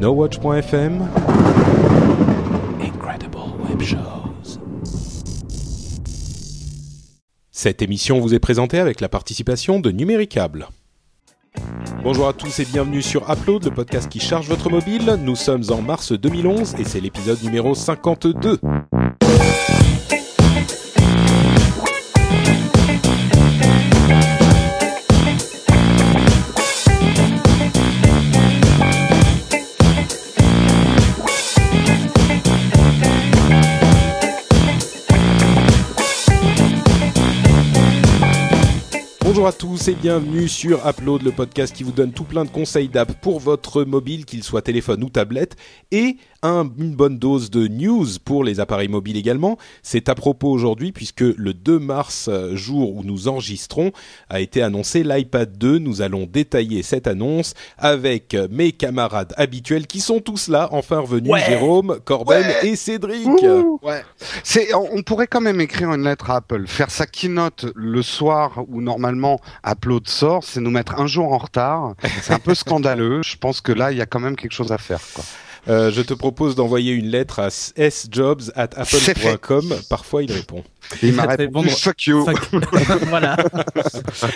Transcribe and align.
NoWatch.fm 0.00 1.08
Incredible 2.80 3.36
Web 3.68 3.82
Shows. 3.82 4.60
Cette 7.50 7.82
émission 7.82 8.20
vous 8.20 8.32
est 8.32 8.38
présentée 8.38 8.78
avec 8.78 9.00
la 9.00 9.08
participation 9.08 9.80
de 9.80 9.90
Numéricable. 9.90 10.68
Bonjour 12.04 12.28
à 12.28 12.32
tous 12.32 12.60
et 12.60 12.64
bienvenue 12.64 13.02
sur 13.02 13.28
Upload, 13.28 13.64
le 13.64 13.72
podcast 13.72 14.08
qui 14.08 14.20
charge 14.20 14.46
votre 14.48 14.70
mobile. 14.70 15.18
Nous 15.20 15.34
sommes 15.34 15.64
en 15.70 15.82
mars 15.82 16.12
2011 16.12 16.76
et 16.78 16.84
c'est 16.84 17.00
l'épisode 17.00 17.42
numéro 17.42 17.74
52. 17.74 18.60
À 39.48 39.52
tous 39.52 39.88
et 39.88 39.94
bienvenue 39.94 40.46
sur 40.46 40.86
Upload, 40.86 41.22
le 41.22 41.32
podcast 41.32 41.74
qui 41.74 41.82
vous 41.82 41.90
donne 41.90 42.12
tout 42.12 42.24
plein 42.24 42.44
de 42.44 42.50
conseils 42.50 42.88
d'app 42.88 43.18
pour 43.22 43.40
votre 43.40 43.82
mobile, 43.82 44.26
qu'il 44.26 44.44
soit 44.44 44.60
téléphone 44.60 45.02
ou 45.02 45.08
tablette, 45.08 45.56
et 45.90 46.18
un, 46.42 46.68
une 46.78 46.94
bonne 46.94 47.18
dose 47.18 47.50
de 47.50 47.66
news 47.68 48.06
pour 48.24 48.44
les 48.44 48.60
appareils 48.60 48.88
mobiles 48.88 49.16
également. 49.16 49.58
C'est 49.82 50.08
à 50.08 50.14
propos 50.14 50.48
aujourd'hui 50.50 50.92
puisque 50.92 51.20
le 51.20 51.54
2 51.54 51.78
mars, 51.78 52.28
euh, 52.28 52.54
jour 52.56 52.94
où 52.94 53.02
nous 53.04 53.28
enregistrons, 53.28 53.92
a 54.28 54.40
été 54.40 54.62
annoncé 54.62 55.02
l'iPad 55.02 55.56
2. 55.58 55.78
Nous 55.78 56.02
allons 56.02 56.26
détailler 56.26 56.82
cette 56.82 57.06
annonce 57.06 57.54
avec 57.78 58.36
mes 58.50 58.72
camarades 58.72 59.32
habituels 59.36 59.86
qui 59.86 60.00
sont 60.00 60.20
tous 60.20 60.48
là, 60.48 60.68
enfin 60.72 60.98
revenus, 61.00 61.32
Ouais. 61.32 61.44
Jérôme, 61.46 61.98
Corben 62.04 62.44
Ouais. 62.44 62.68
et 62.68 62.76
Cédric. 62.76 63.26
Ouais. 63.82 64.02
C'est, 64.44 64.74
on 64.74 64.88
on 64.98 65.02
pourrait 65.02 65.26
quand 65.28 65.40
même 65.40 65.60
écrire 65.60 65.92
une 65.92 66.04
lettre 66.04 66.30
à 66.30 66.36
Apple, 66.36 66.66
faire 66.66 66.90
sa 66.90 67.06
keynote 67.06 67.66
le 67.74 68.02
soir 68.02 68.64
où 68.68 68.80
normalement 68.80 69.38
Upload 69.66 70.08
sort, 70.08 70.42
c'est 70.44 70.60
nous 70.60 70.70
mettre 70.70 70.98
un 71.00 71.06
jour 71.06 71.32
en 71.32 71.38
retard. 71.38 71.94
C'est 72.22 72.32
un 72.32 72.38
peu 72.38 72.54
scandaleux. 72.56 73.22
Je 73.22 73.36
pense 73.36 73.60
que 73.60 73.70
là, 73.72 73.92
il 73.92 73.98
y 73.98 74.00
a 74.00 74.06
quand 74.06 74.18
même 74.20 74.34
quelque 74.36 74.52
chose 74.52 74.72
à 74.72 74.78
faire. 74.78 75.00
Quoi. 75.14 75.24
Euh, 75.68 75.90
je 75.90 76.02
te 76.02 76.14
propose 76.14 76.54
d'envoyer 76.54 76.92
une 76.92 77.08
lettre 77.08 77.40
à 77.40 77.50
sjobs 77.50 78.42
at 78.54 78.70
apple.com. 78.76 79.74
Parfois, 79.88 80.22
il 80.22 80.32
répond. 80.32 80.64
Et 81.02 81.08
il 81.08 81.14
m'a 81.14 81.24
répondu 81.26 81.68
fuck 81.68 82.06
you. 82.06 82.24
voilà. 83.08 83.36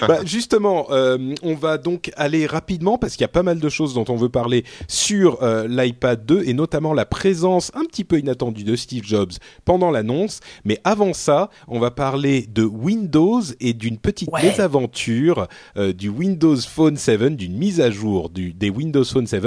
Bah, 0.07 0.19
justement, 0.25 0.87
euh, 0.91 1.35
on 1.43 1.55
va 1.55 1.79
donc 1.79 2.11
aller 2.17 2.47
rapidement 2.47 2.99
parce 2.99 3.13
qu'il 3.15 3.23
y 3.23 3.25
a 3.25 3.29
pas 3.29 3.43
mal 3.43 3.59
de 3.59 3.69
choses 3.69 3.95
dont 3.95 4.05
on 4.09 4.17
veut 4.17 4.29
parler 4.29 4.65
sur 4.89 5.43
euh, 5.43 5.67
l'iPad 5.69 6.25
2 6.27 6.43
et 6.47 6.55
notamment 6.55 6.93
la 6.93 7.05
présence 7.07 7.71
un 7.75 7.85
petit 7.85 8.05
peu 8.05 8.19
inattendue 8.19 8.65
de 8.65 8.77
Steve 8.77 9.05
Jobs 9.05 9.33
pendant 9.65 9.91
l'annonce. 9.91 10.41
Mais 10.65 10.79
avant 10.85 11.13
ça, 11.13 11.51
on 11.69 11.79
va 11.79 11.91
parler 11.91 12.47
de 12.49 12.65
Windows 12.65 13.41
et 13.61 13.73
d'une 13.73 13.99
petite 13.99 14.29
Ouais. 14.33 14.43
mésaventure 14.45 15.49
euh, 15.77 15.93
du 15.93 16.09
Windows 16.09 16.57
Phone 16.57 16.97
7, 16.97 17.37
d'une 17.37 17.57
mise 17.57 17.81
à 17.81 17.91
jour 17.91 18.31
du, 18.31 18.53
des 18.53 18.71
Windows 18.71 19.05
Phone 19.05 19.27
7 19.27 19.45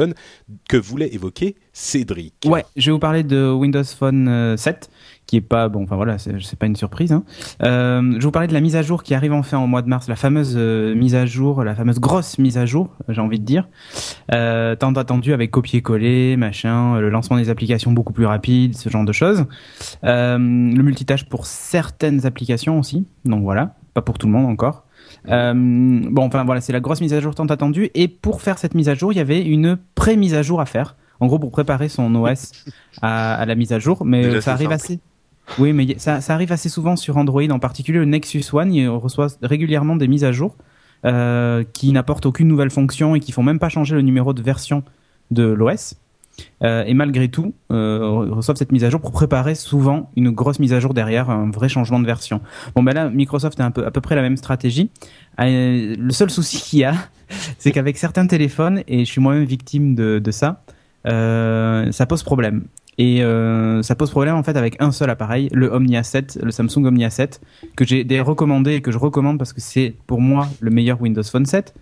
que 0.70 0.78
voulait 0.78 1.14
évoquer 1.14 1.56
Cédric. 1.78 2.34
Ouais, 2.46 2.64
je 2.78 2.86
vais 2.86 2.94
vous 2.94 3.00
parler 3.00 3.24
de 3.24 3.52
Windows 3.52 3.84
Phone 3.84 4.30
euh, 4.30 4.56
7, 4.56 4.90
qui 5.26 5.36
est 5.36 5.42
pas 5.42 5.68
bon. 5.68 5.84
Enfin 5.84 5.98
voilà, 5.98 6.18
c'est 6.18 6.58
pas 6.58 6.68
une 6.68 6.78
surprise. 6.78 7.12
Hein. 7.12 7.26
Euh, 7.64 8.02
je 8.12 8.16
vais 8.16 8.24
vous 8.24 8.32
parler 8.32 8.48
de 8.48 8.54
la 8.54 8.62
mise 8.62 8.78
à 8.78 8.82
jour 8.82 9.04
qui 9.04 9.14
arrive 9.14 9.34
enfin 9.34 9.60
au 9.60 9.68
mois 9.68 9.82
de 9.82 9.90
mars, 9.90 10.08
la 10.08 10.16
fameuse 10.16 10.54
euh, 10.56 10.96
mise 10.96 11.16
à 11.16 11.26
jour, 11.26 11.66
la 11.66 11.76
fameuse 11.76 12.00
grosse 12.00 12.40
mise 12.40 12.58
à 12.58 12.66
jour, 12.66 12.96
j'ai 13.10 13.20
envie 13.20 13.40
de 13.40 13.46
dire, 13.46 13.68
euh, 14.34 14.78
tant 14.78 14.94
attendue 14.94 15.34
avec 15.34 15.52
copier-coller, 15.52 16.38
machin, 16.38 16.98
le 16.98 17.10
lancement 17.10 17.36
des 17.36 17.50
applications 17.50 17.92
beaucoup 17.92 18.14
plus 18.14 18.26
rapide, 18.26 18.78
ce 18.78 18.90
genre 18.90 19.04
de 19.04 19.12
choses. 19.12 19.46
Euh, 20.06 20.38
le 20.38 20.82
multitâche 20.82 21.26
pour 21.26 21.46
certaines 21.46 22.26
applications 22.26 22.80
aussi, 22.80 23.06
donc 23.26 23.44
voilà, 23.44 23.76
pas 23.94 24.02
pour 24.02 24.18
tout 24.18 24.28
le 24.28 24.32
monde 24.32 24.46
encore. 24.46 24.86
Euh, 25.28 25.54
bon, 25.54 26.24
enfin 26.24 26.46
voilà, 26.46 26.62
c'est 26.62 26.74
la 26.74 26.80
grosse 26.80 27.02
mise 27.02 27.14
à 27.14 27.20
jour 27.20 27.36
tant 27.36 27.46
attendue. 27.48 27.90
Et 27.96 28.08
pour 28.08 28.42
faire 28.42 28.58
cette 28.58 28.76
mise 28.76 28.88
à 28.88 28.96
jour, 28.96 29.12
il 29.12 29.18
y 29.18 29.22
avait 29.22 29.42
une 29.42 29.78
pré-mise 29.96 30.36
à 30.36 30.42
jour 30.42 30.62
à 30.62 30.66
faire. 30.66 30.96
En 31.20 31.28
gros, 31.28 31.40
pour 31.40 31.52
préparer 31.52 31.90
son 31.90 32.14
OS 32.16 32.52
à, 33.02 33.36
à 33.36 33.46
la 33.46 33.56
mise 33.56 33.72
à 33.74 33.80
jour, 33.80 34.06
mais 34.06 34.24
Déjà, 34.24 34.42
ça 34.42 34.52
arrive 34.54 34.70
simple. 34.70 34.74
assez. 34.76 35.00
Oui, 35.60 35.74
mais 35.74 35.86
y- 35.86 36.00
ça, 36.00 36.22
ça 36.22 36.34
arrive 36.34 36.52
assez 36.52 36.70
souvent 36.70 36.96
sur 36.96 37.18
Android, 37.18 37.44
en 37.50 37.60
particulier 37.60 38.00
le 38.00 38.06
Nexus 38.06 38.44
One, 38.52 38.74
il 38.74 38.88
reçoit 38.90 39.28
régulièrement 39.42 39.96
des 39.96 40.08
mises 40.08 40.24
à 40.24 40.32
jour 40.32 40.56
euh, 41.06 41.64
qui 41.74 41.92
n'apportent 41.92 42.26
aucune 42.26 42.48
nouvelle 42.48 42.72
fonction 42.72 43.14
et 43.16 43.20
qui 43.20 43.32
font 43.32 43.44
même 43.44 43.60
pas 43.60 43.70
changer 43.70 43.96
le 43.96 44.02
numéro 44.02 44.34
de 44.34 44.42
version 44.42 44.84
de 45.32 45.44
l'OS. 45.44 45.96
Euh, 46.64 46.84
et 46.86 46.94
malgré 46.94 47.30
tout, 47.30 47.54
euh, 47.72 48.26
reçoivent 48.32 48.58
cette 48.58 48.74
mise 48.74 48.84
à 48.84 48.90
jour 48.90 49.00
pour 49.00 49.14
préparer 49.14 49.56
souvent 49.56 50.12
une 50.18 50.32
grosse 50.32 50.60
mise 50.60 50.74
à 50.74 50.82
jour 50.82 50.94
derrière, 50.94 51.30
un 51.30 51.50
vrai 51.50 51.70
changement 51.70 52.00
de 52.00 52.06
version. 52.06 52.42
Bon, 52.76 52.84
ben 52.84 52.94
là, 52.94 53.10
Microsoft 53.10 53.58
a 53.62 53.66
un 53.66 53.72
peu, 53.72 53.86
à 53.86 53.92
peu 53.92 54.02
près 54.02 54.16
la 54.16 54.22
même 54.22 54.36
stratégie. 54.36 54.90
Euh, 55.40 55.96
le 55.98 56.12
seul 56.12 56.30
souci 56.30 56.58
qu'il 56.60 56.80
y 56.80 56.84
a, 56.84 56.94
c'est 57.58 57.72
qu'avec 57.72 57.98
certains 57.98 58.28
téléphones, 58.28 58.82
et 58.88 59.06
je 59.06 59.10
suis 59.12 59.22
moi-même 59.22 59.46
victime 59.46 59.96
de, 59.96 60.20
de 60.20 60.32
ça, 60.32 60.64
euh, 61.06 61.92
ça 61.92 62.06
pose 62.06 62.24
problème. 62.24 62.66
Et 62.98 63.24
euh, 63.24 63.82
ça 63.82 63.96
pose 63.96 64.10
problème 64.10 64.36
en 64.36 64.44
fait 64.44 64.56
avec 64.56 64.82
un 64.82 64.92
seul 64.92 65.10
appareil, 65.10 65.50
le 65.52 65.70
Omnia 65.72 66.04
7, 66.04 66.40
le 66.42 66.52
Samsung 66.52 66.86
Omnia 66.86 67.10
7, 67.10 67.42
que 67.76 67.86
j'ai 67.86 68.06
recommandé 68.22 68.76
et 68.76 68.82
que 68.82 68.92
je 68.92 68.98
recommande 68.98 69.38
parce 69.38 69.52
que 69.52 69.60
c'est 69.60 69.96
pour 70.08 70.22
moi 70.22 70.48
le 70.62 70.72
meilleur 70.72 71.02
Windows 71.02 71.24
Phone 71.24 71.46
7. 71.46 71.74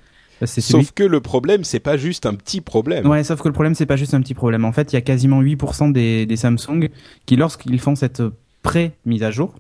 C'est 0.45 0.59
celui 0.59 0.83
Sauf 0.83 0.94
que 0.94 1.03
le 1.03 1.22
problème, 1.22 1.63
c'est 1.63 1.79
pas 1.79 1.95
juste 1.95 2.25
un 2.25 2.33
petit 2.33 2.59
problème. 2.59 3.07
Ouais, 3.07 3.23
sauf 3.23 3.41
que 3.41 3.47
le 3.47 3.53
problème, 3.53 3.75
c'est 3.75 3.85
pas 3.85 3.95
juste 3.95 4.13
un 4.13 4.22
petit 4.22 4.33
problème. 4.33 4.66
En 4.66 4.72
fait, 4.72 4.91
il 4.91 4.95
y 4.95 4.97
a 4.97 5.01
quasiment 5.01 5.41
8% 5.41 5.91
des, 5.91 6.25
des 6.25 6.35
Samsung 6.35 6.89
qui, 7.25 7.35
lorsqu'ils 7.35 7.79
font 7.79 7.95
cette 7.95 8.23
pré-mise 8.62 9.23
à 9.23 9.31
jour, 9.31 9.53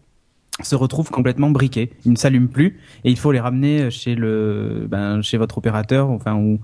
se 0.61 0.75
retrouvent 0.75 1.09
complètement 1.09 1.51
briqués. 1.51 1.91
Ils 2.05 2.11
ne 2.11 2.17
s'allument 2.17 2.47
plus 2.47 2.79
et 3.03 3.11
il 3.11 3.17
faut 3.17 3.31
les 3.31 3.39
ramener 3.39 3.89
chez 3.91 4.15
le, 4.15 4.85
ben, 4.89 5.21
chez 5.21 5.37
votre 5.37 5.57
opérateur, 5.57 6.09
enfin, 6.09 6.35
ou, 6.35 6.59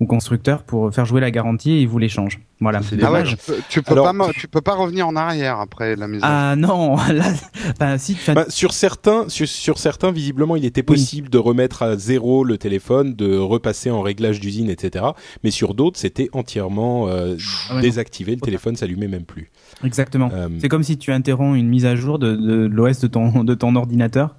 ou 0.00 0.06
constructeur 0.06 0.64
pour 0.64 0.92
faire 0.92 1.04
jouer 1.06 1.20
la 1.20 1.30
garantie 1.30 1.70
et 1.72 1.80
ils 1.82 1.88
vous 1.88 1.98
les 1.98 2.08
changent. 2.08 2.40
Voilà. 2.60 2.82
C'est 2.82 2.96
Ah 3.02 3.12
ouais, 3.12 3.22
Dommage. 3.22 3.36
tu 3.68 3.80
peux, 3.82 3.92
Alors- 3.92 4.12
pas, 4.12 4.30
tu 4.32 4.48
peux 4.48 4.60
pas 4.60 4.74
revenir 4.74 5.06
en 5.06 5.14
arrière 5.14 5.60
après 5.60 5.94
la 5.94 6.08
mise 6.08 6.20
à 6.22 6.26
jour. 6.26 6.36
Ah 6.36 6.56
non, 6.56 6.96
là, 7.12 7.32
enfin, 7.70 7.96
si, 7.98 8.16
Bah, 8.34 8.46
sur 8.48 8.72
certains, 8.72 9.28
sur, 9.28 9.46
sur 9.46 9.78
certains, 9.78 10.10
visiblement, 10.10 10.56
il 10.56 10.64
était 10.64 10.82
possible 10.82 11.28
de 11.30 11.38
remettre 11.38 11.82
à 11.84 11.96
zéro 11.96 12.42
le 12.42 12.58
téléphone, 12.58 13.14
de 13.14 13.36
repasser 13.38 13.90
en 13.92 14.02
réglage 14.02 14.40
d'usine, 14.40 14.68
etc. 14.68 15.04
Mais 15.44 15.50
sur 15.52 15.74
d'autres, 15.74 15.98
c'était 16.00 16.28
entièrement 16.32 17.06
euh, 17.08 17.36
Ah 17.68 17.70
ouais, 17.70 17.76
non. 17.76 17.80
désactivé. 17.82 18.34
Le 18.34 18.40
téléphone 18.40 18.74
s'allumait 18.76 19.08
même 19.08 19.24
plus. 19.24 19.50
exactement. 19.84 20.28
Euh, 20.32 20.48
C'est 20.60 20.68
comme 20.68 20.82
si 20.84 20.98
tu 20.98 21.12
interromps 21.12 21.56
une 21.56 21.68
mise 21.68 21.86
à 21.86 21.94
jour 21.94 22.18
de, 22.18 22.34
de 22.34 22.66
l'OS 22.66 22.98
de 23.00 23.06
ton, 23.06 23.44
de 23.44 23.54
ton 23.54 23.76
ordinateur. 23.76 24.34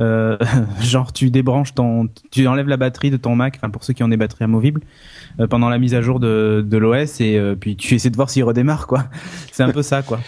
Euh, 0.00 0.38
genre 0.80 1.12
tu 1.12 1.30
débranches 1.30 1.74
ton, 1.74 2.08
tu 2.30 2.46
enlèves 2.46 2.68
la 2.68 2.76
batterie 2.76 3.10
de 3.10 3.16
ton 3.16 3.36
Mac, 3.36 3.56
enfin 3.56 3.70
pour 3.70 3.84
ceux 3.84 3.92
qui 3.92 4.02
ont 4.02 4.08
des 4.08 4.16
batteries 4.16 4.44
amovibles, 4.44 4.80
euh, 5.38 5.46
pendant 5.46 5.68
la 5.68 5.78
mise 5.78 5.94
à 5.94 6.00
jour 6.00 6.20
de, 6.20 6.64
de 6.66 6.78
l'OS 6.78 7.20
et 7.20 7.36
euh, 7.36 7.54
puis 7.54 7.76
tu 7.76 7.94
essaies 7.94 8.10
de 8.10 8.16
voir 8.16 8.30
s'il 8.30 8.44
redémarre 8.44 8.86
quoi. 8.86 9.04
C'est 9.52 9.62
un 9.62 9.70
peu 9.70 9.82
ça 9.82 10.02
quoi. 10.02 10.20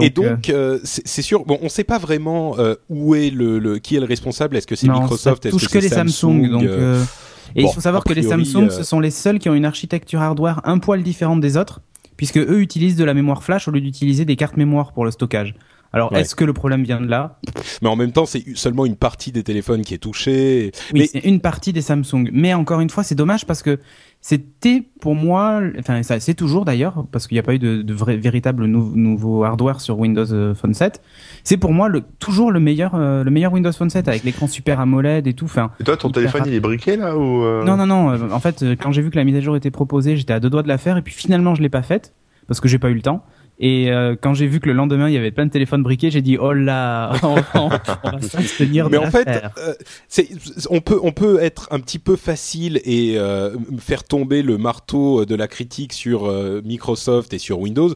et 0.00 0.10
donc, 0.10 0.52
c'est 0.84 1.22
sûr. 1.22 1.44
Bon, 1.44 1.58
on 1.62 1.68
sait 1.68 1.84
pas 1.84 1.98
vraiment 1.98 2.56
où 2.88 3.14
est 3.14 3.30
le, 3.30 3.58
le 3.58 3.78
qui 3.78 3.96
est 3.96 4.00
le 4.00 4.06
responsable. 4.06 4.56
Est-ce 4.56 4.66
que 4.66 4.76
c'est 4.76 4.88
Microsoft? 4.88 5.46
Est-ce 5.46 5.66
que, 5.66 5.72
que, 5.72 5.78
les 5.78 5.88
Samsung, 5.88 6.50
donc. 6.50 6.64
et 6.64 7.62
bon, 7.62 7.68
il 7.68 7.68
faut 7.72 7.80
savoir 7.80 8.04
que 8.04 8.12
les 8.12 8.22
Samsung, 8.22 8.70
ce 8.70 8.82
sont 8.82 9.00
les 9.00 9.10
seuls 9.10 9.38
qui 9.38 9.48
ont 9.48 9.54
une 9.54 9.64
architecture 9.64 10.20
hardware 10.20 10.60
un 10.64 10.78
poil 10.78 11.02
différente 11.02 11.40
des 11.40 11.56
autres, 11.56 11.80
puisque 12.16 12.38
eux 12.38 12.60
utilisent 12.60 12.96
de 12.96 13.04
la 13.04 13.14
mémoire 13.14 13.42
flash 13.42 13.68
au 13.68 13.70
lieu 13.70 13.80
d'utiliser 13.80 14.24
des 14.24 14.36
cartes 14.36 14.56
mémoire 14.56 14.92
pour 14.92 15.04
le 15.04 15.10
stockage. 15.10 15.54
Alors, 15.96 16.12
Ouais. 16.12 16.20
est-ce 16.20 16.34
que 16.36 16.44
le 16.44 16.52
problème 16.52 16.82
vient 16.84 17.00
de 17.00 17.06
là 17.08 17.40
Mais 17.80 17.88
en 17.88 17.96
même 17.96 18.12
temps, 18.12 18.26
c'est 18.26 18.44
seulement 18.54 18.84
une 18.84 18.96
partie 18.96 19.32
des 19.32 19.42
téléphones 19.42 19.80
qui 19.80 19.94
est 19.94 19.98
touchée. 19.98 20.70
Oui, 20.92 21.00
Mais- 21.00 21.06
c'est 21.06 21.20
une 21.24 21.40
partie 21.40 21.72
des 21.72 21.80
Samsung. 21.80 22.28
Mais 22.32 22.52
encore 22.52 22.80
une 22.80 22.90
fois, 22.90 23.02
c'est 23.02 23.14
dommage 23.14 23.46
parce 23.46 23.62
que 23.62 23.78
c'était 24.20 24.82
pour 25.00 25.14
moi, 25.14 25.60
enfin 25.78 26.02
ça 26.02 26.18
c'est 26.20 26.34
toujours 26.34 26.64
d'ailleurs, 26.64 27.06
parce 27.12 27.26
qu'il 27.26 27.36
n'y 27.36 27.38
a 27.38 27.42
pas 27.42 27.54
eu 27.54 27.58
de, 27.58 27.80
de 27.82 27.94
vrai, 27.94 28.16
véritable 28.16 28.66
nou- 28.66 28.92
nouveau 28.94 29.44
hardware 29.44 29.80
sur 29.80 29.98
Windows 29.98 30.30
euh, 30.32 30.54
Phone 30.54 30.74
7. 30.74 31.00
C'est 31.44 31.56
pour 31.56 31.72
moi 31.72 31.88
le, 31.88 32.02
toujours 32.18 32.50
le 32.50 32.60
meilleur, 32.60 32.94
euh, 32.94 33.24
le 33.24 33.30
meilleur 33.30 33.52
Windows 33.52 33.72
Phone 33.72 33.88
7 33.90 34.06
avec 34.08 34.24
l'écran 34.24 34.48
Super 34.48 34.80
AMOLED 34.80 35.26
et 35.26 35.32
tout. 35.34 35.44
Enfin, 35.46 35.70
Et 35.80 35.84
toi, 35.84 35.96
ton 35.96 36.10
téléphone, 36.10 36.40
rapide. 36.40 36.52
il 36.52 36.56
est 36.56 36.60
briqué 36.60 36.96
là 36.96 37.16
ou 37.16 37.42
euh, 37.44 37.64
non 37.64 37.76
non 37.76 37.86
non. 37.86 38.30
en 38.32 38.40
fait, 38.40 38.64
quand 38.82 38.92
j'ai 38.92 39.00
vu 39.02 39.10
que 39.10 39.16
la 39.16 39.24
mise 39.24 39.36
à 39.36 39.40
jour 39.40 39.56
était 39.56 39.70
proposée, 39.70 40.16
j'étais 40.16 40.32
à 40.34 40.40
deux 40.40 40.50
doigts 40.50 40.62
de 40.64 40.68
la 40.68 40.76
faire 40.78 40.96
et 40.98 41.02
puis 41.02 41.14
finalement 41.14 41.54
je 41.54 41.62
l'ai 41.62 41.68
pas 41.70 41.82
faite 41.82 42.12
parce 42.48 42.60
que 42.60 42.68
j'ai 42.68 42.78
pas 42.78 42.90
eu 42.90 42.94
le 42.94 43.02
temps. 43.02 43.24
Et 43.58 43.90
euh, 43.90 44.16
quand 44.20 44.34
j'ai 44.34 44.46
vu 44.46 44.60
que 44.60 44.66
le 44.66 44.74
lendemain 44.74 45.08
il 45.08 45.14
y 45.14 45.16
avait 45.16 45.30
plein 45.30 45.46
de 45.46 45.50
téléphones 45.50 45.82
briqués, 45.82 46.10
j'ai 46.10 46.20
dit 46.22 46.36
oh 46.38 46.52
là, 46.52 47.12
on, 47.22 47.36
on- 47.54 47.70
on 48.04 48.10
va 48.10 48.20
s'abstenir 48.20 48.86
de 48.90 48.90
Mais 48.90 48.98
en 48.98 49.10
fait, 49.10 49.26
euh, 49.28 49.72
c'est, 50.08 50.28
on 50.70 50.80
peut 50.80 50.98
on 51.02 51.12
peut 51.12 51.38
être 51.40 51.68
un 51.70 51.80
petit 51.80 51.98
peu 51.98 52.16
facile 52.16 52.80
et 52.84 53.14
euh, 53.18 53.56
faire 53.78 54.04
tomber 54.04 54.42
le 54.42 54.58
marteau 54.58 55.24
de 55.24 55.34
la 55.34 55.48
critique 55.48 55.92
sur 55.92 56.26
euh, 56.26 56.60
Microsoft 56.64 57.32
et 57.32 57.38
sur 57.38 57.58
Windows. 57.60 57.94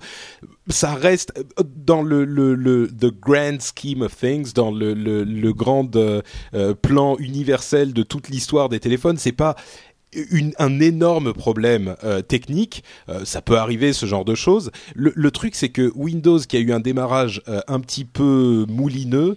Ça 0.68 0.94
reste 0.94 1.32
euh, 1.38 1.62
dans 1.76 2.02
le 2.02 2.24
le 2.24 2.54
le 2.54 2.88
the 2.88 3.12
grand 3.12 3.58
scheme 3.60 4.02
of 4.02 4.16
things, 4.16 4.52
dans 4.54 4.70
le 4.70 4.94
le, 4.94 5.24
le 5.24 5.52
grand 5.52 5.94
euh, 5.96 6.22
plan 6.80 7.16
universel 7.18 7.92
de 7.92 8.02
toute 8.02 8.28
l'histoire 8.28 8.68
des 8.70 8.80
téléphones. 8.80 9.18
C'est 9.18 9.32
pas 9.32 9.56
une, 10.12 10.52
un 10.58 10.80
énorme 10.80 11.32
problème 11.32 11.96
euh, 12.04 12.22
technique. 12.22 12.84
Euh, 13.08 13.24
ça 13.24 13.42
peut 13.42 13.58
arriver 13.58 13.92
ce 13.92 14.06
genre 14.06 14.24
de 14.24 14.34
choses. 14.34 14.70
Le, 14.94 15.12
le 15.14 15.30
truc, 15.30 15.54
c'est 15.54 15.68
que 15.68 15.92
Windows, 15.94 16.38
qui 16.38 16.56
a 16.56 16.60
eu 16.60 16.72
un 16.72 16.80
démarrage 16.80 17.42
euh, 17.48 17.60
un 17.68 17.80
petit 17.80 18.04
peu 18.04 18.66
moulineux, 18.68 19.36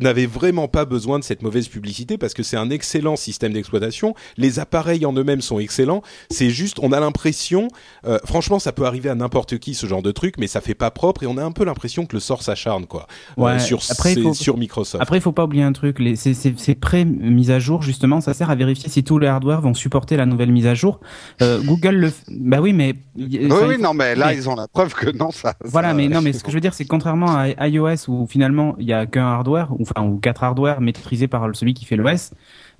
n'avait 0.00 0.26
vraiment 0.26 0.68
pas 0.68 0.84
besoin 0.84 1.18
de 1.18 1.24
cette 1.24 1.42
mauvaise 1.42 1.68
publicité 1.68 2.18
parce 2.18 2.34
que 2.34 2.42
c'est 2.42 2.56
un 2.56 2.70
excellent 2.70 3.16
système 3.16 3.52
d'exploitation. 3.52 4.14
Les 4.36 4.58
appareils 4.58 5.06
en 5.06 5.12
eux-mêmes 5.12 5.40
sont 5.40 5.58
excellents. 5.58 6.02
C'est 6.30 6.50
juste, 6.50 6.78
on 6.82 6.92
a 6.92 7.00
l'impression, 7.00 7.68
franchement, 8.24 8.58
ça 8.58 8.72
peut 8.72 8.84
arriver 8.84 9.08
à 9.08 9.14
n'importe 9.14 9.58
qui 9.58 9.74
ce 9.74 9.86
genre 9.86 10.02
de 10.02 10.12
truc, 10.12 10.36
mais 10.38 10.46
ça 10.46 10.60
fait 10.60 10.74
pas 10.74 10.90
propre 10.90 11.22
et 11.22 11.26
on 11.26 11.38
a 11.38 11.44
un 11.44 11.52
peu 11.52 11.64
l'impression 11.64 12.06
que 12.06 12.14
le 12.16 12.20
sort 12.20 12.42
s'acharne 12.42 12.86
quoi 12.86 13.06
sur 13.58 13.80
après, 13.90 14.14
faut, 14.14 14.34
sur 14.34 14.56
Microsoft. 14.56 15.02
Après, 15.02 15.18
il 15.18 15.20
faut 15.20 15.32
pas 15.32 15.44
oublier 15.44 15.62
un 15.62 15.72
truc. 15.72 15.98
Les, 15.98 16.16
ces, 16.16 16.34
ces, 16.34 16.54
ces 16.56 16.74
pré-mises 16.74 17.50
à 17.50 17.58
jour, 17.58 17.82
justement, 17.82 18.20
ça 18.20 18.34
sert 18.34 18.50
à 18.50 18.54
vérifier 18.54 18.88
si 18.88 19.04
tous 19.04 19.18
les 19.18 19.26
hardware 19.26 19.45
vont 19.54 19.74
supporter 19.74 20.16
la 20.16 20.26
nouvelle 20.26 20.52
mise 20.52 20.66
à 20.66 20.74
jour. 20.74 21.00
Euh, 21.42 21.62
Google 21.62 21.96
le, 21.96 22.12
bah 22.30 22.60
oui, 22.60 22.72
mais 22.72 22.94
oui, 23.16 23.48
oui, 23.50 23.78
non, 23.80 23.94
mais 23.94 24.14
là 24.14 24.32
ils 24.34 24.48
ont 24.48 24.54
la 24.54 24.68
preuve 24.68 24.94
que 24.94 25.10
non, 25.16 25.30
ça. 25.30 25.54
Voilà, 25.64 25.94
mais 25.94 26.08
non, 26.08 26.20
mais 26.20 26.32
ce 26.32 26.42
que 26.42 26.50
je 26.50 26.56
veux 26.56 26.60
dire, 26.60 26.74
c'est 26.74 26.84
contrairement 26.84 27.36
à 27.36 27.68
iOS 27.68 28.08
où 28.08 28.26
finalement 28.26 28.74
il 28.78 28.86
y 28.86 28.92
a 28.92 29.06
qu'un 29.06 29.26
hardware, 29.26 29.68
ou 29.72 29.82
enfin 29.82 30.04
ou 30.06 30.18
quatre 30.18 30.44
hardware 30.44 30.80
maîtrisés 30.80 31.28
par 31.28 31.48
celui 31.54 31.74
qui 31.74 31.84
fait 31.84 31.96
l'OS. 31.96 32.32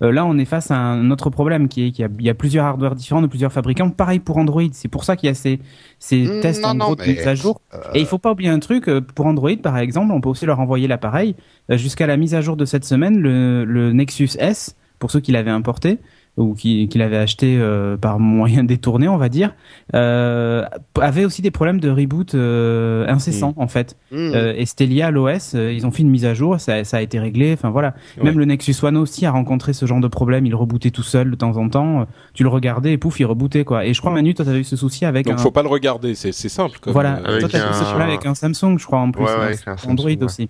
Euh, 0.03 0.13
là, 0.13 0.27
on 0.27 0.37
est 0.39 0.45
face 0.45 0.71
à 0.71 0.77
un 0.77 1.11
autre 1.11 1.31
problème 1.31 1.69
qui 1.69 1.87
est 1.87 1.91
qu'il 1.91 2.07
y, 2.21 2.25
y, 2.25 2.31
a 2.31 2.35
plusieurs 2.35 2.67
hardware 2.67 2.95
différents 2.95 3.23
de 3.23 3.27
plusieurs 3.27 3.53
fabricants. 3.53 3.91
Pareil 3.91 4.19
pour 4.19 4.37
Android. 4.37 4.62
C'est 4.73 4.89
pour 4.89 5.05
ça 5.05 5.17
qu'il 5.17 5.29
y 5.29 5.31
a 5.31 5.35
ces, 5.35 5.61
ces 5.99 6.25
mm, 6.25 6.41
tests 6.41 6.65
en 6.65 6.75
gros 6.75 6.97
de 6.97 7.03
mise 7.03 7.27
à 7.27 7.35
jour. 7.35 7.61
Euh, 7.75 7.79
Et 7.95 8.01
il 8.01 8.07
faut 8.07 8.19
pas 8.19 8.33
oublier 8.33 8.51
un 8.51 8.59
truc. 8.59 8.89
Euh, 8.89 9.01
pour 9.01 9.27
Android, 9.27 9.57
par 9.62 9.79
exemple, 9.79 10.12
on 10.12 10.21
peut 10.21 10.29
aussi 10.29 10.47
leur 10.47 10.61
envoyer 10.61 10.89
l'appareil 10.89 11.35
jusqu'à 11.71 12.07
la 12.07 12.17
mise 12.17 12.35
à 12.35 12.41
jour 12.41 12.57
de 12.57 12.65
cette 12.65 12.85
semaine, 12.85 13.19
le, 13.19 13.65
le 13.65 13.93
Nexus 13.93 14.31
S, 14.39 14.77
pour 14.99 15.11
ceux 15.11 15.21
qui 15.21 15.33
l'avaient 15.33 15.51
importé 15.51 15.99
ou 16.37 16.55
qu'il 16.55 16.88
qui 16.88 17.00
avait 17.00 17.17
acheté 17.17 17.56
euh, 17.59 17.97
par 17.97 18.19
moyen 18.19 18.65
détourné, 18.65 19.09
on 19.09 19.17
va 19.17 19.29
dire, 19.29 19.55
euh, 19.94 20.65
avait 21.00 21.25
aussi 21.25 21.43
des 21.43 21.50
problèmes 21.50 21.81
de 21.81 21.91
reboot 21.91 22.35
euh, 22.35 23.06
incessant 23.09 23.55
mm. 23.56 23.61
en 23.61 23.69
fait. 23.69 23.97
Mm. 24.11 24.17
Euh, 24.35 24.55
et 24.56 24.67
c'était 24.67 24.87
lié 24.87 25.03
à 25.03 25.11
l'OS. 25.11 25.55
Euh, 25.55 25.73
ils 25.73 25.87
ont 25.87 25.91
fait 25.91 26.03
une 26.03 26.11
mise 26.11 26.25
à 26.25 26.35
jour, 26.35 26.61
ça, 26.61 26.85
ça 26.85 26.99
a 26.99 27.00
été 27.00 27.19
réglé. 27.19 27.53
Enfin 27.53 27.71
voilà. 27.71 27.94
Même 28.23 28.38
le 28.38 28.44
Nexus 28.44 28.77
One 28.83 28.97
aussi 28.97 29.25
a 29.27 29.31
rencontré 29.31 29.73
ce 29.73 29.87
genre 29.87 30.00
de 30.00 30.09
problème. 30.09 30.47
Il 30.47 30.55
rebootait 30.55 30.91
tout 30.91 31.03
seul 31.03 31.31
de 31.31 31.37
temps 31.37 31.56
en 31.56 31.69
temps. 31.69 32.06
Tu 32.35 32.43
le 32.43 32.49
regardais 32.49 32.93
et 32.93 32.99
pouf, 32.99 33.19
il 33.21 33.25
rebootait 33.25 33.65
quoi. 33.65 33.87
Et 33.87 33.94
je 33.94 34.00
crois 34.00 34.12
Manu, 34.12 34.35
toi 34.35 34.44
t'avais 34.44 34.61
eu 34.61 34.65
ce 34.65 34.77
souci 34.77 35.05
avec. 35.05 35.27
Donc 35.27 35.35
un... 35.35 35.38
faut 35.38 35.50
pas 35.50 35.62
le 35.62 35.69
regarder, 35.69 36.15
c'est 36.15 36.33
simple. 36.33 36.79
Comme 36.81 36.93
voilà. 36.93 37.21
Toi 37.41 37.49
t'as 37.49 37.71
eu 37.71 37.75
ce 37.75 37.85
problème 37.85 38.09
avec 38.09 38.27
un 38.27 38.35
Samsung, 38.35 38.79
je 38.79 38.87
crois 38.87 38.99
en 38.99 39.11
plus. 39.11 39.25
Ouais, 39.25 39.56
Android 39.87 40.11
aussi. 40.23 40.49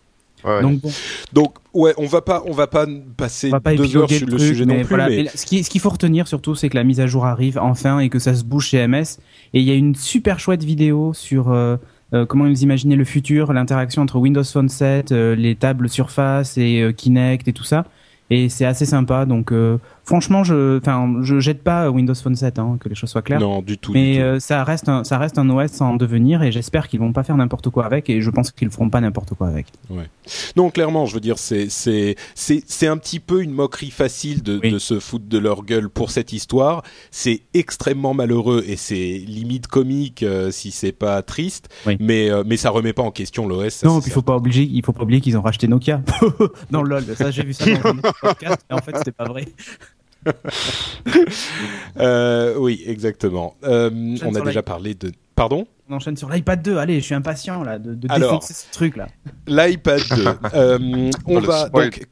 Donc, 0.62 0.80
bon. 0.80 0.90
Donc 1.32 1.54
ouais, 1.74 1.92
on 1.96 2.06
va 2.06 2.22
pas, 2.22 2.42
on 2.46 2.52
va 2.52 2.66
pas 2.66 2.86
passer 3.16 3.50
va 3.50 3.60
pas 3.60 3.74
deux 3.74 3.96
heures 3.96 4.10
sur 4.10 4.26
le, 4.26 4.38
sujet 4.38 4.64
non 4.64 4.76
plus. 4.76 4.84
Voilà. 4.84 5.08
Mais... 5.08 5.26
ce 5.26 5.44
qu'il 5.44 5.64
ce 5.64 5.78
faut 5.78 5.90
retenir 5.90 6.28
surtout, 6.28 6.54
c'est 6.54 6.68
que 6.68 6.76
la 6.76 6.84
mise 6.84 7.00
à 7.00 7.06
jour 7.06 7.26
arrive 7.26 7.58
enfin 7.58 7.98
et 7.98 8.08
que 8.08 8.18
ça 8.18 8.34
se 8.34 8.44
bouge 8.44 8.68
chez 8.68 8.86
MS. 8.86 9.18
Et 9.54 9.60
il 9.60 9.62
y 9.62 9.70
a 9.70 9.74
une 9.74 9.94
super 9.94 10.38
chouette 10.38 10.62
vidéo 10.62 11.12
sur 11.14 11.50
euh, 11.50 11.76
euh, 12.14 12.26
comment 12.26 12.44
vous 12.44 12.62
imaginez 12.62 12.96
le 12.96 13.04
futur, 13.04 13.52
l'interaction 13.52 14.02
entre 14.02 14.18
Windows 14.18 14.44
Phone 14.44 14.68
7, 14.68 15.12
euh, 15.12 15.34
les 15.34 15.56
tables 15.56 15.88
Surface 15.88 16.56
et 16.58 16.92
Kinect 16.96 17.48
et 17.48 17.52
tout 17.52 17.64
ça. 17.64 17.84
Et 18.30 18.48
c'est 18.48 18.64
assez 18.64 18.86
sympa. 18.86 19.26
Donc 19.26 19.52
franchement, 20.06 20.44
je, 20.44 20.78
enfin, 20.78 21.16
je 21.20 21.40
jette 21.40 21.62
pas 21.62 21.90
Windows 21.90 22.14
Phone 22.14 22.36
7, 22.36 22.58
hein, 22.58 22.78
que 22.80 22.88
les 22.88 22.94
choses 22.94 23.10
soient 23.10 23.22
claires. 23.22 23.40
Non, 23.40 23.60
du 23.60 23.76
tout. 23.76 23.92
Mais 23.92 24.20
euh, 24.20 24.38
ça 24.38 24.64
reste, 24.64 24.88
un, 24.88 25.04
ça 25.04 25.18
reste 25.18 25.38
un 25.38 25.50
OS 25.50 25.80
en 25.80 25.96
devenir, 25.96 26.42
et 26.42 26.52
j'espère 26.52 26.88
qu'ils 26.88 27.00
vont 27.00 27.12
pas 27.12 27.24
faire 27.24 27.36
n'importe 27.36 27.68
quoi 27.70 27.84
avec, 27.84 28.08
et 28.08 28.20
je 28.22 28.30
pense 28.30 28.52
qu'ils 28.52 28.70
feront 28.70 28.88
pas 28.88 29.00
n'importe 29.00 29.34
quoi 29.34 29.48
avec. 29.48 29.66
Ouais. 29.90 30.08
Non, 30.56 30.70
clairement, 30.70 31.06
je 31.06 31.14
veux 31.14 31.20
dire, 31.20 31.38
c'est, 31.38 31.68
c'est, 31.68 32.16
c'est, 32.34 32.62
c'est 32.66 32.86
un 32.86 32.96
petit 32.96 33.20
peu 33.20 33.42
une 33.42 33.50
moquerie 33.50 33.90
facile 33.90 34.42
de, 34.42 34.58
de 34.58 34.78
se 34.78 35.00
foutre 35.00 35.26
de 35.28 35.38
leur 35.38 35.64
gueule 35.64 35.90
pour 35.90 36.10
cette 36.10 36.32
histoire. 36.32 36.82
C'est 37.10 37.42
extrêmement 37.52 38.14
malheureux 38.14 38.64
et 38.66 38.76
c'est 38.76 39.22
limite 39.26 39.66
comique 39.66 40.22
euh, 40.22 40.50
si 40.50 40.70
c'est 40.70 40.92
pas 40.92 41.20
triste. 41.22 41.68
Mais, 42.00 42.30
euh, 42.30 42.44
mais 42.46 42.56
ça 42.56 42.70
remet 42.70 42.92
pas 42.92 43.02
en 43.02 43.10
question 43.10 43.48
l'OS. 43.48 43.82
Non, 43.84 44.00
il 44.00 44.12
faut 44.12 44.22
pas 44.22 44.36
obliger, 44.36 44.62
il 44.62 44.84
faut 44.84 44.92
pas 44.92 45.02
oublier 45.02 45.20
qu'ils 45.20 45.36
ont 45.36 45.42
racheté 45.42 45.66
Nokia. 45.66 46.02
dans 46.70 46.82
le 46.82 46.90
LOL, 46.90 47.04
ça 47.16 47.30
j'ai 47.30 47.44
vu 47.44 47.52
ça 47.52 47.64
dans 47.64 47.92
le 47.94 48.20
podcast, 48.20 48.64
mais 48.70 48.76
en 48.76 48.80
fait 48.80 48.96
c'était 48.96 49.12
pas 49.12 49.24
vrai. 49.24 49.46
euh, 51.98 52.54
oui, 52.58 52.82
exactement. 52.86 53.54
Euh, 53.64 54.16
on 54.24 54.34
a 54.34 54.40
déjà 54.40 54.62
parlé 54.62 54.94
de. 54.94 55.12
Pardon? 55.34 55.66
On 55.88 55.94
enchaîne 55.94 56.16
sur 56.16 56.28
l'iPad 56.28 56.62
2. 56.62 56.78
Allez, 56.78 57.00
je 57.00 57.04
suis 57.04 57.14
impatient 57.14 57.62
là 57.62 57.78
de, 57.78 57.94
de 57.94 58.08
défoncer 58.08 58.54
ce 58.54 58.70
truc 58.72 58.96
là. 58.96 59.06
L'iPad 59.46 60.00
2. 60.16 60.24
euh, 60.54 61.10
on 61.26 61.40
va 61.40 61.68
donc 61.68 62.06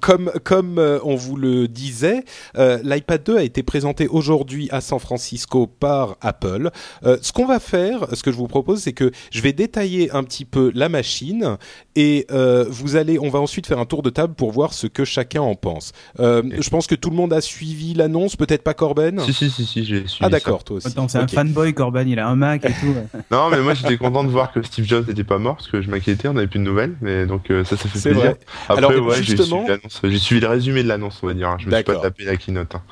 comme 0.00 0.30
comme 0.44 0.78
euh, 0.78 0.98
on 1.02 1.14
vous 1.14 1.36
le 1.36 1.68
disait, 1.68 2.24
euh, 2.56 2.78
l'iPad 2.82 3.22
2 3.22 3.36
a 3.36 3.42
été 3.42 3.62
présenté 3.62 4.08
aujourd'hui 4.08 4.68
à 4.70 4.80
San 4.80 4.98
Francisco 4.98 5.66
par 5.66 6.16
Apple. 6.20 6.70
Euh, 7.04 7.18
ce 7.20 7.32
qu'on 7.32 7.46
va 7.46 7.60
faire, 7.60 8.06
ce 8.14 8.22
que 8.22 8.32
je 8.32 8.36
vous 8.36 8.48
propose, 8.48 8.82
c'est 8.82 8.92
que 8.92 9.10
je 9.30 9.40
vais 9.40 9.52
détailler 9.52 10.10
un 10.12 10.24
petit 10.24 10.44
peu 10.44 10.70
la 10.74 10.88
machine 10.88 11.56
et 11.96 12.26
euh, 12.30 12.64
vous 12.68 12.96
allez, 12.96 13.18
on 13.18 13.28
va 13.28 13.40
ensuite 13.40 13.66
faire 13.66 13.78
un 13.78 13.84
tour 13.84 14.02
de 14.02 14.10
table 14.10 14.34
pour 14.34 14.52
voir 14.52 14.72
ce 14.72 14.86
que 14.86 15.04
chacun 15.04 15.42
en 15.42 15.54
pense. 15.54 15.92
Je 16.18 16.70
pense 16.70 16.86
que 16.86 16.94
tout 16.94 17.10
le 17.10 17.16
monde 17.16 17.32
a 17.32 17.40
suivi 17.40 17.94
l'annonce, 17.94 18.36
peut-être 18.36 18.62
pas 18.62 18.74
Corben. 18.74 19.20
Si 19.20 19.32
si 19.32 19.50
si 19.50 19.66
si, 19.66 19.84
j'ai 19.84 20.06
suivi. 20.06 20.24
Ah 20.24 20.28
d'accord, 20.28 20.64
toi 20.64 20.76
aussi. 20.76 20.88
Attends, 20.88 21.08
c'est 21.08 21.18
un 21.18 21.28
fanboy 21.28 21.74
Corben, 21.74 22.08
il 22.08 22.18
a 22.18 22.28
un 22.28 22.36
Mac 22.36 22.64
et 22.64 22.68
tout. 22.68 22.94
non 23.30 23.50
mais 23.50 23.60
moi 23.60 23.74
j'étais 23.74 23.96
content 23.96 24.24
de 24.24 24.30
voir 24.30 24.52
que 24.52 24.62
Steve 24.62 24.86
Jobs 24.86 25.06
n'était 25.06 25.24
pas 25.24 25.38
mort 25.38 25.56
parce 25.56 25.68
que 25.68 25.82
je 25.82 25.90
m'inquiétais, 25.90 26.28
on 26.28 26.34
n'avait 26.34 26.46
plus 26.46 26.58
de 26.58 26.64
nouvelles, 26.64 26.94
mais 27.00 27.26
donc 27.26 27.46
ça 27.48 27.76
ça 27.76 27.76
fait 27.76 27.88
plaisir. 27.88 28.14
Vrai. 28.14 28.38
Après 28.68 28.78
Alors, 28.78 29.06
ouais, 29.06 29.22
justement, 29.22 29.66
j'ai 30.02 30.18
suivi 30.18 30.40
le 30.40 30.48
résumé 30.48 30.82
de 30.82 30.88
l'annonce, 30.88 31.20
on 31.22 31.26
va 31.26 31.34
dire. 31.34 31.56
Je 31.58 31.66
me 31.66 31.74
suis 31.74 31.84
pas 31.84 31.96
tapé 31.96 32.24
la 32.24 32.36
keynote. 32.36 32.74
Hein. 32.74 32.82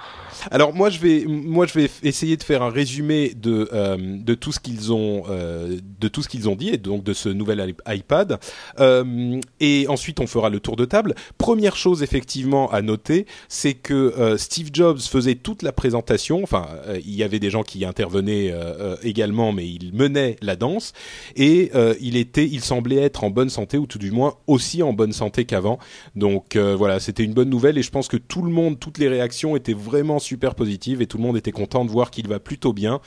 Alors 0.50 0.74
moi 0.74 0.90
je 0.90 0.98
vais 0.98 1.24
moi 1.26 1.66
je 1.66 1.74
vais 1.74 1.90
essayer 2.02 2.36
de 2.36 2.42
faire 2.42 2.62
un 2.62 2.70
résumé 2.70 3.34
de 3.34 3.68
euh, 3.72 3.96
de 3.98 4.34
tout 4.34 4.52
ce 4.52 4.60
qu'ils 4.60 4.92
ont 4.92 5.24
euh, 5.28 5.78
de 6.00 6.08
tout 6.08 6.22
ce 6.22 6.28
qu'ils 6.28 6.48
ont 6.48 6.56
dit 6.56 6.70
et 6.70 6.78
donc 6.78 7.04
de 7.04 7.12
ce 7.12 7.28
nouvel 7.28 7.74
iPad 7.86 8.38
euh, 8.78 9.40
et 9.60 9.86
ensuite 9.88 10.20
on 10.20 10.26
fera 10.26 10.50
le 10.50 10.60
tour 10.60 10.76
de 10.76 10.84
table. 10.84 11.14
Première 11.38 11.76
chose 11.76 12.02
effectivement 12.02 12.70
à 12.70 12.82
noter, 12.82 13.26
c'est 13.48 13.74
que 13.74 13.94
euh, 13.94 14.36
Steve 14.36 14.70
Jobs 14.72 15.00
faisait 15.00 15.34
toute 15.34 15.62
la 15.62 15.72
présentation. 15.72 16.42
Enfin, 16.42 16.66
euh, 16.86 16.98
il 17.04 17.14
y 17.14 17.22
avait 17.22 17.38
des 17.38 17.50
gens 17.50 17.62
qui 17.62 17.84
intervenaient 17.84 18.50
euh, 18.52 18.96
également, 19.02 19.52
mais 19.52 19.66
il 19.66 19.92
menait 19.94 20.36
la 20.42 20.56
danse 20.56 20.92
et 21.36 21.70
il 22.00 22.16
était, 22.16 22.46
il 22.46 22.60
semblait 22.60 22.96
être 22.96 23.24
en 23.24 23.30
bonne 23.30 23.50
santé 23.50 23.78
ou 23.78 23.86
tout 23.86 23.98
du 23.98 24.10
moins 24.10 24.34
aussi 24.46 24.82
en 24.82 24.92
bonne 24.92 25.12
santé 25.12 25.44
qu'avant. 25.44 25.78
Donc 26.14 26.56
voilà, 26.56 27.00
c'était 27.00 27.24
une 27.24 27.32
bonne 27.32 27.50
nouvelle 27.50 27.78
et 27.78 27.82
je 27.82 27.90
pense 27.90 28.08
que 28.08 28.16
tout 28.16 28.42
le 28.42 28.50
monde, 28.50 28.78
toutes 28.78 28.98
les 28.98 29.08
réactions 29.08 29.56
étaient 29.56 29.74
vraiment 29.74 30.18
super 30.30 30.54
positive 30.54 31.02
et 31.02 31.08
tout 31.08 31.16
le 31.16 31.24
monde 31.24 31.36
était 31.36 31.50
content 31.50 31.84
de 31.84 31.90
voir 31.90 32.12
qu'il 32.12 32.28
va 32.28 32.38
plutôt 32.38 32.72
bien. 32.72 33.00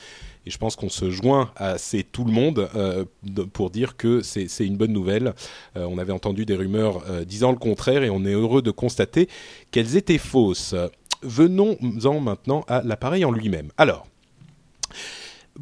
Et 0.44 0.50
je 0.50 0.58
pense 0.58 0.76
qu'on 0.76 0.90
se 0.90 1.08
joint 1.10 1.50
à 1.56 1.78
c'est 1.78 2.02
tout 2.02 2.24
le 2.24 2.32
monde 2.32 2.68
euh, 2.74 3.06
pour 3.54 3.70
dire 3.70 3.96
que 3.96 4.20
c'est 4.20 4.66
une 4.66 4.76
bonne 4.76 4.92
nouvelle. 4.92 5.32
Euh, 5.76 5.88
on 5.90 5.96
avait 5.96 6.12
entendu 6.12 6.44
des 6.44 6.54
rumeurs 6.54 7.02
euh, 7.08 7.24
disant 7.24 7.50
le 7.50 7.56
contraire 7.56 8.02
et 8.02 8.10
on 8.10 8.26
est 8.26 8.34
heureux 8.34 8.60
de 8.60 8.70
constater 8.70 9.26
qu'elles 9.70 9.96
étaient 9.96 10.18
fausses. 10.18 10.74
Venons-en 11.22 12.20
maintenant 12.20 12.62
à 12.68 12.82
l'appareil 12.82 13.24
en 13.24 13.32
lui-même. 13.32 13.70
Alors, 13.78 14.06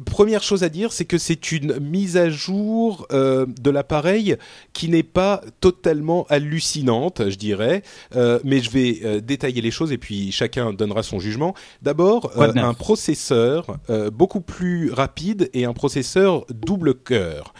Première 0.05 0.41
chose 0.41 0.63
à 0.63 0.69
dire, 0.69 0.91
c'est 0.91 1.05
que 1.05 1.19
c'est 1.19 1.51
une 1.51 1.79
mise 1.79 2.17
à 2.17 2.27
jour 2.27 3.05
euh, 3.11 3.45
de 3.61 3.69
l'appareil 3.69 4.37
qui 4.73 4.89
n'est 4.89 5.03
pas 5.03 5.41
totalement 5.61 6.25
hallucinante, 6.29 7.29
je 7.29 7.35
dirais, 7.35 7.83
euh, 8.15 8.39
mais 8.43 8.59
je 8.59 8.71
vais 8.71 9.01
euh, 9.03 9.21
détailler 9.21 9.61
les 9.61 9.69
choses 9.69 9.91
et 9.91 9.99
puis 9.99 10.31
chacun 10.31 10.73
donnera 10.73 11.03
son 11.03 11.19
jugement. 11.19 11.53
D'abord, 11.83 12.31
un 12.37 12.73
processeur 12.73 13.77
beaucoup 14.11 14.41
plus 14.41 14.91
rapide 14.91 15.49
et 15.53 15.65
un 15.65 15.73
processeur 15.73 16.45
double 16.49 16.95
cœur. 16.95 17.53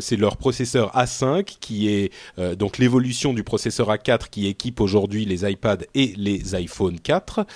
c'est 0.00 0.16
leur 0.16 0.36
processeur 0.36 0.92
A5 0.94 1.56
qui 1.58 1.88
est 1.88 2.12
donc 2.56 2.78
l'évolution 2.78 3.32
du 3.32 3.42
processeur 3.42 3.88
A4 3.88 4.28
qui 4.30 4.46
équipe 4.46 4.80
aujourd'hui 4.80 5.24
les 5.24 5.50
iPads 5.50 5.84
et 5.94 6.12
les 6.16 6.54
iPhone 6.54 7.00
4 7.00 7.46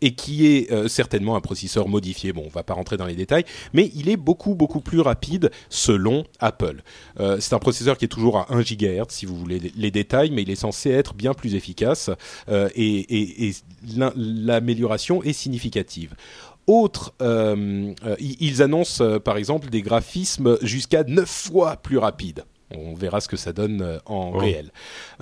et 0.00 0.14
qui 0.14 0.46
est 0.46 0.88
certainement 0.88 1.36
un 1.36 1.40
processeur 1.40 1.88
modifié. 1.88 2.32
Bon, 2.32 2.44
on 2.46 2.50
va 2.50 2.62
pas 2.62 2.74
rentrer 2.74 2.96
dans 2.96 3.06
les 3.06 3.17
détails, 3.18 3.44
mais 3.72 3.90
il 3.94 4.08
est 4.08 4.16
beaucoup 4.16 4.54
beaucoup 4.54 4.80
plus 4.80 5.00
rapide 5.00 5.50
selon 5.68 6.24
Apple. 6.40 6.82
Euh, 7.20 7.38
c'est 7.40 7.54
un 7.54 7.58
processeur 7.58 7.98
qui 7.98 8.04
est 8.06 8.08
toujours 8.08 8.38
à 8.38 8.46
1 8.50 8.62
GHz 8.62 9.10
si 9.10 9.26
vous 9.26 9.36
voulez 9.36 9.72
les 9.76 9.90
détails, 9.90 10.30
mais 10.30 10.42
il 10.42 10.50
est 10.50 10.56
censé 10.56 10.90
être 10.90 11.14
bien 11.14 11.34
plus 11.34 11.54
efficace 11.54 12.10
euh, 12.48 12.68
et, 12.74 13.52
l'amélioration 14.16 15.22
est 15.22 15.32
significative. 15.32 16.14
Autre, 16.66 17.14
euh, 17.22 17.94
ils 18.18 18.62
annoncent 18.62 19.18
par 19.20 19.36
exemple 19.36 19.70
des 19.70 19.80
graphismes 19.82 20.58
jusqu'à 20.62 21.02
9 21.04 21.28
fois 21.28 21.76
plus 21.76 21.98
rapides. 21.98 22.44
On 22.76 22.94
verra 22.94 23.20
ce 23.20 23.28
que 23.28 23.36
ça 23.36 23.52
donne 23.52 23.82
euh, 23.82 23.98
en 24.06 24.32
Oh. 24.34 24.38
réel. 24.38 24.70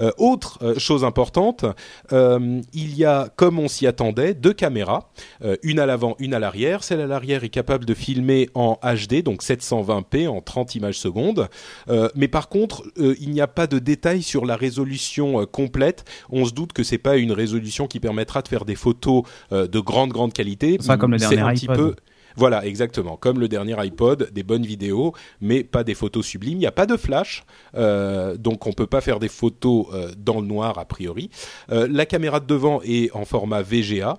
Euh, 0.01 0.11
autre 0.19 0.59
euh, 0.63 0.79
chose 0.79 1.05
importante, 1.05 1.65
euh, 2.13 2.61
il 2.73 2.97
y 2.97 3.05
a, 3.05 3.29
comme 3.37 3.59
on 3.59 3.69
s'y 3.69 3.87
attendait, 3.87 4.35
deux 4.35 4.53
caméras, 4.53 5.11
euh, 5.45 5.57
une 5.63 5.79
à 5.79 5.87
l'avant, 5.87 6.17
une 6.19 6.35
à 6.35 6.39
l'arrière. 6.39 6.83
Celle 6.83 7.01
à 7.01 7.07
l'arrière 7.07 7.45
est 7.45 7.49
capable 7.51 7.85
de 7.85 7.95
filmer 7.95 8.49
en 8.55 8.79
HD, 8.83 9.23
donc 9.23 9.43
720p 9.43 10.29
en 10.29 10.41
30 10.41 10.75
images 10.75 10.99
secondes. 10.99 11.49
Euh, 11.89 12.09
mais 12.15 12.29
par 12.29 12.49
contre, 12.49 12.83
euh, 12.99 13.15
il 13.21 13.31
n'y 13.31 13.41
a 13.41 13.47
pas 13.47 13.67
de 13.67 13.79
détails 13.79 14.23
sur 14.23 14.45
la 14.45 14.57
résolution 14.57 15.41
euh, 15.41 15.47
complète. 15.47 16.05
On 16.31 16.45
se 16.45 16.53
doute 16.53 16.73
que 16.73 16.83
c'est 16.83 16.99
pas 16.99 17.17
une 17.17 17.33
résolution 17.33 17.87
qui 17.87 18.01
permettra 18.01 18.43
de 18.43 18.49
faire 18.49 18.65
des 18.65 18.75
photos 18.75 19.23
euh, 19.53 19.67
de 19.67 19.81
grande 19.81 20.11
grande 20.11 20.33
qualité. 20.33 20.79
C'est 20.81 20.89
pas 20.89 20.97
comme 20.97 21.13
le 21.13 21.19
dernier 21.19 21.41
un 21.41 21.55
petit 21.55 21.67
peu 21.69 21.95
voilà, 22.37 22.67
exactement. 22.67 23.17
Comme 23.17 23.41
le 23.41 23.49
dernier 23.49 23.79
iPod, 23.79 24.31
des 24.33 24.43
bonnes 24.43 24.67
vidéos, 24.67 25.15
mais 25.41 25.65
pas 25.65 25.85
des 25.85 25.95
photos 25.95 26.25
sublimes. 26.25 26.57
Il 26.57 26.61
n'y 26.61 26.67
a 26.67 26.73
pas 26.73 26.87
de 26.87 26.97
flash, 26.97 27.45
euh, 27.75 28.37
donc 28.37 28.67
on 28.67 28.73
peut 28.73 28.87
pas 28.87 29.01
faire 29.01 29.19
des 29.19 29.29
photos 29.29 29.87
euh, 29.93 30.13
dans 30.17 30.41
le 30.41 30.47
noir 30.47 30.79
a 30.79 30.85
priori. 30.85 31.31
Euh, 31.71 31.89
la 31.91 32.07
caméra 32.07 32.41
de 32.41 32.47
devant 32.47 32.81
est 32.85 33.11
en 33.15 33.25
format 33.25 33.63
VGA, 33.63 34.19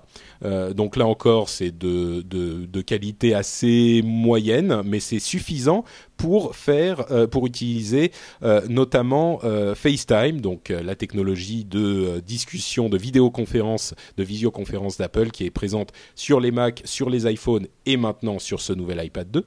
donc 0.74 0.96
là 0.96 1.06
encore 1.06 1.48
c'est 1.48 1.76
de 1.76 2.80
qualité 2.82 3.34
assez 3.34 4.02
moyenne, 4.04 4.82
mais 4.84 5.00
c'est 5.00 5.18
suffisant 5.18 5.84
pour 6.18 6.54
faire, 6.54 7.10
euh, 7.10 7.26
pour 7.26 7.46
utiliser 7.46 8.12
euh, 8.42 8.60
notamment 8.68 9.38
euh, 9.44 9.74
FaceTime, 9.74 10.42
donc 10.42 10.68
la 10.68 10.94
technologie 10.94 11.64
de 11.64 12.20
discussion, 12.26 12.90
de 12.90 12.98
vidéoconférence, 12.98 13.94
de 14.18 14.22
visioconférence 14.24 14.98
d'Apple 14.98 15.30
qui 15.30 15.46
est 15.46 15.50
présente 15.50 15.92
sur 16.14 16.40
les 16.40 16.50
Mac, 16.50 16.82
sur 16.84 17.08
les 17.08 17.30
iPhones 17.30 17.66
et 17.86 17.96
maintenant 17.96 18.38
sur 18.38 18.60
ce 18.60 18.74
nouvel 18.74 19.02
iPad 19.02 19.30
2. 19.30 19.46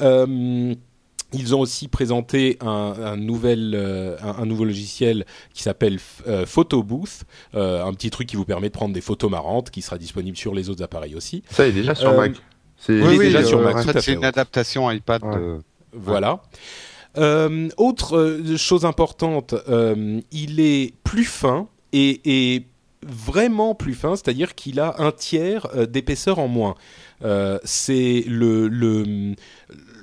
Euh, 0.00 0.74
ils 1.34 1.54
ont 1.54 1.60
aussi 1.60 1.88
présenté 1.88 2.56
un, 2.60 2.94
un 3.02 3.16
nouvel, 3.16 3.72
euh, 3.74 4.16
un, 4.22 4.42
un 4.42 4.46
nouveau 4.46 4.64
logiciel 4.64 5.24
qui 5.52 5.62
s'appelle 5.62 5.98
euh, 6.26 6.46
Photo 6.46 6.82
Booth, 6.82 7.24
euh, 7.54 7.84
un 7.84 7.92
petit 7.92 8.10
truc 8.10 8.28
qui 8.28 8.36
vous 8.36 8.44
permet 8.44 8.68
de 8.68 8.72
prendre 8.72 8.94
des 8.94 9.00
photos 9.00 9.30
marrantes, 9.30 9.70
qui 9.70 9.82
sera 9.82 9.98
disponible 9.98 10.36
sur 10.36 10.54
les 10.54 10.70
autres 10.70 10.82
appareils 10.82 11.14
aussi. 11.14 11.42
Ça 11.50 11.66
est 11.66 11.72
déjà 11.72 11.94
sur 11.94 12.14
Mac. 12.14 12.32
C'est 12.76 13.00
Oui, 13.00 13.16
oui, 13.18 13.26
déjà 13.26 13.44
sur 13.44 13.60
Mac, 13.60 13.76
en 13.76 13.82
fait, 13.82 14.00
c'est 14.00 14.12
une 14.12 14.24
adaptation 14.24 14.90
iPad. 14.90 15.22
Ouais. 15.24 15.58
Voilà. 15.94 16.42
Euh, 17.16 17.68
autre 17.76 18.16
euh, 18.16 18.56
chose 18.56 18.84
importante, 18.84 19.54
euh, 19.68 20.20
il 20.32 20.60
est 20.60 20.94
plus 21.04 21.24
fin 21.24 21.68
et, 21.92 22.66
vraiment 23.06 23.74
plus 23.74 23.94
fin, 23.94 24.16
c'est-à-dire 24.16 24.54
qu'il 24.54 24.80
a 24.80 24.94
un 24.98 25.12
tiers 25.12 25.68
d'épaisseur 25.86 26.38
en 26.38 26.48
moins. 26.48 26.74
C'est 27.64 28.24
le, 28.26 29.34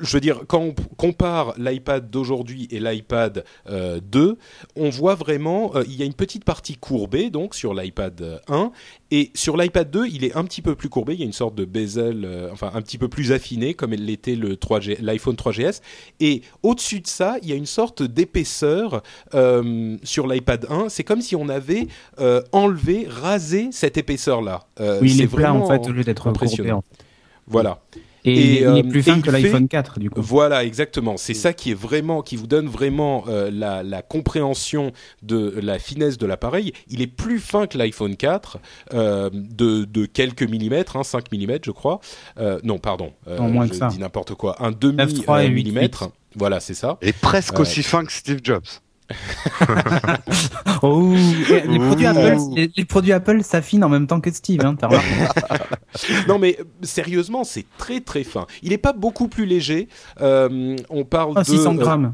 je 0.02 0.14
veux 0.14 0.22
dire, 0.22 0.42
quand 0.48 0.62
on 0.62 0.74
compare 0.98 1.54
l'iPad 1.58 2.10
d'aujourd'hui 2.10 2.68
et 2.72 2.80
l'iPad 2.80 3.44
euh, 3.70 4.00
2, 4.04 4.38
on 4.76 4.90
voit 4.90 5.16
vraiment, 5.16 5.72
euh, 5.76 5.84
il 5.88 5.96
y 5.96 6.02
a 6.02 6.06
une 6.06 6.14
petite 6.14 6.44
partie 6.44 6.76
courbée 6.76 7.30
donc 7.30 7.56
sur 7.56 7.74
l'iPad 7.74 8.22
euh, 8.22 8.38
1 8.48 8.72
et 9.14 9.30
sur 9.34 9.58
l'iPad 9.58 9.92
2, 9.92 10.08
il 10.08 10.24
est 10.24 10.36
un 10.38 10.46
petit 10.46 10.62
peu 10.62 10.74
plus 10.74 10.88
courbé. 10.88 11.14
Il 11.14 11.20
y 11.20 11.24
a 11.24 11.26
une 11.26 11.34
sorte 11.34 11.54
de 11.56 11.66
bezel, 11.66 12.24
euh, 12.24 12.50
enfin 12.52 12.72
un 12.74 12.82
petit 12.82 12.98
peu 12.98 13.10
plus 13.10 13.34
affiné 13.34 13.74
comme 13.74 13.92
l'était 13.92 14.36
le 14.36 14.56
3G, 14.56 15.02
l'iPhone 15.02 15.36
3GS. 15.36 15.82
Et 16.22 16.42
au-dessus 16.64 17.02
de 17.02 17.08
ça, 17.08 17.36
il 17.44 17.50
y 17.50 17.52
a 17.52 17.56
une 17.56 17.66
sorte 17.66 18.04
d'épaisseur 18.04 19.04
euh, 19.34 19.98
sur 20.04 20.28
l'iPad 20.28 20.66
1. 20.70 20.88
C'est 20.88 21.04
comme 21.04 21.22
si 21.22 21.36
on 21.36 21.50
avait 21.50 21.88
euh, 22.20 22.42
enlevé, 22.54 23.06
rasé 23.08 23.70
cette 23.72 23.98
épaisseur-là. 23.98 24.62
Euh, 24.80 25.00
Oui, 25.02 25.12
il 25.14 25.22
est 25.22 25.28
plat 25.28 25.54
en 25.54 25.60
vraiment 25.60 25.84
fait 25.84 25.90
au 25.90 25.94
lieu 25.94 26.04
d'être 26.06 26.24
courbé. 26.24 26.38
impressionnant. 26.38 26.78
en 26.78 26.82
fait. 26.82 27.06
Voilà. 27.48 27.82
Et, 28.24 28.32
Et, 28.32 28.34
il 28.34 28.40
est- 28.58 28.60
il 28.62 28.66
euh, 28.68 28.76
est 28.76 28.84
plus 28.84 29.02
fin 29.04 29.20
que 29.22 29.32
l'iPhone 29.32 29.68
4 29.68 30.00
du 30.00 30.10
coup. 30.10 30.22
Voilà, 30.22 30.64
exactement. 30.64 31.18
C'est 31.18 31.34
ça 31.34 31.54
qui 31.54 31.72
est 31.72 31.76
vraiment, 31.76 32.22
qui 32.22 32.36
vous 32.36 32.48
donne 32.48 32.68
vraiment 32.68 33.24
euh, 33.28 33.50
la, 33.52 33.82
la 33.84 34.02
compréhension 34.02 34.92
de 35.24 35.56
la 35.62 35.80
finesse 35.80 36.18
de 36.18 36.26
l'appareil. 36.26 36.74
Il 36.88 37.02
est 37.02 37.08
plus 37.08 37.40
fin 37.40 37.68
que 37.68 37.78
l'iPhone 37.78 38.16
4 38.16 38.60
euh, 38.94 39.30
de, 39.34 39.86
de 39.86 40.06
quelques 40.06 40.44
millimètres, 40.44 40.96
hein, 40.98 41.04
5 41.04 41.32
millimètres, 41.32 41.66
je 41.66 41.72
crois. 41.72 42.00
Euh, 42.40 42.60
non, 42.64 42.78
pardon, 42.78 43.14
euh, 43.28 43.38
Non, 43.38 43.50
moins 43.50 43.66
je 43.66 43.72
que 43.72 43.76
ça. 43.78 43.88
dis 43.88 43.98
n'importe 44.00 44.36
quoi. 44.36 44.56
Un 44.64 44.72
demi 44.72 44.98
9,3 44.98 45.44
et 45.44 45.48
euh, 45.48 45.50
8,8. 45.50 45.54
millimètre. 45.54 46.10
Voilà, 46.36 46.60
c'est 46.60 46.74
ça. 46.76 46.98
Et 47.02 47.14
presque 47.14 47.60
aussi 47.60 47.84
fin 47.84 48.06
que 48.06 48.12
Steve 48.12 48.40
Jobs. 48.44 48.64
Oh, 50.84 51.14
et 51.50 51.68
les, 51.68 51.78
produits. 51.80 52.06
Apple, 52.08 52.38
les, 52.56 52.72
les 52.76 52.86
produits 52.86 53.12
Apple 53.12 53.44
s'affinent 53.44 53.84
en 53.84 53.90
même 53.90 54.08
temps 54.08 54.20
que 54.20 54.32
Steve, 54.32 54.62
hein, 54.66 54.76
non, 56.28 56.40
mais 56.40 56.58
euh, 56.60 56.64
sérieusement, 56.82 57.44
c'est 57.44 57.66
très 57.78 58.00
très 58.00 58.24
fin. 58.24 58.48
Il 58.64 58.74
est 58.74 58.78
pas 58.80 58.94
beaucoup 58.94 59.28
plus 59.28 59.46
léger. 59.46 59.88
Euh, 60.22 60.76
on 60.90 61.04
parle 61.06 61.34
Ah, 61.36 61.42
de 61.42 61.46
600 61.46 61.74
euh, 61.76 61.78
grammes. 61.78 62.14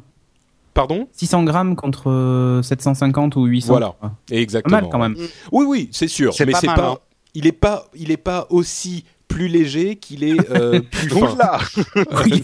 pardon? 0.74 1.08
600 1.14 1.44
grammes 1.44 1.76
contre 1.76 2.10
euh, 2.10 2.62
750 2.62 3.36
ou 3.38 3.46
800. 3.46 3.68
Voilà. 3.70 3.96
Ah, 4.02 4.12
Pas 4.30 4.36
Exactement. 4.36 4.82
mal 4.82 4.90
quand 4.92 5.00
même. 5.00 5.16
Oui, 5.52 5.66
oui, 5.68 5.90
c'est 5.92 6.08
sûr. 6.10 6.34
Mais 6.40 6.52
pas 6.52 6.60
c'est 6.60 6.68
mal, 6.68 6.76
pas. 6.76 6.90
hein. 6.90 6.98
Il 7.34 7.48
est 7.48 7.52
pas. 7.54 7.86
Il 7.96 8.12
est 8.12 8.18
pas 8.18 8.48
aussi 8.50 9.06
plus 9.38 9.48
léger 9.48 9.98
qu'il 9.98 10.24
est 10.24 10.50
euh, 10.50 10.80
plus 10.92 11.10
fin. 11.10 11.32
Oula 11.32 11.60
Oui. 12.26 12.44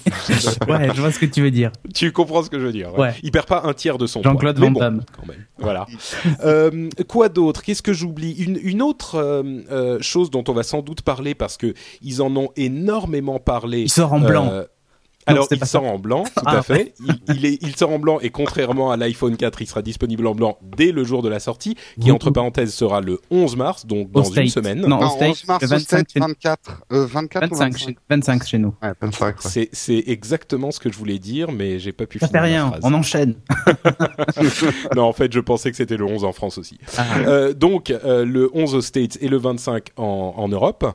ouais, 0.68 0.90
je 0.94 1.02
vois 1.02 1.12
ce 1.12 1.18
que 1.18 1.26
tu 1.26 1.42
veux 1.42 1.50
dire. 1.50 1.72
Tu 1.94 2.12
comprends 2.12 2.44
ce 2.44 2.52
que 2.52 2.60
je 2.60 2.66
veux 2.68 2.72
dire. 2.72 2.94
ouais. 2.94 3.00
Ouais. 3.00 3.16
Il 3.24 3.32
perd 3.32 3.48
pas 3.48 3.64
un 3.66 3.74
tiers 3.74 3.98
de 3.98 4.06
son 4.06 4.22
poids. 4.22 4.32
Jean-Claude 4.32 4.60
Van 4.60 4.70
bon, 4.72 4.80
Damme. 4.80 5.04
quand 5.20 5.26
même. 5.28 5.44
Voilà. 5.58 5.88
Euh, 6.46 6.90
quoi 7.08 7.30
d'autre? 7.30 7.62
Qu'est-ce 7.64 7.82
que 7.82 7.94
j'oublie? 7.94 8.34
Une, 8.34 8.60
une 8.62 8.82
autre 8.82 9.16
euh, 9.16 9.44
euh, 9.72 9.98
chose 10.02 10.30
dont 10.30 10.44
on 10.48 10.54
va 10.54 10.64
sans 10.64 10.82
doute 10.82 11.02
parler 11.02 11.36
parce 11.36 11.58
que 11.58 11.74
ils 12.02 12.22
en 12.22 12.36
ont 12.36 12.50
énormément 12.56 13.40
parlé. 13.40 13.82
Il 13.82 13.90
sort 13.90 14.14
en 14.14 14.20
blanc. 14.20 14.52
Alors, 15.25 15.48
il 15.51 15.65
sort 15.65 15.84
en 15.86 15.98
blanc, 16.00 16.24
tout 16.24 16.44
Ah, 16.46 16.58
à 16.58 16.62
fait. 16.63 16.94
Il, 17.00 17.15
il 17.36 17.46
est, 17.46 17.58
il 17.62 17.75
sort 17.75 17.92
en 17.92 18.00
blanc 18.00 18.20
et 18.22 18.30
contrairement 18.30 18.92
à 18.92 18.98
l'iPhone 18.98 19.36
4, 19.38 19.62
il 19.62 19.68
sera 19.68 19.82
disponible 19.82 20.27
en 20.27 20.36
blanc 20.36 20.58
dès 20.77 20.92
le 20.92 21.03
jour 21.03 21.22
de 21.22 21.30
la 21.30 21.39
sortie, 21.39 21.75
qui 22.00 22.12
Ouh. 22.12 22.15
entre 22.15 22.30
parenthèses 22.32 22.74
sera 22.74 23.01
le 23.01 23.20
11 23.32 23.56
mars, 23.56 23.86
donc 23.86 24.10
Au 24.13 24.22
dans 24.22 24.24
une 24.24 24.48
semaine. 24.50 24.82
Non, 24.82 24.88
Non, 24.89 25.00
au 25.06 25.10
States, 25.10 25.30
11 25.30 25.48
mars 25.48 25.62
le 25.62 25.68
au 25.68 25.70
25 25.72 25.82
States, 25.86 26.12
chez, 26.13 26.20
24. 26.20 26.82
Euh, 26.92 27.06
24 27.06 27.51
ou 27.51 27.56
25, 27.56 27.74
25 27.74 27.77
chez, 27.89 27.98
25 28.10 28.46
chez 28.48 28.58
nous. 28.58 28.74
Ouais, 28.82 28.92
25, 29.01 29.27
ouais. 29.27 29.34
C'est, 29.39 29.70
c'est 29.72 30.03
exactement 30.08 30.72
ce 30.72 30.80
que 30.80 30.92
je 30.92 30.98
voulais 30.98 31.20
dire, 31.20 31.51
mais 31.51 31.80
j'ai 31.80 31.92
pas 31.92 32.06
pu 32.06 32.20
Ça 32.20 32.27
finir 32.27 32.42
fait 32.42 32.48
ma 32.50 32.53
rien, 32.56 32.68
phrase. 32.70 32.82
on 32.84 32.94
enchaîne. 32.94 33.36
non, 34.96 35.03
en 35.03 35.13
fait, 35.13 35.32
je 35.32 35.39
pensais 35.39 35.72
que 35.72 35.77
c'était 35.77 35.98
le 35.98 36.06
11 36.06 36.24
en 36.24 36.34
France 36.34 36.58
aussi. 36.58 36.77
Ah. 36.98 37.03
Euh, 37.27 37.53
donc, 37.53 37.89
euh, 37.92 38.25
le 38.25 38.50
11 38.53 38.75
aux 38.75 38.82
States 38.82 39.18
et 39.22 39.27
le 39.27 39.38
25 39.38 39.89
en, 39.98 40.34
en 40.38 40.48
Europe. 40.48 40.86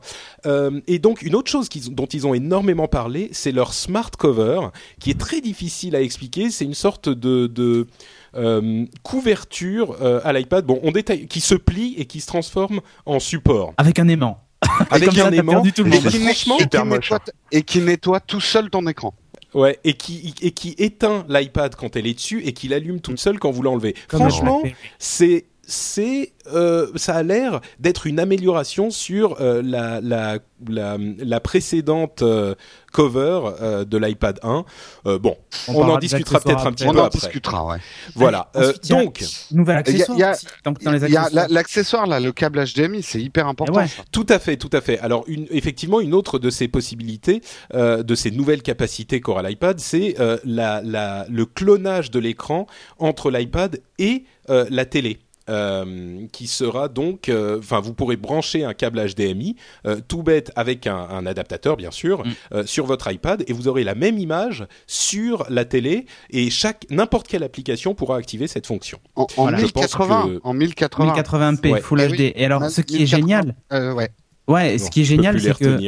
Euh, 0.47 0.81
et 0.87 0.99
donc, 0.99 1.23
une 1.23 1.35
autre 1.35 1.51
chose 1.51 1.69
qu'ils- 1.69 1.95
dont 1.95 2.07
ils 2.07 2.27
ont 2.27 2.35
énormément 2.35 2.89
parlé, 2.89 3.29
c'est 3.33 3.53
leur 3.53 3.73
smart 3.73 4.11
cover, 4.19 4.69
qui 5.01 5.11
est 5.11 5.19
très 5.19 5.41
difficile 5.41 5.97
à 5.97 6.03
expliquer. 6.03 6.51
C'est 6.51 6.67
une 6.67 6.75
sorte 6.75 7.09
de... 7.09 7.47
de 7.47 7.87
euh, 8.35 8.85
couverture 9.03 9.97
euh, 10.03 10.21
à 10.23 10.35
l'iPad, 10.35 10.67
bon, 10.67 10.79
on 10.83 10.91
détaille, 10.93 11.27
qui 11.27 11.41
se 11.41 11.55
plie 11.55 11.95
et 11.97 12.05
qui 12.05 12.21
se 12.21 12.27
transforme 12.27 12.81
en 13.07 13.21
support. 13.21 13.73
Avec 13.79 13.99
un 13.99 14.07
aimant. 14.09 14.45
Avec 14.91 15.13
ça, 15.15 15.27
un 15.27 15.33
aimant, 15.33 15.63
tout 15.75 15.83
le 15.83 15.95
Et 15.95 16.01
monde. 16.01 16.11
qui, 16.11 16.19
franchement, 16.19 16.57
et 16.57 16.59
qui 16.59 16.63
super 16.65 16.85
moche, 16.85 17.11
nettoie, 17.11 17.33
et 17.53 17.63
qui 17.63 17.81
nettoie 17.81 18.21
tout 18.21 18.41
seul 18.41 18.69
ton 18.69 18.87
écran. 18.87 19.15
ouais, 19.55 19.79
et 19.85 19.95
qui 19.95 20.35
et 20.43 20.51
qui 20.51 20.75
éteint 20.79 21.25
l'iPad 21.29 21.75
quand 21.75 21.97
elle 21.97 22.07
est 22.07 22.15
dessus 22.15 22.43
et 22.45 22.53
qui 22.53 22.69
l'allume 22.69 23.01
toute 23.01 23.19
seule 23.19 23.39
quand 23.39 23.51
vous 23.51 23.63
l'enlevez. 23.63 23.95
Franchement, 24.09 24.63
c'est 24.99 25.47
c'est 25.71 26.33
euh, 26.53 26.87
ça 26.97 27.15
a 27.15 27.23
l'air 27.23 27.61
d'être 27.79 28.07
une 28.07 28.19
amélioration 28.19 28.91
sur 28.91 29.39
euh, 29.41 29.61
la, 29.63 30.01
la 30.01 30.39
la 30.67 30.97
la 31.19 31.41
précédente 31.41 32.23
euh, 32.23 32.55
cover 32.91 33.41
euh, 33.61 33.85
de 33.85 33.99
l'iPad 33.99 34.41
1. 34.43 34.65
Euh, 35.07 35.19
bon, 35.19 35.37
on, 35.69 35.83
en 35.83 35.99
discutera 35.99 36.41
peut-être 36.41 36.61
un 36.61 36.61
après. 36.63 36.73
petit 36.73 36.87
On 36.89 36.93
peu 36.93 37.01
en 37.01 37.05
après. 37.05 37.19
discutera, 37.19 37.67
ouais. 37.67 37.77
Voilà. 38.15 38.51
Allez, 38.55 38.65
Euh, 38.67 38.71
ensuite, 38.71 38.89
donc, 38.91 39.25
Nouvel 39.53 39.77
accessoire. 39.77 40.19
Il 40.19 41.13
y 41.13 41.17
a- 41.17 41.47
l'accessoire 41.49 42.07
là, 42.07 42.19
le 42.19 42.33
câble 42.33 42.65
HDMI, 42.65 43.03
c'est 43.03 43.21
hyper 43.21 43.47
important. 43.47 43.75
Ouais. 43.75 43.87
ça. 43.89 44.03
Tout 44.11 44.27
à 44.31 44.39
fait, 44.39 44.57
tout 44.57 44.71
à 44.73 44.81
fait. 44.81 44.99
Alors, 45.01 45.25
une, 45.29 45.47
effectivement, 45.51 46.01
une 46.01 46.15
autre 46.15 46.39
de 46.39 46.49
ces 46.51 46.67
possibilités, 46.67 47.43
euh, 47.75 48.03
de 48.03 48.15
ces 48.15 48.31
nouvelles 48.31 48.63
capacités 48.63 49.21
qu'aura 49.21 49.43
l'iPad, 49.43 49.79
c'est 49.79 50.17
euh, 50.19 50.39
la, 50.45 50.81
la, 50.83 51.27
le 51.29 51.45
clonage 51.45 52.11
de 52.11 52.19
l'écran 52.19 52.67
entre 52.99 53.31
l'iPad 53.31 53.81
et 53.99 54.25
euh, 54.51 54.65
la 54.71 54.87
télé. 54.87 55.19
Euh, 55.49 56.27
qui 56.33 56.47
sera 56.47 56.89
donc, 56.89 57.29
euh, 57.29 57.59
enfin, 57.59 57.81
vous 57.81 57.95
pourrez 57.95 58.17
brancher 58.17 58.65
un 58.65 58.75
câble 58.75 59.01
HDMI, 59.01 59.57
euh, 59.87 59.97
tout 60.07 60.23
bête 60.23 60.53
avec 60.57 60.87
un, 60.87 60.97
un 60.97 61.25
adaptateur 61.27 61.77
bien 61.77 61.91
sûr, 61.91 62.25
Mm. 62.25 62.31
euh, 62.55 62.67
sur 62.67 62.85
votre 62.87 63.11
iPad 63.11 63.45
et 63.47 63.53
vous 63.53 63.67
aurez 63.69 63.83
la 63.85 63.95
même 63.95 64.19
image 64.19 64.67
sur 64.87 65.47
la 65.49 65.65
télé 65.65 66.07
et 66.31 66.51
chaque 66.51 66.85
n'importe 66.91 67.29
quelle 67.29 67.43
application 67.43 67.95
pourra 67.95 68.17
activer 68.17 68.47
cette 68.47 68.67
fonction. 68.67 68.99
En, 69.17 69.23
en 69.23 69.27
Voilà. 69.37 69.59
Je 69.59 69.67
pense 69.67 69.83
1080, 69.85 70.27
que- 70.27 70.41
en 70.45 70.53
1080. 70.55 71.13
1080p 71.15 71.73
Ouais. 71.73 71.81
Full 71.81 72.01
Eh 72.01 72.09
HD. 72.09 72.11
oui. 72.19 72.33
Et 72.37 72.45
alors, 72.45 72.65
ce 72.71 72.81
qui 72.81 72.97
est 72.97 72.99
1080. 73.01 73.17
génial, 73.21 73.55
Euh, 73.73 73.95
ouais. 73.95 74.11
ouais, 74.49 74.73
Non, 74.77 74.85
ce 74.85 74.91
qui 74.91 75.01
est 75.03 75.05
génial, 75.05 75.41
c'est 75.41 75.57
que 75.57 75.79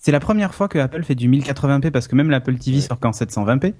c'est 0.00 0.12
la 0.12 0.20
première 0.20 0.54
fois 0.54 0.68
que 0.68 0.78
Apple 0.78 1.02
fait 1.02 1.14
du 1.14 1.28
1080p 1.28 1.90
parce 1.90 2.08
que 2.08 2.16
même 2.16 2.30
l'Apple 2.30 2.56
TV 2.56 2.76
Ouais. 2.78 2.82
sort 2.82 2.98
qu'en 2.98 3.12
720p. 3.12 3.74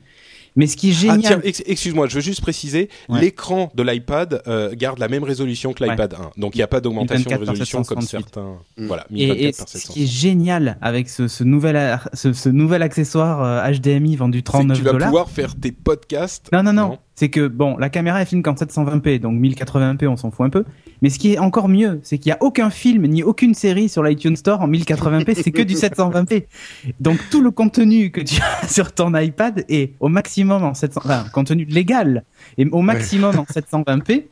Mais 0.57 0.67
ce 0.67 0.76
qui 0.76 0.90
est 0.90 0.95
Ah 1.09 1.14
génial, 1.14 1.40
ex- 1.45 1.62
excuse-moi, 1.67 2.07
je 2.09 2.14
veux 2.17 2.21
juste 2.21 2.40
préciser, 2.40 2.88
Ouais. 3.09 3.21
l'écran 3.21 3.71
de 3.75 3.83
l'iPad 3.83 4.43
euh, 4.47 4.75
garde 4.75 4.99
la 4.99 5.09
même 5.09 5.23
résolution 5.25 5.73
que 5.73 5.85
l'iPad 5.85 6.14
1. 6.14 6.31
Donc 6.40 6.55
il 6.55 6.59
n'y 6.59 6.62
a 6.62 6.67
pas 6.69 6.81
d'augmentation 6.81 7.31
de 7.31 7.37
1024 7.37 7.38
par 7.38 7.49
résolution 7.55 7.83
comme 7.85 8.00
768. 8.02 8.35
certains. 8.35 8.59
Mm. 8.83 8.87
Voilà, 8.87 9.07
et, 9.11 9.14
1024 9.14 9.40
et 9.40 9.52
par 9.59 9.69
ce 9.69 9.78
700. 9.78 9.93
qui 9.95 10.02
est 10.02 10.07
génial 10.07 10.78
avec 10.81 11.09
ce, 11.09 11.28
ce 11.28 11.45
nouvel, 11.45 11.99
ce, 12.14 12.33
ce 12.33 12.49
nouvel 12.49 12.83
accessoire 12.83 13.43
euh, 13.43 13.71
HDMI 13.73 14.17
vendu 14.17 14.38
C'est 14.38 14.43
que 14.43 14.50
39 14.50 14.78
tu 14.78 14.85
vas 14.85 14.93
dollars. 14.93 15.09
pouvoir 15.09 15.31
faire 15.31 15.55
tes 15.55 15.73
podcasts. 15.73 16.50
Non, 16.52 16.62
non, 16.62 16.73
non. 16.73 16.88
Non. 16.88 16.99
C'est 17.19 17.31
que 17.31 17.49
bon, 17.49 17.77
la 17.79 17.89
caméra 17.89 18.21
elle 18.21 18.29
filme 18.29 18.43
qu'en 18.43 18.55
720p, 18.55 19.19
donc 19.19 19.41
1080p 19.41 20.07
on 20.07 20.17
s'en 20.17 20.31
fout 20.31 20.47
un 20.47 20.51
peu. 20.51 20.63
Mais 21.03 21.11
ce 21.11 21.19
qui 21.19 21.33
est 21.33 21.39
encore 21.39 21.69
mieux, 21.69 21.99
c'est 22.05 22.17
qu'il 22.19 22.31
y 22.31 22.33
a 22.33 22.39
aucun 22.41 22.71
film 22.71 23.05
ni 23.09 23.25
aucune 23.25 23.55
série 23.55 23.89
sur 23.89 24.05
l'iTunes 24.05 24.37
Store 24.37 24.61
en 24.61 24.69
1080p, 24.69 25.35
c'est 25.35 25.51
que 25.51 25.63
du 25.63 25.75
720p. 25.83 26.45
Donc 27.01 27.19
tout 27.29 27.43
le 27.43 27.51
contenu 27.51 28.13
que 28.13 28.21
tu 28.21 28.41
as 28.41 28.69
sur 28.73 28.93
ton 28.93 29.13
iPad 29.17 29.65
est 29.69 29.95
au 29.99 30.09
maximum 30.09 30.63
en 30.63 30.75
700, 30.75 31.01
enfin 31.05 31.25
contenu 31.33 31.65
légal 31.65 32.23
et 32.57 32.67
au 32.71 32.83
maximum 32.83 33.37
en 33.37 33.43
720p, 33.43 34.23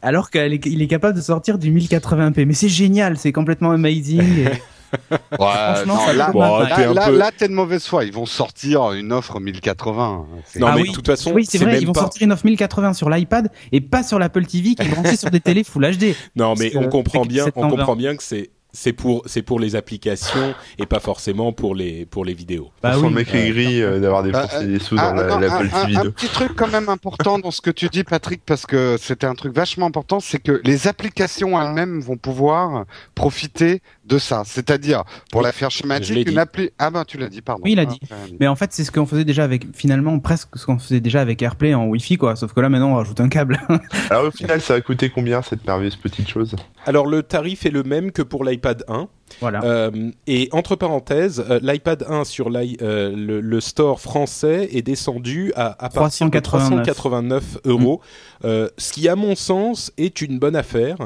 alors 0.00 0.30
qu'il 0.30 0.80
est 0.80 0.86
capable 0.88 1.14
de 1.14 1.20
sortir 1.22 1.58
du 1.58 1.70
1080p. 1.70 2.46
Mais 2.46 2.54
c'est 2.54 2.70
génial, 2.70 3.18
c'est 3.18 3.32
complètement 3.32 3.72
amazing. 3.72 4.22
et- 4.22 4.46
Ouais, 5.12 5.84
non, 5.86 6.12
là, 6.14 6.30
Bon, 6.32 6.40
pas 6.40 6.66
t'es 6.76 6.92
là, 6.92 7.06
peu- 7.06 7.16
là, 7.16 7.30
t'es 7.36 7.48
de 7.48 7.52
mauvaise 7.54 7.86
foi. 7.86 8.04
Ils 8.04 8.12
vont 8.12 8.26
sortir 8.26 8.92
une 8.92 9.12
offre 9.12 9.40
1080. 9.40 10.26
C'est- 10.44 10.58
Non, 10.60 10.68
Ah 10.70 10.74
mais 10.76 10.82
oui. 10.82 10.90
de 10.90 10.94
toute 10.94 11.06
façon, 11.06 11.32
Oui, 11.32 11.44
c'est 11.48 11.58
vrai, 11.58 11.72
même 11.72 11.80
ils 11.82 11.86
vont 11.86 11.92
pas- 11.92 12.00
sortir 12.00 12.22
une 12.22 12.32
offre 12.32 12.44
1080 12.44 12.92
sur 12.92 13.08
l'iPad 13.10 13.50
et 13.72 13.80
pas 13.80 14.02
sur 14.02 14.18
l'Apple 14.18 14.44
TV 14.46 14.74
qui 14.74 14.82
est 14.82 14.88
branché 14.90 15.16
sur 15.16 15.30
des 15.30 15.40
télés 15.40 15.64
Full 15.64 15.84
HD. 15.96 16.14
Non, 16.36 16.54
mais 16.58 16.76
on 16.76 16.88
comprend 16.88 17.24
bien, 17.24 17.42
on 17.44 17.46
720. 17.46 17.68
comprend 17.70 17.96
bien 17.96 18.16
que 18.16 18.22
c'est 18.22 18.50
c'est 18.74 18.94
pour 18.94 19.20
c'est 19.26 19.42
pour 19.42 19.60
les 19.60 19.76
applications 19.76 20.54
et 20.78 20.86
pas 20.86 20.98
forcément 20.98 21.52
pour 21.52 21.74
les 21.74 22.06
pour 22.06 22.24
les 22.24 22.32
vidéos. 22.32 22.70
Bah 22.82 22.94
oui. 22.96 23.02
le 23.02 23.10
mec 23.10 23.34
aigri 23.34 23.82
euh, 23.82 24.00
d'avoir 24.00 24.22
Bah, 24.22 24.46
dépensé 24.46 24.66
des 24.66 24.78
sous 24.78 24.96
Ah, 24.98 25.12
dans 25.12 25.38
l'Apple 25.38 25.68
TV 25.68 25.96
un- 25.96 26.00
un 26.00 26.04
2. 26.04 26.10
petit 26.10 26.28
truc 26.28 26.52
quand 26.56 26.68
même 26.68 26.88
important 26.88 27.38
dans 27.38 27.50
ce 27.50 27.60
que 27.60 27.68
tu 27.70 27.88
dis, 27.88 28.02
Patrick, 28.02 28.40
parce 28.46 28.64
que 28.64 28.96
c'était 28.98 29.26
un 29.26 29.34
truc 29.34 29.54
vachement 29.54 29.84
important, 29.84 30.20
c'est 30.20 30.38
que 30.38 30.62
les 30.64 30.88
applications 30.88 31.60
elles-mêmes 31.60 32.00
vont 32.00 32.16
pouvoir 32.16 32.86
profiter 33.14 33.82
de 34.12 34.18
ça. 34.18 34.42
C'est-à-dire, 34.44 35.04
pour 35.30 35.42
la 35.42 35.52
faire 35.52 35.70
schématique, 35.70 36.28
une 36.28 36.38
appli. 36.38 36.70
Ah 36.78 36.90
ben, 36.90 37.04
tu 37.04 37.16
l'as 37.18 37.28
dit, 37.28 37.40
pardon. 37.40 37.62
Oui, 37.64 37.72
il 37.72 37.78
a 37.78 37.82
Ah, 37.82 37.86
dit. 37.86 37.98
dit. 38.00 38.36
Mais 38.40 38.46
en 38.46 38.56
fait, 38.56 38.72
c'est 38.72 38.84
ce 38.84 38.90
qu'on 38.92 39.06
faisait 39.06 39.24
déjà 39.24 39.44
avec, 39.44 39.64
finalement, 39.74 40.18
presque 40.18 40.48
ce 40.56 40.66
qu'on 40.66 40.78
faisait 40.78 41.00
déjà 41.00 41.20
avec 41.20 41.40
AirPlay 41.42 41.74
en 41.74 41.86
Wi-Fi, 41.86 42.16
quoi. 42.18 42.36
Sauf 42.36 42.52
que 42.52 42.60
là, 42.60 42.68
maintenant, 42.68 42.92
on 42.92 42.96
rajoute 42.96 43.20
un 43.20 43.28
câble. 43.28 43.58
Alors 44.10 44.26
au 44.26 44.30
final, 44.30 44.60
ça 44.60 44.74
a 44.74 44.80
coûté 44.80 45.10
combien 45.10 45.40
cette 45.42 45.66
merveilleuse 45.66 45.96
petite 45.96 46.28
chose? 46.28 46.54
Alors 46.84 47.06
le 47.06 47.22
tarif 47.22 47.64
est 47.66 47.70
le 47.70 47.82
même 47.84 48.12
que 48.12 48.22
pour 48.22 48.44
l'iPad 48.44 48.84
1. 48.88 49.08
Voilà. 49.40 49.62
Euh, 49.64 50.10
et 50.26 50.48
entre 50.52 50.76
parenthèses, 50.76 51.44
euh, 51.48 51.58
l'iPad 51.62 52.04
1 52.08 52.24
sur 52.24 52.48
euh, 52.54 53.12
le, 53.14 53.40
le 53.40 53.60
store 53.60 54.00
français 54.00 54.68
est 54.72 54.82
descendu 54.82 55.52
à, 55.56 55.68
à 55.84 55.88
partir 55.88 56.26
de 56.30 56.38
389. 56.40 56.82
389 56.94 57.58
euros, 57.64 58.00
euh, 58.44 58.68
ce 58.78 58.92
qui 58.92 59.08
à 59.08 59.16
mon 59.16 59.34
sens 59.34 59.92
est 59.98 60.20
une 60.20 60.38
bonne 60.38 60.56
affaire 60.56 60.96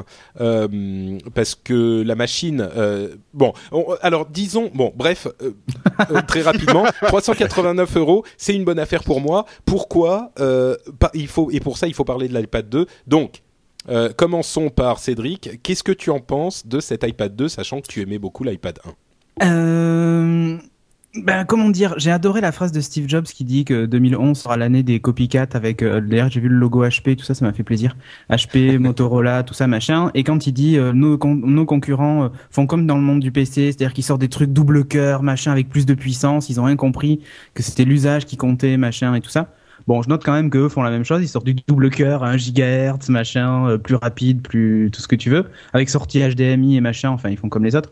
parce 1.33 1.55
que 1.55 2.01
la 2.03 2.15
machine, 2.15 2.67
bon, 3.33 3.53
on- 3.71 3.85
alors 4.01 4.25
disons, 4.25 4.71
bon, 4.73 4.91
bref, 4.95 5.27
très 6.27 6.41
rapidement, 6.41 6.85
389 7.07 7.97
euros, 7.97 8.23
c'est 8.37 8.55
une 8.55 8.65
bonne 8.65 8.79
affaire 8.79 9.03
pour 9.03 9.21
moi. 9.21 9.45
Pourquoi 9.65 10.31
pas- 10.99 11.11
Il 11.13 11.27
faut 11.27 11.49
et 11.51 11.59
pour 11.59 11.77
ça 11.77 11.87
il 11.87 11.93
faut 11.93 12.03
parler 12.05 12.27
de 12.27 12.37
l'iPad 12.37 12.67
2. 12.69 12.85
Donc 13.07 13.41
euh, 13.89 14.09
commençons 14.15 14.69
par 14.69 14.99
Cédric. 14.99 15.61
Qu'est-ce 15.63 15.83
que 15.83 15.91
tu 15.91 16.09
en 16.09 16.19
penses 16.19 16.67
de 16.67 16.79
cet 16.79 17.03
iPad 17.03 17.35
2, 17.35 17.47
sachant 17.47 17.81
que 17.81 17.87
tu 17.87 18.01
aimais 18.01 18.19
beaucoup 18.19 18.43
l'iPad 18.43 18.79
1 19.41 19.47
Euh... 19.47 20.57
Ben, 21.15 21.45
comment 21.45 21.69
dire 21.69 21.95
J'ai 21.97 22.11
adoré 22.11 22.41
la 22.41 22.51
phrase 22.51 22.71
de 22.71 22.79
Steve 22.79 23.07
Jobs 23.07 23.23
qui 23.25 23.43
dit 23.43 23.65
que 23.65 23.87
2011 23.87 24.37
sera 24.37 24.55
l'année 24.55 24.83
des 24.83 24.99
copycats 24.99 25.47
avec. 25.53 25.81
Euh, 25.81 25.99
D'ailleurs, 25.99 26.29
j'ai 26.29 26.39
vu 26.39 26.47
le 26.47 26.57
logo 26.57 26.85
HP, 26.85 27.15
tout 27.15 27.23
ça, 27.25 27.33
ça 27.33 27.43
m'a 27.43 27.53
fait 27.53 27.63
plaisir. 27.63 27.95
HP, 28.29 28.77
Motorola, 28.79 29.41
tout 29.41 29.55
ça, 29.55 29.65
machin. 29.65 30.11
Et 30.13 30.23
quand 30.23 30.45
il 30.45 30.51
dit 30.51 30.77
euh, 30.77 30.93
nos, 30.93 31.17
con- 31.17 31.33
nos 31.33 31.65
concurrents 31.65 32.25
euh, 32.25 32.29
font 32.51 32.67
comme 32.67 32.85
dans 32.85 32.97
le 32.97 33.01
monde 33.01 33.21
du 33.21 33.31
PC, 33.31 33.67
c'est-à-dire 33.71 33.93
qu'ils 33.93 34.03
sortent 34.03 34.21
des 34.21 34.29
trucs 34.29 34.53
double 34.53 34.85
cœur, 34.85 35.23
machin, 35.23 35.51
avec 35.51 35.69
plus 35.69 35.87
de 35.87 35.95
puissance. 35.95 36.49
Ils 36.49 36.59
ont 36.59 36.65
rien 36.65 36.75
compris 36.75 37.21
que 37.55 37.63
c'était 37.63 37.85
l'usage 37.85 38.25
qui 38.25 38.37
comptait, 38.37 38.77
machin, 38.77 39.15
et 39.15 39.21
tout 39.21 39.31
ça. 39.31 39.47
Bon, 39.87 40.01
je 40.01 40.09
note 40.09 40.23
quand 40.23 40.33
même 40.33 40.49
qu'eux 40.49 40.67
font 40.67 40.83
la 40.83 40.89
même 40.89 41.05
chose. 41.05 41.21
Ils 41.23 41.29
sortent 41.29 41.45
du 41.45 41.53
double 41.53 41.89
cœur 41.89 42.23
à 42.23 42.29
1 42.29 42.35
GHz, 42.35 43.09
machin, 43.09 43.69
euh, 43.69 43.77
plus 43.77 43.95
rapide, 43.95 44.41
plus 44.41 44.89
tout 44.91 45.01
ce 45.01 45.07
que 45.07 45.15
tu 45.15 45.29
veux, 45.29 45.45
avec 45.73 45.89
sortie 45.89 46.19
HDMI 46.19 46.75
et 46.75 46.81
machin. 46.81 47.09
Enfin, 47.09 47.29
ils 47.29 47.37
font 47.37 47.47
comme 47.47 47.63
les 47.63 47.75
autres. 47.75 47.91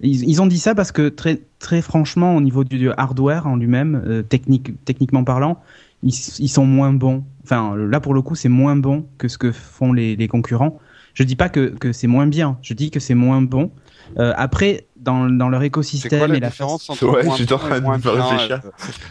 Ils, 0.00 0.28
ils 0.28 0.40
ont 0.40 0.46
dit 0.46 0.58
ça 0.58 0.74
parce 0.74 0.90
que 0.90 1.08
très 1.08 1.42
très 1.58 1.82
franchement, 1.82 2.34
au 2.34 2.40
niveau 2.40 2.64
du, 2.64 2.90
hardware 2.96 3.46
en 3.46 3.56
lui-même, 3.56 4.02
euh, 4.06 4.22
technique 4.22 4.72
techniquement 4.84 5.22
parlant, 5.22 5.60
ils, 6.02 6.14
ils 6.38 6.48
sont 6.48 6.64
moins 6.64 6.92
bons. 6.92 7.24
Enfin, 7.44 7.76
là 7.76 8.00
pour 8.00 8.14
le 8.14 8.22
coup, 8.22 8.34
c'est 8.34 8.48
moins 8.48 8.76
bon 8.76 9.06
que 9.18 9.28
ce 9.28 9.36
que 9.36 9.52
font 9.52 9.92
les, 9.92 10.16
les 10.16 10.28
concurrents. 10.28 10.80
Je 11.14 11.22
dis 11.22 11.36
pas 11.36 11.48
que, 11.48 11.68
que 11.68 11.92
c'est 11.92 12.08
moins 12.08 12.26
bien. 12.26 12.58
Je 12.62 12.74
dis 12.74 12.90
que 12.90 13.00
c'est 13.00 13.14
moins 13.14 13.40
bon. 13.40 13.70
Euh, 14.18 14.32
après, 14.36 14.86
dans, 15.04 15.28
dans 15.28 15.48
leur 15.48 15.62
écosystème 15.62 16.18
quoi 16.18 16.28
la 16.28 16.36
et 16.36 16.40
la 16.40 16.48
différence 16.48 16.88
entre 16.90 17.06
Ouais, 17.06 17.24
moins 17.24 17.36
j'étais 17.36 17.52
en 17.52 17.58
bon 17.58 17.64
train 17.66 17.76
et 17.76 17.80
de 17.80 17.84
moins 17.84 17.98
me 17.98 18.08
réfléchir. 18.08 18.60
euh, 18.64 18.70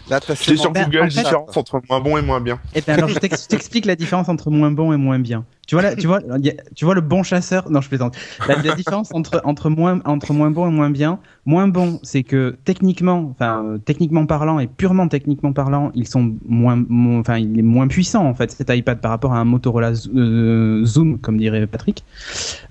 Là, 0.09 0.19
J'étais 0.27 0.55
sur 0.57 0.71
Ben, 0.71 0.85
Google, 0.85 1.01
en 1.01 1.09
fait- 1.09 1.21
différence 1.21 1.57
entre 1.57 1.81
moins 1.89 1.99
bon 2.01 2.17
et 2.17 2.21
moins 2.21 2.41
bien. 2.41 2.59
Eh 2.75 2.81
ben 2.81 2.93
alors 2.97 3.09
je 3.09 3.19
t'ex- 3.19 3.43
je 3.43 3.47
t'explique 3.47 3.85
la 3.85 3.95
différence 3.95 4.29
entre 4.29 4.49
moins 4.49 4.71
bon 4.71 4.91
et 4.93 4.97
moins 4.97 5.19
bien. 5.19 5.45
Tu 5.65 5.75
vois 5.75 5.81
là, 5.81 5.95
tu 5.95 6.07
vois, 6.07 6.19
il 6.39 6.45
y 6.45 6.49
a- 6.49 6.55
tu 6.75 6.83
vois 6.83 6.93
le 6.93 6.99
bon 6.99 7.23
chasseur? 7.23 7.69
Non, 7.71 7.79
je 7.79 7.87
plaisante. 7.87 8.15
La, 8.49 8.55
la 8.61 8.75
différence 8.75 9.13
entre 9.13 9.39
entre 9.45 9.69
moins 9.69 10.01
entre 10.03 10.33
moins 10.33 10.51
bon 10.51 10.67
et 10.67 10.71
moins 10.71 10.89
bien. 10.89 11.19
Moins 11.45 11.67
bon, 11.69 11.99
c'est 12.03 12.23
que 12.23 12.57
techniquement, 12.65 13.29
enfin 13.31 13.63
euh, 13.65 13.77
techniquement 13.77 14.25
parlant 14.25 14.59
et 14.59 14.67
purement 14.67 15.07
techniquement 15.07 15.53
parlant, 15.53 15.91
ils 15.95 16.07
sont 16.07 16.33
moins, 16.47 16.83
moins- 16.89 17.19
enfin 17.19 17.37
il 17.37 17.57
est 17.57 17.61
moins 17.61 17.87
puissant 17.87 18.25
en 18.25 18.33
fait 18.33 18.51
cet 18.51 18.69
iPad 18.69 18.99
par 18.99 19.11
rapport 19.11 19.33
à 19.33 19.37
un 19.39 19.45
Motorola 19.45 19.91
euh, 20.15 20.83
Zoom, 20.85 21.17
comme 21.19 21.37
dirait 21.37 21.65
Patrick. 21.67 22.03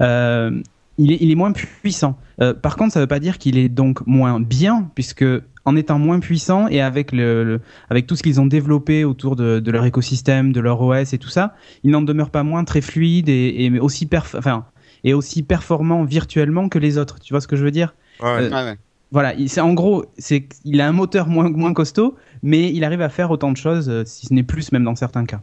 Euh, 0.01 0.61
il 0.99 1.13
est, 1.13 1.19
il 1.21 1.31
est 1.31 1.35
moins 1.35 1.53
puissant. 1.53 2.19
Euh, 2.41 2.55
par 2.55 2.77
contre, 2.77 2.93
ça 2.93 3.01
ne 3.01 3.05
veut 3.05 3.09
pas 3.09 3.21
dire 3.21 3.39
qu'il 3.39 3.59
est 3.59 3.69
donc 3.69 4.07
moins 4.07 4.41
bien, 4.41 4.91
puisque 4.95 5.25
en 5.65 5.77
étant 5.77 5.99
moins 5.99 6.19
puissant 6.21 6.67
et 6.69 6.81
avec 6.81 7.13
le, 7.13 7.45
le- 7.45 7.61
avec 7.89 8.07
tout 8.07 8.17
ce 8.17 8.23
qu'ils 8.23 8.41
ont 8.41 8.47
développé 8.47 9.05
autour 9.05 9.37
de, 9.37 9.61
de 9.61 9.71
leur 9.71 9.85
écosystème, 9.85 10.53
de 10.53 10.61
leur 10.61 10.81
OS 10.81 11.13
et 11.13 11.19
tout 11.19 11.29
ça, 11.29 11.55
il 11.85 11.91
n'en 11.91 12.03
demeure 12.03 12.31
pas 12.31 12.43
moins 12.43 12.65
très 12.65 12.81
fluide 12.81 13.29
et, 13.29 13.65
et 13.65 13.79
aussi 13.81 14.07
perf 14.07 14.35
enfin, 14.37 14.67
et 15.05 15.15
aussi 15.15 15.43
performant 15.43 16.05
virtuellement 16.05 16.69
que 16.69 16.79
les 16.79 16.99
autres. 16.99 17.21
Tu 17.21 17.33
vois 17.33 17.41
ce 17.41 17.47
que 17.49 17.57
je 17.57 17.65
veux 17.65 17.71
dire? 17.71 17.95
Ouais. 18.21 18.29
Euh, 18.29 18.51
Ouais, 18.51 18.65
ouais. 18.71 18.77
Voilà, 19.13 19.35
il, 19.35 19.49
c'est 19.51 19.61
en 19.61 19.75
gros, 19.75 20.07
c'est 20.19 20.49
il 20.65 20.81
a 20.81 20.89
un 20.89 20.93
moteur 20.93 21.29
moins 21.29 21.51
moins 21.51 21.75
costaud, 21.75 22.17
mais 22.43 22.73
il 22.73 22.83
arrive 22.83 23.03
à 23.03 23.11
faire 23.11 23.31
autant 23.31 23.53
de 23.53 23.57
choses, 23.59 23.89
euh, 23.91 24.05
si 24.07 24.27
ce 24.27 24.33
n'est 24.35 24.43
plus 24.43 24.73
même 24.73 24.85
dans 24.85 24.97
certains 24.97 25.27
cas. 25.27 25.43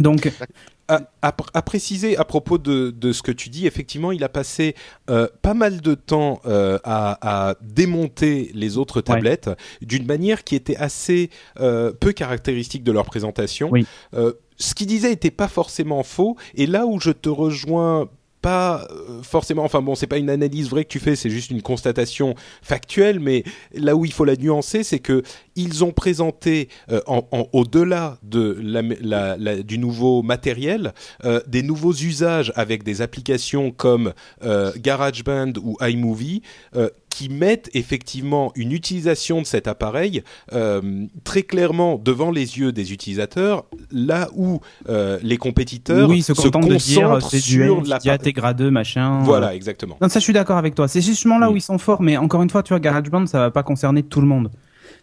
Donc, 0.00 0.34
à, 0.88 1.00
à- 1.22 1.34
à 1.54 1.62
préciser 1.62 2.16
à 2.16 2.24
propos 2.24 2.58
de, 2.58 2.90
de 2.90 3.12
ce 3.12 3.22
que 3.22 3.32
tu 3.32 3.48
dis, 3.48 3.66
effectivement, 3.66 4.12
il 4.12 4.22
a 4.24 4.28
passé 4.28 4.74
euh, 5.10 5.28
pas 5.42 5.54
mal 5.54 5.80
de 5.80 5.94
temps 5.94 6.40
euh, 6.46 6.78
à, 6.84 7.48
à 7.50 7.54
démonter 7.60 8.50
les 8.54 8.76
autres 8.78 9.00
tablettes 9.00 9.50
d'une 9.82 10.06
manière 10.06 10.44
qui 10.44 10.54
était 10.54 10.76
assez 10.76 11.30
euh, 11.60 11.92
peu 11.92 12.12
caractéristique 12.12 12.84
de 12.84 12.92
leur 12.92 13.04
présentation. 13.06 13.68
Oui. 13.70 13.86
Euh, 14.14 14.32
ce 14.58 14.74
qu'il 14.74 14.86
disait 14.86 15.12
était 15.12 15.30
pas 15.30 15.48
forcément 15.48 16.02
faux, 16.02 16.36
et 16.54 16.66
là 16.66 16.86
où 16.86 16.98
je 17.00 17.10
te 17.10 17.28
rejoins 17.28 18.08
euh, 18.50 19.22
forcément, 19.22 19.64
enfin 19.64 19.82
bon, 19.82 19.94
c'est 19.94 20.06
pas 20.06 20.18
une 20.18 20.30
analyse 20.30 20.68
vraie 20.70 20.84
que 20.84 20.90
tu 20.90 21.00
fais, 21.00 21.16
c'est 21.16 21.30
juste 21.30 21.50
une 21.50 21.62
constatation 21.62 22.34
factuelle, 22.62 23.20
mais 23.20 23.44
là 23.74 23.96
où 23.96 24.04
il 24.04 24.12
faut 24.12 24.24
la 24.24 24.36
nuancer, 24.36 24.82
c'est 24.82 24.98
que 24.98 25.22
ils 25.54 25.84
ont 25.84 25.92
présenté 25.92 26.68
euh, 26.90 27.00
au-delà 27.52 28.18
de 28.22 29.62
du 29.62 29.78
nouveau 29.78 30.22
matériel 30.22 30.92
euh, 31.24 31.40
des 31.46 31.62
nouveaux 31.62 31.94
usages 31.94 32.52
avec 32.56 32.82
des 32.82 33.00
applications 33.02 33.70
comme 33.70 34.12
GarageBand 34.76 35.52
ou 35.62 35.76
iMovie 35.80 36.42
qui 37.16 37.30
mettent 37.30 37.70
effectivement 37.72 38.52
une 38.56 38.72
utilisation 38.72 39.40
de 39.40 39.46
cet 39.46 39.68
appareil 39.68 40.22
euh, 40.52 41.06
très 41.24 41.44
clairement 41.44 41.96
devant 41.96 42.30
les 42.30 42.58
yeux 42.58 42.72
des 42.72 42.92
utilisateurs, 42.92 43.64
là 43.90 44.28
où 44.34 44.60
euh, 44.90 45.18
les 45.22 45.38
compétiteurs 45.38 46.10
oui, 46.10 46.20
se 46.20 46.34
se 46.34 46.42
contentent 46.42 46.68
de 46.68 46.74
dire 46.76 47.08
concentrent 47.08 47.30
c'est 47.30 47.38
du 47.38 47.64
sur 47.64 47.82
l'appareil. 47.84 48.18
Tegra 48.18 48.52
2 48.52 48.70
machin. 48.70 49.20
Voilà, 49.22 49.54
exactement. 49.54 49.96
Non, 50.02 50.10
ça 50.10 50.18
je 50.18 50.24
suis 50.24 50.34
d'accord 50.34 50.58
avec 50.58 50.74
toi. 50.74 50.88
C'est 50.88 51.00
justement 51.00 51.38
là 51.38 51.48
Mm. 51.48 51.52
où 51.54 51.56
ils 51.56 51.62
sont 51.62 51.78
forts, 51.78 52.02
mais 52.02 52.18
encore 52.18 52.42
une 52.42 52.50
fois, 52.50 52.62
tu 52.62 52.74
vois, 52.74 52.80
GarageBand, 52.80 53.24
ça 53.26 53.38
va 53.38 53.50
pas 53.50 53.62
concerner 53.62 54.02
tout 54.02 54.20
le 54.20 54.26
monde. 54.26 54.50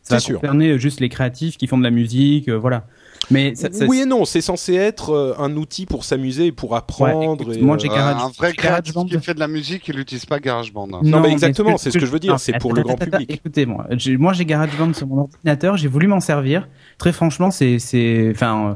Ça 0.03 0.15
va 0.15 0.19
sûr. 0.19 0.39
concerner 0.39 0.77
juste 0.77 0.99
les 0.99 1.09
créatifs 1.09 1.57
qui 1.57 1.65
font 1.65 1.79
de 1.79 1.83
la 1.83 1.89
musique, 1.89 2.47
euh, 2.47 2.59
voilà. 2.59 2.85
Mais 3.31 3.55
ça, 3.55 3.69
ça- 3.71 3.85
oui 3.85 4.01
et 4.01 4.05
non, 4.05 4.25
c'est 4.25 4.41
censé 4.41 4.73
être 4.75 5.11
euh, 5.11 5.33
un 5.39 5.55
outil 5.55 5.85
pour 5.85 6.03
s'amuser, 6.03 6.51
pour 6.51 6.75
apprendre. 6.75 7.41
écoute, 7.43 7.55
et, 7.57 7.61
moi, 7.61 7.75
euh, 7.75 7.79
j'ai 7.79 7.89
Euh, 7.89 7.93
Garage- 7.95 8.21
un 8.23 8.27
vrai 8.29 8.53
créatif 8.53 8.93
GarageBand. 8.93 9.05
qui 9.17 9.23
fait 9.25 9.33
de 9.33 9.39
la 9.39 9.47
musique, 9.47 9.87
il 9.87 9.95
n'utilise 9.95 10.25
pas 10.25 10.39
GarageBand. 10.39 10.87
hein. 10.93 10.99
Non, 11.03 11.19
mais 11.21 11.27
mais 11.27 11.31
exactement, 11.33 11.77
ce 11.77 11.85
c'est 11.85 11.91
ce 11.91 11.97
que 11.99 12.05
je 12.05 12.11
veux 12.11 12.19
dire, 12.19 12.33
non, 12.33 12.37
c'est 12.37 12.57
pour 12.59 12.73
le 12.73 12.83
grand 12.83 12.95
public. 12.97 13.31
Écoutez-moi, 13.31 13.85
j'ai- 13.91 14.17
moi 14.17 14.33
j'ai 14.33 14.45
GarageBand 14.45 14.93
sur 14.93 15.07
mon 15.07 15.19
ordinateur, 15.21 15.77
j'ai 15.77 15.87
voulu 15.87 16.07
m'en 16.07 16.19
servir. 16.19 16.67
Très 16.97 17.13
franchement, 17.13 17.49
c'est, 17.51 17.79
c'est, 17.79 18.31
enfin, 18.35 18.69
euh, 18.69 18.73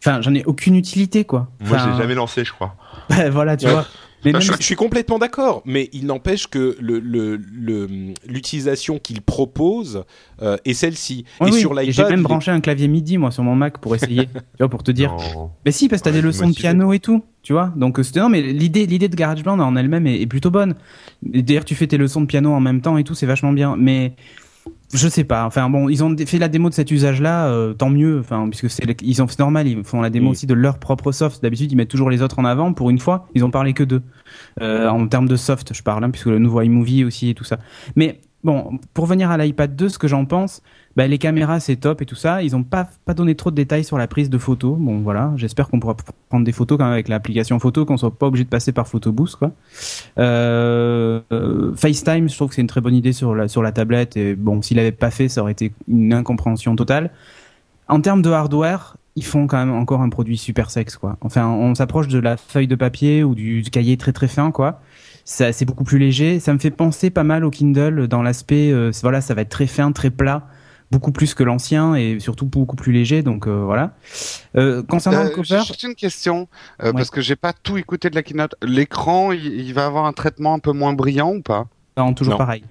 enfin, 0.00 0.20
j'en 0.20 0.34
ai 0.34 0.44
aucune 0.44 0.74
utilité 0.76 1.24
quoi. 1.24 1.48
Moi, 1.60 1.78
j'ai 1.78 1.96
jamais 2.02 2.14
lancé, 2.14 2.44
je 2.44 2.52
crois. 2.52 2.74
bah, 3.08 3.30
voilà, 3.30 3.56
tu 3.56 3.68
vois. 3.68 3.86
Mais 4.24 4.40
je, 4.40 4.52
je 4.52 4.62
suis 4.62 4.74
complètement 4.74 5.18
d'accord, 5.18 5.62
mais 5.64 5.88
il 5.92 6.06
n'empêche 6.06 6.48
que 6.48 6.76
le- 6.80 6.98
le- 6.98 7.36
le- 7.36 7.88
l'utilisation 8.26 8.98
qu'il 8.98 9.20
propose 9.22 10.04
euh, 10.42 10.56
est 10.64 10.74
celle-ci. 10.74 11.24
Oui, 11.40 11.48
et 11.48 11.52
oui, 11.52 11.60
sur 11.60 11.74
l'iPad, 11.74 11.92
j'ai 11.94 12.04
même 12.04 12.22
branché 12.22 12.50
un 12.50 12.60
clavier 12.60 12.88
MIDI 12.88 13.18
moi 13.18 13.30
sur 13.30 13.42
mon 13.44 13.54
Mac 13.54 13.78
pour 13.78 13.94
essayer, 13.94 14.26
tu 14.34 14.40
vois, 14.58 14.68
pour 14.68 14.82
te 14.82 14.90
dire. 14.90 15.12
Non. 15.12 15.50
Mais 15.64 15.70
si, 15.70 15.88
parce 15.88 16.02
que 16.02 16.04
t'as 16.04 16.10
Ouais, 16.10 16.16
des 16.16 16.22
leçons 16.22 16.48
de 16.48 16.54
piano 16.54 16.92
et 16.92 16.98
tout, 16.98 17.22
tu 17.42 17.52
vois. 17.52 17.72
Donc 17.76 17.98
euh, 17.98 18.02
c'était 18.02 18.20
non, 18.20 18.28
mais 18.28 18.42
l'idée, 18.42 18.86
l'idée 18.86 19.08
de 19.08 19.16
GarageBand 19.16 19.60
en 19.60 19.76
elle-même 19.76 20.06
est, 20.06 20.20
est 20.20 20.26
plutôt 20.26 20.50
bonne. 20.50 20.74
D'ailleurs, 21.22 21.64
tu 21.64 21.74
fais 21.74 21.86
tes 21.86 21.98
leçons 21.98 22.20
de 22.20 22.26
piano 22.26 22.52
en 22.52 22.60
même 22.60 22.80
temps 22.80 22.98
et 22.98 23.04
tout, 23.04 23.14
c'est 23.14 23.26
vachement 23.26 23.52
bien. 23.52 23.76
Mais 23.78 24.14
je 24.94 25.08
sais 25.08 25.24
pas. 25.24 25.44
Enfin 25.44 25.68
bon, 25.68 25.88
ils 25.88 26.02
ont 26.04 26.16
fait 26.16 26.38
la 26.38 26.48
démo 26.48 26.68
de 26.68 26.74
cet 26.74 26.90
usage-là, 26.90 27.48
euh, 27.48 27.74
tant 27.74 27.90
mieux. 27.90 28.20
Enfin 28.20 28.48
puisque 28.48 28.70
c'est 28.70 28.84
ils 29.02 29.22
ont 29.22 29.28
c'est 29.28 29.38
normal, 29.40 29.66
ils 29.66 29.82
font 29.84 30.00
la 30.00 30.10
démo 30.10 30.28
Mm. 30.28 30.30
aussi 30.30 30.46
de 30.46 30.54
leur 30.54 30.78
propre 30.78 31.12
soft. 31.12 31.42
D'habitude, 31.42 31.72
ils 31.72 31.76
mettent 31.76 31.88
toujours 31.90 32.10
les 32.10 32.22
autres 32.22 32.38
en 32.38 32.44
avant. 32.44 32.72
Pour 32.72 32.90
une 32.90 32.98
fois, 32.98 33.28
ils 33.34 33.44
ont 33.44 33.50
parlé 33.50 33.72
que 33.72 33.84
d'eux. 33.84 34.02
Euh, 34.60 34.88
en 34.88 35.06
termes 35.08 35.28
de 35.28 35.36
soft, 35.36 35.72
je 35.74 35.82
parle, 35.82 36.04
hein, 36.04 36.10
puisque 36.10 36.26
le 36.26 36.38
nouveau 36.38 36.60
iMovie 36.62 37.04
aussi 37.04 37.30
et 37.30 37.34
tout 37.34 37.44
ça. 37.44 37.58
Mais 37.96 38.20
bon, 38.44 38.78
pour 38.94 39.06
venir 39.06 39.30
à 39.30 39.36
l'iPad 39.36 39.74
2, 39.74 39.88
ce 39.88 39.98
que 39.98 40.08
j'en 40.08 40.24
pense, 40.24 40.62
bah, 40.96 41.06
les 41.06 41.18
caméras 41.18 41.60
c'est 41.60 41.76
top 41.76 42.02
et 42.02 42.06
tout 42.06 42.14
ça. 42.14 42.42
Ils 42.42 42.56
ont 42.56 42.62
pas 42.62 42.88
donné 43.14 43.34
trop 43.34 43.50
de 43.50 43.56
détails 43.56 43.84
sur 43.84 43.98
la 43.98 44.06
prise 44.06 44.30
de 44.30 44.38
photos. 44.38 44.78
Bon 44.78 45.00
voilà, 45.00 45.32
j'espère 45.36 45.68
qu'on 45.68 45.80
pourra 45.80 45.96
prendre 46.28 46.44
des 46.44 46.52
photos 46.52 46.78
quand 46.78 46.84
même 46.84 46.92
avec 46.92 47.08
l'application 47.08 47.58
photo, 47.58 47.84
qu'on 47.84 47.96
soit 47.96 48.16
pas 48.16 48.26
obligé 48.26 48.44
de 48.44 48.48
passer 48.48 48.72
par 48.72 48.88
Photo 48.88 49.12
Boost 49.12 49.36
quoi. 49.36 49.52
Euh, 50.18 51.20
FaceTime, 51.76 52.28
je 52.28 52.34
trouve 52.34 52.48
que 52.48 52.54
c'est 52.54 52.62
une 52.62 52.66
très 52.66 52.80
bonne 52.80 52.94
idée 52.94 53.12
sur 53.12 53.34
la 53.34 53.72
tablette 53.72 54.16
et 54.16 54.34
bon, 54.34 54.62
s'il 54.62 54.78
avait 54.78 54.92
pas 54.92 55.10
fait, 55.10 55.28
ça 55.28 55.42
aurait 55.42 55.52
été 55.52 55.72
une 55.88 56.14
incompréhension 56.14 56.76
totale. 56.76 57.10
En 57.88 58.00
termes 58.00 58.22
de 58.22 58.30
hardware, 58.30 58.96
ils 59.16 59.24
font 59.24 59.46
quand 59.46 59.58
même 59.58 59.72
encore 59.72 60.02
un 60.02 60.08
produit 60.10 60.36
super 60.36 60.70
sexe 60.70 60.96
quoi. 60.96 61.16
Enfin, 61.22 61.48
on 61.48 61.74
s'approche 61.74 62.08
de 62.08 62.18
la 62.18 62.36
feuille 62.36 62.66
de 62.66 62.74
papier 62.74 63.24
ou 63.24 63.34
du 63.34 63.62
cahier 63.62 63.96
très 63.96 64.12
très 64.12 64.28
fin 64.28 64.50
quoi. 64.50 64.80
Ça, 65.28 65.52
c'est 65.52 65.64
beaucoup 65.64 65.82
plus 65.84 65.98
léger. 65.98 66.38
Ça 66.38 66.54
me 66.54 66.58
fait 66.60 66.70
penser 66.70 67.10
pas 67.10 67.24
mal 67.24 67.44
au 67.44 67.50
Kindle 67.50 68.06
dans 68.06 68.22
l'aspect, 68.22 68.70
euh, 68.70 68.92
voilà, 69.02 69.20
ça 69.20 69.34
va 69.34 69.42
être 69.42 69.48
très 69.48 69.66
fin, 69.66 69.90
très 69.90 70.10
plat, 70.10 70.46
beaucoup 70.92 71.10
plus 71.10 71.34
que 71.34 71.42
l'ancien 71.42 71.96
et 71.96 72.20
surtout 72.20 72.46
beaucoup 72.46 72.76
plus 72.76 72.92
léger. 72.92 73.22
Donc 73.24 73.48
euh, 73.48 73.64
voilà. 73.64 73.94
Euh, 74.56 74.84
concernant 74.84 75.24
le 75.24 75.30
cover, 75.30 75.58
Juste 75.66 75.82
une 75.82 75.96
question, 75.96 76.46
euh, 76.80 76.86
Ouais. 76.86 76.92
parce 76.92 77.10
que 77.10 77.20
j'ai 77.20 77.34
pas 77.34 77.52
tout 77.52 77.76
écouté 77.76 78.08
de 78.08 78.14
la 78.14 78.22
keynote. 78.22 78.54
L'écran, 78.62 79.32
il, 79.32 79.44
il 79.46 79.74
va 79.74 79.86
avoir 79.86 80.04
un 80.06 80.12
traitement 80.12 80.54
un 80.54 80.60
peu 80.60 80.70
moins 80.72 80.92
brillant 80.92 81.32
ou 81.34 81.42
pas? 81.42 81.66
Non, 81.96 82.14
toujours 82.14 82.34
Non. 82.34 82.38
pareil. 82.38 82.62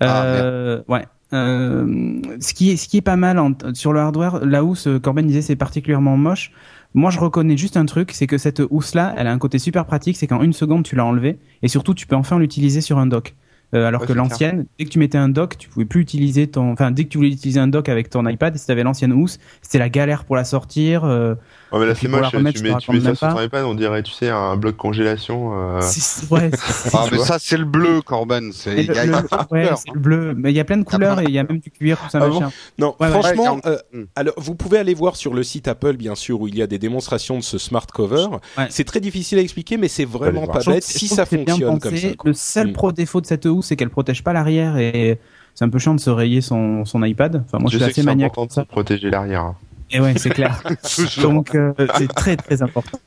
Ah, 0.00 0.76
ouais. 0.86 1.04
Euh, 1.32 2.20
ce 2.38 2.54
qui 2.54 2.70
est 2.70 2.76
ce 2.76 2.86
qui 2.86 2.98
est 2.98 3.02
pas 3.02 3.16
mal 3.16 3.40
en- 3.40 3.54
sur 3.72 3.92
le 3.92 3.98
hardware, 3.98 4.44
là 4.46 4.62
où 4.62 4.76
ce 4.76 4.98
Corben 4.98 5.26
disait 5.26 5.42
c'est 5.42 5.56
particulièrement 5.56 6.16
moche. 6.16 6.52
Moi, 6.94 7.10
je 7.10 7.18
reconnais 7.18 7.56
juste 7.56 7.76
un 7.76 7.86
truc, 7.86 8.12
c'est 8.12 8.26
que 8.28 8.38
cette 8.38 8.62
housse 8.70 8.94
là, 8.94 9.14
elle 9.16 9.26
a 9.26 9.32
un 9.32 9.38
côté 9.38 9.58
super 9.58 9.84
pratique, 9.84 10.16
c'est 10.16 10.26
qu'en 10.28 10.42
une 10.42 10.52
seconde 10.52 10.84
tu 10.84 10.94
l'as 10.94 11.04
enlevée 11.04 11.40
et 11.62 11.68
surtout 11.68 11.92
tu 11.94 12.06
peux 12.06 12.14
enfin 12.16 12.38
l'utiliser 12.38 12.80
sur 12.80 12.98
un 12.98 13.06
dock. 13.06 13.34
Euh, 13.74 13.86
alors 13.86 14.00
Ouais, 14.00 14.06
que 14.06 14.12
l'ancienne, 14.12 14.66
dès 14.78 14.84
que 14.84 14.90
tu 14.90 15.00
mettais 15.00 15.18
un 15.18 15.28
dock, 15.28 15.58
tu 15.58 15.68
pouvais 15.68 15.86
plus 15.86 16.00
utiliser 16.02 16.46
ton, 16.48 16.70
enfin 16.72 16.92
dès 16.92 17.04
que 17.04 17.08
tu 17.08 17.18
voulais 17.18 17.30
utiliser 17.32 17.58
un 17.58 17.66
dock 17.66 17.88
avec 17.88 18.08
ton 18.10 18.24
iPad, 18.28 18.56
si 18.56 18.66
t'avais 18.66 18.84
l'ancienne 18.84 19.12
housse, 19.12 19.38
c'était 19.62 19.78
la 19.80 19.88
galère 19.88 20.24
pour 20.24 20.36
la 20.36 20.44
sortir. 20.44 21.02
euh, 21.04 21.34
Ouais, 21.74 21.80
mais 21.80 21.86
là, 21.86 21.94
c'est 21.94 22.08
moche. 22.08 22.26
remettre, 22.32 22.58
tu 22.58 22.62
mets, 22.64 22.76
tu 22.78 22.90
mets 22.92 23.00
ça 23.00 23.14
sur 23.14 23.28
ton 23.34 23.42
iPad, 23.42 23.64
on 23.64 23.74
dirait, 23.74 24.02
tu 24.02 24.12
sais, 24.12 24.28
un 24.30 24.56
bloc 24.56 24.76
congélation. 24.76 25.52
euh, 25.76 25.80
c'est- 25.82 26.30
ouais, 26.30 26.50
c'est- 26.54 26.90
Ah, 26.94 27.06
mais 27.10 27.18
ça, 27.18 27.38
c'est 27.40 27.56
le 27.56 27.64
bleu, 27.64 28.00
Corben. 28.00 28.52
C'est 28.52 28.74
Et 28.78 28.80
il 28.82 28.86
y 28.86 28.98
a- 28.98 29.04
le- 29.06 29.14
a 29.16 29.46
ouais, 29.50 29.68
c'est 29.76 29.92
bleu, 29.98 30.34
mais 30.36 30.50
il 30.52 30.56
y 30.56 30.60
a 30.60 30.64
plein 30.64 30.76
de 30.76 30.84
couleurs 30.84 31.20
et 31.20 31.24
il 31.24 31.30
y 31.32 31.38
a 31.38 31.42
même 31.44 31.58
du 31.58 31.70
cuir, 31.70 31.98
tout 31.98 32.10
ça 32.10 32.20
Ah 32.22 32.28
bon. 32.28 32.40
Non, 32.78 32.94
Ouais, 33.00 33.08
franchement, 33.08 33.54
Ouais, 33.64 33.76
euh, 33.94 34.04
alors 34.14 34.34
vous 34.36 34.54
pouvez 34.54 34.78
aller 34.78 34.94
voir 34.94 35.16
sur 35.16 35.34
le 35.34 35.42
site 35.42 35.66
Apple, 35.68 35.96
bien 35.96 36.14
sûr, 36.14 36.40
où 36.40 36.48
il 36.48 36.56
y 36.56 36.62
a 36.62 36.66
des 36.66 36.78
démonstrations 36.78 37.38
de 37.38 37.42
ce 37.42 37.58
smart 37.58 37.86
cover. 37.86 38.26
Ouais. 38.56 38.66
C'est 38.70 38.84
très 38.84 39.00
difficile 39.00 39.38
à 39.38 39.42
expliquer, 39.42 39.76
mais 39.76 39.88
c'est 39.88 40.04
vraiment 40.04 40.46
pas 40.46 40.60
bête 40.64 40.84
si 40.84 41.08
ça 41.08 41.24
c'est 41.26 41.38
fonctionne 41.38 41.78
comme 41.80 41.96
ça. 41.96 42.08
Le 42.24 42.32
seul 42.34 42.68
Mm. 42.68 42.72
pro 42.72 42.92
défaut 42.92 43.20
de 43.20 43.26
cette 43.26 43.46
housse, 43.46 43.66
c'est 43.66 43.76
qu'elle 43.76 43.90
protège 43.90 44.22
pas 44.22 44.32
l'arrière 44.32 44.76
et 44.78 45.18
c'est 45.54 45.64
un 45.64 45.68
peu 45.68 45.78
chiant 45.78 45.94
de 45.94 46.00
se 46.00 46.10
rayer 46.10 46.40
son, 46.40 46.84
son 46.84 47.02
iPad. 47.02 47.42
Enfin, 47.46 47.58
moi, 47.58 47.70
je, 47.70 47.78
je 47.78 47.78
suis 47.78 47.78
sais 47.78 47.84
que 47.86 47.90
assez 47.92 48.00
c'est 48.02 48.06
maniaque 48.06 48.30
important 48.32 48.54
pour 48.62 48.64
de 48.64 48.68
protéger 48.68 49.10
l'arrière. 49.10 49.54
Et 49.90 50.00
ouais, 50.00 50.14
c'est 50.16 50.30
clair. 50.30 50.62
Donc, 51.22 51.54
euh, 51.54 51.72
c'est 51.98 52.08
très 52.08 52.36
très 52.36 52.62
important. 52.62 52.98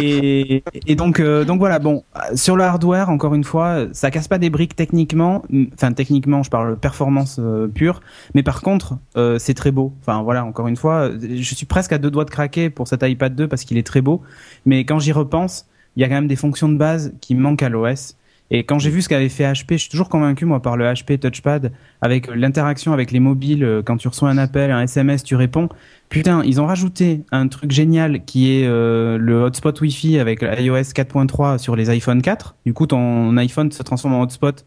Et, 0.00 0.64
et 0.86 0.96
donc, 0.96 1.20
euh, 1.20 1.44
donc 1.44 1.58
voilà. 1.58 1.78
Bon, 1.78 2.04
sur 2.34 2.56
le 2.56 2.64
hardware, 2.64 3.10
encore 3.10 3.34
une 3.34 3.44
fois, 3.44 3.86
ça 3.92 4.10
casse 4.10 4.28
pas 4.28 4.38
des 4.38 4.50
briques 4.50 4.74
techniquement. 4.74 5.42
Enfin, 5.74 5.92
techniquement, 5.92 6.42
je 6.42 6.50
parle 6.50 6.76
performance 6.76 7.36
euh, 7.38 7.68
pure. 7.68 8.00
Mais 8.34 8.42
par 8.42 8.62
contre, 8.62 8.98
euh, 9.16 9.38
c'est 9.38 9.54
très 9.54 9.70
beau. 9.70 9.92
Enfin, 10.00 10.22
voilà. 10.22 10.44
Encore 10.44 10.68
une 10.68 10.76
fois, 10.76 11.10
je 11.18 11.54
suis 11.54 11.66
presque 11.66 11.92
à 11.92 11.98
deux 11.98 12.10
doigts 12.10 12.24
de 12.24 12.30
craquer 12.30 12.70
pour 12.70 12.88
cet 12.88 13.02
iPad 13.02 13.34
2 13.34 13.48
parce 13.48 13.64
qu'il 13.64 13.78
est 13.78 13.86
très 13.86 14.00
beau. 14.00 14.22
Mais 14.64 14.84
quand 14.84 14.98
j'y 14.98 15.12
repense, 15.12 15.66
il 15.96 16.02
y 16.02 16.04
a 16.04 16.08
quand 16.08 16.14
même 16.14 16.28
des 16.28 16.36
fonctions 16.36 16.68
de 16.68 16.76
base 16.76 17.12
qui 17.20 17.34
manquent 17.34 17.62
à 17.62 17.68
l'OS. 17.68 18.16
Et 18.50 18.64
quand 18.64 18.78
j'ai 18.78 18.90
vu 18.90 19.02
ce 19.02 19.08
qu'avait 19.08 19.28
fait 19.28 19.44
HP, 19.44 19.72
je 19.72 19.76
suis 19.76 19.90
toujours 19.90 20.08
convaincu 20.08 20.44
moi 20.44 20.62
par 20.62 20.76
le 20.76 20.84
HP 20.84 21.18
Touchpad 21.18 21.72
avec 22.00 22.28
l'interaction 22.32 22.92
avec 22.92 23.10
les 23.10 23.18
mobiles. 23.20 23.64
euh, 23.64 23.82
Quand 23.82 23.96
tu 23.96 24.06
reçois 24.08 24.30
un 24.30 24.38
appel, 24.38 24.70
un 24.70 24.82
SMS, 24.82 25.24
tu 25.24 25.34
réponds. 25.34 25.68
Putain, 26.08 26.42
ils 26.44 26.60
ont 26.60 26.66
rajouté 26.66 27.22
un 27.32 27.48
truc 27.48 27.72
génial 27.72 28.24
qui 28.24 28.52
est 28.52 28.66
euh, 28.66 29.18
le 29.18 29.42
hotspot 29.42 29.80
Wi-Fi 29.80 30.18
avec 30.20 30.42
iOS 30.42 30.92
4.3 30.92 31.58
sur 31.58 31.74
les 31.74 31.90
iPhone 31.90 32.22
4. 32.22 32.54
Du 32.64 32.72
coup, 32.72 32.86
ton 32.86 33.36
iPhone 33.36 33.72
se 33.72 33.82
transforme 33.82 34.14
en 34.14 34.22
hotspot 34.22 34.64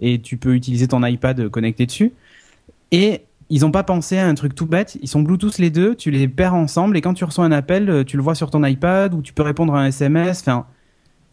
et 0.00 0.20
tu 0.20 0.36
peux 0.36 0.54
utiliser 0.54 0.88
ton 0.88 1.02
iPad 1.04 1.48
connecté 1.48 1.86
dessus. 1.86 2.12
Et 2.92 3.22
ils 3.50 3.64
ont 3.64 3.70
pas 3.70 3.82
pensé 3.84 4.18
à 4.18 4.26
un 4.26 4.34
truc 4.34 4.54
tout 4.54 4.66
bête. 4.66 4.98
Ils 5.02 5.08
sont 5.08 5.22
Bluetooth 5.22 5.58
les 5.58 5.70
deux, 5.70 5.94
tu 5.94 6.10
les 6.10 6.28
paires 6.28 6.54
ensemble 6.54 6.96
et 6.96 7.00
quand 7.00 7.14
tu 7.14 7.24
reçois 7.24 7.44
un 7.44 7.52
appel, 7.52 7.88
euh, 7.88 8.04
tu 8.04 8.16
le 8.16 8.22
vois 8.22 8.34
sur 8.34 8.50
ton 8.50 8.64
iPad 8.64 9.14
ou 9.14 9.22
tu 9.22 9.32
peux 9.32 9.42
répondre 9.42 9.74
à 9.74 9.80
un 9.80 9.86
SMS. 9.86 10.40
Enfin, 10.40 10.66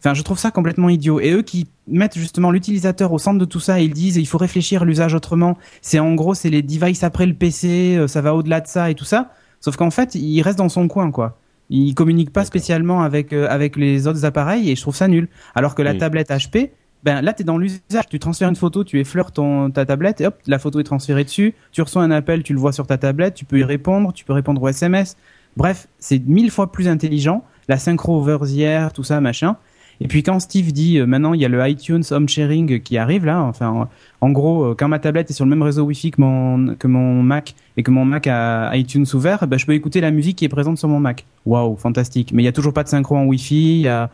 Enfin, 0.04 0.14
je 0.14 0.22
trouve 0.22 0.38
ça 0.38 0.50
complètement 0.50 0.88
idiot. 0.88 1.20
Et 1.20 1.30
eux 1.30 1.42
qui 1.42 1.68
mettent 1.86 2.18
justement 2.18 2.50
l'utilisateur 2.50 3.12
au 3.12 3.18
centre 3.18 3.38
de 3.38 3.44
tout 3.44 3.60
ça, 3.60 3.78
ils 3.80 3.92
disent 3.92 4.16
il 4.16 4.26
faut 4.26 4.38
réfléchir 4.38 4.82
à 4.82 4.84
l'usage 4.84 5.14
autrement. 5.14 5.56
C'est 5.80 6.00
en 6.00 6.14
gros, 6.14 6.34
c'est 6.34 6.50
les 6.50 6.60
devices 6.60 7.04
après 7.04 7.24
le 7.24 7.34
PC, 7.34 7.96
euh, 7.96 8.08
ça 8.08 8.20
va 8.20 8.34
au-delà 8.34 8.60
de 8.60 8.66
ça 8.66 8.90
et 8.90 8.96
tout 8.96 9.04
ça. 9.04 9.30
Sauf 9.60 9.76
qu'en 9.76 9.92
fait, 9.92 10.16
il 10.16 10.42
reste 10.42 10.58
dans 10.58 10.68
son 10.68 10.88
coin, 10.88 11.12
quoi. 11.12 11.38
Il 11.70 11.94
communique 11.94 12.32
pas 12.32 12.44
spécialement 12.44 13.02
avec 13.02 13.32
euh, 13.32 13.46
avec 13.48 13.76
les 13.76 14.08
autres 14.08 14.24
appareils 14.24 14.72
et 14.72 14.74
je 14.74 14.80
trouve 14.80 14.96
ça 14.96 15.06
nul. 15.06 15.28
Alors 15.54 15.76
que 15.76 15.82
la 15.82 15.94
tablette 15.94 16.30
HP, 16.30 16.70
ben 17.04 17.22
là, 17.22 17.32
t'es 17.32 17.44
dans 17.44 17.56
l'usage. 17.56 18.08
Tu 18.10 18.18
transfères 18.18 18.48
une 18.48 18.56
photo, 18.56 18.82
tu 18.82 18.98
effleures 18.98 19.30
ton 19.30 19.70
ta 19.70 19.86
tablette 19.86 20.20
et 20.20 20.26
hop, 20.26 20.34
la 20.48 20.58
photo 20.58 20.80
est 20.80 20.84
transférée 20.84 21.22
dessus. 21.22 21.54
Tu 21.70 21.80
reçois 21.80 22.02
un 22.02 22.10
appel, 22.10 22.42
tu 22.42 22.54
le 22.54 22.58
vois 22.58 22.72
sur 22.72 22.88
ta 22.88 22.98
tablette, 22.98 23.34
tu 23.34 23.44
peux 23.44 23.60
y 23.60 23.64
répondre, 23.64 24.12
tu 24.12 24.24
peux 24.24 24.32
répondre 24.32 24.60
au 24.60 24.68
SMS. 24.68 25.16
Bref, 25.56 25.86
c'est 26.00 26.26
mille 26.26 26.50
fois 26.50 26.72
plus 26.72 26.88
intelligent. 26.88 27.44
La 27.68 27.78
synchro 27.78 28.18
over 28.18 28.38
the 28.44 28.58
air, 28.58 28.92
tout 28.92 29.04
ça, 29.04 29.20
machin. 29.20 29.56
Et 30.04 30.08
puis 30.08 30.22
quand 30.22 30.38
Steve 30.40 30.72
dit 30.72 30.98
euh, 30.98 31.06
maintenant 31.06 31.32
il 31.34 31.40
y 31.40 31.44
a 31.44 31.48
le 31.48 31.66
iTunes 31.68 32.02
Home 32.10 32.28
Sharing 32.28 32.80
qui 32.82 32.98
arrive 32.98 33.24
là, 33.24 33.40
enfin 33.42 33.68
en, 33.68 33.88
en 34.20 34.30
gros 34.30 34.64
euh, 34.64 34.74
quand 34.76 34.88
ma 34.88 34.98
tablette 34.98 35.30
est 35.30 35.34
sur 35.34 35.44
le 35.44 35.50
même 35.50 35.62
réseau 35.62 35.84
Wi-Fi 35.84 36.10
que 36.10 36.20
mon 36.20 36.74
que 36.74 36.86
mon 36.86 37.22
Mac 37.22 37.54
et 37.76 37.82
que 37.82 37.90
mon 37.90 38.04
Mac 38.04 38.26
a 38.26 38.76
iTunes 38.76 39.06
ouvert, 39.14 39.46
ben, 39.46 39.58
je 39.58 39.66
peux 39.66 39.74
écouter 39.74 40.00
la 40.00 40.10
musique 40.10 40.36
qui 40.38 40.44
est 40.44 40.48
présente 40.50 40.78
sur 40.78 40.88
mon 40.88 41.00
Mac. 41.00 41.24
Waouh, 41.46 41.76
fantastique. 41.76 42.32
Mais 42.32 42.42
il 42.42 42.44
y 42.44 42.48
a 42.48 42.52
toujours 42.52 42.72
pas 42.72 42.82
de 42.84 42.88
synchro 42.88 43.16
en 43.16 43.24
Wi-Fi. 43.24 43.80
Y 43.82 43.88
a, 43.88 44.10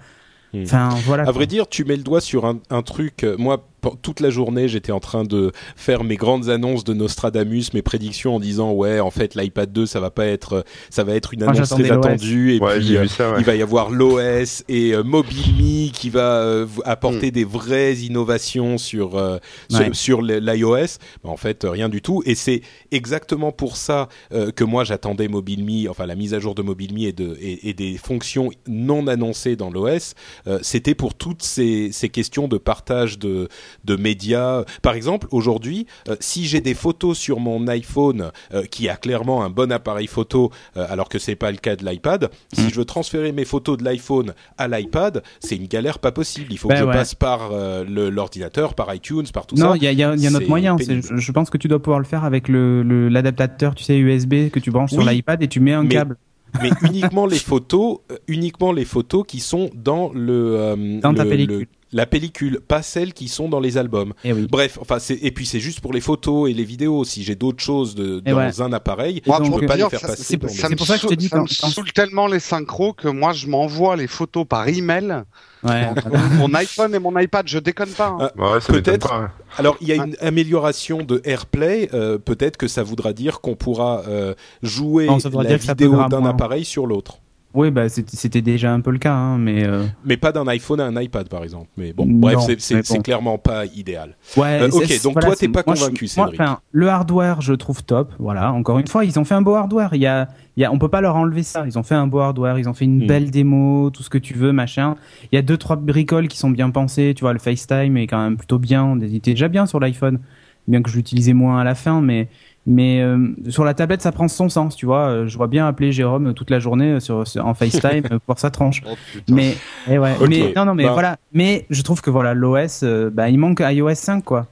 Hmm. 0.55 0.63
enfin 0.63 0.89
voilà. 1.05 1.25
À 1.25 1.27
quoi. 1.27 1.35
vrai 1.35 1.47
dire, 1.47 1.69
tu 1.69 1.85
mets 1.85 1.97
le 1.97 2.03
doigt 2.03 2.23
sur 2.23 2.47
un, 2.47 2.59
un 2.71 2.81
truc. 2.81 3.23
euh, 3.23 3.37
Moi, 3.39 3.68
toute 4.03 4.21
la 4.21 4.31
journée, 4.31 4.69
j'étais 4.69 4.93
en 4.93 5.01
train 5.01 5.25
de 5.25 5.53
faire 5.77 6.05
mes 6.05 6.17
grandes 6.17 6.49
annonces 6.49 6.85
de 6.85 6.95
Nostradamus, 6.95 7.73
mes 7.75 7.83
prédictions 7.83 8.37
en 8.37 8.41
disant 8.41 8.73
ouais, 8.73 9.01
en 9.01 9.11
fait, 9.11 9.35
l'iPad 9.35 9.73
2, 9.73 9.87
ça 9.87 10.01
va 10.01 10.11
pas 10.11 10.27
être, 10.27 10.53
euh, 10.55 10.63
ça 10.91 11.05
va 11.05 11.15
être 11.15 11.35
une 11.35 11.45
Moi, 11.45 11.53
annonce 11.55 11.69
très 11.71 11.91
attendue. 11.91 12.55
Et 12.55 12.61
Ouais, 12.61 12.79
puis, 12.79 12.97
euh, 12.97 13.03
vu 13.03 13.09
ça, 13.09 13.31
ouais. 13.33 13.37
il 13.41 13.45
va 13.45 13.55
y 13.55 13.63
avoir 13.63 13.91
l'OS 13.91 14.65
et 14.69 14.95
euh, 14.95 15.03
MobileMe 15.05 15.91
qui 15.93 16.11
va 16.11 16.41
euh, 16.43 16.67
apporter 16.85 17.31
des 17.31 17.45
vraies 17.45 17.95
innovations 17.97 18.79
sur 18.79 19.17
euh, 19.17 19.39
sur, 19.71 19.81
Ouais. 19.81 19.91
sur 19.93 20.23
le- 20.23 20.39
l'iOS. 20.39 20.99
Ben, 21.23 21.31
en 21.31 21.37
fait, 21.37 21.65
rien 21.69 21.89
du 21.89 22.03
tout. 22.03 22.23
Et 22.27 22.35
c'est 22.35 22.63
exactement 22.91 23.53
pour 23.53 23.77
ça 23.77 24.09
euh, 24.33 24.51
que 24.51 24.65
moi 24.65 24.85
j'attendais 24.85 25.29
MobileMe, 25.29 25.89
enfin 25.91 26.07
la 26.07 26.15
mise 26.15 26.35
à 26.35 26.41
jour 26.41 26.55
de 26.55 26.63
MobileMe 26.63 26.99
et, 26.99 27.13
de, 27.13 27.37
et, 27.41 27.69
et 27.71 27.75
des 27.75 27.97
fonctions 27.97 28.51
non 28.67 29.07
annoncées 29.07 29.57
dans 29.57 29.71
l'OS. 29.71 30.15
Euh, 30.47 30.59
C'était 30.63 30.95
pour 30.95 31.15
toutes 31.15 31.43
ces, 31.43 31.91
ces 31.93 32.09
questions 32.09 32.49
de 32.49 32.59
partage 32.59 33.19
de, 33.19 33.49
de 33.85 33.97
médias. 33.97 34.65
Par 34.83 34.95
exemple, 34.95 35.27
aujourd'hui, 35.31 35.87
euh, 36.09 36.17
si 36.21 36.47
j'ai 36.47 36.61
des 36.61 36.75
photos 36.75 37.19
sur 37.19 37.41
mon 37.41 37.67
iPhone 37.69 38.31
euh, 38.55 38.65
qui 38.65 38.89
a 38.89 38.97
clairement 38.97 39.43
un 39.45 39.51
bon 39.51 39.71
appareil 39.73 40.07
photo, 40.07 40.51
euh, 40.77 40.87
alors 40.89 41.09
que 41.09 41.19
c'est 41.19 41.37
pas 41.37 41.51
le 41.51 41.57
cas 41.59 41.77
de 41.77 41.85
l'iPad, 41.85 42.31
si 42.53 42.69
je 42.71 42.75
veux 42.75 42.85
transférer 42.85 43.33
mes 43.33 43.45
photos 43.45 43.77
de 43.79 43.85
l'iPhone 43.85 44.35
à 44.57 44.69
l'iPad, 44.69 45.23
c'est 45.41 45.57
une 45.57 45.67
galère 45.67 45.99
pas 45.99 46.13
possible. 46.13 46.47
Il 46.51 46.59
faut 46.59 46.69
Ben 46.69 46.75
que 46.77 46.81
je 46.81 46.87
passe 46.87 47.15
par 47.15 47.51
l'ordinateur, 47.89 48.75
par 48.75 48.95
iTunes, 48.95 49.27
par 49.33 49.47
tout 49.47 49.57
non, 49.57 49.71
ça. 49.73 49.77
il 49.77 49.83
y 49.83 49.87
a, 49.87 49.93
il 49.93 49.99
y 49.99 50.03
a, 50.05 50.15
il 50.15 50.21
y 50.23 50.27
a 50.27 50.31
un 50.31 50.35
autre 50.35 50.49
moyen. 50.49 50.77
Je, 50.79 51.17
je 51.17 51.33
pense 51.33 51.51
que 51.51 51.59
tu 51.59 51.69
dois 51.69 51.81
pouvoir 51.81 51.99
le 51.99 52.05
faire 52.05 52.25
avec 52.25 52.49
le 52.49 52.83
le- 52.83 53.09
l'adaptateur, 53.09 53.75
tu 53.75 53.85
sais, 53.85 53.97
USB 53.99 54.51
que 54.51 54.59
tu 54.61 54.71
branches 54.71 54.93
sur 54.93 55.05
l'iPad 55.05 55.43
et 55.43 55.49
tu 55.49 55.61
mets 55.61 55.73
un 55.73 55.83
Mais- 55.83 55.89
câble. 55.89 56.17
mais 56.63 56.71
uniquement 56.83 57.27
les 57.27 57.39
photos, 57.51 57.99
uniquement 58.27 58.73
les 58.73 58.85
photos 58.87 59.25
qui 59.27 59.41
sont 59.41 59.71
dans 59.75 60.11
le 60.15 60.57
euh, 60.57 61.01
Dans 61.01 61.13
ta 61.13 61.25
le- 61.25 61.31
pellicule. 61.31 61.59
le- 61.61 61.67
la 61.93 62.07
pellicule, 62.07 62.61
pas 62.61 62.83
celles 62.83 63.13
qui 63.15 63.29
sont 63.29 63.49
dans 63.49 63.61
les 63.61 63.79
albums. 63.79 64.13
Eh 64.25 64.33
oui. 64.33 64.47
Bref, 64.51 64.79
enfin 64.81 64.99
c'est 64.99 65.15
et 65.23 65.31
puis 65.31 65.47
c'est 65.47 65.61
juste 65.61 65.81
pour 65.81 65.93
les 65.93 66.01
photos 66.01 66.51
et 66.51 66.53
les 66.55 66.65
vidéos. 66.65 67.05
Si 67.05 67.23
j'ai 67.23 67.35
d'autres 67.35 67.63
choses 67.63 67.95
de, 67.95 68.23
Et 68.27 68.31
dans 68.33 68.37
ouais. 68.39 68.61
un 68.61 68.73
appareil, 68.73 69.23
Moi, 69.27 69.41
je 69.45 69.51
peux 69.51 69.67
pas 69.67 69.77
dire, 69.77 69.87
les 69.87 69.91
faire 69.91 70.01
ça- 70.01 70.09
passer. 70.09 70.23
c'est 70.23 70.37
pour- 70.37 70.51
Ça 70.51 70.69
c'est 70.69 70.81
me, 70.81 70.85
ça 70.85 70.95
que 70.97 71.03
je 71.03 71.07
te 71.07 71.15
dis 71.15 71.29
ça 71.29 71.41
me 71.41 71.47
saoule 71.47 71.93
tellement 71.93 72.27
les 72.27 72.41
synchros 72.41 72.93
que 72.93 73.09
moi 73.09 73.33
je 73.33 73.47
m'envoie 73.47 73.97
les 73.97 74.07
photos 74.07 74.47
par 74.49 74.69
email. 74.69 75.23
Ouais. 75.65 75.89
mon 76.37 76.55
iPhone 76.55 76.95
et 76.95 76.99
mon 77.01 77.19
iPad, 77.19 77.49
je 77.49 77.59
déconne 77.59 77.89
pas. 77.89 78.17
hein. 78.21 78.31
Ouais, 78.37 78.61
ça 78.61 78.73
m'étonne 78.73 78.83
Peut-être. 78.95 79.29
Alors, 79.57 79.77
il 79.81 79.89
y 79.89 79.93
a 79.93 79.97
une 79.97 80.15
amélioration 80.21 80.99
de 81.03 81.21
AirPlay. 81.25 81.89
euh, 81.95 82.17
Peut-être 82.19 82.57
que 82.57 82.69
ça 82.69 82.83
voudra 82.85 83.13
dire 83.13 83.41
qu'on 83.41 83.57
pourra 83.57 84.03
euh, 84.07 84.35
jouer 84.63 85.07
Non, 85.07 85.19
la 85.43 85.57
vidéo 85.57 85.97
d'un 86.09 86.21
moins. 86.21 86.31
appareil 86.31 86.65
sur 86.65 86.87
l'autre. 86.87 87.19
Oui, 87.59 87.73
bah 87.73 87.89
c'était 87.89 88.41
déjà 88.41 88.73
un 88.73 88.81
peu 88.81 88.93
le 88.93 88.99
cas, 88.99 89.13
hein, 89.13 89.37
mais. 89.37 89.67
euh, 89.67 89.85
Mais 90.05 90.17
pas 90.17 90.31
d'un 90.31 90.47
iPhone 90.47 90.79
à 90.81 90.85
un 90.87 91.01
iPad, 91.01 91.29
par 91.29 91.43
exemple. 91.43 91.67
Mais 91.77 91.93
bon, 91.93 92.07
Non, 92.07 92.19
bref, 92.21 92.39
c'est- 92.59 92.89
bon. 92.95 93.01
clairement 93.03 93.37
pas 93.37 93.67
idéal. 93.67 94.17
Ouais. 94.37 94.61
Euh, 94.63 94.69
ok, 94.71 95.03
donc 95.03 95.15
voilà, 95.15 95.27
toi, 95.27 95.37
t'es 95.37 95.49
pas 95.49 95.65
moi, 95.67 95.75
je- 95.75 95.81
convaincu, 95.81 96.09
moi, 96.17 96.27
Cédric. 96.31 96.49
le 96.71 96.89
hardware, 96.89 97.41
je 97.41 97.53
trouve 97.55 97.83
top. 97.83 98.13
Voilà. 98.21 98.53
Encore 98.53 98.79
une 98.79 98.87
fois, 98.87 99.05
ils 99.05 99.19
ont 99.19 99.25
fait 99.25 99.35
un 99.35 99.43
beau 99.43 99.55
hardware. 99.57 99.91
Il 99.95 100.01
y 100.01 100.07
a, 100.07 100.29
il 100.57 100.61
y 100.61 100.65
a, 100.65 100.73
on 100.73 100.79
peut 100.79 100.89
pas 100.89 101.01
leur 101.01 101.17
enlever 101.17 101.43
ça. 101.43 101.65
Ils 101.67 101.77
ont 101.79 101.83
fait 101.83 101.97
un 101.97 102.07
beau 102.07 102.21
hardware. 102.21 102.61
Ils 102.61 102.69
ont 102.69 102.75
fait 102.75 102.85
une 102.85 103.03
Hmm. 103.03 103.07
belle 103.09 103.31
démo, 103.33 103.91
tout 103.91 104.05
ce 104.05 104.11
que 104.11 104.19
tu 104.19 104.35
veux, 104.35 104.53
machin. 104.53 104.95
Il 105.33 105.35
y 105.35 105.39
a 105.39 105.43
deux 105.43 105.57
trois 105.57 105.75
bricoles 105.75 106.29
qui 106.29 106.39
sont 106.39 106.51
bien 106.51 106.71
pensées. 106.71 107.13
Tu 107.17 107.23
vois, 107.23 107.33
le 107.33 107.41
FaceTime 107.41 107.97
est 107.97 108.07
quand 108.07 108.23
même 108.23 108.37
plutôt 108.37 108.61
bien. 108.61 108.97
Il 109.01 109.17
était 109.17 109.33
déjà 109.33 109.49
bien 109.49 109.67
sur 109.67 109.81
l'iPhone, 109.81 110.21
bien 110.69 110.81
que 110.81 110.91
je 110.91 110.97
l'utilisais 110.97 111.33
moins 111.33 111.59
à 111.59 111.65
la 111.65 111.75
fin, 111.75 112.01
mais. 112.01 112.29
Mais 112.71 113.01
euh, 113.01 113.29
sur 113.49 113.65
la 113.65 113.73
tablette, 113.73 114.03
ça 114.03 114.13
prend 114.13 114.29
son 114.29 114.51
sens, 114.51 114.77
tu 114.77 114.85
vois. 114.85 115.09
Euh, 115.09 115.27
Je 115.27 115.37
vois 115.39 115.47
bien 115.47 115.67
appeler 115.67 115.91
Jérôme 115.91 116.35
toute 116.35 116.51
la 116.51 116.59
journée 116.59 116.93
euh, 116.93 117.01
sur, 117.01 117.27
sur- 117.27 117.47
en 117.47 117.55
FaceTime 117.55 118.03
pour 118.27 118.39
sa 118.39 118.51
tranche. 118.51 118.83
Oh. 118.87 118.95
Mais, 119.31 119.57
eh 119.91 119.97
ouais. 119.99 120.15
Mais 120.29 120.53
non, 120.55 120.67
non, 120.67 120.75
mais 120.75 120.85
Bah. 120.85 120.93
voilà. 120.93 121.17
Mais 121.33 121.65
je 121.71 121.81
trouve 121.81 122.03
que 122.03 122.11
voilà, 122.11 122.35
l'OS, 122.35 122.83
euh, 122.83 123.09
bah, 123.11 123.31
il 123.31 123.39
manque 123.39 123.61
iOS 123.61 123.95
5, 123.95 124.23
quoi. 124.23 124.47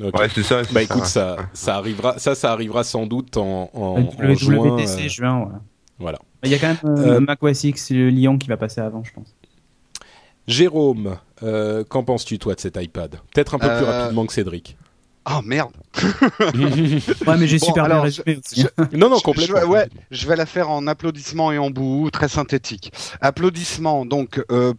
Ouais, 0.00 0.10
c'est 0.34 0.42
ça. 0.42 0.62
Bah 0.72 0.82
écoute, 0.82 1.04
ça. 1.04 1.36
ça, 1.36 1.48
ça 1.52 1.76
arrivera, 1.76 2.18
ça, 2.18 2.34
ça 2.34 2.50
arrivera 2.50 2.82
sans 2.82 3.06
doute 3.06 3.36
en, 3.36 3.70
en, 3.74 3.96
le 4.18 4.30
en 4.32 4.34
juin. 4.34 4.78
Euh, 4.78 5.08
juin, 5.08 5.38
voilà. 5.44 5.60
voilà. 5.98 6.18
Il 6.44 6.50
y 6.50 6.54
a 6.54 6.58
quand 6.58 6.68
même 6.68 6.78
euh, 6.98 7.16
Euh, 7.16 7.20
Mac 7.20 7.42
OS 7.42 7.62
X 7.64 7.90
le 7.90 8.08
Lyon 8.08 8.38
qui 8.38 8.48
va 8.48 8.56
passer 8.56 8.80
avant, 8.80 9.04
je 9.04 9.12
pense. 9.12 9.34
Jérôme, 10.46 11.16
euh, 11.42 11.84
qu'en 11.84 12.02
penses-tu 12.04 12.38
toi 12.38 12.54
de 12.54 12.60
cet 12.60 12.76
iPad? 12.82 13.16
Peut-être 13.34 13.54
un 13.54 13.58
peu 13.58 13.68
plus 13.68 13.84
rapidement 13.84 14.26
que 14.26 14.32
Cédric. 14.32 14.76
Oh 15.26 15.40
merde. 15.42 15.72
Ouais, 17.26 17.36
mais 17.38 17.46
j'ai 17.46 17.58
Bon, 17.58 17.66
super 17.66 17.84
bien 17.84 17.84
alors, 17.84 18.02
résumé 18.04 18.38
aussi. 18.44 18.66
non, 18.92 19.08
non, 19.08 19.16
Je- 19.18 19.22
complètement. 19.22 19.60
je- 19.60 19.66
ouais, 19.66 19.88
je 20.10 20.28
vais 20.28 20.36
la 20.36 20.46
faire 20.46 20.68
en 20.70 20.86
applaudissements 20.86 21.50
et 21.52 21.58
en 21.58 21.70
bout, 21.70 22.10
très 22.10 22.28
synthétique. 22.28 22.92
Applaudissements, 23.20 24.04
donc 24.04 24.42
euh, 24.50 24.74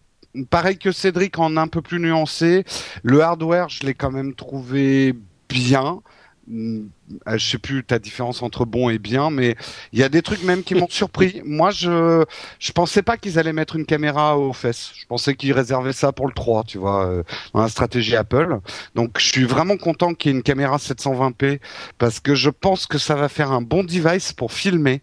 pareil 0.50 0.78
que 0.78 0.92
Cédric, 0.92 1.40
en 1.40 1.58
un 1.58 1.68
peu 1.68 1.82
plus 1.82 2.00
nuancé. 2.00 2.64
Le 3.04 3.22
hardware, 3.22 3.70
je 3.70 3.86
l'ai 3.86 3.94
quand 3.96 4.12
même 4.12 4.36
trouvé 4.36 5.16
bien. 5.50 6.02
Hum, 6.48 6.92
euh, 7.28 7.38
Je 7.38 7.50
sais 7.52 7.58
plus 7.58 7.84
ta 7.84 7.98
différence 7.98 8.44
entre 8.44 8.66
bon 8.66 8.90
et 8.90 9.00
bien, 9.00 9.32
mais 9.32 9.56
il 9.94 10.00
y 10.00 10.04
a 10.04 10.10
des 10.10 10.22
trucs 10.22 10.44
même 10.44 10.64
qui 10.64 10.76
m'ont 10.76 10.88
surpris. 10.90 11.42
Moi, 11.44 11.72
je 11.72 12.24
je 12.60 12.72
pensais 12.72 13.02
pas 13.02 13.18
qu'ils 13.18 13.40
allaient 13.40 13.54
mettre 13.54 13.76
une 13.76 13.86
caméra 13.86 14.38
aux 14.38 14.54
fesses. 14.54 14.92
Je 14.96 15.06
pensais 15.08 15.36
qu'ils 15.36 15.54
réservaient 15.54 15.94
ça 15.94 16.12
pour 16.12 16.28
le 16.28 16.34
3, 16.34 16.64
tu 16.64 16.78
vois, 16.78 17.08
euh, 17.08 17.24
dans 17.54 17.62
la 17.62 17.70
stratégie 17.70 18.16
Apple. 18.16 18.60
Donc, 18.94 19.18
je 19.20 19.26
suis 19.28 19.46
vraiment 19.46 19.78
content 19.78 20.14
qu'il 20.14 20.32
y 20.32 20.36
ait 20.36 20.38
une 20.38 20.44
caméra 20.44 20.78
720p 20.78 21.60
parce 21.98 22.20
que 22.20 22.36
je 22.36 22.50
pense 22.52 22.86
que 22.86 22.98
ça 23.00 23.16
va 23.16 23.28
faire 23.30 23.52
un 23.52 23.62
bon 23.62 23.84
device 23.84 24.32
pour 24.34 24.52
filmer. 24.54 25.02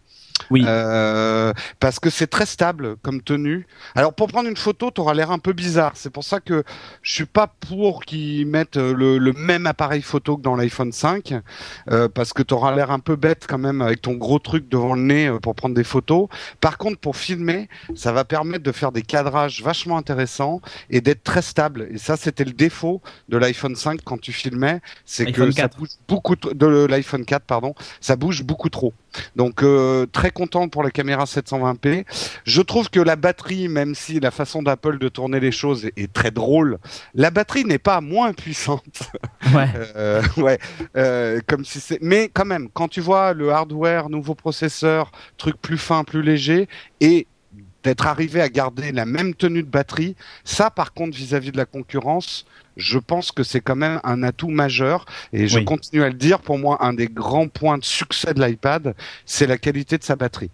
Oui. 0.49 0.63
Euh, 0.65 1.53
parce 1.79 1.99
que 1.99 2.09
c'est 2.09 2.27
très 2.27 2.45
stable 2.45 2.95
comme 3.01 3.21
tenue. 3.21 3.67
Alors 3.95 4.13
pour 4.13 4.27
prendre 4.27 4.49
une 4.49 4.57
photo, 4.57 4.91
t'auras 4.91 5.13
l'air 5.13 5.31
un 5.31 5.39
peu 5.39 5.53
bizarre. 5.53 5.93
C'est 5.95 6.09
pour 6.09 6.23
ça 6.23 6.39
que 6.39 6.63
je 7.01 7.13
suis 7.13 7.25
pas 7.25 7.47
pour 7.47 8.03
qu'ils 8.03 8.45
mettent 8.45 8.77
euh, 8.77 8.93
le, 8.93 9.17
le 9.17 9.33
même 9.33 9.67
appareil 9.67 10.01
photo 10.01 10.37
que 10.37 10.41
dans 10.41 10.55
l'iPhone 10.55 10.91
5, 10.91 11.33
euh, 11.89 12.07
parce 12.09 12.33
que 12.33 12.43
t'auras 12.43 12.75
l'air 12.75 12.91
un 12.91 12.99
peu 12.99 13.15
bête 13.15 13.45
quand 13.47 13.57
même 13.57 13.81
avec 13.81 14.01
ton 14.01 14.13
gros 14.13 14.39
truc 14.39 14.69
devant 14.69 14.93
le 14.93 15.01
nez 15.01 15.27
euh, 15.27 15.39
pour 15.39 15.55
prendre 15.55 15.75
des 15.75 15.83
photos. 15.83 16.27
Par 16.59 16.77
contre, 16.77 16.99
pour 16.99 17.15
filmer, 17.15 17.69
ça 17.95 18.11
va 18.11 18.25
permettre 18.25 18.63
de 18.63 18.71
faire 18.71 18.91
des 18.91 19.01
cadrages 19.01 19.61
vachement 19.63 19.97
intéressants 19.97 20.61
et 20.89 21.01
d'être 21.01 21.23
très 21.23 21.41
stable. 21.41 21.87
Et 21.91 21.97
ça, 21.97 22.17
c'était 22.17 22.45
le 22.45 22.53
défaut 22.53 23.01
de 23.29 23.37
l'iPhone 23.37 23.75
5 23.75 24.01
quand 24.03 24.19
tu 24.19 24.31
filmais, 24.31 24.81
c'est 25.05 25.31
que 25.31 25.49
ça 25.51 25.63
4. 25.63 25.77
bouge 25.77 25.89
beaucoup 26.07 26.35
de 26.35 26.85
l'iPhone 26.85 27.25
4, 27.25 27.43
pardon, 27.45 27.73
ça 28.01 28.15
bouge 28.15 28.43
beaucoup 28.43 28.69
trop. 28.69 28.93
Donc 29.35 29.63
euh, 29.63 30.05
très 30.05 30.31
content 30.31 30.67
pour 30.69 30.83
la 30.83 30.91
caméra 30.91 31.25
720p. 31.25 32.05
Je 32.45 32.61
trouve 32.61 32.89
que 32.89 32.99
la 32.99 33.15
batterie, 33.15 33.67
même 33.67 33.95
si 33.95 34.19
la 34.19 34.31
façon 34.31 34.63
d'Apple 34.63 34.97
de 34.97 35.09
tourner 35.09 35.39
les 35.39 35.51
choses 35.51 35.85
est, 35.85 35.93
est 35.97 36.11
très 36.11 36.31
drôle, 36.31 36.79
la 37.13 37.31
batterie 37.31 37.65
n'est 37.65 37.79
pas 37.79 38.01
moins 38.01 38.33
puissante. 38.33 39.09
Ouais. 39.53 39.67
Euh, 39.95 40.21
ouais, 40.37 40.59
euh, 40.97 41.39
comme 41.47 41.65
si 41.65 41.79
c'est. 41.79 41.99
Mais 42.01 42.29
quand 42.33 42.45
même, 42.45 42.69
quand 42.73 42.87
tu 42.87 43.01
vois 43.01 43.33
le 43.33 43.51
hardware, 43.51 44.09
nouveau 44.09 44.33
processeur, 44.33 45.11
truc 45.37 45.55
plus 45.61 45.77
fin, 45.77 46.03
plus 46.03 46.23
léger, 46.23 46.67
et 46.99 47.27
d'être 47.83 48.07
arrivé 48.07 48.41
à 48.41 48.49
garder 48.49 48.91
la 48.91 49.05
même 49.05 49.33
tenue 49.33 49.63
de 49.63 49.67
batterie, 49.69 50.15
ça 50.43 50.69
par 50.69 50.93
contre 50.93 51.15
vis-à-vis 51.17 51.51
de 51.51 51.57
la 51.57 51.65
concurrence, 51.65 52.45
je 52.77 52.97
pense 52.97 53.31
que 53.31 53.43
c'est 53.43 53.61
quand 53.61 53.75
même 53.75 53.99
un 54.03 54.23
atout 54.23 54.49
majeur 54.49 55.05
et 55.31 55.47
je 55.47 55.59
Oui. 55.59 55.65
continue 55.65 56.03
à 56.03 56.07
le 56.07 56.15
dire, 56.15 56.39
pour 56.39 56.57
moi 56.57 56.77
un 56.83 56.93
des 56.93 57.07
grands 57.07 57.47
points 57.47 57.77
de 57.77 57.83
succès 57.83 58.33
de 58.33 58.43
l'iPad, 58.43 58.95
c'est 59.25 59.47
la 59.47 59.57
qualité 59.57 59.97
de 59.97 60.03
sa 60.03 60.15
batterie. 60.15 60.49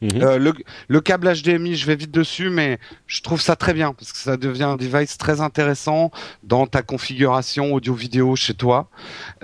Mhm. 0.00 0.22
Euh, 0.22 0.38
le, 0.38 0.52
le 0.88 1.00
câble 1.00 1.32
HDMI, 1.32 1.74
je 1.76 1.86
vais 1.86 1.96
vite 1.96 2.10
dessus, 2.12 2.50
mais 2.50 2.78
je 3.06 3.20
trouve 3.20 3.40
ça 3.40 3.56
très 3.56 3.74
bien 3.74 3.92
parce 3.92 4.12
que 4.12 4.18
ça 4.18 4.36
devient 4.36 4.62
un 4.64 4.76
device 4.76 5.18
très 5.18 5.40
intéressant 5.40 6.10
dans 6.44 6.66
ta 6.66 6.82
configuration 6.82 7.72
audio-vidéo 7.74 8.36
chez 8.36 8.54
toi. 8.54 8.88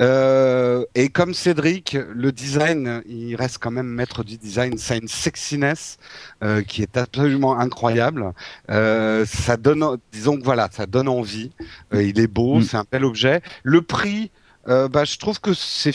Euh, 0.01 0.85
et 0.95 1.09
comme 1.09 1.35
Cédric, 1.35 1.97
le 2.13 2.31
design, 2.33 3.03
il 3.07 3.35
reste 3.37 3.59
quand 3.59 3.71
même 3.73 3.89
maître 3.89 4.23
du 4.23 4.37
design. 4.39 4.79
Ça 4.79 4.95
a 4.95 4.97
une 4.97 5.09
sexiness 5.09 5.97
euh, 6.43 6.63
qui 6.63 6.83
est 6.83 6.97
absolument 6.97 7.59
incroyable. 7.59 8.33
Ça 8.69 9.57
donne, 9.59 9.85
disons 10.13 10.37
que 10.39 10.45
voilà, 10.45 10.69
ça 10.73 10.87
donne 10.87 11.09
envie. 11.09 11.51
Il 11.93 12.21
est 12.21 12.27
beau, 12.27 12.59
Mm. 12.59 12.63
c'est 12.63 12.77
un 12.77 12.85
bel 12.91 13.05
objet. 13.05 13.43
Le 13.63 13.83
prix, 13.83 14.31
euh, 14.69 14.89
bah, 14.89 15.05
je 15.05 15.17
trouve 15.19 15.41
que 15.41 15.53
c'est 15.55 15.95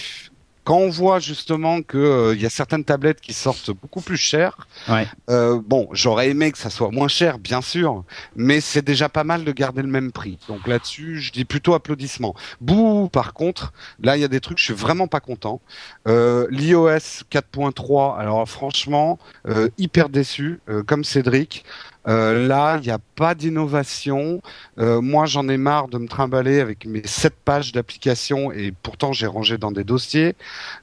quand 0.64 0.78
on 0.78 0.90
voit 0.90 1.20
justement 1.20 1.82
que 1.82 1.98
euh, 1.98 2.36
il 2.36 2.42
y 2.42 2.46
a 2.46 2.50
certaines 2.50 2.84
tablettes 2.84 3.22
qui 3.22 3.34
sortent 3.34 3.72
beaucoup 3.72 4.02
plus 4.02 4.18
chères. 4.18 4.68
Ouais. 4.88 5.08
Euh, 5.30 5.60
bon, 5.64 5.88
j'aurais 5.92 6.30
aimé 6.30 6.52
que 6.52 6.58
ça 6.58 6.70
soit 6.70 6.92
moins 6.92 7.08
cher, 7.08 7.40
bien 7.40 7.62
sûr, 7.62 8.04
mais 8.36 8.62
c'est 8.62 8.84
déjà 8.84 9.10
pas 9.10 9.24
mal 9.24 9.44
de 9.44 9.52
garder 9.52 9.82
le 9.82 9.88
même 9.88 10.12
prix. 10.12 10.38
Donc 10.48 10.68
là-dessus, 10.68 11.20
je 11.20 11.32
dis 11.32 11.46
plutôt 11.46 11.74
applaudissements. 11.74 12.36
Bouh, 12.62 13.10
par 13.10 13.34
contre, 13.34 13.74
là 14.02 14.18
il 14.18 14.22
y 14.22 14.26
a 14.26 14.28
des 14.28 14.40
trucs, 14.40 14.58
je 14.60 14.66
suis 14.66 14.74
vraiment 14.74 15.08
pas 15.08 15.20
content. 15.20 15.62
Euh, 16.08 16.48
L'iOS 16.50 17.24
4.3, 17.32 18.18
alors 18.18 18.48
franchement, 18.48 19.20
euh, 19.48 19.70
hyper 19.78 20.10
déçu, 20.10 20.60
euh, 20.70 20.84
comme 20.84 21.04
Cédric. 21.04 21.66
Euh, 22.10 22.48
là, 22.48 22.78
il 22.78 22.86
n'y 22.86 22.92
a 22.92 23.00
pas 23.16 23.36
d'innovation. 23.36 24.42
Euh, 24.80 25.00
moi, 25.00 25.26
j'en 25.26 25.48
ai 25.48 25.58
marre 25.58 25.88
de 25.88 25.98
me 26.00 26.08
trimballer 26.08 26.60
avec 26.60 26.86
mes 26.86 27.06
sept 27.06 27.36
pages 27.46 27.72
d'applications 27.72 28.52
et 28.52 28.74
pourtant 28.84 29.14
j'ai 29.14 29.28
rangé 29.28 29.58
dans 29.58 29.72
des 29.72 29.84
dossiers. 29.84 30.36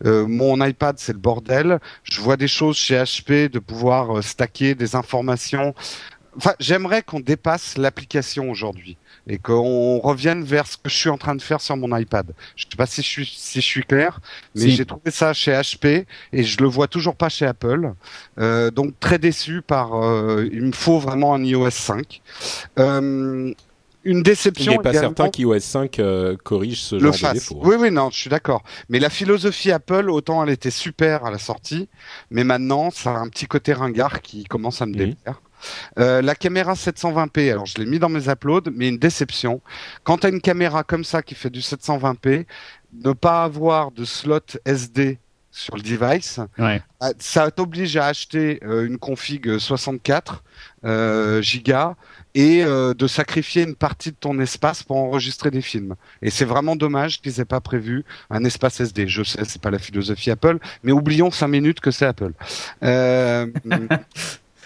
Euh, 0.04 0.26
mon 0.26 0.64
iPad, 0.64 0.96
c'est 0.98 1.12
le 1.12 1.18
bordel. 1.18 1.80
Je 2.04 2.20
vois 2.20 2.36
des 2.36 2.48
choses 2.48 2.76
chez 2.76 2.96
HP 2.96 3.50
de 3.50 3.58
pouvoir 3.58 4.22
stacker 4.22 4.74
des 4.74 4.94
informations. 4.94 5.74
Enfin, 6.36 6.54
j'aimerais 6.60 7.02
qu'on 7.02 7.20
dépasse 7.20 7.76
l'application 7.76 8.50
aujourd'hui 8.50 8.96
et 9.28 9.38
qu'on 9.38 9.98
revienne 9.98 10.44
vers 10.44 10.66
ce 10.66 10.76
que 10.76 10.88
je 10.88 10.96
suis 10.96 11.08
en 11.10 11.18
train 11.18 11.34
de 11.34 11.42
faire 11.42 11.60
sur 11.60 11.76
mon 11.76 11.96
iPad. 11.96 12.32
Je 12.56 12.64
sais 12.64 12.76
pas 12.76 12.86
si 12.86 13.02
je 13.02 13.06
suis, 13.08 13.26
si 13.26 13.60
je 13.60 13.66
suis 13.66 13.82
clair, 13.84 14.20
mais 14.54 14.62
Si. 14.62 14.70
j'ai 14.72 14.84
trouvé 14.86 15.10
ça 15.10 15.32
chez 15.32 15.52
HP 15.52 16.06
et 16.32 16.44
je 16.44 16.58
le 16.60 16.66
vois 16.68 16.86
toujours 16.88 17.16
pas 17.16 17.28
chez 17.28 17.46
Apple. 17.46 17.92
Euh, 18.38 18.70
donc 18.70 18.98
très 19.00 19.18
déçu 19.18 19.62
par. 19.62 19.94
euh, 19.94 20.48
il 20.52 20.62
me 20.62 20.72
faut 20.72 20.98
vraiment 20.98 21.34
un 21.34 21.42
iOS 21.44 21.70
5. 21.70 22.22
Euh, 22.78 23.52
une 24.04 24.18
Il 24.18 24.22
déception. 24.22 24.70
n'est 24.72 24.78
pas 24.78 24.92
certain 24.92 25.28
qu'iOS 25.30 25.58
5 25.58 25.98
euh, 25.98 26.36
corrige 26.36 26.80
ce 26.80 26.96
genre 27.00 27.10
de 27.10 27.32
défaut. 27.34 27.56
hein. 27.64 27.66
Oui, 27.68 27.76
oui, 27.80 27.90
non, 27.90 28.10
je 28.10 28.16
suis 28.18 28.30
d'accord. 28.30 28.62
Mais 28.88 29.00
la 29.00 29.10
philosophie 29.10 29.72
Apple, 29.72 30.08
autant 30.10 30.44
elle 30.44 30.50
était 30.50 30.70
super 30.70 31.24
à 31.24 31.30
la 31.32 31.38
sortie, 31.38 31.88
mais 32.30 32.44
maintenant, 32.44 32.90
ça 32.90 33.10
a 33.16 33.18
un 33.18 33.28
petit 33.28 33.46
côté 33.46 33.72
ringard 33.72 34.22
qui 34.22 34.44
commence 34.44 34.80
à 34.80 34.86
me 34.86 34.92
Mhm. 34.92 34.96
déplaire. 34.96 35.42
Euh, 35.98 36.22
la 36.22 36.34
caméra 36.34 36.74
720p, 36.74 37.50
alors 37.50 37.66
je 37.66 37.78
l'ai 37.78 37.86
mis 37.86 37.98
dans 37.98 38.08
mes 38.08 38.28
uploads, 38.28 38.70
mais 38.74 38.88
une 38.88 38.98
déception. 38.98 39.60
Quand 40.04 40.18
tu 40.18 40.26
as 40.26 40.30
une 40.30 40.40
caméra 40.40 40.82
comme 40.84 41.04
ça 41.04 41.22
qui 41.22 41.34
fait 41.34 41.50
du 41.50 41.60
720p, 41.60 42.46
ne 43.04 43.12
pas 43.12 43.44
avoir 43.44 43.90
de 43.90 44.04
slot 44.04 44.40
SD 44.64 45.18
sur 45.50 45.74
le 45.76 45.82
device, 45.82 46.38
Ouais. 46.58 46.82
ah, 47.00 47.12
ça 47.18 47.50
t'oblige 47.50 47.96
à 47.96 48.06
acheter 48.08 48.60
euh, 48.62 48.84
une 48.86 48.98
config 48.98 49.56
64 49.58 50.44
euh, 50.84 51.40
gigas 51.40 51.94
et 52.34 52.62
euh, 52.62 52.92
de 52.92 53.06
sacrifier 53.06 53.62
une 53.62 53.74
partie 53.74 54.10
de 54.10 54.16
ton 54.20 54.38
espace 54.38 54.82
pour 54.82 54.98
enregistrer 54.98 55.50
des 55.50 55.62
films. 55.62 55.94
Et 56.20 56.28
c'est 56.28 56.44
vraiment 56.44 56.76
dommage 56.76 57.22
qu'ils 57.22 57.40
aient 57.40 57.46
pas 57.46 57.62
prévu 57.62 58.04
un 58.28 58.44
espace 58.44 58.80
SD. 58.80 59.08
Je 59.08 59.22
sais, 59.22 59.42
c'est 59.46 59.62
pas 59.62 59.70
la 59.70 59.78
philosophie 59.78 60.30
Apple, 60.30 60.58
mais 60.82 60.92
oublions 60.92 61.30
cinq 61.30 61.48
minutes 61.48 61.80
que 61.80 61.90
c'est 61.90 62.04
Apple. 62.04 62.32
Euh, 62.82 63.46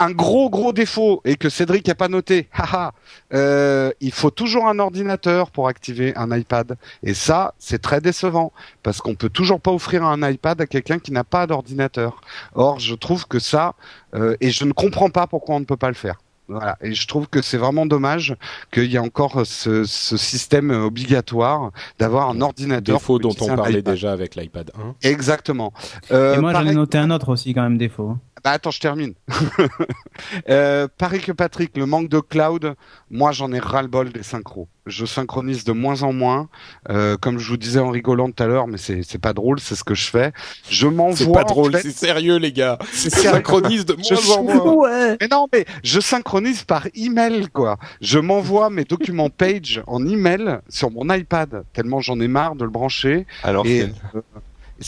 un 0.01 0.11
gros 0.11 0.51
gros 0.51 0.73
défaut 0.73 1.21
et 1.25 1.37
que 1.37 1.49
Cédric 1.49 1.89
a 1.89 1.95
pas 1.95 2.09
noté. 2.09 2.49
Haha. 2.53 2.93
Euh, 3.33 3.93
il 4.01 4.13
faut 4.13 4.31
toujours 4.31 4.67
un 4.67 4.79
ordinateur 4.79 5.51
pour 5.51 5.69
activer 5.69 6.13
un 6.17 6.37
iPad 6.37 6.77
et 7.03 7.15
ça 7.15 7.55
c'est 7.59 7.81
très 7.81 8.01
décevant 8.01 8.53
parce 8.83 9.01
qu'on 9.01 9.15
peut 9.15 9.29
toujours 9.29 9.61
pas 9.61 9.71
offrir 9.71 10.05
un 10.05 10.29
iPad 10.29 10.61
à 10.61 10.67
quelqu'un 10.67 10.99
qui 10.99 11.13
n'a 11.13 11.25
pas 11.25 11.47
d'ordinateur. 11.47 12.21
Or 12.55 12.81
je 12.81 12.95
trouve 12.95 13.27
que 13.29 13.39
ça 13.39 13.75
euh, 14.15 14.37
et 14.41 14.51
je 14.51 14.65
ne 14.65 14.73
comprends 14.73 15.11
pas 15.11 15.27
pourquoi 15.27 15.55
on 15.55 15.61
ne 15.61 15.65
peut 15.67 15.77
pas 15.77 15.89
le 15.89 15.95
faire. 15.95 16.17
Voilà. 16.51 16.77
Et 16.83 16.95
je 16.95 17.07
trouve 17.07 17.29
que 17.29 17.43
c'est 17.43 17.57
vraiment 17.57 17.87
dommage 17.87 18.35
qu'il 18.73 18.91
y 18.91 18.97
ait 18.97 18.99
encore 18.99 19.47
ce, 19.47 19.85
ce 19.85 20.17
système 20.17 20.71
obligatoire 20.71 21.71
d'avoir 22.01 22.29
un 22.29 22.41
ordinateur. 22.41 22.97
Défaut 22.97 23.21
dont 23.21 23.35
on 23.41 23.55
parlait 23.55 23.83
déjà 23.83 24.11
avec 24.11 24.35
l'iPad 24.35 24.73
1. 24.77 25.09
Exactement. 25.09 25.73
Euh, 26.11 26.35
Et 26.35 26.39
moi, 26.41 26.53
j'en 26.53 26.67
ai 26.67 26.75
noté 26.75 26.99
un 26.99 27.13
autre 27.13 27.29
aussi, 27.29 27.55
quand 27.55 27.63
même, 27.63 27.79
défaut. 27.79 28.17
Hein. 28.41 28.43
Bah, 28.45 28.51
attends, 28.53 28.71
je 28.71 28.81
termine. 28.81 29.15
euh, 30.49 30.89
pareil 30.99 31.21
que 31.21 31.33
Patrick, 31.33 31.77
le 31.77 31.87
manque 31.87 32.09
de 32.09 32.21
cloud, 32.21 32.75
moi 33.11 33.33
j'en 33.33 33.53
ai 33.53 33.59
ras-le-bol 33.59 34.11
des 34.11 34.23
synchros. 34.23 34.69
Je 34.87 35.05
synchronise 35.07 35.65
de 35.65 35.73
moins 35.73 36.03
en 36.03 36.13
moins, 36.13 36.49
euh, 36.89 37.17
comme 37.17 37.39
je 37.39 37.49
vous 37.49 37.57
disais 37.57 37.79
en 37.81 37.91
rigolant 37.91 38.31
tout 38.31 38.43
à 38.43 38.47
l'heure, 38.47 38.67
mais 38.67 38.79
c'est 38.79 39.19
pas 39.21 39.33
drôle, 39.33 39.61
c'est 39.61 39.75
ce 39.77 39.85
que 39.85 39.95
je 39.95 40.11
fais. 40.11 40.33
Je 40.69 40.87
m'envoie. 40.89 41.17
C'est 41.17 41.33
pas 41.33 41.43
en 41.43 41.45
drôle, 41.45 41.73
fait- 41.73 41.83
c'est 41.83 41.91
sérieux 42.07 42.37
les 42.39 42.53
gars. 42.53 42.79
Je 42.93 43.09
synchronise 43.11 43.85
de 43.87 43.97
Je 44.03 44.15
moins 44.15 44.37
en 44.37 44.43
moins. 44.43 44.73
Ouais. 44.75 45.17
Mais 45.21 45.29
non, 45.29 45.47
mais 45.53 45.65
je 45.85 46.01
synchronise 46.01 46.65
par 46.65 46.87
email, 46.95 47.49
quoi. 47.53 47.79
Je 48.01 48.19
m'envoie 48.19 48.71
mes 48.71 48.85
documents 48.85 49.31
Page 49.31 49.83
en 49.87 50.05
email 50.07 50.59
sur 50.69 50.91
mon 50.91 51.09
iPad, 51.15 51.65
tellement 51.73 52.01
j'en 52.01 52.19
ai 52.21 52.29
marre 52.29 52.57
de 52.57 52.65
le 52.65 52.71
brancher. 52.71 53.27
Alors, 53.43 53.65
Et, 53.67 53.83
euh, 53.83 54.21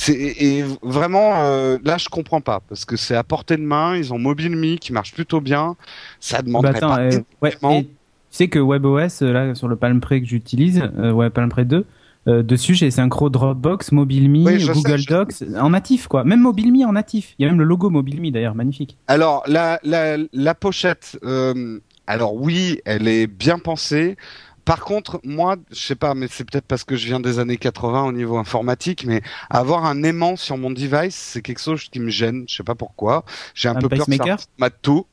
et 0.08 0.64
vraiment 0.82 1.42
euh, 1.44 1.78
là 1.84 1.98
je 1.98 2.08
comprends 2.08 2.40
pas 2.40 2.60
parce 2.68 2.84
que 2.84 2.96
c'est 2.96 3.16
à 3.16 3.24
portée 3.24 3.56
de 3.56 3.62
main, 3.62 3.96
ils 3.96 4.12
ont 4.12 4.18
MobileMe 4.18 4.78
qui 4.78 4.92
marche 4.92 5.12
plutôt 5.12 5.40
bien, 5.40 5.76
ça 6.20 6.42
demande 6.42 6.62
Bah, 6.62 6.72
pas 6.72 7.00
euh, 7.00 7.20
ouais, 7.42 7.52
et 7.78 7.88
tu 8.32 8.38
sais 8.38 8.48
que 8.48 8.58
WebOS, 8.58 9.22
euh, 9.22 9.32
là, 9.32 9.54
sur 9.54 9.68
le 9.68 9.76
Palm 9.76 10.00
Pre 10.00 10.18
que 10.18 10.24
j'utilise, 10.24 10.82
euh, 10.98 11.12
ouais, 11.12 11.28
Palm 11.28 11.50
Pre 11.50 11.66
2, 11.66 11.84
euh, 12.28 12.42
dessus 12.42 12.74
j'ai 12.74 12.90
synchro 12.90 13.28
Dropbox, 13.28 13.92
MobileMe, 13.92 14.46
Oui, 14.46 14.64
Google 14.64 15.00
sais, 15.00 15.06
Docs, 15.06 15.34
en 15.60 15.68
natif, 15.68 16.08
quoi. 16.08 16.24
Même 16.24 16.40
MobileMe 16.40 16.88
en 16.88 16.92
natif. 16.92 17.34
Il 17.38 17.42
y 17.42 17.46
a 17.46 17.50
même 17.50 17.58
le 17.58 17.66
logo 17.66 17.90
MobileMe 17.90 18.30
d'ailleurs, 18.30 18.54
magnifique. 18.54 18.96
Alors 19.06 19.42
la 19.46 19.78
la, 19.82 20.16
la 20.32 20.54
pochette, 20.54 21.18
euh, 21.24 21.80
alors 22.06 22.34
oui, 22.34 22.80
elle 22.86 23.06
est 23.06 23.26
bien 23.26 23.58
pensée. 23.58 24.16
Par 24.64 24.80
contre, 24.80 25.20
moi, 25.24 25.56
je 25.70 25.80
sais 25.80 25.94
pas, 25.96 26.14
mais 26.14 26.28
c'est 26.30 26.44
peut-être 26.48 26.66
parce 26.66 26.84
que 26.84 26.94
je 26.96 27.06
viens 27.06 27.18
des 27.20 27.38
années 27.38 27.56
80 27.56 28.04
au 28.04 28.12
niveau 28.12 28.36
informatique, 28.38 29.04
mais 29.06 29.20
avoir 29.50 29.84
un 29.84 30.02
aimant 30.04 30.36
sur 30.36 30.56
mon 30.56 30.70
device, 30.70 31.16
c'est 31.16 31.42
quelque 31.42 31.60
chose 31.60 31.84
qui 31.90 31.98
me 31.98 32.10
gêne. 32.10 32.44
Je 32.48 32.56
sais 32.56 32.62
pas 32.62 32.74
pourquoi. 32.76 33.24
J'ai 33.54 33.68
un, 33.68 33.72
Un 33.76 33.80
peu 33.80 33.88
peur 33.88 34.06
que 34.06 34.16
ça 34.16 34.36
mate 34.58 34.74
tout. 34.82 35.06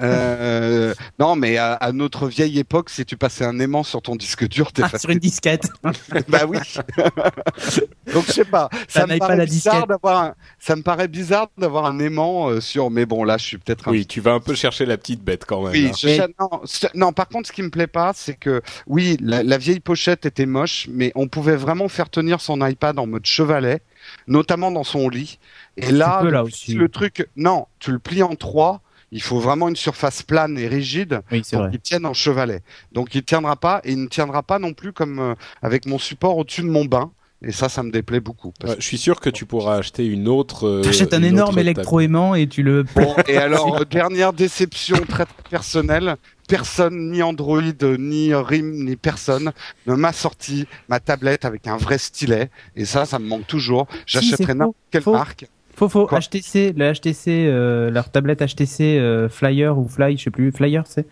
Euh, 0.00 0.94
non, 1.18 1.36
mais 1.36 1.56
à, 1.56 1.72
à 1.74 1.92
notre 1.92 2.26
vieille 2.28 2.58
époque, 2.58 2.90
si 2.90 3.04
tu 3.04 3.16
passais 3.16 3.44
un 3.44 3.58
aimant 3.60 3.82
sur 3.82 4.02
ton 4.02 4.14
disque 4.16 4.46
dur, 4.48 4.72
t'es 4.72 4.82
Ah, 4.90 4.98
sur 4.98 5.10
une 5.10 5.18
disquette. 5.18 5.68
bah 6.28 6.42
oui. 6.46 6.58
Donc 8.12 8.26
je 8.26 8.32
sais 8.32 8.44
pas. 8.44 8.68
Ça 8.88 9.00
Ça 9.00 9.06
me 9.06 9.12
pas 9.18 9.18
paraît 9.26 9.36
la 9.36 9.44
bizarre 9.46 9.74
disquette. 9.74 9.88
d'avoir. 9.88 10.22
Un... 10.22 10.34
Ça 10.58 10.76
me 10.76 10.82
paraît 10.82 11.08
bizarre 11.08 11.48
d'avoir 11.58 11.86
un 11.86 11.98
aimant 11.98 12.48
euh, 12.50 12.60
sur. 12.60 12.90
Mais 12.90 13.06
bon, 13.06 13.24
là, 13.24 13.38
je 13.38 13.44
suis 13.44 13.58
peut-être 13.58 13.88
un. 13.88 13.92
Oui, 13.92 14.06
tu 14.06 14.20
vas 14.20 14.32
un 14.32 14.40
peu 14.40 14.54
chercher 14.54 14.86
la 14.86 14.96
petite 14.96 15.22
bête 15.22 15.44
quand 15.46 15.62
même. 15.62 15.72
Oui, 15.72 15.88
hein. 15.90 15.96
je 15.98 16.06
Mais- 16.06 16.16
cherche- 16.16 16.30
non, 16.38 16.60
non, 16.94 17.12
par 17.12 17.28
contre, 17.28 17.48
ce 17.48 17.52
qui 17.52 17.62
me 17.62 17.70
plaît 17.70 17.86
pas, 17.86 18.12
c'est 18.14 18.34
que 18.34 18.60
oui, 18.94 19.16
la, 19.20 19.42
la 19.42 19.58
vieille 19.58 19.80
pochette 19.80 20.24
était 20.26 20.46
moche, 20.46 20.86
mais 20.90 21.10
on 21.14 21.26
pouvait 21.28 21.56
vraiment 21.56 21.88
faire 21.88 22.08
tenir 22.08 22.40
son 22.40 22.64
iPad 22.66 22.98
en 22.98 23.06
mode 23.06 23.26
chevalet, 23.26 23.80
notamment 24.28 24.70
dans 24.70 24.84
son 24.84 25.08
lit. 25.08 25.38
Et 25.76 25.90
là, 25.90 26.18
peux, 26.22 26.30
là 26.30 26.38
le- 26.42 26.44
aussi. 26.46 26.74
le 26.74 26.88
truc, 26.88 27.26
non, 27.36 27.66
tu 27.80 27.90
le 27.92 27.98
plies 27.98 28.22
en 28.22 28.34
trois. 28.36 28.80
Il 29.10 29.22
faut 29.22 29.38
vraiment 29.38 29.68
une 29.68 29.76
surface 29.76 30.22
plane 30.22 30.58
et 30.58 30.66
rigide 30.66 31.20
Oui, 31.30 31.42
pour 31.52 31.70
qu'il 31.70 31.80
tienne 31.80 32.04
en 32.06 32.14
chevalet. 32.14 32.62
Donc 32.92 33.14
il 33.14 33.22
tiendra 33.22 33.54
pas 33.56 33.80
et 33.84 33.92
il 33.92 34.00
ne 34.02 34.08
tiendra 34.08 34.42
pas 34.42 34.58
non 34.58 34.72
plus 34.72 34.92
comme 34.92 35.18
euh, 35.20 35.34
avec 35.62 35.86
mon 35.86 35.98
support 35.98 36.36
au-dessus 36.38 36.62
de 36.62 36.68
mon 36.68 36.84
bain. 36.84 37.10
Et 37.46 37.52
ça, 37.52 37.68
ça 37.68 37.82
me 37.82 37.90
déplaît 37.90 38.20
beaucoup. 38.20 38.52
parce 38.58 38.72
Ouais, 38.72 38.80
je 38.80 38.86
suis 38.86 38.96
sûr 38.98 39.20
que 39.20 39.28
tu 39.28 39.44
pourras 39.44 39.76
acheter 39.76 40.06
une 40.06 40.28
autre. 40.28 40.66
euh, 40.66 40.80
T'achètes 40.82 41.12
un 41.14 41.22
énorme 41.22 41.58
électro-aimant 41.58 42.34
et 42.34 42.46
tu 42.48 42.62
le 42.62 42.84
Bon, 42.94 43.14
et 43.28 43.36
alors, 43.36 43.82
euh, 43.82 43.84
dernière 43.84 44.32
déception 44.32 44.96
très 45.06 45.26
très 45.26 45.42
personnelle, 45.50 46.16
personne, 46.48 47.10
ni 47.10 47.22
Android, 47.22 47.60
ni 47.98 48.34
RIM, 48.34 48.84
ni 48.84 48.96
personne 48.96 49.52
ne 49.86 49.94
m'a 49.94 50.12
sorti 50.12 50.66
ma 50.88 51.00
tablette 51.00 51.44
avec 51.44 51.66
un 51.66 51.76
vrai 51.76 51.98
stylet. 51.98 52.50
Et 52.76 52.84
ça, 52.84 53.04
ça 53.06 53.18
me 53.18 53.26
manque 53.26 53.46
toujours. 53.46 53.86
J'achèterai 54.06 54.44
c'est 54.46 54.54
n'importe 54.54 54.76
quelle 54.90 55.02
faux. 55.02 55.12
marque. 55.12 55.46
Faux, 55.76 55.88
faux. 55.88 56.06
Quoi 56.06 56.20
HTC, 56.20 56.72
le 56.76 56.92
HTC, 56.92 57.46
euh, 57.48 57.90
leur 57.90 58.08
tablette 58.08 58.38
HTC 58.46 58.96
euh, 58.96 59.28
Flyer 59.28 59.76
ou 59.76 59.88
Fly, 59.88 60.16
je 60.16 60.22
sais 60.22 60.30
plus, 60.30 60.52
Flyer, 60.52 60.84
c'est. 60.86 61.04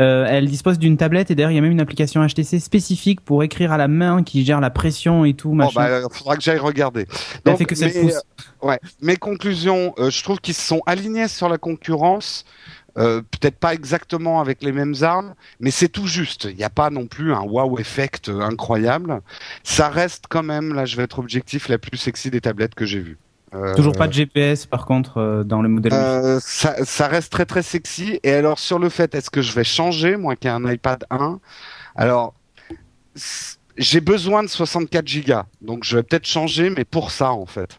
Euh, 0.00 0.24
elle 0.26 0.46
dispose 0.48 0.78
d'une 0.78 0.96
tablette 0.96 1.30
et 1.30 1.34
d'ailleurs 1.34 1.50
il 1.50 1.56
y 1.56 1.58
a 1.58 1.60
même 1.60 1.70
une 1.72 1.82
application 1.82 2.26
HTC 2.26 2.58
spécifique 2.58 3.20
pour 3.20 3.42
écrire 3.42 3.72
à 3.72 3.76
la 3.76 3.88
main 3.88 4.22
qui 4.22 4.42
gère 4.42 4.60
la 4.62 4.70
pression 4.70 5.26
et 5.26 5.34
tout, 5.34 5.50
Bon, 5.50 5.56
machin. 5.56 5.72
bah, 5.80 5.86
euh, 5.88 6.08
faudra 6.10 6.34
que 6.38 6.42
j'aille 6.42 6.56
regarder. 6.58 7.04
Elle 7.10 7.40
Donc, 7.44 7.58
fait 7.58 7.66
que 7.66 7.74
7 7.74 7.94
mais, 7.94 8.00
pouces. 8.00 8.14
euh, 8.62 8.66
ouais. 8.68 8.78
Mes 9.02 9.16
conclusions, 9.18 9.92
je 9.98 10.22
trouve 10.22 10.38
qu'ils 10.40 10.54
se 10.54 10.66
sont 10.66 10.80
alignés 10.86 11.28
sur 11.28 11.50
la 11.50 11.58
concurrence. 11.58 12.46
Euh, 12.98 13.20
peut-être 13.20 13.56
pas 13.58 13.74
exactement 13.74 14.40
avec 14.40 14.62
les 14.62 14.72
mêmes 14.72 14.94
armes, 15.02 15.34
mais 15.60 15.70
c'est 15.70 15.88
tout 15.88 16.06
juste. 16.06 16.44
Il 16.50 16.56
n'y 16.56 16.64
a 16.64 16.70
pas 16.70 16.90
non 16.90 17.06
plus 17.06 17.34
un 17.34 17.42
wow 17.42 17.78
effect 17.78 18.28
euh, 18.28 18.40
incroyable. 18.40 19.20
Ça 19.64 19.88
reste 19.88 20.24
quand 20.28 20.42
même, 20.42 20.72
là 20.72 20.86
je 20.86 20.96
vais 20.96 21.02
être 21.02 21.18
objectif, 21.18 21.68
la 21.68 21.78
plus 21.78 21.98
sexy 21.98 22.30
des 22.30 22.40
tablettes 22.40 22.74
que 22.74 22.86
j'ai 22.86 23.00
vues. 23.00 23.18
Euh, 23.54 23.74
Toujours 23.74 23.92
pas 23.92 24.08
de 24.08 24.12
GPS 24.12 24.66
par 24.66 24.86
contre 24.86 25.18
euh, 25.18 25.44
dans 25.44 25.62
le 25.62 25.68
modèle. 25.68 25.92
euh, 25.92 26.40
ça, 26.40 26.84
ça 26.84 27.06
reste 27.06 27.30
très 27.32 27.46
très 27.46 27.62
sexy. 27.62 28.18
Et 28.22 28.32
alors 28.32 28.58
sur 28.58 28.78
le 28.78 28.88
fait, 28.88 29.14
est-ce 29.14 29.30
que 29.30 29.42
je 29.42 29.52
vais 29.52 29.64
changer, 29.64 30.16
moi 30.16 30.34
qui 30.36 30.48
ai 30.48 30.50
un 30.50 30.64
iPad 30.70 31.04
1 31.10 31.38
Alors, 31.94 32.34
j'ai 33.76 34.00
besoin 34.00 34.42
de 34.42 34.48
64 34.48 35.06
gigas, 35.06 35.46
donc 35.60 35.84
je 35.84 35.96
vais 35.96 36.02
peut-être 36.02 36.26
changer, 36.26 36.70
mais 36.70 36.84
pour 36.84 37.10
ça 37.10 37.32
en 37.32 37.46
fait. 37.46 37.78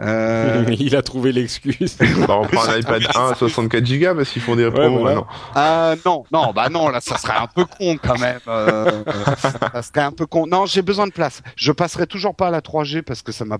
Euh, 0.00 0.64
Il 0.78 0.94
a 0.96 1.02
trouvé 1.02 1.32
l'excuse. 1.32 1.96
Bah, 2.28 2.38
on 2.40 2.46
prend 2.46 2.64
un 2.68 2.78
iPad 2.78 3.02
1 3.14 3.30
à 3.30 3.34
64 3.34 3.84
Go 3.98 4.14
parce 4.14 4.30
qu'ils 4.30 4.42
font 4.42 4.56
des 4.56 4.70
promos 4.70 4.98
voilà. 5.00 5.16
maintenant. 5.16 5.26
ah 5.54 5.94
non, 6.06 6.24
non, 6.32 6.52
bah 6.52 6.68
non, 6.70 6.88
là 6.88 7.00
ça 7.00 7.16
serait 7.18 7.36
un 7.38 7.46
peu 7.46 7.64
con 7.64 7.96
quand 8.02 8.18
même. 8.18 8.38
euh, 8.48 9.02
ça 9.72 9.82
serait 9.82 10.02
un 10.02 10.12
peu 10.12 10.26
con. 10.26 10.46
Non, 10.46 10.66
j'ai 10.66 10.82
besoin 10.82 11.06
de 11.06 11.12
place. 11.12 11.42
Je 11.56 11.72
passerai 11.72 12.06
toujours 12.06 12.34
pas 12.34 12.48
à 12.48 12.50
la 12.50 12.60
3G 12.60 13.02
parce 13.02 13.22
que 13.22 13.32
ça 13.32 13.44
m'a 13.44 13.58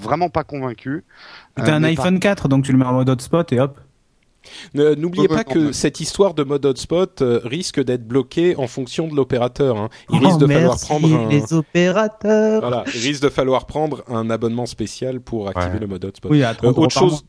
vraiment 0.00 0.28
pas 0.28 0.44
convaincu. 0.44 1.04
T'as 1.56 1.64
Euh, 1.72 1.74
un 1.76 1.84
iPhone 1.84 2.20
4 2.20 2.48
donc 2.48 2.64
tu 2.64 2.72
le 2.72 2.78
mets 2.78 2.84
en 2.84 2.92
mode 2.92 3.08
hotspot 3.08 3.52
et 3.52 3.58
hop. 3.60 3.78
Ne- 4.74 4.94
N'oubliez 4.94 5.28
pas 5.28 5.44
que 5.44 5.72
cette 5.72 6.00
histoire 6.00 6.34
de 6.34 6.42
mode 6.44 6.64
hotspot 6.64 7.20
euh, 7.22 7.40
risque 7.44 7.82
d'être 7.82 8.06
bloquée 8.06 8.56
en 8.56 8.66
fonction 8.66 9.06
de 9.08 9.14
l'opérateur. 9.14 9.76
hein. 9.76 9.88
Il 10.10 10.20
Oh, 10.22 10.26
risque 10.26 10.38
de 10.40 10.46
falloir 10.46 10.78
prendre 10.80 11.14
un... 11.14 11.28
les 11.28 11.52
opérateurs. 11.52 12.60
Voilà, 12.60 12.84
il 12.94 13.00
risque 13.00 13.22
de 13.22 13.28
falloir 13.28 13.66
prendre 13.66 14.02
un 14.08 14.30
abonnement 14.30 14.66
spécial 14.66 15.20
pour 15.20 15.48
activer 15.48 15.74
Ouais. 15.74 15.78
le 15.80 15.86
mode 15.86 16.04
hotspot. 16.04 16.30
Oui, 16.30 16.42
à 16.42 16.50
Euh, 16.50 16.54
30 16.54 16.64
euros 16.76 16.84
autre 16.84 16.98
chose, 16.98 17.24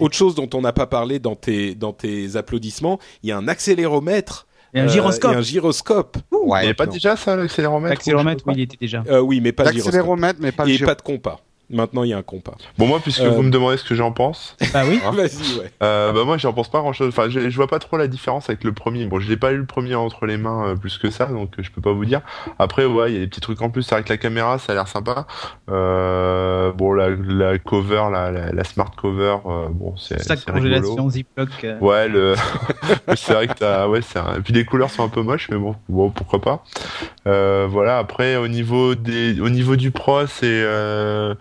autre 0.00 0.14
chose 0.16 0.34
dont 0.34 0.48
on 0.54 0.60
n'a 0.60 0.72
pas 0.72 0.86
parlé 0.86 1.18
dans 1.18 1.34
tes 1.36 1.74
dans 1.74 1.92
tes 1.92 2.36
applaudissements, 2.36 2.98
il 3.22 3.28
y 3.28 3.32
a 3.32 3.36
un 3.36 3.48
accéléromètre 3.48 4.46
Et 4.74 4.80
un 4.80 4.84
euh, 4.84 4.88
gyroscope. 4.88 5.32
et 5.32 5.36
un 5.36 5.40
gyroscope. 5.42 6.16
Ouais, 6.30 6.60
Il 6.62 6.64
n'y 6.66 6.70
a 6.70 6.74
pas 6.74 6.86
non. 6.86 6.92
déjà 6.92 7.16
ça, 7.16 7.36
l'accéléromètre 7.36 7.90
L'accéléromètre, 7.94 8.44
ou 8.46 8.50
oui, 8.50 8.54
il 8.58 8.62
était 8.62 8.76
déjà. 8.80 9.04
Euh, 9.08 9.20
oui, 9.20 9.40
mais 9.40 9.52
pas. 9.52 9.64
L'accéléromètre, 9.64 10.38
mais 10.40 10.52
pas 10.52 10.64
le 10.64 10.70
Et 10.70 10.76
gyro- 10.76 10.86
pas 10.86 10.94
de 10.94 11.02
compas. 11.02 11.40
Maintenant, 11.70 12.02
il 12.02 12.10
y 12.10 12.12
a 12.12 12.18
un 12.18 12.22
compas. 12.22 12.52
pas. 12.52 12.58
Bon, 12.76 12.86
moi, 12.86 13.00
puisque 13.00 13.20
Euh, 13.22 13.30
vous 13.30 13.42
me 13.42 13.50
demandez 13.50 13.76
ce 13.78 13.84
que 13.84 13.94
j'en 13.94 14.12
pense, 14.12 14.56
Bah 14.74 14.82
oui. 14.86 15.00
Hein 15.06 15.10
Vas-y, 15.14 15.58
ouais. 15.58 15.70
euh, 15.82 16.12
bah 16.12 16.24
moi, 16.24 16.36
j'en 16.36 16.52
pense 16.52 16.70
pas 16.70 16.80
grand-chose. 16.80 17.08
Enfin, 17.08 17.30
je, 17.30 17.48
je 17.48 17.56
vois 17.56 17.66
pas 17.66 17.78
trop 17.78 17.96
la 17.96 18.08
différence 18.08 18.50
avec 18.50 18.62
le 18.64 18.72
premier. 18.72 19.06
Bon, 19.06 19.20
je 19.20 19.28
l'ai 19.28 19.38
pas 19.38 19.52
eu 19.52 19.56
le 19.56 19.64
premier 19.64 19.94
entre 19.94 20.26
les 20.26 20.36
mains 20.36 20.68
euh, 20.68 20.76
plus 20.76 20.98
que 20.98 21.08
ça, 21.10 21.26
donc 21.26 21.58
euh, 21.58 21.62
je 21.62 21.70
peux 21.70 21.80
pas 21.80 21.92
vous 21.92 22.04
dire. 22.04 22.20
Après, 22.58 22.84
ouais, 22.84 23.10
il 23.10 23.14
y 23.14 23.16
a 23.16 23.20
des 23.20 23.26
petits 23.26 23.40
trucs 23.40 23.62
en 23.62 23.70
plus. 23.70 23.82
C'est 23.84 23.94
vrai 23.94 24.04
que 24.04 24.10
la 24.10 24.18
caméra, 24.18 24.58
ça 24.58 24.72
a 24.72 24.74
l'air 24.74 24.88
sympa. 24.88 25.26
Euh, 25.70 26.72
bon, 26.72 26.92
la, 26.92 27.08
la 27.10 27.58
cover, 27.58 28.04
la, 28.12 28.30
la, 28.30 28.52
la 28.52 28.64
smart 28.64 28.90
cover, 28.94 29.36
euh, 29.46 29.68
bon, 29.70 29.96
c'est 29.96 30.20
Sac 30.22 30.40
c'est 30.40 30.50
congélation, 30.52 31.08
Ziploc. 31.08 31.48
euh. 31.64 31.78
Ouais, 31.80 32.08
le... 32.08 32.34
c'est 33.16 33.32
vrai 33.32 33.46
que 33.48 33.54
t'as, 33.54 33.88
ouais, 33.88 34.02
c'est 34.02 34.18
un... 34.18 34.36
Et 34.36 34.40
puis 34.40 34.52
les 34.52 34.64
couleurs 34.66 34.90
sont 34.90 35.04
un 35.04 35.08
peu 35.08 35.22
moches, 35.22 35.48
mais 35.50 35.56
bon, 35.58 35.74
bon, 35.88 36.10
pourquoi 36.10 36.40
pas. 36.40 36.64
Euh, 37.26 37.66
voilà. 37.70 37.98
Après, 37.98 38.36
au 38.36 38.48
niveau 38.48 38.94
des, 38.94 39.40
au 39.40 39.48
niveau 39.48 39.76
du 39.76 39.88
et 39.88 39.92
euh... 40.44 41.34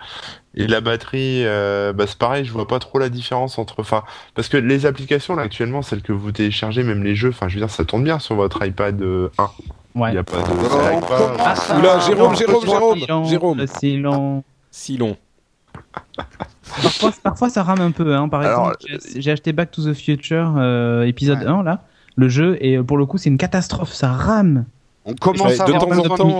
et 0.56 0.68
la 0.68 0.82
batterie, 0.82 1.46
euh, 1.46 1.94
bah 1.94 2.06
c'est 2.08 2.18
pareil, 2.18 2.44
je 2.46 2.52
vois 2.52 2.68
pas 2.68 2.80
trop 2.80 3.00
la 3.00 3.10
différence 3.10 3.58
entre, 3.58 3.80
enfin, 3.80 4.04
parce 4.36 4.50
que 4.50 4.58
les 4.58 4.86
applications 4.86 5.36
là 5.36 5.44
actuellement, 5.44 5.82
celles 5.82 6.02
que 6.02 6.12
vous 6.12 6.32
téléchargez, 6.32 6.84
même 6.84 7.04
les 7.04 7.16
jeux, 7.16 7.30
enfin, 7.30 7.48
je 7.48 7.56
veux 7.56 7.62
dire, 7.62 7.70
ça 7.70 7.86
tourne 7.86 8.04
bien 8.04 8.20
sur 8.20 8.36
votre 8.36 8.66
iPad 8.66 9.02
euh, 9.02 9.30
1. 9.38 9.50
Il 9.96 10.02
Ouais. 10.02 10.14
y 10.14 10.18
a 10.18 10.24
pas 10.24 10.38
de. 10.38 10.44
Oh, 10.44 11.00
pas. 11.02 11.18
comment 11.18 11.34
Ah, 11.40 11.56
ça 11.56 11.78
Oula, 11.78 12.00
Jérôme, 12.00 12.36
Jérôme, 12.36 12.66
Jérôme, 12.66 13.00
Silence, 13.00 13.30
Jérôme. 13.30 13.68
silence. 13.68 14.44
Si 14.72 14.98
long. 14.98 15.18
Parfois, 16.82 17.12
parfois, 17.24 17.50
ça 17.50 17.64
rame 17.64 17.82
un 17.82 17.92
peu. 17.92 18.16
Hein. 18.16 18.30
Par 18.30 18.44
exemple, 18.44 18.76
j'ai- 19.16 19.32
acheté 19.32 19.52
Back 19.52 19.72
to 19.72 19.84
the 19.84 19.94
Future 19.94 20.54
euh, 20.58 21.04
épisode 21.04 21.40
Ouais. 21.40 21.46
1 21.48 21.64
là, 21.64 21.84
le 22.16 22.30
jeu, 22.30 22.58
et 22.62 22.78
euh, 22.78 22.84
pour 22.84 22.98
le 22.98 23.06
coup, 23.06 23.18
c'est 23.18 23.30
une 23.30 23.38
catastrophe. 23.38 23.92
Ça 23.94 24.12
rame. 24.12 24.66
On 25.06 25.14
commence 25.14 25.60
à 25.60 25.66
de 25.66 25.74
avoir 25.74 25.88
temps 26.08 26.30
en 26.30 26.40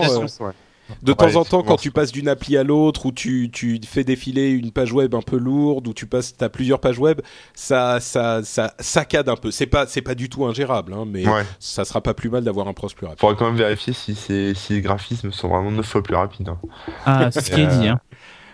De 1.02 1.12
temps 1.12 1.36
en 1.36 1.44
temps, 1.44 1.62
quand 1.62 1.76
tu 1.76 1.90
passes 1.90 2.12
d'une 2.12 2.28
appli 2.28 2.56
à 2.56 2.64
l'autre, 2.64 3.06
ou 3.06 3.12
tu, 3.12 3.50
tu 3.52 3.80
fais 3.86 4.04
défiler 4.04 4.50
une 4.50 4.72
page 4.72 4.92
web 4.92 5.14
un 5.14 5.22
peu 5.22 5.38
lourde, 5.38 5.88
ou 5.88 5.94
tu 5.94 6.06
passes, 6.06 6.36
t'as 6.36 6.48
plusieurs 6.48 6.80
pages 6.80 6.98
web, 6.98 7.20
ça, 7.54 7.98
ça, 8.00 8.42
ça 8.42 8.74
saccade 8.78 9.28
un 9.28 9.36
peu. 9.36 9.50
C'est 9.50 9.66
pas, 9.66 9.86
c'est 9.86 10.02
pas 10.02 10.14
du 10.14 10.28
tout 10.28 10.44
ingérable, 10.44 10.92
hein, 10.92 11.04
mais 11.06 11.26
Ouais. 11.26 11.44
ça 11.60 11.84
sera 11.84 12.00
pas 12.02 12.14
plus 12.14 12.28
mal 12.30 12.44
d'avoir 12.44 12.68
un 12.68 12.72
pros 12.74 12.88
plus 12.94 13.06
rapide. 13.06 13.20
Faudra 13.20 13.36
quand 13.36 13.46
même 13.46 13.56
vérifier 13.56 13.92
si, 13.92 14.14
c'est- 14.14 14.54
si 14.54 14.74
les 14.74 14.80
graphismes 14.82 15.32
sont 15.32 15.48
vraiment 15.48 15.70
9 15.70 15.86
fois 15.86 16.02
plus 16.02 16.14
rapides. 16.16 16.48
hein. 16.48 16.58
Ah, 17.06 17.30
c'est 17.30 17.40
ce 17.40 17.50
qui 17.50 17.60
est 17.60 17.66
dit. 17.66 17.88
Hein. 17.88 18.00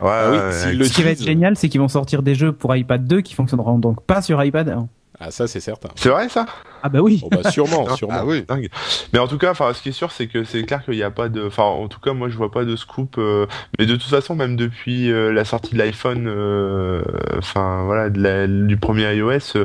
Ouais, 0.00 0.10
Ah 0.12 0.30
oui, 0.30 0.36
ouais, 0.36 0.72
le 0.74 0.84
Ce 0.84 0.92
qui 0.92 1.02
va 1.02 1.10
être 1.10 1.22
génial, 1.24 1.56
c'est 1.56 1.68
qu'ils 1.68 1.80
vont 1.80 1.88
sortir 1.88 2.22
des 2.22 2.36
jeux 2.36 2.52
pour 2.52 2.76
iPad 2.76 3.04
2 3.04 3.20
qui 3.20 3.34
fonctionneront 3.34 3.78
donc 3.80 4.00
pas 4.04 4.22
sur 4.22 4.42
iPad 4.44 4.68
1. 4.68 4.88
Ah 5.20 5.30
ça 5.32 5.46
c'est 5.48 5.58
certain. 5.60 5.88
C'est 5.96 6.10
vrai 6.10 6.28
ça? 6.28 6.46
Ah 6.82 6.88
bah 6.88 7.00
oui. 7.00 7.20
Oh, 7.24 7.28
bah, 7.28 7.50
sûrement, 7.50 7.88
sûrement. 7.96 8.14
Ah 8.18 8.24
oui. 8.24 8.44
Dingue. 8.48 8.68
Mais 9.12 9.18
en 9.18 9.26
tout 9.26 9.36
cas, 9.38 9.50
enfin, 9.50 9.72
ce 9.74 9.82
qui 9.82 9.88
est 9.88 9.92
sûr, 9.92 10.12
c'est 10.12 10.28
que 10.28 10.44
c'est 10.44 10.62
clair 10.62 10.84
qu'il 10.84 10.94
n'y 10.94 11.02
a 11.02 11.10
pas 11.10 11.28
de, 11.28 11.44
enfin, 11.46 11.64
en 11.64 11.88
tout 11.88 11.98
cas, 11.98 12.12
moi, 12.12 12.28
je 12.28 12.36
vois 12.36 12.52
pas 12.52 12.64
de 12.64 12.76
scoop. 12.76 13.16
euh, 13.18 13.46
mais 13.78 13.86
de 13.86 13.94
toute 13.96 14.08
façon, 14.08 14.36
même 14.36 14.54
depuis 14.54 15.10
euh, 15.10 15.32
la 15.32 15.44
sortie 15.44 15.72
de 15.74 15.78
l'iPhone, 15.78 16.26
euh, 16.28 17.02
enfin, 17.36 17.82
voilà, 17.84 18.10
de 18.10 18.22
la- 18.22 18.46
du 18.46 18.76
premier 18.76 19.12
iOS, 19.16 19.56
euh, 19.56 19.64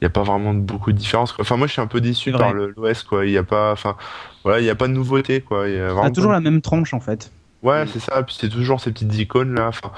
il 0.00 0.02
n'y 0.02 0.06
a 0.06 0.10
pas 0.10 0.24
vraiment 0.24 0.52
beaucoup 0.52 0.90
de 0.92 0.98
différence. 0.98 1.32
Quoi. 1.32 1.42
Enfin, 1.42 1.56
moi, 1.56 1.68
je 1.68 1.72
suis 1.74 1.80
un 1.82 1.86
peu 1.86 2.00
déçu 2.00 2.32
par 2.32 2.52
l'OS, 2.52 3.04
quoi. 3.04 3.24
Il 3.24 3.30
n'y 3.30 3.38
a 3.38 3.44
pas, 3.44 3.70
enfin, 3.72 3.96
voilà, 4.42 4.58
il 4.58 4.64
n'y 4.64 4.70
a 4.70 4.74
pas 4.74 4.88
de 4.88 4.92
nouveauté, 4.94 5.42
quoi. 5.42 5.68
Il 5.68 5.76
y 5.76 5.78
a 5.80 5.84
On 5.84 5.94
vraiment 5.94 6.02
a 6.04 6.10
toujours 6.10 6.30
pas 6.30 6.36
la 6.36 6.40
même 6.40 6.60
tronche 6.60 6.92
en 6.92 7.00
fait. 7.00 7.30
Ouais, 7.62 7.84
c'est 7.92 7.98
ça. 8.00 8.22
Puis 8.24 8.36
c'est 8.38 8.48
toujours 8.48 8.80
ces 8.80 8.90
petites 8.92 9.14
icônes 9.16 9.54
là. 9.54 9.68
Enfin, 9.68 9.90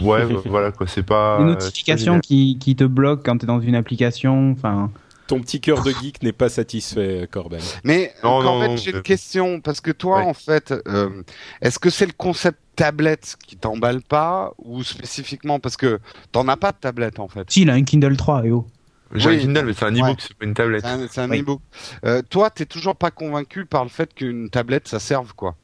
ouais, 0.00 0.24
voilà, 0.46 0.72
quoi. 0.72 0.86
C'est 0.86 1.02
pas. 1.02 1.38
Pas 1.38 1.44
notifications 1.44 2.12
génial. 2.14 2.20
qui, 2.22 2.58
qui 2.60 2.76
te 2.76 2.84
bloquent 2.84 3.22
quand 3.24 3.38
tu 3.38 3.44
es 3.44 3.46
dans 3.46 3.60
une 3.60 3.74
application. 3.74 4.50
Enfin, 4.52 4.90
Ton 5.26 5.40
petit 5.40 5.60
cœur 5.60 5.82
de 5.82 5.90
geek 5.90 6.22
n'est 6.22 6.32
pas 6.32 6.48
satisfait, 6.48 7.28
Corben. 7.30 7.60
Mais 7.84 8.12
Non, 8.22 8.42
Corben, 8.42 8.70
non, 8.70 8.76
j'ai 8.76 8.92
euh, 8.94 8.96
une 8.98 9.02
question 9.02 9.60
parce 9.60 9.80
que 9.80 9.90
toi, 9.90 10.18
Ouais. 10.18 10.24
en 10.24 10.34
fait, 10.34 10.72
euh, 10.86 11.22
est-ce 11.62 11.78
que 11.78 11.90
c'est 11.90 12.06
le 12.06 12.12
concept 12.16 12.58
tablette 12.76 13.36
qui 13.46 13.56
t'emballe 13.56 14.02
pas 14.02 14.52
ou 14.58 14.82
spécifiquement 14.84 15.58
parce 15.58 15.76
que 15.76 15.98
t'en 16.32 16.46
as 16.48 16.56
pas 16.56 16.72
de 16.72 16.76
tablette 16.78 17.18
en 17.18 17.28
fait? 17.28 17.50
Si, 17.50 17.62
il 17.62 17.70
a 17.70 17.74
un 17.74 17.82
Kindle 17.84 18.16
3 18.16 18.44
et 18.46 18.50
oh. 18.52 18.66
J'ai 19.14 19.28
Oui. 19.30 19.36
un 19.36 19.38
Kindle, 19.38 19.64
mais 19.66 19.72
c'est 19.72 19.84
un 19.84 19.94
Ouais. 19.94 20.00
e-book, 20.00 20.18
c'est 20.20 20.34
pas 20.36 20.44
une 20.44 20.54
tablette. 20.54 20.84
C'est 21.10 21.20
un, 21.20 21.24
un 21.28 21.30
Oui. 21.30 21.40
e-book. 21.40 21.60
Euh, 22.04 22.22
toi, 22.28 22.50
t'es 22.50 22.66
toujours 22.66 22.96
pas 22.96 23.10
convaincu 23.12 23.64
par 23.64 23.84
le 23.84 23.88
fait 23.88 24.12
qu'une 24.14 24.50
tablette 24.50 24.88
ça 24.88 24.98
serve 24.98 25.32
quoi? 25.34 25.54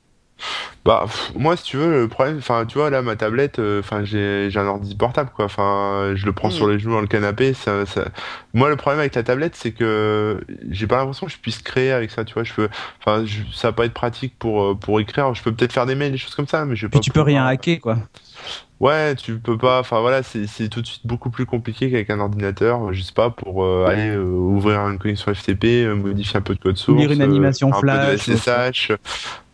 Bah 0.84 1.02
pff, 1.04 1.32
moi 1.36 1.56
si 1.56 1.62
tu 1.64 1.76
veux 1.76 2.00
le 2.02 2.08
problème 2.08 2.38
enfin 2.38 2.66
tu 2.66 2.76
vois 2.78 2.90
là 2.90 3.02
ma 3.02 3.14
tablette 3.14 3.60
euh, 3.60 3.78
enfin 3.80 4.02
j'ai 4.04 4.48
j'ai 4.50 4.58
un 4.58 4.66
ordi 4.66 4.96
portable 4.96 5.30
quoi. 5.34 5.44
Enfin 5.44 6.12
je 6.16 6.26
le 6.26 6.32
prends 6.32 6.48
Mhm. 6.48 6.54
sur 6.54 6.68
les 6.68 6.78
genoux 6.78 6.92
dans 6.94 7.00
le 7.00 7.06
canapé 7.06 7.54
ça, 7.54 7.86
ça... 7.86 8.06
moi 8.52 8.68
le 8.68 8.76
problème 8.76 8.98
avec 9.00 9.14
la 9.14 9.22
tablette 9.22 9.54
c'est 9.54 9.70
que 9.72 10.40
j'ai 10.70 10.86
pas 10.88 10.96
l'impression 10.96 11.26
que 11.26 11.32
je 11.32 11.38
puisse 11.38 11.62
créer 11.62 11.92
avec 11.92 12.10
ça 12.10 12.24
tu 12.24 12.34
vois. 12.34 12.42
Je 12.44 12.52
peux 12.52 12.68
enfin 13.00 13.24
je- 13.24 13.42
ça 13.54 13.68
va 13.68 13.72
pas 13.72 13.84
être 13.84 13.94
pratique 13.94 14.34
pour 14.38 14.62
euh, 14.64 14.74
pour 14.74 14.98
écrire. 15.00 15.32
Je 15.34 15.42
peux 15.42 15.52
peut-être 15.52 15.72
faire 15.72 15.86
des 15.86 15.94
mails 15.94 16.12
des 16.12 16.18
choses 16.18 16.34
comme 16.34 16.48
ça 16.48 16.64
mais 16.64 16.74
je 16.76 16.86
pas 16.88 16.98
tu 16.98 17.10
peux 17.12 17.20
rien 17.22 17.46
hacker 17.46 17.80
quoi. 17.80 17.98
ouais 18.80 19.14
tu 19.14 19.38
peux 19.38 19.56
pas 19.56 19.78
enfin 19.78 20.00
voilà 20.00 20.24
c'est 20.24 20.48
c'est 20.48 20.68
tout 20.68 20.82
de 20.82 20.86
suite 20.88 21.06
beaucoup 21.06 21.30
plus 21.30 21.46
compliqué 21.46 21.90
qu'avec 21.92 22.10
un 22.10 22.18
ordinateur. 22.18 22.92
Je 22.92 23.02
sais 23.02 23.12
pas 23.12 23.30
pour 23.30 23.64
euh, 23.64 23.86
aller 23.86 24.08
euh, 24.10 24.24
ouvrir 24.24 24.80
une 24.88 24.98
connexion 24.98 25.32
FTP 25.32 25.64
euh, 25.86 25.94
modifier 25.94 26.38
un 26.38 26.42
peu 26.42 26.54
de 26.56 26.60
code 26.60 26.76
source 26.76 26.98
Lire 26.98 27.12
une 27.12 27.20
euh, 27.22 27.24
animation 27.24 27.68
faire 27.70 27.78
un 27.78 27.80
peu 27.80 27.86
de 27.86 28.16
flash, 28.16 28.36
SSH 28.38 28.92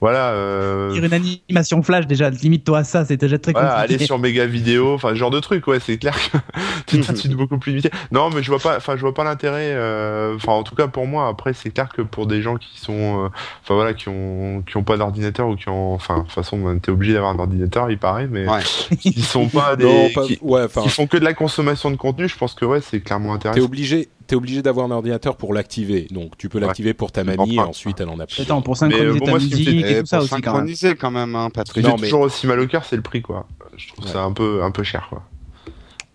voilà 0.01 0.31
euh, 0.33 0.93
une 0.95 1.13
animation 1.13 1.83
flash 1.83 2.07
déjà, 2.07 2.31
limite-toi 2.31 2.79
à 2.79 2.85
ça, 2.85 3.05
c'est 3.05 3.17
déjà 3.17 3.39
très 3.39 3.53
voilà, 3.53 3.71
compliqué. 3.81 3.95
aller 3.95 4.05
sur 4.07 4.19
méga 4.19 4.47
vidéo, 4.47 4.95
enfin 4.95 5.11
ce 5.11 5.15
genre 5.17 5.31
de 5.31 5.41
truc, 5.41 5.67
ouais, 5.67 5.81
c'est 5.81 5.99
clair 5.99 6.15
que 6.31 6.39
c'est 6.87 7.01
tout 7.01 7.13
de 7.13 7.17
suite 7.19 7.33
beaucoup 7.35 7.59
plus 7.59 7.71
limité. 7.73 7.91
Non, 8.13 8.31
mais 8.31 8.43
je 8.43 8.51
vois 8.51 8.61
pas, 8.61 8.77
enfin 8.77 8.95
je 8.97 9.01
vois 9.01 9.15
pas 9.15 9.25
l'intérêt. 9.25 9.73
euh, 9.75 10.37
Enfin, 10.37 10.53
en 10.53 10.63
tout 10.63 10.75
cas 10.77 10.87
pour 10.87 11.07
moi, 11.07 11.27
après 11.29 11.53
c'est 11.53 11.71
clair 11.71 11.89
que 11.89 12.03
pour 12.03 12.27
des 12.27 12.43
gens 12.43 12.57
qui 12.57 12.79
sont, 12.79 13.25
euh, 13.25 13.29
enfin 13.63 13.75
voilà, 13.75 13.93
qui 13.95 14.09
ont, 14.09 14.63
qui 14.69 14.77
ont 14.77 14.85
pas 14.85 14.97
d'ordinateur 14.97 15.49
ou 15.49 15.57
qui 15.57 15.69
ont, 15.69 15.95
enfin 15.95 16.19
de 16.19 16.23
toute 16.23 16.33
façon, 16.33 16.59
ben, 16.59 16.79
t'es 16.79 16.91
obligé 16.93 17.13
d'avoir 17.15 17.33
un 17.33 17.39
ordinateur, 17.39 17.91
il 17.91 17.99
paraît, 17.99 18.29
mais 18.31 18.49
Ouais. 18.49 18.63
qui 19.01 19.21
sont 19.23 19.49
pas 19.49 19.75
des, 19.77 19.85
Non, 19.85 20.11
pas... 20.15 20.25
qui, 20.25 20.39
ouais, 20.43 20.63
enfin, 20.63 20.83
qui 20.83 20.89
font 20.91 21.07
que 21.07 21.17
de 21.17 21.25
la 21.25 21.35
consommation 21.35 21.91
de 21.91 21.97
contenu, 21.97 22.29
je 22.29 22.37
pense 22.39 22.55
que 22.55 22.65
ouais, 22.65 22.81
c'est 22.81 23.01
clairement 23.01 23.37
t'es 23.39 23.49
intéressant. 23.49 23.65
obligé, 23.67 24.09
t'es 24.29 24.37
obligé 24.37 24.63
d'avoir 24.63 24.87
un 24.87 24.91
ordinateur 24.93 25.37
pour 25.37 25.53
l'activer. 25.53 26.07
Donc 26.13 26.37
tu 26.39 26.49
peux 26.49 26.59
Ouais. 26.61 26.67
l'activer 26.67 26.95
pour 26.95 27.11
ta 27.11 27.25
mamie 27.25 27.57
et 27.57 27.61
ensuite 27.61 28.01
elle 28.01 28.09
en 28.11 28.21
a 28.21 28.27
plus. 28.27 28.41
Attends, 28.43 28.63
pour 28.63 28.75
Mais, 28.75 28.79
synchroniser 28.79 29.09
euh, 29.09 29.19
bon, 29.19 29.25
ta 29.25 29.31
moi, 29.33 29.41
musique 29.41 29.69
et 29.69 29.91
Et 29.91 30.01
tout 30.01 30.07
ça 30.07 30.19
pour 30.19 30.25
aussi 30.25 30.31
quand 30.31 30.37
même. 30.37 30.45
synchroniser 30.45 30.95
quand 30.95 31.11
même, 31.11 31.35
hein, 31.35 31.51
Patrick. 31.53 31.85
Non, 31.85 31.97
fait 31.97 32.03
mais- 32.03 32.07
toujours 32.09 32.21
aussi 32.21 32.47
mal 32.47 32.61
au 32.61 32.67
cœur, 32.69 32.85
c'est 32.85 32.95
le 32.97 33.03
prix, 33.03 33.23
quoi. 33.23 33.49
Je 33.77 33.89
trouve 33.89 34.05
Ouais. 34.05 34.13
ça 34.13 34.23
un 34.23 34.33
peu, 34.33 34.63
un 34.63 34.71
peu 34.71 34.83
cher, 34.85 35.07
quoi. 35.09 35.23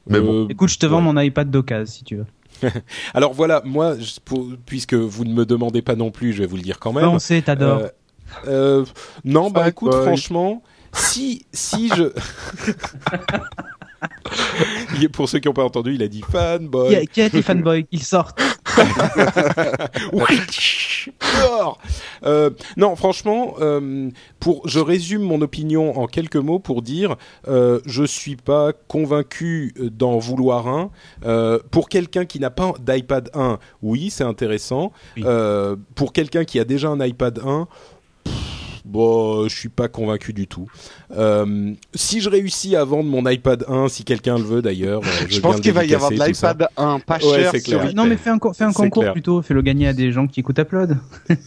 Mais 0.07 0.19
bon. 0.21 0.45
Euh, 0.45 0.47
Écoute, 0.49 0.69
je 0.69 0.77
te 0.77 0.85
vends 0.85 0.97
ouais. 1.05 1.13
mon 1.13 1.19
iPad 1.19 1.49
d'occasion 1.49 1.85
si 1.91 2.03
tu 2.03 2.15
veux. 2.17 2.25
Alors 3.13 3.33
voilà, 3.33 3.61
moi, 3.65 3.97
je- 3.99 4.19
pour- 4.23 4.47
puisque 4.65 4.93
vous 4.93 5.25
ne 5.25 5.33
me 5.33 5.45
demandez 5.45 5.81
pas 5.81 5.95
non 5.95 6.11
plus, 6.11 6.33
je 6.33 6.39
vais 6.43 6.47
vous 6.47 6.55
le 6.57 6.61
dire 6.61 6.79
quand 6.79 6.93
même. 6.93 7.05
Ouais, 7.05 7.09
on 7.09 7.19
sait, 7.19 7.41
t'adores. 7.41 7.79
Euh, 7.79 7.87
euh, 8.47 8.85
non, 9.25 9.49
bah 9.49 9.67
écoute, 9.69 9.93
franchement, 9.93 10.61
si 10.93 11.45
si 11.51 11.89
je 11.89 12.11
Il 14.95 15.09
pour 15.09 15.29
ceux 15.29 15.39
qui 15.39 15.47
n'ont 15.47 15.53
pas 15.53 15.63
entendu, 15.63 15.93
il 15.95 16.03
a 16.03 16.07
dit 16.07 16.21
Qui, 16.21 16.31
fanboy. 16.31 16.95
a, 16.95 17.05
qui 17.05 17.21
a 17.21 17.25
été 17.25 17.41
fanboy? 17.41 17.85
Qu'il 17.85 18.03
sorte. 18.03 18.39
Oui, 20.13 20.39
dehors. 21.39 21.77
Euh, 22.25 22.49
non, 22.77 22.95
franchement, 22.95 23.55
euh, 23.59 24.09
pour, 24.39 24.67
je 24.67 24.79
résume 24.79 25.21
mon 25.21 25.41
opinion 25.41 25.97
en 25.99 26.07
quelques 26.07 26.37
mots 26.37 26.59
pour 26.59 26.81
dire, 26.81 27.15
euh, 27.47 27.79
je 27.85 28.03
suis 28.03 28.35
pas 28.35 28.71
convaincu 28.87 29.73
d'en 29.79 30.17
vouloir 30.17 30.67
un. 30.67 30.91
Euh, 31.25 31.59
pour 31.71 31.89
quelqu'un 31.89 32.25
qui 32.25 32.39
n'a 32.39 32.49
pas 32.49 32.73
d'iPad 32.79 33.29
1, 33.33 33.59
oui, 33.81 34.09
c'est 34.09 34.23
intéressant. 34.23 34.91
Oui. 35.17 35.23
Euh, 35.25 35.75
pour 35.95 36.13
quelqu'un 36.13 36.43
qui 36.43 36.59
a 36.59 36.63
déjà 36.65 36.89
un 36.89 37.03
iPad 37.05 37.39
1. 37.45 37.67
Bon, 38.85 39.47
je 39.47 39.55
suis 39.55 39.69
pas 39.69 39.87
convaincu 39.87 40.33
du 40.33 40.45
tout. 40.47 40.67
Euh, 41.15 41.71
si 41.93 42.19
je 42.19 42.29
réussis 42.29 42.75
à 42.75 42.83
vendre 42.83 43.09
mon 43.09 43.27
iPad 43.29 43.63
1, 43.67 43.87
si 43.87 44.03
quelqu'un 44.03 44.37
le 44.37 44.43
veut 44.43 44.61
d'ailleurs, 44.61 45.01
euh, 45.03 45.25
Je 45.29 45.35
veux 45.35 45.41
pense 45.41 45.61
qu'il 45.61 45.71
va 45.71 45.85
y 45.85 45.95
avoir 45.95 46.11
de 46.11 46.15
l'iPad 46.15 46.67
1 46.75 46.99
pas 46.99 47.17
Ouais, 47.23 47.43
cher 47.43 47.55
sur. 47.61 47.93
Non, 47.95 48.05
mais 48.05 48.17
fais 48.17 48.29
un, 48.29 48.39
fais 48.53 48.65
concours 48.73 49.03
clair. 49.03 49.13
plutôt, 49.13 49.41
fais-le 49.41 49.61
gagner 49.61 49.87
à 49.87 49.93
des 49.93 50.11
gens 50.11 50.27
qui 50.27 50.41
écoutent 50.41 50.59
Upload. 50.59 50.97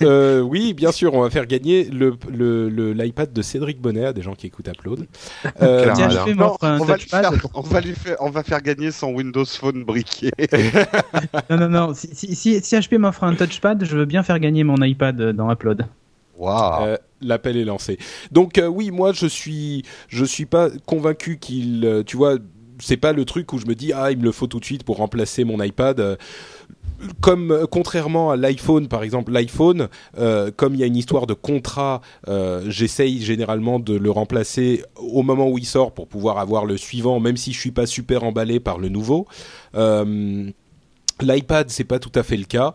Euh, 0.03 0.41
oui, 0.41 0.73
bien 0.73 0.93
sûr, 0.93 1.13
on 1.15 1.21
va 1.21 1.29
faire 1.31 1.47
gagner 1.47 1.85
le 1.85 2.17
le- 2.33 2.69
le- 2.71 2.93
l'iPad 2.93 3.33
de 3.33 3.43
Cédric 3.43 3.81
Bonnet 3.81 4.07
à 4.07 4.13
des 4.13 4.23
gens 4.23 4.35
qui 4.35 4.47
écoutent 4.47 4.69
Upload. 4.69 5.07
Euh, 5.63 5.83
Claire. 5.83 5.95
Tiens, 5.95 6.07
voilà. 6.09 6.21
je 6.21 6.25
fais 6.31 6.35
Non, 6.35 6.47
m'offre 6.49 6.65
un 6.65 6.81
on 6.81 6.85
va, 6.85 6.97
faire, 6.99 7.33
on, 7.55 7.61
va 7.63 7.81
lui 7.81 7.95
faire, 7.95 8.17
on 8.21 8.31
va 8.31 8.43
faire 8.43 8.61
gagner 8.63 8.91
son 8.91 9.13
Windows 9.13 9.45
Phone 9.45 9.85
briqué. 9.85 10.31
Non, 11.51 11.57
non, 11.59 11.69
non. 11.69 11.95
Si, 11.95 12.09
si, 12.13 12.35
si, 12.35 12.61
si 12.63 12.77
HP 12.77 12.99
m'offre 12.99 13.25
un 13.25 13.35
touchpad, 13.35 13.85
je 13.85 13.97
veux 13.97 14.05
bien 14.05 14.23
faire 14.23 14.39
gagner 14.39 14.65
mon 14.65 14.77
iPad 14.83 15.21
euh, 15.21 15.33
dans 15.33 15.51
Upload. 15.51 15.87
Waouh. 16.39 16.85
Euh, 16.87 16.97
L'appel 17.21 17.57
est 17.57 17.65
lancé. 17.65 17.99
Donc 18.31 18.59
euh, 18.59 18.67
oui, 18.67 18.91
moi 18.91 19.13
je 19.13 19.27
suis 19.27 19.85
je 20.09 20.25
suis 20.25 20.47
pas 20.47 20.69
convaincu 20.85 21.39
qu'il 21.39 21.85
euh, 21.85 22.03
tu 22.03 22.17
vois 22.17 22.37
c'est 22.79 22.99
pas 22.99 23.13
le 23.13 23.25
truc 23.25 23.53
où 23.55 23.59
je 23.59 23.67
me 23.67 23.75
dis 23.75 23.93
ah 23.95 24.11
il 24.11 24.19
me 24.19 24.25
le 24.25 24.33
faut 24.33 24.47
tout 24.47 24.61
de 24.61 24.65
suite 24.65 24.85
pour 24.85 24.99
remplacer 24.99 25.45
mon 25.45 25.63
iPad. 25.63 25.99
Euh, 25.99 26.17
Comme 27.21 27.67
contrairement 27.71 28.31
à 28.31 28.37
l'iPhone 28.37 28.89
par 28.89 29.03
exemple, 29.03 29.33
l'iPhone 29.33 29.89
comme 30.57 30.75
il 30.75 30.81
y 30.81 30.83
a 30.83 30.87
une 30.87 30.97
histoire 30.97 31.27
de 31.27 31.35
contrat, 31.35 32.01
j'essaye 32.67 33.23
généralement 33.23 33.79
de 33.79 33.95
le 33.95 34.11
remplacer 34.11 34.83
au 34.97 35.23
moment 35.23 35.49
où 35.49 35.59
il 35.59 35.67
sort 35.67 35.93
pour 35.93 36.07
pouvoir 36.09 36.39
avoir 36.39 36.65
le 36.65 36.77
suivant, 36.77 37.21
même 37.21 37.37
si 37.37 37.53
je 37.53 37.61
suis 37.61 37.71
pas 37.71 37.87
super 37.87 38.25
emballé 38.25 38.61
par 38.61 38.79
le 38.79 38.89
nouveau. 38.89 39.27
L'iPad, 41.21 41.71
c'est 41.71 41.85
pas 41.85 41.99
tout 41.99 42.13
à 42.15 42.23
fait 42.23 42.37
le 42.37 42.45
cas. 42.45 42.75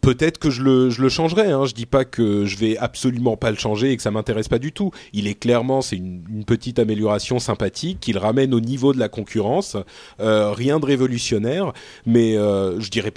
Peut-être 0.00 0.38
que 0.38 0.50
je 0.50 0.62
le, 0.62 0.90
je 0.90 1.02
le 1.02 1.08
changerai. 1.08 1.50
Hein. 1.50 1.64
Je 1.66 1.74
dis 1.74 1.86
pas 1.86 2.04
que 2.04 2.44
je 2.44 2.56
vais 2.56 2.76
absolument 2.76 3.36
pas 3.36 3.50
le 3.50 3.56
changer 3.56 3.90
et 3.90 3.96
que 3.96 4.02
ça 4.02 4.10
m'intéresse 4.10 4.48
pas 4.48 4.58
du 4.58 4.72
tout. 4.72 4.92
Il 5.12 5.26
est 5.26 5.34
clairement, 5.34 5.82
c'est 5.82 5.96
une, 5.96 6.22
petite 6.44 6.78
amélioration 6.78 7.38
sympathique 7.38 7.98
qu'il 8.00 8.18
ramène 8.18 8.54
au 8.54 8.60
niveau 8.60 8.92
de 8.92 8.98
la 8.98 9.08
concurrence. 9.08 9.76
Euh, 10.20 10.52
rien 10.52 10.78
de 10.78 10.86
révolutionnaire, 10.86 11.72
mais 12.06 12.36
euh, 12.36 12.78
je 12.80 12.90
dirais 12.90 13.10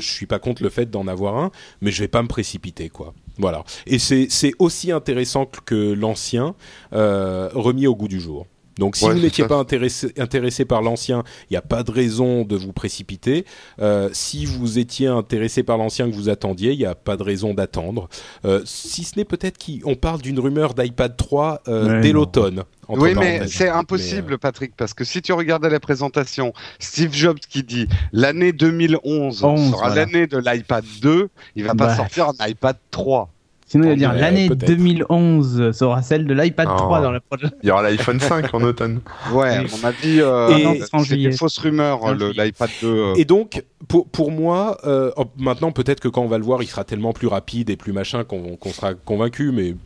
suis 0.00 0.26
pas 0.26 0.38
contre 0.38 0.62
le 0.62 0.68
fait 0.68 0.90
d'en 0.90 1.06
avoir 1.06 1.36
un, 1.36 1.50
mais 1.80 1.90
je 1.90 2.00
vais 2.00 2.08
pas 2.08 2.22
me 2.22 2.28
précipiter 2.28 2.88
quoi. 2.88 3.14
Voilà. 3.38 3.64
Et 3.86 3.98
c'est 3.98 4.52
aussi 4.58 4.92
intéressant 4.92 5.46
que- 5.46 5.60
que 5.64 5.92
l'ancien 5.92 6.54
euh, 6.92 7.48
remis 7.54 7.86
au 7.86 7.94
goût 7.94 8.08
du 8.08 8.20
jour. 8.20 8.46
Donc 8.78 8.96
si 8.96 9.04
Ouais, 9.04 9.14
vous 9.14 9.20
n'étiez 9.20 9.46
pas 9.46 9.56
intéressé, 9.56 10.12
intéressé 10.18 10.64
par 10.64 10.82
l'ancien, 10.82 11.24
il 11.50 11.54
n'y 11.54 11.56
a 11.56 11.62
pas 11.62 11.82
de 11.82 11.90
raison 11.90 12.44
de 12.44 12.56
vous 12.56 12.72
précipiter. 12.72 13.44
Euh, 13.80 14.08
si 14.12 14.46
vous 14.46 14.78
étiez 14.78 15.08
intéressé 15.08 15.62
par 15.62 15.78
l'ancien 15.78 16.08
que 16.08 16.14
vous 16.14 16.28
attendiez, 16.28 16.72
il 16.72 16.78
n'y 16.78 16.86
a 16.86 16.94
pas 16.94 17.16
de 17.16 17.22
raison 17.22 17.54
d'attendre. 17.54 18.08
Euh, 18.44 18.62
si 18.64 19.04
ce 19.04 19.18
n'est 19.18 19.24
peut-être 19.24 19.58
qu'on 19.58 19.94
parle 19.96 20.20
d'une 20.22 20.38
rumeur 20.38 20.74
d'iPad 20.74 21.16
3 21.16 21.62
euh, 21.68 22.00
dès 22.00 22.12
l'automne. 22.12 22.64
Oui, 22.88 23.14
mais 23.14 23.46
c'est 23.48 23.64
Mais, 23.64 23.70
impossible, 23.70 24.34
euh, 24.34 24.38
Patrick, 24.38 24.72
parce 24.76 24.94
que 24.94 25.04
si 25.04 25.20
tu 25.20 25.32
regardais 25.34 25.68
la 25.68 25.80
présentation, 25.80 26.54
Steve 26.78 27.12
Jobs 27.12 27.38
qui 27.38 27.62
dit 27.62 27.86
l'année 28.12 28.52
2011 28.52 29.44
11, 29.44 29.70
sera 29.70 29.88
voilà. 29.88 29.94
l'année 29.94 30.26
de 30.26 30.38
l'iPad 30.38 30.84
2, 31.02 31.28
il 31.56 31.64
va 31.64 31.74
pas 31.74 31.88
Bah. 31.88 31.96
sortir 31.96 32.28
un 32.28 32.46
iPad 32.46 32.76
3. 32.90 33.28
Sinon, 33.70 33.84
il 33.84 33.86
va 33.86 33.90
Ouais, 33.92 33.96
dire 33.98 34.12
l'année 34.14 34.48
peut-être. 34.48 34.66
2011 34.66 35.72
sera 35.72 36.02
celle 36.02 36.26
de 36.26 36.34
l'iPad 36.34 36.68
Oh. 36.70 36.76
3 36.76 37.00
dans 37.02 37.10
la 37.12 37.20
prochaine. 37.20 37.50
Il 37.62 37.68
y 37.68 37.70
aura 37.70 37.82
l'iPhone 37.82 38.18
5 38.18 38.52
en 38.54 38.62
automne. 38.62 39.00
Ouais, 39.32 39.58
Oui. 39.60 39.66
mon 39.70 39.88
avis, 39.88 40.20
euh, 40.20 40.74
c'est 41.04 41.16
des 41.16 41.32
fausses 41.32 41.58
rumeurs, 41.58 42.14
l'iPad 42.14 42.70
2. 42.80 42.86
euh. 42.88 43.14
Et 43.16 43.24
donc, 43.26 43.62
pour, 43.88 44.08
pour 44.08 44.30
moi, 44.30 44.78
euh, 44.84 45.10
oh, 45.16 45.26
maintenant 45.36 45.70
peut-être 45.70 46.00
que 46.00 46.08
quand 46.08 46.22
on 46.22 46.28
va 46.28 46.38
le 46.38 46.44
voir, 46.44 46.62
il 46.62 46.66
sera 46.66 46.84
tellement 46.84 47.12
plus 47.12 47.26
rapide 47.28 47.70
et 47.70 47.76
plus 47.76 47.92
machin 47.92 48.24
qu'on 48.24 48.56
qu'on 48.56 48.70
sera 48.70 48.94
convaincu, 48.94 49.52
mais 49.52 49.76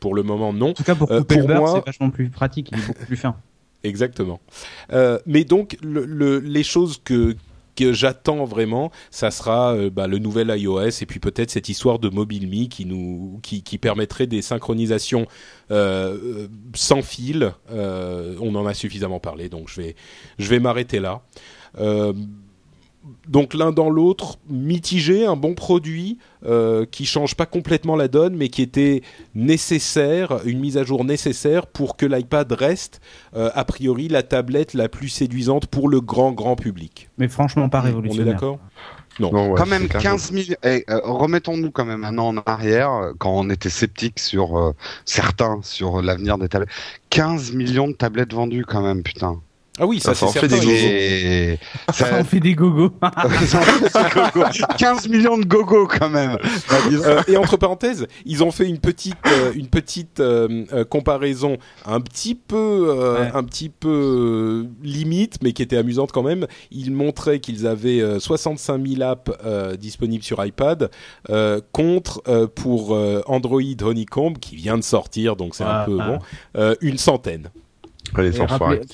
pour 0.00 0.14
le 0.14 0.22
moment 0.22 0.52
non. 0.52 0.70
En 0.70 0.72
tout 0.74 0.84
cas, 0.84 0.94
pour 0.94 1.10
Euh, 1.10 1.18
couper 1.18 1.34
pour 1.38 1.48
le 1.48 1.54
beurre, 1.54 1.62
moi- 1.62 1.72
c'est 1.74 1.86
vachement 1.86 2.10
plus 2.10 2.28
pratique, 2.30 2.68
il 2.72 2.78
est 2.78 2.86
beaucoup 2.86 3.04
plus 3.06 3.16
fin. 3.16 3.34
Exactement. 3.84 4.40
Euh, 4.92 5.18
mais 5.26 5.44
donc, 5.44 5.76
le, 5.82 6.04
le- 6.04 6.38
les 6.40 6.62
choses 6.64 7.00
que 7.04 7.36
que 7.76 7.92
j'attends 7.92 8.44
vraiment, 8.44 8.90
ça 9.10 9.30
sera 9.30 9.74
euh, 9.74 9.90
bah, 9.90 10.08
le 10.08 10.18
nouvel 10.18 10.52
iOS 10.56 11.02
et 11.02 11.06
puis 11.06 11.20
peut-être 11.20 11.50
cette 11.50 11.68
histoire 11.68 11.98
de 11.98 12.08
MobileMe 12.08 12.68
qui 12.68 12.84
nous 12.84 13.38
qui, 13.42 13.62
qui 13.62 13.78
permettrait 13.78 14.26
des 14.26 14.42
synchronisations 14.42 15.26
euh, 15.70 16.16
euh, 16.22 16.48
sans 16.74 17.02
fil. 17.02 17.52
Euh, 17.70 18.36
on 18.40 18.54
en 18.54 18.66
a 18.66 18.74
suffisamment 18.74 19.20
parlé, 19.20 19.48
donc 19.48 19.68
je 19.68 19.80
vais 19.80 19.96
je 20.38 20.48
vais 20.48 20.58
m'arrêter 20.58 20.98
là. 20.98 21.22
Donc 23.28 23.54
l'un 23.54 23.72
dans 23.72 23.88
l'autre, 23.90 24.38
mitigé, 24.48 25.26
un 25.26 25.36
bon 25.36 25.54
produit 25.54 26.18
euh, 26.44 26.84
qui 26.90 27.06
change 27.06 27.34
pas 27.34 27.46
complètement 27.46 27.96
la 27.96 28.08
donne, 28.08 28.36
mais 28.36 28.48
qui 28.48 28.62
était 28.62 29.02
nécessaire, 29.34 30.40
une 30.44 30.58
mise 30.60 30.76
à 30.76 30.84
jour 30.84 31.04
nécessaire 31.04 31.66
pour 31.66 31.96
que 31.96 32.04
l'iPad 32.06 32.50
reste 32.52 33.00
euh, 33.34 33.50
a 33.54 33.64
priori 33.64 34.08
la 34.08 34.22
tablette 34.22 34.74
la 34.74 34.88
plus 34.88 35.08
séduisante 35.08 35.66
pour 35.66 35.88
le 35.88 36.00
grand 36.00 36.32
grand 36.32 36.56
public. 36.56 37.08
Mais 37.18 37.28
franchement 37.28 37.68
pas 37.68 37.80
On 37.80 37.82
est 37.82 37.86
révolutionnaire. 37.86 38.34
d'accord? 38.34 38.58
Non, 39.18 39.30
ouais, 39.32 39.54
quand 39.56 39.64
même 39.66 39.88
clairement- 39.88 40.10
15 40.10 40.32
millions. 40.32 40.56
eh, 40.62 40.84
euh, 40.90 41.00
remettons-nous 41.04 41.70
quand 41.70 41.86
même 41.86 42.04
un 42.04 42.18
an 42.18 42.36
en 42.36 42.42
arrière, 42.44 42.92
euh, 42.92 43.12
quand 43.18 43.30
on 43.32 43.48
était 43.48 43.70
sceptique 43.70 44.18
sur 44.18 44.58
euh, 44.58 44.72
certains 45.06 45.60
sur 45.62 46.02
l'avenir 46.02 46.36
des 46.36 46.48
tablettes. 46.50 46.68
15 47.08 47.52
millions 47.52 47.88
de 47.88 47.94
tablettes 47.94 48.34
vendues 48.34 48.66
quand 48.66 48.82
même, 48.82 49.02
putain. 49.02 49.40
Ah 49.78 49.86
oui, 49.86 50.00
ça, 50.00 50.14
Ça, 50.14 50.26
c'est 50.28 50.40
fait 50.40 50.48
certain. 50.48 50.66
des 50.66 50.72
Et 50.72 51.58
ça- 51.92 52.06
On 52.18 52.24
fait 52.24 52.40
des 52.40 52.54
gogos. 52.54 52.90
15 54.78 55.08
millions 55.08 55.36
de 55.38 55.44
gogo 55.44 55.86
quand 55.86 56.08
même. 56.08 56.38
Euh, 56.92 57.22
et 57.28 57.36
entre 57.36 57.56
parenthèses, 57.56 58.06
ils 58.24 58.42
ont 58.42 58.50
fait 58.50 58.66
une 58.66 58.78
petite, 58.78 59.16
euh, 59.26 59.52
une 59.54 59.66
petite 59.68 60.20
euh, 60.20 60.84
comparaison 60.88 61.58
un 61.84 62.00
petit 62.00 62.34
peu, 62.34 62.56
euh, 62.88 63.20
Ouais. 63.20 63.30
un 63.34 63.44
petit 63.44 63.68
peu 63.68 63.88
euh, 63.88 64.64
limite, 64.82 65.36
mais 65.42 65.52
qui 65.52 65.62
était 65.62 65.76
amusante 65.76 66.12
quand 66.12 66.22
même. 66.22 66.46
Ils 66.70 66.90
montraient 66.92 67.40
qu'ils 67.40 67.66
avaient 67.66 68.00
euh, 68.00 68.18
65 68.18 68.86
000 68.86 69.02
apps 69.02 69.30
euh, 69.44 69.76
disponibles 69.76 70.24
sur 70.24 70.44
iPad 70.44 70.90
euh, 71.30 71.60
contre 71.72 72.22
euh, 72.28 72.46
pour 72.46 72.94
euh, 72.94 73.22
Android 73.26 73.60
Honeycomb 73.82 74.34
qui 74.40 74.56
vient 74.56 74.76
de 74.78 74.82
sortir, 74.84 75.36
donc 75.36 75.54
c'est 75.54 75.64
un 75.64 75.80
Ouais, 75.80 75.84
peu 75.86 75.94
ouais. 75.96 76.06
bon, 76.06 76.18
euh, 76.56 76.74
une 76.80 76.98
centaine. 76.98 77.50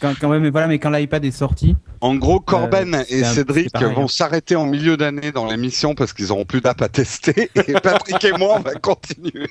Quand, 0.00 0.12
quand 0.20 0.28
même, 0.28 0.42
mais 0.42 0.50
voilà, 0.50 0.66
mais 0.66 0.78
quand 0.78 0.90
l'iPad 0.90 1.24
est 1.24 1.30
sorti, 1.30 1.76
En 2.00 2.14
gros, 2.16 2.40
Corben 2.40 2.94
Euh, 2.94 3.02
et 3.08 3.22
un- 3.24 3.32
Cédric 3.32 3.70
pareil, 3.72 3.94
vont 3.94 4.04
hein. 4.04 4.08
s'arrêter 4.08 4.56
en 4.56 4.66
milieu 4.66 4.96
d'année 4.96 5.30
dans 5.32 5.46
l'émission 5.46 5.94
parce 5.94 6.12
qu'ils 6.12 6.32
auront 6.32 6.44
plus 6.44 6.60
d'app 6.60 6.82
à 6.82 6.88
tester. 6.88 7.50
Et 7.68 7.74
Patrick 7.74 8.24
et 8.24 8.32
moi, 8.32 8.56
on 8.58 8.60
va 8.60 8.74
continuer. 8.74 9.48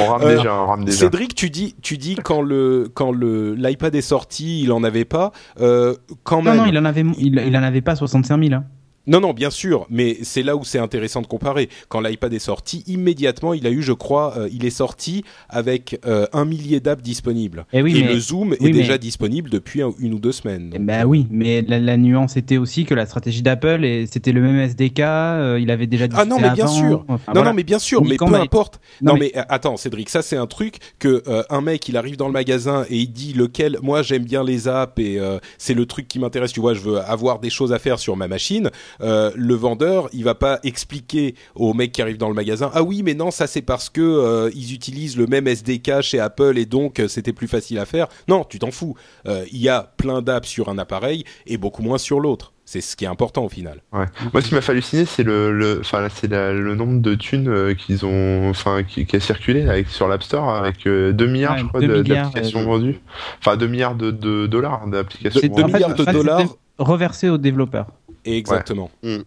On 0.00 0.06
rame 0.08 0.22
Euh, 0.22 0.36
déjà, 0.36 0.54
on 0.54 0.66
rame 0.66 0.84
déjà. 0.84 0.98
Cédric, 0.98 1.34
tu 1.34 1.48
dis, 1.50 1.74
tu 1.82 1.98
dis 1.98 2.16
quand 2.16 2.42
le 2.42 2.90
quand 2.92 3.12
le 3.12 3.54
l'iPad 3.54 3.94
est 3.94 4.00
sorti, 4.00 4.62
il 4.62 4.72
en 4.72 4.82
avait 4.84 5.04
pas. 5.04 5.32
Euh, 5.60 5.94
quand 6.24 6.38
non, 6.42 6.50
même. 6.50 6.56
non, 6.58 6.66
il 6.66 6.76
en 6.78 6.84
avait, 6.84 7.04
il, 7.18 7.38
il 7.46 7.56
en 7.56 7.62
avait 7.62 7.80
pas 7.82 7.94
65 7.96 8.42
000. 8.42 8.54
Hein. 8.54 8.64
Non, 9.08 9.20
non, 9.20 9.32
bien 9.32 9.50
sûr, 9.50 9.86
mais 9.90 10.18
c'est 10.22 10.44
là 10.44 10.54
où 10.54 10.62
c'est 10.64 10.78
intéressant 10.78 11.22
de 11.22 11.26
comparer. 11.26 11.68
Quand 11.88 12.00
l'iPad 12.00 12.32
est 12.32 12.38
sorti, 12.38 12.84
immédiatement, 12.86 13.52
il 13.52 13.66
a 13.66 13.70
eu, 13.70 13.82
je 13.82 13.92
crois, 13.92 14.34
euh, 14.36 14.48
il 14.52 14.64
est 14.64 14.70
sorti 14.70 15.24
avec 15.48 15.98
euh, 16.06 16.26
un 16.32 16.44
millier 16.44 16.78
d'apps 16.78 17.02
disponibles. 17.02 17.66
Eh 17.72 17.82
oui, 17.82 17.96
Et 17.98 18.02
mais- 18.04 18.12
le 18.14 18.20
Zoom 18.20 18.52
est 18.54 18.60
mais- 18.60 18.70
déjà 18.70 18.98
disponible 18.98 19.50
depuis 19.50 19.82
un- 19.82 19.92
une 19.98 20.14
ou 20.14 20.20
deux 20.20 20.30
semaines. 20.30 20.70
Donc, 20.70 20.82
Ben 20.82 21.04
oui, 21.04 21.26
mais 21.30 21.62
la, 21.62 21.80
la 21.80 21.96
nuance 21.96 22.36
était 22.36 22.58
aussi 22.58 22.84
que 22.84 22.94
la 22.94 23.06
stratégie 23.06 23.42
d'Apple, 23.42 23.84
et 23.84 24.06
c'était 24.06 24.30
le 24.32 24.40
même 24.40 24.56
SDK, 24.60 25.00
euh, 25.00 25.58
il 25.60 25.70
avait 25.72 25.88
déjà 25.88 26.06
Ah 26.14 26.24
non, 26.24 26.36
mais 26.38 26.50
bien 26.50 26.64
avant. 26.66 26.72
sûr. 26.72 27.04
Enfin, 27.08 27.32
non, 27.32 27.32
voilà. 27.34 27.50
non, 27.50 27.54
mais 27.56 27.64
bien 27.64 27.78
sûr, 27.80 28.04
mais 28.04 28.16
peu 28.16 28.24
importe. 28.34 28.80
Non, 29.00 29.14
Non, 29.14 29.18
mais... 29.18 29.32
euh, 29.36 29.42
attends, 29.48 29.76
Cédric, 29.76 30.10
ça 30.10 30.22
c'est 30.22 30.36
un 30.36 30.46
truc 30.46 30.76
que 31.00 31.22
euh, 31.26 31.42
un 31.50 31.60
mec, 31.60 31.88
il 31.88 31.96
arrive 31.96 32.16
dans 32.16 32.26
le 32.28 32.32
magasin 32.32 32.84
et 32.88 32.98
il 32.98 33.08
dit 33.12 33.32
lequel. 33.32 33.78
Moi, 33.82 34.02
j'aime 34.02 34.24
bien 34.24 34.44
les 34.44 34.68
apps 34.68 35.00
et 35.02 35.18
euh, 35.18 35.38
c'est 35.58 35.74
le 35.74 35.86
truc 35.86 36.06
qui 36.06 36.20
m'intéresse. 36.20 36.52
Tu 36.52 36.60
vois, 36.60 36.74
je 36.74 36.80
veux 36.80 36.98
avoir 37.00 37.40
des 37.40 37.50
choses 37.50 37.72
à 37.72 37.78
faire 37.80 37.98
sur 37.98 38.16
ma 38.16 38.28
machine. 38.28 38.70
Euh, 39.00 39.30
le 39.36 39.54
vendeur, 39.54 40.08
il 40.12 40.24
va 40.24 40.34
pas 40.34 40.58
expliquer 40.62 41.34
au 41.54 41.74
mec 41.74 41.92
qui 41.92 42.02
arrive 42.02 42.18
dans 42.18 42.28
le 42.28 42.34
magasin. 42.34 42.70
Ah 42.74 42.82
oui, 42.82 43.02
mais 43.02 43.14
non, 43.14 43.30
ça 43.30 43.46
c'est 43.46 43.62
parce 43.62 43.88
que 43.90 44.00
euh, 44.00 44.50
ils 44.54 44.74
utilisent 44.74 45.16
le 45.16 45.26
même 45.26 45.46
SDK 45.46 46.00
chez 46.02 46.20
Apple 46.20 46.58
et 46.58 46.66
donc 46.66 47.00
euh, 47.00 47.08
c'était 47.08 47.32
plus 47.32 47.48
facile 47.48 47.78
à 47.78 47.84
faire. 47.86 48.08
Non, 48.28 48.44
tu 48.44 48.58
t'en 48.58 48.70
fous. 48.70 48.94
Euh, 49.26 49.44
Il 49.52 49.58
y 49.60 49.68
a 49.68 49.92
plein 49.96 50.22
d'apps 50.22 50.48
sur 50.48 50.68
un 50.68 50.78
appareil 50.78 51.24
et 51.46 51.56
beaucoup 51.56 51.82
moins 51.82 51.98
sur 51.98 52.20
l'autre. 52.20 52.52
C'est 52.64 52.80
ce 52.80 52.94
qui 52.96 53.04
est 53.04 53.08
important 53.08 53.44
au 53.44 53.48
final. 53.48 53.82
Ouais. 53.92 54.06
Moi, 54.32 54.40
ce 54.40 54.48
qui 54.48 54.54
m'a 54.54 54.60
fait 54.60 54.70
halluciner, 54.72 55.04
c'est 55.04 55.24
le, 55.24 55.82
c'est 55.84 56.28
le 56.30 56.74
nombre 56.74 57.00
de 57.02 57.14
thunes 57.16 57.48
euh, 57.48 57.74
qu'ils 57.74 58.06
ont, 58.06 58.48
enfin, 58.48 58.82
qui, 58.84 59.04
qui 59.04 59.16
a 59.16 59.20
circulé 59.20 59.68
avec, 59.68 59.88
sur 59.88 60.06
l'App 60.08 60.22
Store 60.22 60.48
avec 60.54 60.86
euh, 60.86 61.12
2 61.12 61.26
milliards, 61.26 61.54
Ouais, 61.54 61.60
je 61.60 61.66
crois, 61.66 61.80
2 61.80 62.02
d'applications 62.04 62.60
euh, 62.60 62.64
vendues. 62.64 63.00
Enfin, 63.40 63.56
2 63.56 63.66
milliards 63.66 63.96
de, 63.96 64.10
de 64.12 64.46
dollars 64.46 64.86
d'applications 64.86 65.40
C'est 65.42 65.48
vendues. 65.48 65.62
deux 65.64 65.72
milliards 65.72 65.94
de 65.94 66.04
fait, 66.04 66.12
dollars. 66.12 66.40
c'était 66.40 66.52
reversé 66.78 67.28
aux 67.28 67.36
développeurs. 67.38 67.88
Et 68.24 68.36
exactement. 68.36 68.90
Mm, 69.02 69.08
mm. 69.16 69.22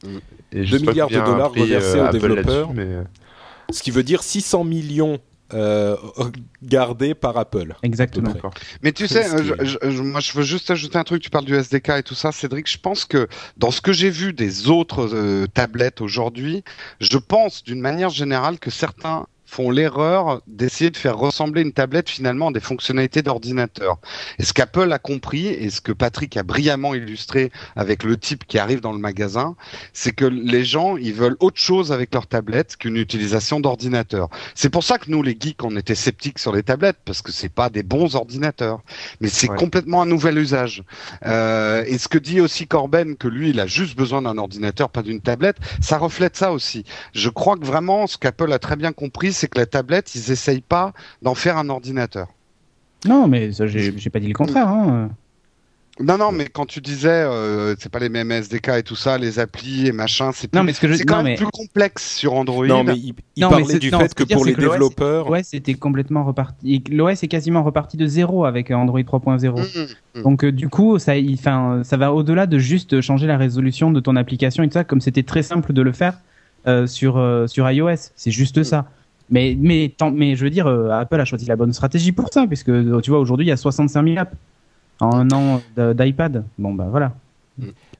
Et 0.53 0.65
je 0.65 0.71
2 0.71 0.77
sais 0.79 0.85
pas 0.85 0.91
milliards 0.91 1.09
de 1.09 1.15
dollars 1.15 1.51
reversés 1.53 1.99
aux 1.99 2.03
Apple 2.03 2.19
développeurs. 2.19 2.73
mais, 2.73 2.83
euh, 2.83 3.03
Ce 3.71 3.81
qui 3.83 3.91
veut 3.91 4.03
dire 4.03 4.23
600 4.23 4.63
millions 4.63 5.19
euh, 5.53 5.95
gardés 6.63 7.13
par 7.13 7.37
Apple. 7.37 7.75
Exactement. 7.83 8.33
Mais 8.81 8.91
tu 8.91 9.07
sais, 9.07 9.31
euh, 9.31 9.55
je- 9.61 9.89
je- 9.91 10.01
moi 10.01 10.19
je 10.19 10.31
veux 10.33 10.43
juste 10.43 10.71
ajouter 10.71 10.97
un 10.97 11.03
truc, 11.03 11.21
tu 11.21 11.29
parles 11.29 11.45
du 11.45 11.53
SDK 11.55 11.89
et 11.99 12.03
tout 12.03 12.15
ça, 12.15 12.31
Cédric, 12.31 12.69
je 12.71 12.79
pense 12.79 13.05
que 13.05 13.27
dans 13.55 13.69
ce 13.69 13.79
que 13.79 13.93
j'ai 13.93 14.09
vu 14.09 14.33
des 14.33 14.69
autres 14.69 15.07
euh, 15.13 15.45
tablettes 15.45 16.01
aujourd'hui, 16.01 16.63
je 16.99 17.19
pense 17.19 17.63
d'une 17.63 17.79
manière 17.79 18.09
générale 18.09 18.57
que 18.57 18.71
certains 18.71 19.27
font 19.45 19.71
l'erreur 19.71 20.41
d'essayer 20.47 20.89
de 20.89 20.97
faire 20.97 21.17
ressembler 21.17 21.61
une 21.61 21.71
tablette 21.73 22.09
finalement 22.09 22.49
à 22.49 22.51
des 22.51 22.59
fonctionnalités 22.59 23.21
d'ordinateur. 23.21 23.97
Et 24.39 24.43
ce 24.43 24.53
qu'Apple 24.53 24.91
a 24.91 24.99
compris, 24.99 25.47
et 25.47 25.69
ce 25.69 25.81
que 25.81 25.91
Patrick 25.91 26.35
a 26.37 26.43
brillamment 26.43 26.93
illustré 26.93 27.51
avec 27.75 28.03
le 28.03 28.17
type 28.17 28.45
qui 28.47 28.59
arrive 28.59 28.81
dans 28.81 28.91
le 28.91 28.97
magasin, 28.99 29.55
c'est 29.93 30.11
que 30.11 30.25
les 30.25 30.63
gens, 30.65 30.97
ils 30.97 31.13
veulent 31.13 31.37
autre 31.39 31.59
chose 31.59 31.91
avec 31.91 32.13
leur 32.13 32.27
tablette 32.27 32.75
qu'une 32.77 32.97
utilisation 32.97 33.59
d'ordinateur. 33.59 34.29
C'est 34.55 34.69
pour 34.69 34.83
ça 34.83 34.97
que 34.97 35.09
nous, 35.09 35.21
les 35.21 35.37
geeks, 35.39 35.63
on 35.63 35.75
était 35.77 35.95
sceptiques 35.95 36.39
sur 36.39 36.51
les 36.53 36.63
tablettes, 36.63 36.97
parce 37.05 37.21
que 37.21 37.31
c'est 37.31 37.49
pas 37.49 37.69
des 37.69 37.83
bons 37.83 38.15
ordinateurs. 38.15 38.81
Mais 39.21 39.27
c'est 39.29 39.49
Ouais. 39.49 39.57
complètement 39.57 40.01
un 40.01 40.05
nouvel 40.05 40.37
usage. 40.39 40.83
Euh, 41.25 41.83
et 41.85 41.97
ce 41.97 42.07
que 42.07 42.17
dit 42.17 42.41
aussi 42.41 42.67
Corben, 42.67 43.15
que 43.15 43.27
lui, 43.27 43.51
il 43.51 43.59
a 43.59 43.67
juste 43.67 43.95
besoin 43.95 44.21
d'un 44.21 44.37
ordinateur, 44.37 44.89
pas 44.89 45.03
d'une 45.03 45.21
tablette, 45.21 45.57
ça 45.81 45.97
reflète 45.97 46.35
ça 46.35 46.51
aussi. 46.51 46.83
Je 47.13 47.29
crois 47.29 47.55
que 47.57 47.65
vraiment, 47.65 48.07
ce 48.07 48.17
qu'Apple 48.17 48.51
a 48.51 48.59
très 48.59 48.75
bien 48.75 48.91
compris, 48.91 49.33
c'est 49.35 49.47
que 49.47 49.59
la 49.59 49.65
tablette, 49.65 50.15
ils 50.15 50.31
essayent 50.31 50.61
pas 50.61 50.93
d'en 51.21 51.35
faire 51.35 51.57
un 51.57 51.69
ordinateur. 51.69 52.27
Non, 53.07 53.27
mais 53.27 53.51
ça, 53.51 53.67
j'ai 53.67 53.91
pas 54.11 54.19
dit 54.19 54.27
le 54.27 54.33
contraire. 54.33 54.67
Hein. 54.67 55.09
Non, 56.01 56.17
non, 56.17 56.33
mais 56.33 56.47
quand 56.47 56.65
tu 56.65 56.81
disais, 56.81 57.07
euh, 57.07 57.73
c'est 57.79 57.89
pas 57.89 57.99
les 57.99 58.09
mêmes 58.09 58.29
SDK 58.29 58.67
et 58.79 58.83
tout 58.83 58.97
ça, 58.97 59.17
les 59.17 59.39
applis 59.39 59.87
et 59.87 59.93
machin, 59.93 60.31
c'est 60.33 60.49
plus- 60.49 60.57
Non, 60.57 60.65
mais 60.65 60.73
ce 60.73 60.81
que 60.81 60.89
je- 60.89 60.95
c'est 60.95 61.05
quand 61.05 61.17
non, 61.17 61.23
même 61.23 61.31
mais- 61.33 61.37
plus 61.37 61.45
complexe 61.45 62.17
sur 62.17 62.33
Android. 62.33 62.65
Non, 62.67 62.83
mais 62.83 62.95
il, 62.97 63.13
il 63.37 63.41
Non, 63.41 63.47
mais 63.47 63.49
parlait 63.61 63.65
c'est- 63.75 63.79
du 63.79 63.91
non, 63.91 63.99
fait 63.99 64.13
que 64.13 64.25
pour 64.25 64.43
les 64.43 64.55
que 64.55 64.59
développeurs, 64.59 65.29
L'OS 65.29 65.53
était 65.53 65.75
complètement 65.75 66.25
reparti. 66.25 66.83
L'OS 66.91 67.23
est 67.23 67.29
quasiment 67.29 67.63
reparti 67.63 67.95
de 67.95 68.07
zéro 68.07 68.43
avec 68.43 68.71
euh, 68.71 68.75
Android 68.75 68.99
3.0. 68.99 69.57
Mmh, 69.61 70.19
mmh. 70.19 70.23
Donc 70.23 70.43
euh, 70.43 70.51
du 70.51 70.67
coup, 70.67 70.99
ça, 70.99 71.15
il- 71.15 71.35
enfin, 71.35 71.79
ça 71.85 71.95
va 71.95 72.11
au-delà 72.11 72.45
de 72.45 72.57
juste 72.59 72.99
changer 72.99 73.25
la 73.25 73.37
résolution 73.37 73.89
de 73.89 73.99
ton 74.01 74.17
application 74.17 74.63
et 74.63 74.67
tout 74.67 74.73
ça, 74.73 74.83
comme 74.83 74.99
c'était 74.99 75.23
très 75.23 75.43
simple 75.43 75.71
de 75.71 75.81
le 75.81 75.93
faire 75.93 76.17
euh, 76.67 76.87
sur 76.87 77.15
euh, 77.17 77.47
sur 77.47 77.71
iOS. 77.71 78.11
C'est 78.17 78.31
juste 78.31 78.63
ça. 78.63 78.85
Mais 79.29 79.55
mais 79.59 79.91
tant, 79.97 80.11
mais 80.11 80.35
je 80.35 80.43
veux 80.43 80.49
dire, 80.51 80.67
euh, 80.67 80.89
Apple 80.91 81.19
a 81.19 81.25
choisi 81.25 81.45
la 81.45 81.55
bonne 81.55 81.73
stratégie 81.73 82.11
pour 82.11 82.31
ça, 82.31 82.45
puisque 82.47 82.69
euh, 82.69 82.99
tu 83.01 83.09
vois 83.09 83.19
aujourd'hui 83.19 83.45
il 83.47 83.49
y 83.49 83.51
a 83.53 83.57
65 83.57 84.03
000 84.07 84.19
apps 84.19 84.35
en 84.99 85.13
un 85.15 85.29
an 85.31 85.61
de- 85.75 85.93
d'iPad. 85.93 86.43
Bon 86.59 86.73
bah 86.73 86.87
voilà. 86.89 87.13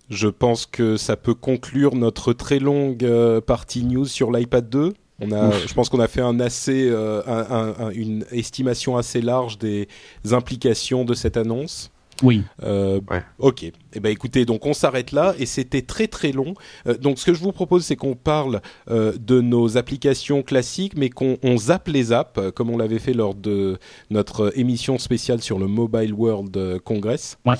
je 0.10 0.28
pense 0.28 0.66
que 0.66 0.98
ça 0.98 1.16
peut 1.16 1.34
conclure 1.34 1.96
notre 1.96 2.34
très 2.34 2.60
longue 2.60 3.04
euh, 3.04 3.42
partie 3.42 3.84
news 3.86 4.06
sur 4.06 4.32
l'iPad 4.32 4.70
2. 4.70 4.94
On 5.22 5.32
a, 5.32 5.52
je 5.66 5.74
pense 5.74 5.88
qu'on 5.90 6.02
a 6.02 6.08
fait 6.10 6.22
un 6.22 6.40
assez, 6.42 6.90
euh, 6.90 7.22
un- 7.26 7.48
un- 7.80 7.86
un- 7.86 7.90
une 7.92 8.26
estimation 8.32 8.98
assez 8.98 9.22
large 9.22 9.58
des 9.58 9.88
implications 10.32 11.06
de 11.06 11.14
cette 11.14 11.38
annonce. 11.38 11.90
Oui. 12.24 12.43
Euh, 12.63 12.99
Ouais. 13.09 13.22
Ok. 13.39 13.63
Eh 13.93 13.99
ben 13.99 14.09
écoutez, 14.09 14.45
donc 14.45 14.66
on 14.66 14.74
s'arrête 14.74 15.11
là 15.11 15.34
et 15.39 15.45
c'était 15.45 15.82
très 15.82 16.07
très 16.07 16.32
long. 16.32 16.53
Euh, 16.88 16.97
donc 16.97 17.20
ce 17.20 17.26
que 17.26 17.34
je 17.34 17.39
vous 17.39 17.51
propose, 17.51 17.86
c'est 17.86 17.95
qu'on 17.95 18.16
parle 18.16 18.61
euh, 18.89 19.13
de 19.20 19.41
nos 19.41 19.78
applications 19.78 20.41
classiques, 20.43 20.95
mais 20.97 21.09
qu'on 21.09 21.38
on 21.43 21.57
zappe 21.57 21.88
les 21.88 22.11
apps, 22.11 22.39
comme 22.55 22.70
on 22.70 22.78
l'avait 22.78 22.99
fait 22.99 23.13
lors 23.13 23.36
de 23.36 23.78
notre 24.09 24.57
émission 24.57 24.97
spéciale 24.97 25.41
sur 25.41 25.59
le 25.59 25.68
Mobile 25.68 26.13
World 26.13 26.80
Congress. 26.84 27.38
Ouais. 27.45 27.55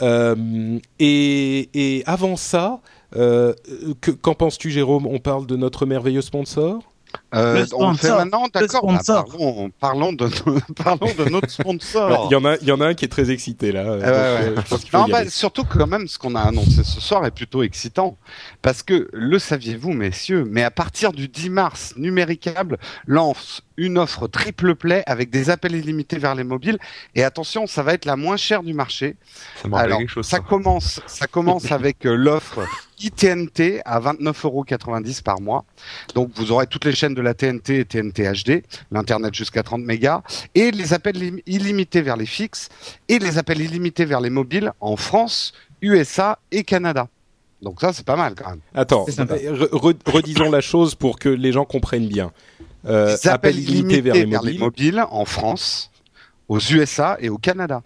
Euh, 0.00 0.78
et, 1.00 1.68
et 1.74 2.02
avant 2.06 2.36
ça, 2.36 2.80
euh, 3.16 3.52
que- 4.00 4.10
qu'en 4.12 4.34
penses-tu, 4.34 4.70
Jérôme? 4.70 5.06
On 5.06 5.18
parle 5.18 5.46
de 5.46 5.56
notre 5.56 5.86
merveilleux 5.86 6.20
sponsor? 6.22 6.82
Euh, 7.34 7.66
on 7.74 7.90
le 7.90 7.96
fait 7.96 8.10
maintenant, 8.10 8.46
d'accord. 8.52 8.86
bah, 8.86 9.00
parlons, 9.06 9.70
parlons 9.78 10.12
de, 10.12 10.28
parlons 10.82 11.12
de 11.18 11.28
notre 11.28 11.50
sponsor. 11.50 12.28
Il 12.30 12.32
y 12.32 12.36
en 12.36 12.44
a, 12.44 12.56
il 12.56 12.66
y 12.66 12.72
en 12.72 12.80
a 12.80 12.86
un 12.86 12.94
qui 12.94 13.04
est 13.04 13.08
très 13.08 13.30
excité 13.30 13.70
là. 13.70 13.84
Ouais, 13.84 13.98
donc, 13.98 14.02
ouais. 14.02 14.08
euh, 14.08 14.56
je 14.66 14.96
Non, 14.96 15.06
bah, 15.08 15.28
surtout 15.28 15.64
que 15.64 15.78
quand 15.78 15.86
même, 15.86 16.08
ce 16.08 16.18
qu'on 16.18 16.34
a 16.34 16.40
annoncé 16.40 16.84
ce 16.84 17.00
soir 17.00 17.26
est 17.26 17.30
plutôt 17.30 17.62
excitant. 17.62 18.16
Parce 18.62 18.82
que, 18.82 19.08
le 19.12 19.38
saviez-vous, 19.38 19.92
messieurs, 19.92 20.46
mais 20.50 20.62
à 20.62 20.70
partir 20.70 21.12
du 21.12 21.28
10 21.28 21.50
mars, 21.50 21.94
Numéricable 21.96 22.78
lance 23.06 23.62
une 23.78 23.96
offre 23.96 24.26
triple 24.26 24.74
play 24.74 25.02
avec 25.06 25.30
des 25.30 25.48
appels 25.48 25.74
illimités 25.74 26.18
vers 26.18 26.34
les 26.34 26.44
mobiles. 26.44 26.78
Et 27.14 27.24
attention, 27.24 27.66
ça 27.66 27.82
va 27.82 27.94
être 27.94 28.04
la 28.04 28.16
moins 28.16 28.36
chère 28.36 28.62
du 28.62 28.74
marché. 28.74 29.16
Ça 29.62 29.68
me 29.68 29.74
rappelle 29.74 29.86
Alors, 29.86 29.98
quelque 30.00 30.10
chose. 30.10 30.26
ça 30.26 30.36
ça. 30.36 30.42
commence, 30.42 31.00
ça 31.06 31.26
commence 31.26 31.72
avec 31.72 32.04
euh, 32.04 32.14
l'offre 32.14 32.66
ITNT 33.00 33.80
à 33.84 34.00
29,90€ 34.00 35.22
par 35.22 35.40
mois. 35.40 35.64
Donc, 36.14 36.30
vous 36.34 36.52
aurez 36.52 36.66
toutes 36.66 36.84
les 36.84 36.92
chaînes 36.94 37.14
de 37.14 37.22
la 37.22 37.32
TNT 37.34 37.78
et 37.80 37.84
TNT 37.84 38.24
HD, 38.32 38.62
l'internet 38.90 39.32
jusqu'à 39.34 39.62
30 39.62 39.82
mégas, 39.82 40.22
et 40.54 40.70
les 40.72 40.92
appels 40.92 41.16
lim- 41.16 41.40
illimités 41.46 42.02
vers 42.02 42.16
les 42.16 42.26
fixes 42.26 42.68
et 43.08 43.18
les 43.18 43.38
appels 43.38 43.60
illimités 43.60 44.04
vers 44.04 44.20
les 44.20 44.30
mobiles 44.30 44.72
en 44.80 44.96
France, 44.96 45.52
USA 45.80 46.38
et 46.50 46.64
Canada. 46.64 47.08
Donc 47.62 47.80
ça, 47.80 47.92
c'est 47.92 48.06
pas 48.06 48.16
mal 48.16 48.34
quand 48.36 48.50
même. 48.50 48.60
Attends, 48.74 49.04
redisons 50.06 50.50
la 50.50 50.60
chose 50.60 50.94
pour 50.94 51.18
que 51.18 51.28
les 51.28 51.52
gens 51.52 51.64
comprennent 51.64 52.06
bien. 52.08 52.32
Euh, 52.86 53.16
Des 53.16 53.28
appels 53.28 53.50
appel 53.52 53.58
illimité 53.58 54.00
vers 54.00 54.14
les 54.14 54.26
mobiles, 54.26 54.58
mobiles 54.60 55.04
en 55.10 55.24
France, 55.24 55.90
aux 56.48 56.58
USA 56.58 57.16
et 57.20 57.28
au 57.28 57.38
Canada. 57.38 57.82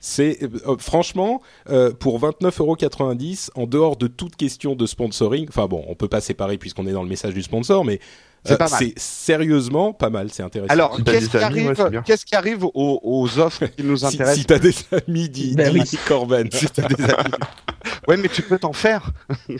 c'est 0.00 0.38
euh, 0.42 0.76
franchement 0.78 1.42
euh, 1.70 1.92
pour 1.92 2.20
29,90€ 2.20 3.50
en 3.54 3.66
dehors 3.66 3.96
de 3.96 4.06
toute 4.06 4.36
question 4.36 4.74
de 4.74 4.86
sponsoring. 4.86 5.46
Enfin 5.48 5.66
bon, 5.66 5.84
on 5.88 5.94
peut 5.94 6.08
pas 6.08 6.20
séparer 6.20 6.58
puisqu'on 6.58 6.86
est 6.86 6.92
dans 6.92 7.02
le 7.02 7.08
message 7.08 7.34
du 7.34 7.42
sponsor, 7.42 7.84
mais 7.84 8.00
C'est 8.44 8.60
euh, 8.60 8.66
c'est 8.66 8.98
sérieusement 8.98 9.92
pas 9.92 10.10
mal. 10.10 10.30
C'est 10.32 10.42
intéressant. 10.42 10.72
Alors, 10.72 10.96
Si 10.96 11.04
qu'est-ce 11.04 11.28
qui, 11.28 11.36
ouais, 11.36 12.36
arrive, 12.36 12.64
aux, 12.64 13.00
aux 13.02 13.38
offres 13.38 13.66
qui 13.66 13.84
nous 13.84 13.96
si, 13.98 14.06
intéressent 14.06 14.38
si 14.38 14.44
t'as 14.46 14.58
des 14.58 14.74
amis, 15.06 15.28
dit, 15.28 15.54
Ben 15.54 15.72
oui. 15.72 15.82
Corben. 16.06 16.48
Si 16.52 16.66
t'as 16.66 16.88
des 16.88 17.04
amis. 17.04 17.12
Ouais, 18.08 18.16
mais 18.16 18.28
tu 18.28 18.42
peux 18.42 18.58
t'en 18.58 18.72
faire. 18.72 19.10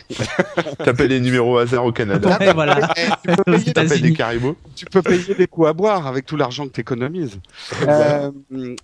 T'appelles 0.84 1.08
les 1.10 1.20
numéros 1.20 1.58
hasard 1.58 1.84
au 1.84 1.92
Canada. 1.92 2.36
Ouais, 2.40 2.52
voilà. 2.52 2.88
Eh, 2.96 3.08
tu, 3.28 3.36
peux 3.36 3.44
payer, 3.44 3.72
T'appelles 3.72 4.00
des 4.02 4.12
caribous. 4.12 4.56
tu 4.76 4.84
peux 4.86 5.02
payer 5.02 5.34
des 5.34 5.46
coups 5.46 5.68
à 5.68 5.72
boire 5.72 6.06
avec 6.06 6.26
tout 6.26 6.36
l'argent 6.36 6.66
que 6.66 6.72
tu 6.72 6.80
économises. 6.80 7.38
Euh, 7.86 8.30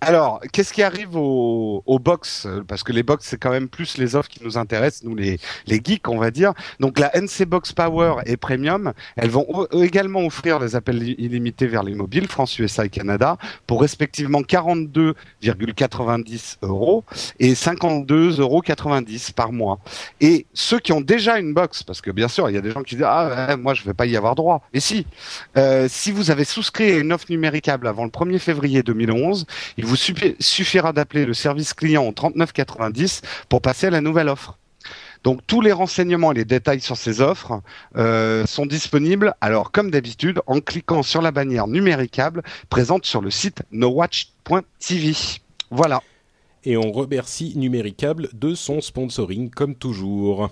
alors, 0.01 0.39
qu'est-ce 0.51 0.73
qui 0.73 0.81
arrive 0.83 1.15
aux, 1.15 1.83
aux 1.85 1.99
box? 1.99 2.47
Parce 2.67 2.83
que 2.83 2.91
les 2.91 3.03
box, 3.03 3.25
c'est 3.27 3.37
quand 3.37 3.51
même 3.51 3.67
plus 3.69 3.97
les 3.97 4.15
offres 4.15 4.29
qui 4.29 4.43
nous 4.43 4.57
intéressent, 4.57 5.03
nous 5.03 5.15
les, 5.15 5.39
les 5.67 5.81
geeks, 5.83 6.07
on 6.09 6.17
va 6.17 6.31
dire. 6.31 6.53
Donc 6.79 6.97
la 6.99 7.15
NC 7.15 7.45
Box 7.45 7.71
Power 7.73 8.15
et 8.25 8.37
Premium, 8.37 8.93
elles 9.15 9.29
vont 9.29 9.67
également 9.73 10.25
offrir 10.25 10.59
des 10.59 10.75
appels 10.75 11.01
i- 11.03 11.15
illimités 11.17 11.67
vers 11.67 11.83
les 11.83 11.93
mobiles, 11.95 12.27
France, 12.27 12.57
USA 12.59 12.85
et 12.85 12.89
Canada, 12.89 13.37
pour 13.67 13.81
respectivement 13.81 14.41
42,90 14.41 16.57
euros 16.63 17.03
et 17.39 17.53
52,90 17.53 18.39
euros 18.41 18.61
par 19.33 19.51
mois. 19.51 19.79
Et 20.21 20.45
ceux 20.53 20.79
qui 20.79 20.91
ont 20.93 21.01
déjà 21.01 21.39
une 21.39 21.53
box, 21.53 21.83
parce 21.83 22.01
que 22.01 22.11
bien 22.11 22.27
sûr, 22.27 22.49
il 22.49 22.53
y 22.55 22.57
a 22.57 22.61
des 22.61 22.71
gens 22.71 22.83
qui 22.83 22.95
disent 22.95 23.05
ah 23.07 23.55
moi 23.57 23.73
je 23.73 23.83
vais 23.83 23.93
pas 23.93 24.05
y 24.05 24.15
avoir 24.17 24.35
droit. 24.35 24.61
Et 24.73 24.79
si, 24.79 25.05
euh, 25.57 25.87
si 25.89 26.11
vous 26.11 26.31
avez 26.31 26.43
souscrit 26.45 26.91
à 26.91 26.97
une 26.97 27.13
offre 27.13 27.25
numéricable 27.29 27.87
avant 27.87 28.03
le 28.03 28.09
1er 28.11 28.39
février 28.39 28.83
2011, 28.83 29.45
il 29.77 29.85
vous 29.85 29.95
suffi- 29.95 30.35
suffira 30.39 30.93
d'appeler 30.93 31.25
le 31.25 31.33
service 31.33 31.73
client 31.73 32.05
au 32.05 32.11
3990 32.11 33.21
pour 33.49 33.61
passer 33.61 33.87
à 33.87 33.89
la 33.91 34.01
nouvelle 34.01 34.29
offre. 34.29 34.57
Donc 35.25 35.41
tous 35.47 35.59
les 35.59 35.73
renseignements 35.73 36.31
et 36.31 36.35
les 36.35 36.45
détails 36.45 36.79
sur 36.79 36.95
ces 36.95 37.19
offres 37.19 37.61
euh, 37.97 38.45
sont 38.45 38.65
disponibles, 38.65 39.33
alors 39.41 39.71
comme 39.73 39.91
d'habitude, 39.91 40.41
en 40.47 40.61
cliquant 40.61 41.03
sur 41.03 41.21
la 41.21 41.31
bannière 41.31 41.67
numéricable 41.67 42.41
présente 42.69 43.05
sur 43.05 43.19
le 43.21 43.29
site 43.29 43.61
nowatch.tv. 43.71 45.13
Voilà. 45.71 46.01
Et 46.63 46.77
on 46.77 46.91
remercie 46.91 47.53
Numéricable 47.55 48.29
de 48.33 48.53
son 48.55 48.81
sponsoring 48.81 49.49
comme 49.49 49.75
toujours. 49.75 50.49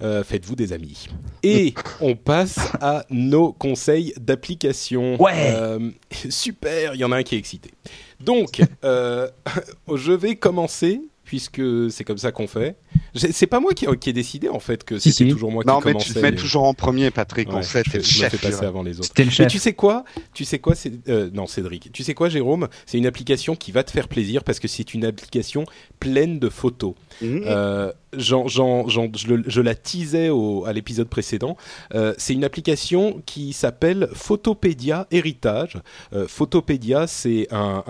Euh, 0.00 0.22
Faites-vous 0.22 0.54
des 0.54 0.72
amis. 0.72 1.08
Et 1.42 1.74
on 2.00 2.14
passe 2.14 2.58
à 2.80 3.04
nos 3.10 3.52
conseils 3.52 4.14
d'application. 4.20 5.20
Ouais. 5.20 5.52
Euh, 5.54 5.90
super, 6.30 6.94
il 6.94 7.00
y 7.00 7.04
en 7.04 7.10
a 7.10 7.16
un 7.16 7.22
qui 7.24 7.34
est 7.34 7.38
excité. 7.38 7.72
Donc, 8.20 8.62
euh, 8.84 9.28
je 9.94 10.12
vais 10.12 10.36
commencer 10.36 11.00
puisque 11.28 11.60
c'est 11.90 12.04
comme 12.04 12.16
ça 12.16 12.32
qu'on 12.32 12.46
fait. 12.46 12.76
C'est 13.14 13.46
pas 13.46 13.60
moi 13.60 13.74
qui, 13.74 13.84
qui 14.00 14.08
ai 14.08 14.12
décidé 14.14 14.48
en 14.48 14.60
fait 14.60 14.82
que 14.82 14.98
Si, 14.98 15.12
c'était 15.12 15.26
si. 15.26 15.30
toujours 15.30 15.52
moi 15.52 15.62
Non, 15.66 15.78
qui 15.80 15.88
mais 15.88 15.92
commençais. 15.92 16.08
tu 16.08 16.14
te 16.14 16.18
mets 16.20 16.30
les- 16.30 16.38
toujours 16.38 16.64
en 16.64 16.72
premier, 16.72 17.10
Patrick. 17.10 17.50
Ouais, 17.50 17.56
on 17.56 17.62
sait, 17.62 17.82
je, 17.86 17.98
le 17.98 18.02
je 18.02 18.08
me 18.08 18.12
chef. 18.22 18.30
fais 18.32 18.38
passer 18.38 18.50
Jérôme. 18.52 18.66
avant 18.68 18.82
les 18.82 18.96
autres. 18.98 19.08
C'était 19.08 19.24
le 19.24 19.28
Mais 19.28 19.34
chef. 19.34 19.52
tu 19.52 19.58
sais 19.58 19.74
quoi 19.74 20.04
Tu 20.32 20.46
sais 20.46 20.58
quoi 20.58 20.74
c'est 20.74 20.90
euh, 21.10 21.28
non 21.34 21.46
Cédric. 21.46 21.92
Tu 21.92 22.02
sais 22.02 22.14
quoi 22.14 22.30
Jérôme 22.30 22.68
C'est 22.86 22.96
une 22.96 23.04
application 23.06 23.56
qui 23.56 23.72
va 23.72 23.84
te 23.84 23.90
faire 23.90 24.08
plaisir 24.08 24.42
parce 24.42 24.58
que 24.58 24.68
c'est 24.68 24.94
une 24.94 25.04
application 25.04 25.66
pleine 26.00 26.38
de 26.38 26.48
photos. 26.48 26.94
Mhm. 27.20 27.42
Euh, 27.44 27.92
je, 28.16 29.60
la 29.60 29.74
teasais 29.74 30.30
au, 30.30 30.64
à 30.64 30.72
l'épisode 30.72 31.08
précédent. 31.08 31.56
Euh, 31.94 32.14
c'est 32.16 32.34
une 32.34 32.44
application 32.44 33.22
qui 33.26 33.52
s'appelle 33.52 34.08
Photopédia 34.12 35.06
Héritage. 35.10 35.78
Euh, 36.12 36.26
Photopédia, 36.26 37.06
c'est 37.06 37.48
un, 37.50 37.82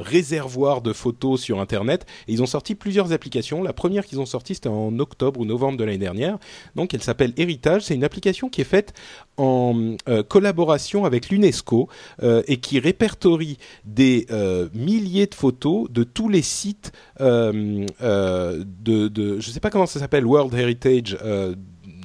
réservoir 0.00 0.82
de 0.82 0.92
photos 0.92 1.40
sur 1.40 1.60
Internet. 1.60 2.06
Et 2.28 2.32
ils 2.32 2.42
ont 2.42 2.46
sorti 2.46 2.74
plusieurs 2.74 3.12
applications. 3.12 3.62
La 3.62 3.72
première 3.72 4.06
qu'ils 4.06 4.20
ont 4.20 4.26
sortie, 4.26 4.54
c'était 4.54 4.68
en 4.68 4.98
octobre 4.98 5.40
ou 5.40 5.44
novembre 5.44 5.78
de 5.78 5.84
l'année 5.84 5.98
dernière. 5.98 6.38
Donc, 6.74 6.94
elle 6.94 7.02
s'appelle 7.02 7.32
Héritage. 7.36 7.82
C'est 7.82 7.94
une 7.94 8.04
application 8.04 8.48
qui 8.48 8.60
est 8.60 8.64
faite 8.64 8.92
en 9.36 9.96
euh, 10.08 10.22
collaboration 10.22 11.04
avec 11.04 11.28
l'UNESCO 11.28 11.88
euh, 12.22 12.42
et 12.46 12.58
qui 12.58 12.78
répertorie 12.78 13.58
des 13.84 14.26
milliers 14.74 15.26
de 15.26 15.34
photos 15.34 15.90
de 15.90 16.04
tous 16.04 16.28
les 16.28 16.42
sites 16.42 16.92
de, 17.18 17.84
de, 19.24 19.40
je 19.40 19.50
sais 19.50 19.60
pas 19.60 19.70
comment 19.70 19.86
ça 19.86 19.98
s'appelle, 20.00 20.26
World 20.26 20.52
Heritage, 20.54 21.16
euh, 21.24 21.54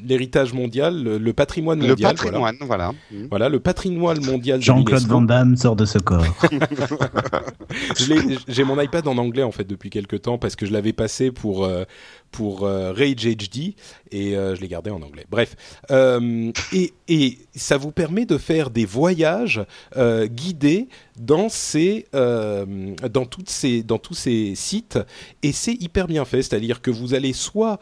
l'héritage 0.05 0.53
mondial, 0.53 1.03
le, 1.03 1.17
le 1.17 1.34
patrimoine 1.34 1.80
Le 1.82 1.89
mondial. 1.89 2.15
voilà. 2.15 2.32
patrimoine, 2.32 2.55
voilà. 2.61 2.91
Mhm. 3.11 3.28
Voilà, 3.30 3.49
le 3.49 3.59
patrimoine 3.59 4.24
mondial 4.26 4.59
de 4.59 4.63
Jean-Claude. 4.63 5.03
Van 5.07 5.22
Damme 5.22 5.55
sort 5.57 5.76
de 5.76 5.86
ce 5.86 5.97
corps. 5.99 6.24
J'ai 8.47 8.63
mon 8.63 8.80
iPad 8.80 9.07
en 9.07 9.17
anglais 9.17 9.43
en 9.43 9.51
fait 9.51 9.65
depuis 9.65 9.89
quelques 9.89 10.22
temps 10.24 10.38
parce 10.38 10.55
que 10.55 10.65
je 10.65 10.72
l'avais 10.74 10.93
passé 10.93 11.32
pour 11.32 11.65
euh, 11.65 11.84
pour 12.32 12.63
euh, 12.63 12.91
Rage 12.91 13.27
HD 13.27 13.73
et 14.11 14.36
euh, 14.36 14.55
je 14.55 14.61
l'ai 14.61 14.67
gardé 14.67 14.89
en 14.89 15.01
anglais. 15.01 15.25
Bref, 15.30 15.55
euh, 15.91 16.51
et, 16.73 16.93
et 17.07 17.38
ça 17.55 17.77
vous 17.77 17.91
permet 17.91 18.25
de 18.25 18.38
faire 18.38 18.69
des 18.69 18.86
voyages 18.86 19.61
guidés 19.95 20.88
dans 21.17 21.49
ces 21.49 22.05
dans 22.13 23.25
toutes 23.30 23.49
ces 23.49 23.84
dans 23.84 23.97
tous 23.97 24.13
ces 24.13 24.55
sites 24.55 24.99
et 25.43 25.51
c'est 25.51 25.73
hyper 25.73 26.07
bien 26.07 26.25
fait. 26.25 26.41
C'est-à-dire 26.41 26.82
que 26.82 26.91
vous 26.91 27.13
allez 27.13 27.34
soit 27.34 27.80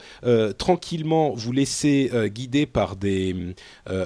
tranquillement 0.58 1.34
vous 1.34 1.52
laisser 1.52 2.12
guider 2.28 2.66
par 2.66 2.96
des 2.96 3.36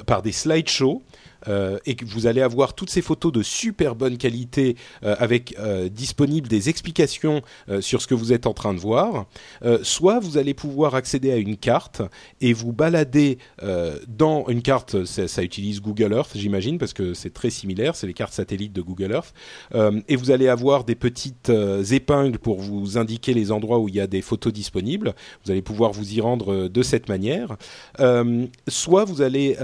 par 0.05 0.21
des 0.21 0.31
slideshows 0.31 1.01
euh, 1.47 1.79
et 1.85 1.95
que 1.95 2.05
vous 2.05 2.27
allez 2.27 2.41
avoir 2.41 2.73
toutes 2.73 2.89
ces 2.89 3.01
photos 3.01 3.31
de 3.31 3.41
super 3.41 3.95
bonne 3.95 4.17
qualité 4.17 4.75
euh, 5.03 5.15
avec 5.17 5.55
euh, 5.59 5.89
disponibles 5.89 6.47
des 6.47 6.69
explications 6.69 7.41
sur 7.79 8.01
ce 8.01 8.07
que 8.07 8.13
vous 8.13 8.33
êtes 8.33 8.47
en 8.47 8.53
train 8.53 8.73
de 8.73 8.79
voir, 8.79 9.25
soit 9.83 10.19
vous 10.19 10.37
allez 10.37 10.53
pouvoir 10.53 10.95
accéder 10.95 11.31
à 11.31 11.37
une 11.37 11.57
carte 11.57 12.01
et 12.41 12.53
vous 12.53 12.73
balader 12.73 13.37
dans 14.07 14.45
une 14.47 14.61
carte, 14.61 15.05
ça, 15.05 15.27
ça 15.27 15.43
utilise 15.43 15.81
Google 15.81 16.13
Earth 16.13 16.31
j'imagine 16.35 16.77
parce 16.77 16.93
que 16.93 17.13
c'est 17.13 17.33
très 17.33 17.49
similaire, 17.49 17.95
c'est 17.95 18.07
les 18.07 18.13
cartes 18.13 18.33
satellites 18.33 18.73
de 18.73 18.81
Google 18.81 19.11
Earth, 19.11 19.33
et 20.07 20.15
vous 20.15 20.31
allez 20.31 20.47
avoir 20.47 20.83
des 20.83 20.95
petites 20.95 21.51
épingles 21.91 22.39
pour 22.39 22.59
vous 22.59 22.97
indiquer 22.97 23.33
les 23.33 23.51
endroits 23.51 23.79
où 23.79 23.87
il 23.87 23.95
y 23.95 24.01
a 24.01 24.07
des 24.07 24.21
photos 24.21 24.53
disponibles, 24.53 25.13
vous 25.45 25.51
allez 25.51 25.61
pouvoir 25.61 25.91
vous 25.91 26.13
y 26.13 26.21
rendre 26.21 26.67
de 26.67 26.83
cette 26.83 27.09
manière, 27.09 27.57
soit 28.67 29.05
vous 29.05 29.21
allez 29.21 29.57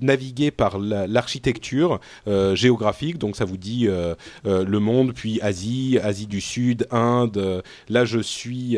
naviguer 0.00 0.50
par 0.50 0.78
l'architecture 1.08 2.00
euh, 2.28 2.54
géographique, 2.54 3.18
donc 3.18 3.36
ça 3.36 3.44
vous 3.44 3.56
dit 3.56 3.86
euh, 3.88 4.14
euh, 4.46 4.64
le 4.64 4.78
monde, 4.80 5.12
puis 5.14 5.40
Asie, 5.40 5.98
Asie 6.02 6.26
du 6.26 6.40
Sud, 6.40 6.86
Inde. 6.90 7.62
là, 7.88 8.04
je 8.04 8.18
suis 8.18 8.76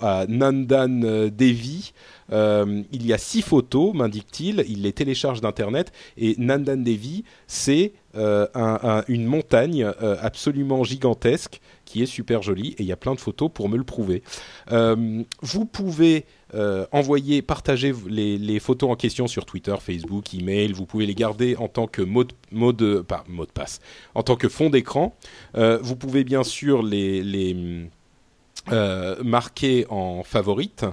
à 0.00 0.26
Nandan 0.28 1.28
Devi. 1.30 1.92
Il 2.30 3.06
y 3.06 3.12
a 3.12 3.18
six 3.18 3.42
photos, 3.42 3.94
m'indique-t-il. 3.94 4.64
Il 4.68 4.82
les 4.82 4.92
télécharge 4.92 5.40
d'internet 5.40 5.92
et 6.16 6.34
Nandan 6.38 6.82
Devi, 6.82 7.24
c'est 7.46 7.92
un- 8.14 8.48
un- 8.54 9.04
une 9.08 9.24
montagne 9.24 9.90
absolument 10.20 10.84
gigantesque 10.84 11.60
qui 11.92 12.02
est 12.02 12.06
super 12.06 12.40
jolie 12.40 12.70
et 12.78 12.82
il 12.82 12.86
y 12.86 12.92
a 12.92 12.96
plein 12.96 13.14
de 13.14 13.20
photos 13.20 13.50
pour 13.52 13.68
me 13.68 13.76
le 13.76 13.84
prouver. 13.84 14.22
Euh, 14.70 15.22
vous 15.42 15.66
pouvez 15.66 16.24
euh, 16.54 16.86
envoyer, 16.90 17.42
partager 17.42 17.92
les, 18.08 18.60
photos 18.60 18.90
en 18.90 18.96
question 18.96 19.26
sur 19.26 19.44
Twitter, 19.44 19.74
Facebook, 19.78 20.32
email. 20.32 20.72
Vous 20.72 20.86
pouvez 20.86 21.04
les 21.04 21.14
garder 21.14 21.54
en 21.56 21.68
tant 21.68 21.86
que 21.86 22.00
mot 22.00 22.24
de, 22.72 23.04
passe, 23.52 23.80
en 24.14 24.22
tant 24.22 24.36
que 24.36 24.48
fond 24.48 24.70
d'écran. 24.70 25.14
Euh, 25.54 25.78
vous 25.82 25.94
pouvez 25.94 26.24
bien 26.24 26.44
sûr 26.44 26.82
les, 26.82 27.90
marquer 29.22 29.84
en 29.90 30.22
favorite. 30.22 30.86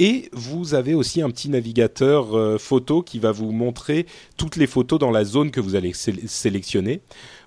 Et 0.00 0.28
vous 0.32 0.74
avez 0.74 0.92
aussi 0.92 1.22
un 1.22 1.30
petit 1.30 1.48
navigateur 1.48 2.60
photo 2.60 3.00
qui 3.00 3.20
va 3.20 3.30
vous 3.30 3.52
montrer 3.52 4.06
toutes 4.36 4.56
les 4.56 4.66
photos 4.66 4.98
dans 4.98 5.12
la 5.12 5.24
zone 5.24 5.52
que 5.52 5.60
vous 5.60 5.76
allez 5.76 5.92
sé- 5.92 6.26
sélectionner. 6.26 7.00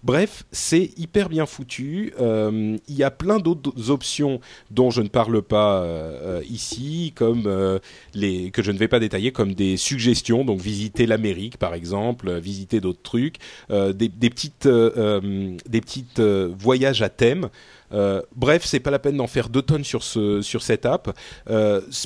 Bref, 0.03 0.43
c'est 0.51 0.91
hyper 0.97 1.29
bien 1.29 1.45
foutu. 1.45 2.13
Euh, 2.19 2.77
il 2.89 2.95
y 2.95 3.03
a 3.03 3.11
plein 3.11 3.39
d'autres 3.39 3.89
options 3.89 4.41
dont 4.69 4.91
je 4.91 5.01
ne 5.01 5.07
parle 5.07 5.41
pas 5.41 5.81
euh, 5.81 6.41
ici, 6.49 7.13
comme 7.15 7.43
euh, 7.45 7.79
les 8.13 8.51
que 8.51 8.61
je 8.61 8.71
ne 8.71 8.77
vais 8.77 8.89
pas 8.89 8.99
détailler, 8.99 9.31
comme 9.31 9.53
des 9.53 9.77
suggestions. 9.77 10.43
Donc 10.43 10.59
visiter 10.59 11.05
l'Amérique, 11.05 11.57
par 11.57 11.73
exemple, 11.73 12.37
visiter 12.37 12.81
d'autres 12.81 13.01
trucs, 13.01 13.37
des, 13.69 14.09
petites 14.29 14.67
des 14.67 15.81
petites 15.81 16.19
voyages 16.19 17.01
à 17.01 17.07
thème. 17.07 17.49
Bref, 18.35 18.63
c'est 18.65 18.79
pas 18.79 18.91
la 18.91 18.99
peine 18.99 19.17
d'en 19.17 19.27
faire 19.27 19.49
deux 19.49 19.61
tonnes 19.61 19.83
sur 19.83 20.03
ce 20.03 20.41
sur 20.41 20.63
cette 20.63 20.85
app. 20.85 21.17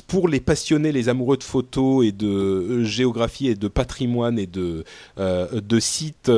Pour 0.06 0.28
les 0.28 0.40
passionnés, 0.40 0.92
les 0.92 1.08
amoureux 1.08 1.36
de 1.36 1.44
photos 1.44 2.06
et 2.06 2.12
de 2.12 2.84
géographie 2.84 3.48
et 3.48 3.54
de 3.54 3.68
patrimoine 3.68 4.38
et 4.38 4.46
de 4.46 4.84
de 5.16 5.80
sites 5.80 6.30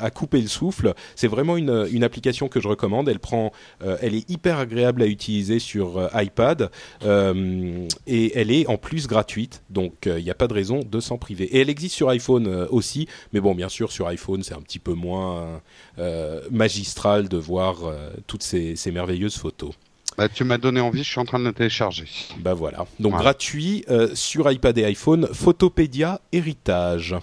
à 0.00 0.10
couper 0.10 0.40
le 0.40 0.48
souffle, 0.48 0.94
c'est 1.14 1.28
vraiment 1.28 1.56
une, 1.56 1.86
une 1.90 2.04
application 2.04 2.48
que 2.48 2.60
je 2.60 2.68
recommande. 2.68 3.08
Elle 3.08 3.18
prend, 3.18 3.52
euh, 3.82 3.96
elle 4.00 4.14
est 4.14 4.28
hyper 4.30 4.58
agréable 4.58 5.02
à 5.02 5.06
utiliser 5.06 5.58
sur 5.58 5.98
euh, 5.98 6.08
iPad 6.14 6.70
euh, 7.04 7.86
et 8.06 8.38
elle 8.38 8.50
est 8.50 8.66
en 8.66 8.76
plus 8.76 9.06
gratuite, 9.06 9.62
donc 9.70 10.06
il 10.06 10.24
n'y 10.24 10.30
a 10.30 10.34
pas 10.34 10.48
de 10.48 10.54
raison 10.54 10.80
de 10.80 11.00
s'en 11.00 11.18
priver. 11.18 11.44
Et 11.44 11.60
elle 11.60 11.70
existe 11.70 11.94
sur 11.94 12.08
iPhone 12.08 12.66
aussi, 12.70 13.08
mais 13.32 13.40
bon, 13.40 13.54
bien 13.54 13.68
sûr, 13.68 13.92
sur 13.92 14.06
iPhone, 14.08 14.42
c'est 14.42 14.54
un 14.54 14.60
petit 14.60 14.78
peu 14.78 14.92
moins 14.92 15.60
magistral 16.50 17.28
de 17.28 17.36
voir 17.36 17.76
toutes 18.26 18.42
ces, 18.42 18.76
ces 18.76 18.90
merveilleuses 18.90 19.36
photos. 19.36 19.74
Bah, 20.18 20.28
tu 20.28 20.42
m'as 20.42 20.58
donné 20.58 20.80
envie, 20.80 21.04
je 21.04 21.10
suis 21.10 21.20
en 21.20 21.24
train 21.24 21.38
de 21.38 21.44
le 21.44 21.52
télécharger. 21.52 22.06
Bah 22.40 22.52
voilà. 22.52 22.86
Donc 22.98 23.12
gratuit 23.12 23.84
euh, 23.88 24.08
sur 24.14 24.50
iPad 24.50 24.76
et 24.76 24.84
iPhone, 24.84 25.28
Photopédia 25.32 26.20
Héritage. 26.32 27.14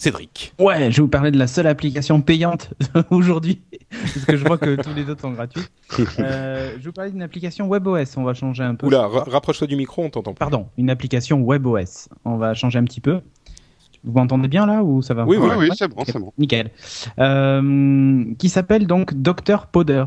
Cédric. 0.00 0.54
Ouais, 0.58 0.90
je 0.90 0.96
vais 0.96 1.02
vous 1.02 1.08
parler 1.08 1.30
de 1.30 1.36
la 1.38 1.46
seule 1.46 1.66
application 1.66 2.22
payante 2.22 2.70
aujourd'hui, 3.10 3.60
parce 3.90 4.24
que 4.24 4.36
je 4.38 4.44
vois 4.46 4.56
que 4.56 4.76
tous 4.80 4.94
les 4.94 5.10
autres 5.10 5.20
sont 5.20 5.32
gratuits. 5.32 5.62
Euh, 6.20 6.70
je 6.72 6.76
vais 6.78 6.84
vous 6.86 6.92
parler 6.92 7.10
d'une 7.10 7.20
application 7.22 7.68
WebOS. 7.68 8.16
On 8.16 8.22
va 8.22 8.32
changer 8.32 8.62
un 8.62 8.74
peu. 8.76 8.86
Oula, 8.86 9.06
ra- 9.08 9.24
rapproche-toi 9.26 9.66
du 9.66 9.76
micro, 9.76 10.02
on 10.04 10.08
t'entend 10.08 10.32
pas. 10.32 10.46
Pardon, 10.46 10.68
une 10.78 10.88
application 10.88 11.42
WebOS. 11.42 12.08
On 12.24 12.36
va 12.36 12.54
changer 12.54 12.78
un 12.78 12.84
petit 12.84 13.00
peu. 13.02 13.20
Vous 14.04 14.12
m'entendez 14.12 14.48
bien 14.48 14.64
là 14.66 14.82
ou 14.82 15.02
ça 15.02 15.12
va 15.12 15.26
Oui, 15.26 15.36
Oui, 15.36 15.48
oui, 15.58 15.68
c'est 15.76 15.88
bon, 15.88 16.02
c'est 16.06 16.18
bon. 16.18 16.32
Nickel. 16.38 16.70
Euh, 17.18 18.24
qui 18.38 18.48
s'appelle 18.48 18.86
donc 18.86 19.12
Dr 19.14 19.66
Podder. 19.66 20.04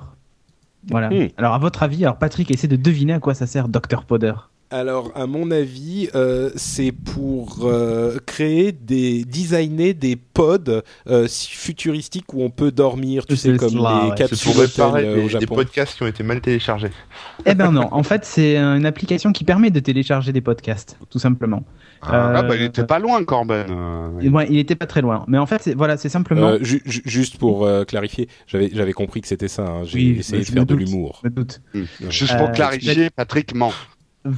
Voilà. 0.89 1.10
Hmm. 1.10 1.28
Alors 1.38 1.54
à 1.54 1.60
votre 1.60 1.84
avis, 1.84 2.04
alors 2.04 2.18
Patrick 2.18 2.50
essaie 2.50 2.68
de 2.68 2.76
deviner 2.76 3.14
à 3.14 3.20
quoi 3.20 3.34
ça 3.36 3.46
sert 3.46 3.68
Dr 3.68 4.06
Podder. 4.08 4.34
Alors, 4.74 5.11
à 5.13 5.28
mon 5.28 5.51
avis, 5.51 6.09
euh, 6.15 6.49
c'est 6.55 6.91
pour 6.91 7.59
euh, 7.61 8.17
créer 8.26 8.71
des, 8.71 9.24
designer 9.24 9.93
des 9.93 10.15
pods 10.15 10.82
euh, 11.07 11.28
futuristiques 11.30 12.34
où 12.34 12.41
on 12.41 12.49
peut 12.49 12.71
dormir, 12.71 13.28
tu 13.28 13.36
sais, 13.36 13.55
comme 13.55 13.69
cela, 13.69 14.01
les 14.05 14.09
ouais. 14.09 14.15
capsules 14.15 14.38
C'est 14.38 14.45
pour 14.51 14.59
réparer 14.59 15.07
hôtels, 15.07 15.28
des, 15.28 15.36
au 15.36 15.39
des 15.39 15.45
podcasts 15.45 15.95
qui 15.95 16.01
ont 16.01 16.07
été 16.07 16.24
mal 16.24 16.41
téléchargés. 16.41 16.89
Eh 17.45 17.53
ben 17.55 17.71
non, 17.71 17.88
en 17.91 18.03
fait 18.03 18.24
c'est 18.26 18.57
une 18.57 18.86
application 18.86 19.32
qui 19.34 19.43
permet 19.43 19.69
de 19.69 19.80
télécharger 19.82 20.32
des 20.32 20.39
podcasts, 20.41 20.97
tout 21.09 21.19
simplement. 21.19 21.63
Ah, 22.01 22.39
Euh, 22.39 22.41
bah, 22.43 22.55
il 22.55 22.63
était 22.63 22.86
pas 22.86 22.99
loin, 22.99 23.24
Corben. 23.26 23.65
euh, 23.69 24.30
ouais, 24.30 24.47
il 24.49 24.57
était 24.57 24.76
pas 24.76 24.86
très 24.88 25.01
loin, 25.01 25.24
mais 25.28 25.38
en 25.38 25.45
fait 25.45 25.61
c'est- 25.61 25.76
voilà, 25.76 25.97
c'est 25.97 26.09
simplement. 26.09 26.47
Euh, 26.47 26.57
ju- 26.61 26.82
ju- 26.86 27.01
juste 27.05 27.38
pour 27.38 27.65
euh, 27.65 27.84
clarifier, 27.84 28.28
j'avais 28.47 28.93
compris 28.93 29.21
que 29.21 29.28
c'était 29.28 29.47
ça. 29.49 29.63
hein. 29.67 29.84
J'ai 29.84 29.97
Oui, 29.99 30.15
essayé 30.19 30.41
je 30.43 30.47
de 30.49 30.53
faire 30.53 30.61
me 30.63 30.65
de 30.67 30.74
doute. 30.76 30.88
l'humour. 30.88 31.21
Doute. 31.26 31.61
hmm. 31.74 31.84
Juste 32.09 32.38
pour 32.38 32.47
Euh, 32.47 32.51
clarifier, 32.51 33.09
Patrick 33.09 33.53
ment. 33.53 33.71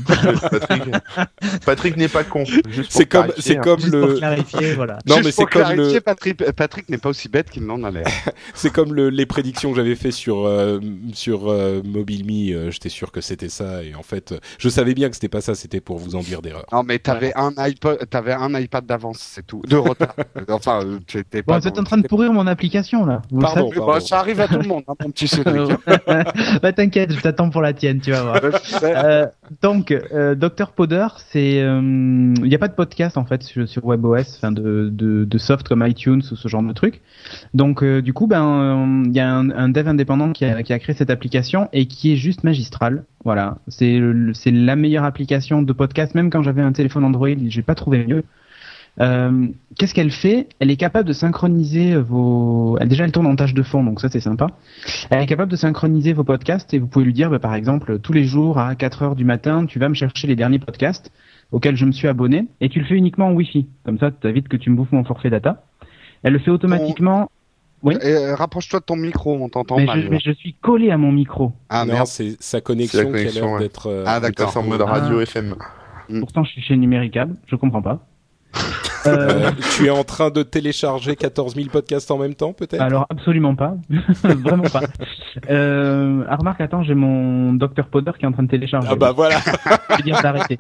Patrick, 0.08 0.84
Patrick 1.66 1.98
n'est 1.98 2.08
pas 2.08 2.24
con. 2.24 2.44
pour 2.44 2.84
C'est 2.90 3.06
comme, 3.06 3.28
clarifier, 3.28 3.44
c'est 3.44 3.58
hein. 3.58 3.62
comme 3.62 3.80
Juste 3.80 3.92
pour 3.92 4.08
le, 4.08 4.16
clarifier, 4.18 4.74
voilà. 4.74 4.98
non 5.06 5.16
Juste 5.16 5.26
mais 5.26 5.32
c'est 5.32 5.42
pour 5.44 5.50
comme 5.52 5.62
clarifier, 5.64 5.94
le, 5.96 6.02
Patrick, 6.02 6.52
Patrick 6.54 6.90
n'est 6.90 6.98
pas 6.98 7.10
aussi 7.10 7.30
bête 7.30 7.50
qu'il 7.50 7.66
n'en 7.66 7.84
a 7.84 7.92
l'air. 7.92 8.06
c'est 8.54 8.72
comme 8.72 8.94
le, 8.94 9.10
les 9.10 9.26
prédictions 9.26 9.72
que 9.72 9.76
j'avais 9.78 9.96
fait 9.96 10.12
sur 10.12 10.46
euh, 10.46 10.80
sur 11.14 11.50
euh, 11.50 11.82
MobileMe. 11.84 12.54
euh, 12.56 12.72
J'étais 12.72 12.90
sûr 12.90 13.12
que 13.12 13.22
c'était 13.22 13.50
ça 13.50 13.84
et 13.84 13.96
en 13.96 14.04
fait, 14.04 14.34
je 14.58 14.70
savais 14.70 14.94
bien 14.94 15.10
que 15.10 15.16
c'était 15.16 15.30
pas 15.30 15.42
ça. 15.42 15.56
C'était 15.56 15.82
pour 15.82 15.98
vous 15.98 16.16
en 16.16 16.22
dire 16.22 16.42
d'erreur. 16.42 16.66
Non, 16.72 16.84
mais 16.84 17.00
t'avais 17.00 17.34
un 17.36 17.54
iPod, 17.58 18.00
t'avais 18.10 18.34
un 18.34 18.54
iPad 18.60 18.86
d'avance, 18.86 19.20
c'est 19.20 19.46
tout. 19.46 19.62
De 19.68 19.78
retard. 19.78 20.16
enfin, 20.50 20.80
tu 21.08 21.20
étais 21.20 21.42
Bon, 21.42 21.54
pas. 21.54 21.60
vous 21.60 21.68
êtes 21.68 21.78
en 21.80 21.84
train 21.84 21.98
de 21.98 22.08
pourrir 22.08 22.34
mon 22.34 22.48
application 22.48 23.06
là. 23.06 23.22
Vous 23.32 23.40
Pardon. 23.40 23.70
Ça 24.00 24.20
arrive 24.20 24.40
à 24.42 24.48
tout 24.48 24.58
le 24.60 24.68
monde, 24.68 24.84
hein, 24.88 24.94
mon 25.02 25.12
petit 25.12 25.28
Cédric. 25.28 25.72
bah 26.62 26.74
t'inquiète, 26.74 27.14
je 27.14 27.20
t'attends 27.22 27.50
pour 27.50 27.62
la 27.62 27.74
tienne, 27.74 28.00
tu 28.00 28.12
vas 28.12 28.24
voir. 28.24 28.40
Euh, 28.84 29.26
donc, 29.62 29.92
euh, 29.92 30.36
Dr 30.36 30.72
Podder, 30.76 31.08
c'est, 31.18 31.62
euh, 31.62 31.80
il 31.82 32.44
n'y 32.44 32.56
a 32.56 32.60
pas 32.60 32.68
de 32.68 32.74
podcast 32.74 33.18
en 33.18 33.26
fait 33.26 33.44
sur, 33.44 33.86
WebOS, 33.86 34.38
enfin 34.38 34.52
de, 34.52 34.90
de, 34.92 35.26
de 35.26 35.38
soft 35.38 35.68
comme 35.68 35.86
iTunes 35.86 36.22
ou 36.32 36.36
ce 36.36 36.48
genre 36.48 36.64
de 36.64 36.74
truc. 36.74 37.02
Donc, 37.54 37.84
euh, 37.84 38.02
du 38.02 38.14
coup, 38.14 38.28
ben, 38.28 38.44
euh, 38.44 39.04
il 39.06 39.16
y 39.16 39.20
a 39.20 39.32
un, 39.32 39.50
un 39.52 39.70
dev 39.70 39.88
indépendant 39.88 40.32
qui 40.32 40.46
a, 40.46 40.64
qui 40.64 40.74
a 40.74 40.80
créé 40.80 40.96
cette 40.96 41.10
application 41.10 41.70
et 41.74 41.86
qui 41.86 42.14
est 42.14 42.16
juste 42.18 42.44
magistrale. 42.44 43.04
Voilà, 43.24 43.58
c'est 43.68 44.00
c'est 44.34 44.52
la 44.52 44.76
meilleure 44.76 45.04
application 45.04 45.62
de 45.62 45.74
podcast. 45.74 46.16
Même 46.16 46.30
quand 46.30 46.44
j'avais 46.44 46.62
un 46.62 46.72
téléphone 46.72 47.04
Android, 47.04 47.30
j'ai 47.48 47.62
pas 47.64 47.76
trouvé 47.76 48.06
mieux. 48.06 48.24
Euh, 49.02 49.48
Qu'est-ce 49.78 49.94
qu'elle 49.94 50.12
fait? 50.12 50.48
Elle 50.60 50.72
est 50.72 50.78
capable 50.78 51.06
de 51.08 51.12
synchroniser 51.14 51.98
vos. 51.98 52.78
elle- 52.80 52.88
Déjà, 52.88 53.04
elle 53.04 53.12
tourne 53.12 53.28
en 53.28 53.36
tâche 53.36 53.54
de 53.54 53.62
fond, 53.64 53.84
donc 53.84 54.00
ça 54.00 54.08
c'est 54.10 54.22
sympa. 54.22 54.48
Elle 55.10 55.22
est 55.22 55.26
capable 55.26 55.52
de 55.52 55.58
synchroniser 55.58 56.14
vos 56.14 56.24
podcasts 56.24 56.74
et 56.74 56.80
vous 56.80 56.88
pouvez 56.88 57.04
lui 57.06 57.14
dire, 57.14 57.30
bah, 57.30 57.40
par 57.40 57.56
exemple, 57.56 58.00
tous 58.00 58.14
les 58.14 58.24
jours 58.24 58.58
à 58.58 58.74
4 58.76 59.02
heures 59.04 59.16
du 59.16 59.26
matin, 59.26 59.66
tu 59.66 59.80
vas 59.80 59.90
me 59.90 59.96
chercher 59.96 60.28
les 60.28 60.36
derniers 60.38 60.60
podcasts 60.60 61.12
auxquels 61.52 61.76
je 61.76 61.86
me 61.86 61.92
suis 61.92 62.08
abonné 62.08 62.48
et 62.62 62.70
tu 62.70 62.80
le 62.80 62.86
fais 62.86 62.96
uniquement 62.96 63.28
en 63.28 63.34
Wi-Fi. 63.34 63.68
Comme 63.84 64.00
ça, 64.00 64.12
tu 64.12 64.28
évites 64.28 64.48
que 64.48 64.56
tu 64.58 64.70
me 64.70 64.78
bouffes 64.78 64.94
mon 64.94 65.04
forfait 65.04 65.30
data. 65.30 65.64
Elle 66.24 66.34
le 66.34 66.40
fait 66.40 66.52
automatiquement. 66.52 67.30
Oui. 67.84 67.96
Euh, 68.04 68.34
Rapproche-toi 68.34 68.80
de 68.80 68.86
ton 68.86 68.96
micro, 68.96 69.36
on 69.40 69.50
t'entend 69.50 69.76
Mais 69.78 69.86
mal. 69.86 70.02
je, 70.04 70.10
mais 70.10 70.20
je 70.24 70.32
suis 70.32 70.54
collé 70.54 70.90
à 70.90 70.98
mon 70.98 71.12
micro. 71.12 71.52
Ah 71.70 71.86
non, 71.86 71.94
merde. 71.94 72.08
c'est 72.08 72.36
sa 72.42 72.62
connexion, 72.62 73.00
qui 73.02 73.06
a 73.08 73.12
connexion, 73.12 73.46
l'air 73.46 73.54
ouais. 73.56 73.60
d'être. 73.60 73.88
euh, 73.88 74.04
Ah, 74.08 74.20
d'accord. 74.22 74.56
en 74.58 74.64
mode 74.64 74.82
radio 74.82 75.20
Ah. 75.20 75.24
FM. 75.24 75.56
Mm. 76.10 76.20
Pourtant, 76.22 76.44
je 76.46 76.52
suis 76.52 76.62
chez 76.62 76.78
Numéricable. 76.78 77.36
Je 77.46 77.56
comprends 77.58 77.82
pas. 77.82 78.00
Euh, 79.08 79.52
tu 79.76 79.86
es 79.86 79.90
en 79.90 80.04
train 80.04 80.30
de 80.30 80.44
télécharger 80.44 81.16
14 81.16 81.56
000 81.56 81.70
podcasts 81.70 82.10
en 82.12 82.18
même 82.18 82.36
temps, 82.36 82.54
peut-être? 82.54 82.82
Alors 82.82 83.06
absolument 83.10 83.56
pas, 83.56 83.76
vraiment 84.24 84.64
pas. 84.64 84.82
Euh, 85.50 86.24
ah, 86.30 86.36
remarque, 86.36 86.62
attends, 86.62 86.84
j'ai 86.84 86.96
mon 86.96 87.54
Dr 87.54 87.86
Podder 87.92 88.12
qui 88.18 88.26
est 88.26 88.28
en 88.28 88.32
train 88.32 88.44
de 88.44 88.50
télécharger. 88.50 88.88
Ah 88.92 88.96
bah 88.96 89.12
voilà. 89.12 89.38
Je 89.90 89.98
vais 89.98 90.04
dire 90.04 90.22
d'arrêter. 90.22 90.58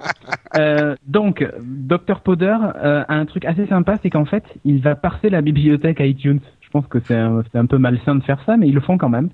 Euh, 0.58 0.96
donc, 1.08 1.46
Dr 1.64 2.20
Podder 2.24 2.56
euh, 2.84 3.04
a 3.08 3.14
un 3.14 3.26
truc 3.26 3.46
assez 3.46 3.66
sympa, 3.68 3.98
c'est 4.02 4.10
qu'en 4.10 4.26
fait, 4.26 4.43
il 4.64 4.82
va 4.82 4.96
parser 4.96 5.30
la 5.30 5.41
bibliothèque 5.41 5.98
iTunes. 6.00 6.39
Je 6.62 6.70
pense 6.70 6.88
que 6.88 7.00
c'est 7.00 7.16
un, 7.16 7.43
un 7.54 7.66
peu 7.66 7.78
malsain 7.78 8.16
de 8.16 8.24
faire 8.24 8.39
ça, 8.46 8.58
mais 8.58 8.68
ils 8.68 8.76
le 8.76 8.82
font 8.82 8.98
quand 8.98 9.10
même. 9.10 9.30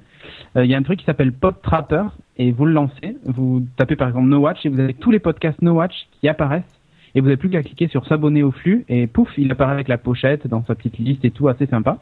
Euh, 0.55 0.65
Il 0.65 0.71
y 0.71 0.75
a 0.75 0.77
un 0.77 0.83
truc 0.83 0.99
qui 0.99 1.05
s'appelle 1.05 1.31
Pod 1.33 1.55
Trapper 1.61 2.03
et 2.37 2.51
vous 2.51 2.65
le 2.65 2.73
lancez. 2.73 3.17
Vous 3.25 3.65
tapez 3.77 3.95
par 3.95 4.07
exemple 4.07 4.27
No 4.27 4.39
Watch 4.39 4.65
et 4.65 4.69
vous 4.69 4.79
avez 4.79 4.93
tous 4.93 5.11
les 5.11 5.19
podcasts 5.19 5.61
No 5.61 5.73
Watch 5.73 6.07
qui 6.19 6.27
apparaissent. 6.27 6.80
Et 7.15 7.19
vous 7.19 7.27
n'avez 7.27 7.37
plus 7.37 7.49
qu'à 7.49 7.63
cliquer 7.63 7.87
sur 7.87 8.05
s'abonner 8.05 8.43
au 8.43 8.51
flux 8.51 8.85
et 8.89 9.07
pouf, 9.07 9.29
il 9.37 9.51
apparaît 9.51 9.73
avec 9.73 9.87
la 9.87 9.97
pochette 9.97 10.47
dans 10.47 10.63
sa 10.65 10.75
petite 10.75 10.97
liste 10.97 11.25
et 11.25 11.31
tout, 11.31 11.47
assez 11.47 11.65
sympa. 11.65 11.99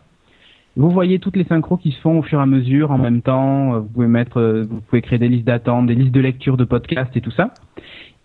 Vous 0.75 0.89
voyez 0.91 1.19
toutes 1.19 1.35
les 1.35 1.45
synchros 1.45 1.77
qui 1.77 1.91
se 1.91 1.99
font 1.99 2.19
au 2.19 2.21
fur 2.21 2.39
et 2.39 2.43
à 2.43 2.45
mesure, 2.45 2.91
en 2.91 2.97
même 2.97 3.21
temps. 3.21 3.73
Euh, 3.73 3.79
Vous 3.79 3.87
pouvez 3.87 4.07
mettre, 4.07 4.37
euh, 4.39 4.63
vous 4.69 4.81
pouvez 4.81 5.01
créer 5.01 5.19
des 5.19 5.27
listes 5.27 5.45
d'attente, 5.45 5.87
des 5.87 5.95
listes 5.95 6.13
de 6.13 6.21
lecture 6.21 6.57
de 6.57 6.63
podcasts 6.63 7.15
et 7.17 7.21
tout 7.21 7.31
ça. 7.31 7.53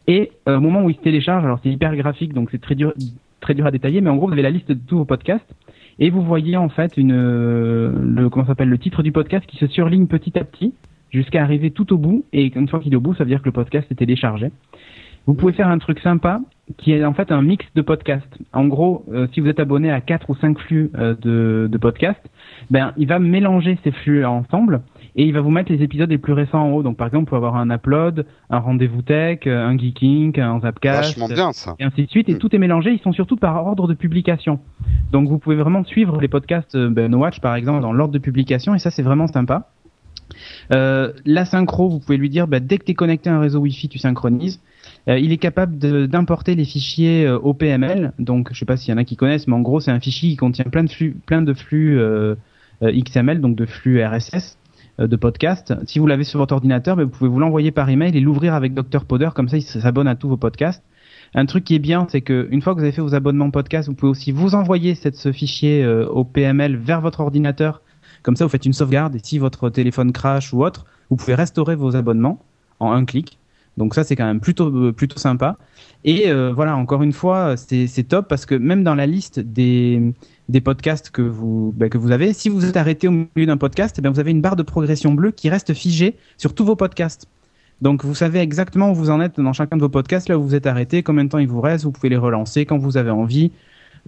Et 0.06 0.32
euh, 0.48 0.58
au 0.58 0.60
moment 0.60 0.84
où 0.84 0.90
il 0.90 0.96
se 0.96 1.00
télécharge, 1.00 1.44
alors 1.44 1.58
c'est 1.62 1.70
hyper 1.70 1.96
graphique, 1.96 2.34
donc 2.34 2.50
c'est 2.50 2.60
très 2.60 2.74
dur, 2.74 2.92
très 3.40 3.54
dur 3.54 3.66
à 3.66 3.70
détailler, 3.70 4.00
mais 4.00 4.10
en 4.10 4.16
gros 4.16 4.26
vous 4.26 4.32
avez 4.32 4.42
la 4.42 4.50
liste 4.50 4.68
de 4.68 4.78
tous 4.86 4.98
vos 4.98 5.04
podcasts 5.04 5.54
et 5.98 6.10
vous 6.10 6.22
voyez 6.22 6.56
en 6.56 6.68
fait 6.68 6.96
une, 6.96 7.12
euh, 7.12 7.92
le 8.02 8.28
comment 8.28 8.46
s'appelle 8.46 8.68
le 8.68 8.78
titre 8.78 9.02
du 9.02 9.12
podcast 9.12 9.46
qui 9.46 9.56
se 9.56 9.66
surligne 9.66 10.06
petit 10.06 10.38
à 10.38 10.44
petit 10.44 10.74
jusqu'à 11.10 11.42
arriver 11.42 11.70
tout 11.70 11.92
au 11.92 11.98
bout. 11.98 12.24
Et 12.32 12.52
une 12.54 12.68
fois 12.68 12.80
qu'il 12.80 12.92
est 12.92 12.96
au 12.96 13.00
bout, 13.00 13.14
ça 13.14 13.24
veut 13.24 13.30
dire 13.30 13.40
que 13.40 13.46
le 13.46 13.52
podcast 13.52 13.86
est 13.90 13.94
téléchargé. 13.94 14.50
Vous 15.26 15.34
pouvez 15.34 15.52
faire 15.52 15.68
un 15.68 15.78
truc 15.78 16.00
sympa 16.00 16.40
qui 16.78 16.92
est 16.92 17.04
en 17.04 17.12
fait 17.12 17.30
un 17.30 17.42
mix 17.42 17.64
de 17.74 17.82
podcasts. 17.82 18.38
En 18.52 18.64
gros, 18.66 19.04
euh, 19.12 19.26
si 19.32 19.40
vous 19.40 19.48
êtes 19.48 19.60
abonné 19.60 19.90
à 19.90 20.00
quatre 20.00 20.30
ou 20.30 20.34
cinq 20.36 20.58
flux 20.58 20.90
euh, 20.96 21.14
de, 21.20 21.68
de 21.70 21.78
podcasts, 21.78 22.24
ben 22.70 22.92
il 22.96 23.06
va 23.06 23.18
mélanger 23.18 23.78
ces 23.84 23.90
flux 23.90 24.24
ensemble 24.24 24.80
et 25.14 25.24
il 25.26 25.32
va 25.34 25.42
vous 25.42 25.50
mettre 25.50 25.70
les 25.70 25.82
épisodes 25.82 26.08
les 26.08 26.16
plus 26.18 26.32
récents 26.32 26.62
en 26.62 26.70
haut. 26.72 26.82
Donc 26.82 26.96
par 26.96 27.06
exemple, 27.06 27.24
vous 27.24 27.28
pouvez 27.36 27.36
avoir 27.46 27.56
un 27.56 27.70
upload, 27.70 28.24
un 28.48 28.58
rendez-vous 28.58 29.02
tech, 29.02 29.40
euh, 29.46 29.66
un 29.66 29.76
geeking, 29.76 30.40
un 30.40 30.60
zapcast, 30.60 31.18
bien, 31.34 31.52
ça. 31.52 31.76
et 31.78 31.84
ainsi 31.84 32.06
de 32.06 32.10
suite. 32.10 32.28
Et 32.30 32.34
Mm. 32.34 32.38
tout 32.38 32.54
est 32.56 32.58
mélangé. 32.58 32.92
Ils 32.92 33.00
sont 33.00 33.12
surtout 33.12 33.36
par 33.36 33.54
ordre 33.64 33.86
de 33.86 33.94
publication. 33.94 34.58
Donc 35.12 35.28
vous 35.28 35.38
pouvez 35.38 35.56
vraiment 35.56 35.84
suivre 35.84 36.18
les 36.20 36.28
podcasts 36.28 36.74
euh, 36.76 36.88
ben, 36.88 37.10
No 37.10 37.18
Watch 37.18 37.40
par 37.40 37.54
exemple 37.56 37.82
dans 37.82 37.92
l'ordre 37.92 38.14
de 38.14 38.18
publication 38.18 38.74
et 38.74 38.78
ça 38.78 38.90
c'est 38.90 39.02
vraiment 39.02 39.26
sympa. 39.26 39.68
Euh, 40.72 41.12
la 41.26 41.44
synchro, 41.44 41.88
vous 41.90 42.00
pouvez 42.00 42.16
lui 42.16 42.30
dire 42.30 42.46
bah, 42.48 42.60
dès 42.60 42.78
que 42.78 42.84
tu 42.84 42.92
es 42.92 42.94
connecté 42.94 43.28
à 43.30 43.36
un 43.36 43.40
réseau 43.40 43.60
Wi-Fi, 43.60 43.88
tu 43.88 43.98
synchronises. 43.98 44.60
Euh, 45.08 45.18
il 45.18 45.32
est 45.32 45.38
capable 45.38 45.76
d'importer 46.08 46.54
les 46.54 46.64
fichiers 46.64 47.26
euh, 47.26 47.38
OPML. 47.38 48.12
Donc 48.18 48.50
je 48.52 48.58
sais 48.58 48.64
pas 48.64 48.76
s'il 48.76 48.92
y 48.92 48.94
en 48.94 48.98
a 48.98 49.04
qui 49.04 49.16
connaissent, 49.16 49.46
mais 49.46 49.54
en 49.54 49.60
gros 49.60 49.80
c'est 49.80 49.90
un 49.90 50.00
fichier 50.00 50.30
qui 50.30 50.36
contient 50.36 50.64
plein 50.64 50.84
de 50.84 50.90
flux, 50.90 51.16
plein 51.26 51.42
de 51.42 51.52
flux 51.52 51.98
euh, 51.98 52.34
euh, 52.82 52.92
XML, 52.92 53.40
donc 53.40 53.56
de 53.56 53.66
flux 53.66 54.04
RSS 54.04 54.58
de 54.98 55.16
podcast. 55.16 55.74
Si 55.86 55.98
vous 55.98 56.06
l'avez 56.06 56.22
sur 56.22 56.38
votre 56.38 56.54
ordinateur, 56.54 56.94
ben, 56.96 57.02
vous 57.02 57.10
pouvez 57.10 57.28
vous 57.28 57.40
l'envoyer 57.40 57.72
par 57.72 57.90
email 57.90 58.16
et 58.16 58.20
l'ouvrir 58.20 58.54
avec 58.54 58.74
Dr 58.74 59.04
Podder, 59.04 59.30
comme 59.34 59.48
ça 59.48 59.56
il 59.56 59.62
s'abonne 59.62 60.06
à 60.06 60.14
tous 60.14 60.28
vos 60.28 60.36
podcasts. 60.36 60.84
Un 61.34 61.46
truc 61.46 61.64
qui 61.64 61.74
est 61.74 61.80
bien, 61.80 62.06
c'est 62.08 62.20
que 62.20 62.46
une 62.52 62.62
fois 62.62 62.74
que 62.74 62.78
vous 62.78 62.84
avez 62.84 62.92
fait 62.92 63.02
vos 63.02 63.14
abonnements 63.14 63.50
podcast, 63.50 63.88
vous 63.88 63.94
pouvez 63.94 64.10
aussi 64.10 64.30
vous 64.30 64.54
envoyer 64.54 64.94
ce 64.94 65.32
fichier 65.32 65.82
euh, 65.82 66.06
au 66.06 66.24
PML 66.24 66.76
vers 66.76 67.00
votre 67.00 67.20
ordinateur. 67.20 67.82
Comme 68.22 68.36
ça, 68.36 68.44
vous 68.44 68.50
faites 68.50 68.66
une 68.66 68.72
sauvegarde 68.72 69.16
et 69.16 69.20
si 69.20 69.38
votre 69.38 69.68
téléphone 69.68 70.12
crash 70.12 70.52
ou 70.52 70.64
autre, 70.64 70.86
vous 71.10 71.16
pouvez 71.16 71.34
restaurer 71.34 71.74
vos 71.74 71.96
abonnements 71.96 72.40
en 72.78 72.92
un 72.92 73.04
clic. 73.04 73.38
Donc 73.76 73.94
ça, 73.94 74.04
c'est 74.04 74.16
quand 74.16 74.26
même 74.26 74.40
plutôt 74.40 74.92
plutôt 74.92 75.18
sympa. 75.18 75.58
Et 76.04 76.28
euh, 76.28 76.52
voilà, 76.52 76.76
encore 76.76 77.02
une 77.02 77.12
fois, 77.12 77.56
c'est 77.56 78.08
top 78.08 78.28
parce 78.28 78.46
que 78.46 78.54
même 78.54 78.84
dans 78.84 78.94
la 78.94 79.06
liste 79.06 79.40
des 79.40 80.14
des 80.48 80.60
podcasts 80.60 81.10
que 81.10 81.22
vous 81.22 81.72
ben, 81.76 81.88
que 81.88 81.98
vous 81.98 82.10
avez, 82.10 82.32
si 82.32 82.48
vous 82.48 82.66
êtes 82.66 82.76
arrêté 82.76 83.08
au 83.08 83.12
milieu 83.12 83.46
d'un 83.46 83.56
podcast, 83.56 83.96
eh 83.98 84.02
ben, 84.02 84.10
vous 84.10 84.20
avez 84.20 84.30
une 84.30 84.42
barre 84.42 84.56
de 84.56 84.62
progression 84.62 85.12
bleue 85.12 85.30
qui 85.30 85.48
reste 85.48 85.74
figée 85.74 86.16
sur 86.36 86.54
tous 86.54 86.64
vos 86.64 86.76
podcasts. 86.76 87.26
Donc 87.80 88.04
vous 88.04 88.14
savez 88.14 88.38
exactement 88.38 88.90
où 88.90 88.94
vous 88.94 89.10
en 89.10 89.20
êtes 89.20 89.40
dans 89.40 89.52
chacun 89.52 89.76
de 89.76 89.82
vos 89.82 89.88
podcasts, 89.88 90.28
là 90.28 90.38
où 90.38 90.42
vous 90.42 90.54
êtes 90.54 90.66
arrêté, 90.66 91.02
combien 91.02 91.24
de 91.24 91.28
temps 91.30 91.38
il 91.38 91.48
vous 91.48 91.60
reste, 91.60 91.84
vous 91.84 91.92
pouvez 91.92 92.08
les 92.08 92.16
relancer 92.16 92.66
quand 92.66 92.78
vous 92.78 92.96
avez 92.96 93.10
envie. 93.10 93.52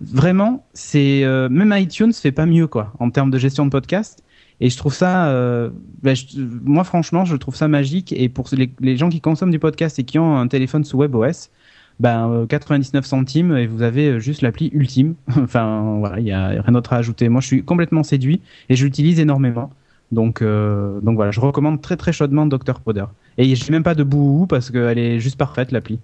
Vraiment, 0.00 0.64
c'est 0.74 1.24
euh, 1.24 1.48
même 1.48 1.74
iTunes 1.76 2.12
fait 2.12 2.32
pas 2.32 2.46
mieux 2.46 2.66
quoi 2.66 2.92
en 3.00 3.10
termes 3.10 3.30
de 3.30 3.38
gestion 3.38 3.64
de 3.64 3.70
podcast. 3.70 4.22
Et 4.60 4.70
je 4.70 4.76
trouve 4.76 4.94
ça, 4.94 5.28
euh, 5.28 5.70
ben, 6.02 6.14
je- 6.16 6.38
moi 6.64 6.84
franchement, 6.84 7.24
je 7.24 7.36
trouve 7.36 7.54
ça 7.56 7.68
magique. 7.68 8.12
Et 8.16 8.28
pour 8.28 8.48
les, 8.52 8.70
les 8.80 8.96
gens 8.96 9.08
qui 9.10 9.20
consomment 9.20 9.50
du 9.50 9.58
podcast 9.58 9.98
et 9.98 10.04
qui 10.04 10.18
ont 10.18 10.36
un 10.38 10.48
téléphone 10.48 10.84
sous 10.84 10.98
WebOS, 10.98 11.50
ben 12.00 12.30
euh, 12.30 12.46
99 12.46 13.04
centimes 13.06 13.56
et 13.56 13.66
vous 13.66 13.82
avez 13.82 14.08
euh, 14.12 14.18
juste 14.18 14.42
l'appli 14.42 14.70
ultime. 14.72 15.14
enfin 15.42 15.96
voilà, 15.98 16.20
il 16.20 16.26
y 16.26 16.32
a 16.32 16.48
rien 16.62 16.72
d'autre 16.72 16.92
à 16.92 16.96
ajouter. 16.96 17.28
Moi, 17.28 17.40
je 17.40 17.46
suis 17.46 17.62
complètement 17.64 18.02
séduit 18.02 18.40
et 18.68 18.76
je 18.76 18.84
l'utilise 18.84 19.20
énormément. 19.20 19.70
Donc 20.12 20.40
euh, 20.40 21.00
donc 21.00 21.16
voilà, 21.16 21.32
je 21.32 21.40
recommande 21.40 21.80
très 21.82 21.96
très 21.96 22.12
chaudement 22.12 22.46
Dr 22.46 22.80
Podder. 22.84 23.06
Et 23.38 23.54
j'ai 23.54 23.72
même 23.72 23.82
pas 23.82 23.94
de 23.94 24.04
bouhou 24.04 24.46
parce 24.46 24.70
qu'elle 24.70 24.98
est 24.98 25.20
juste 25.20 25.36
parfaite 25.36 25.72
l'appli. 25.72 25.98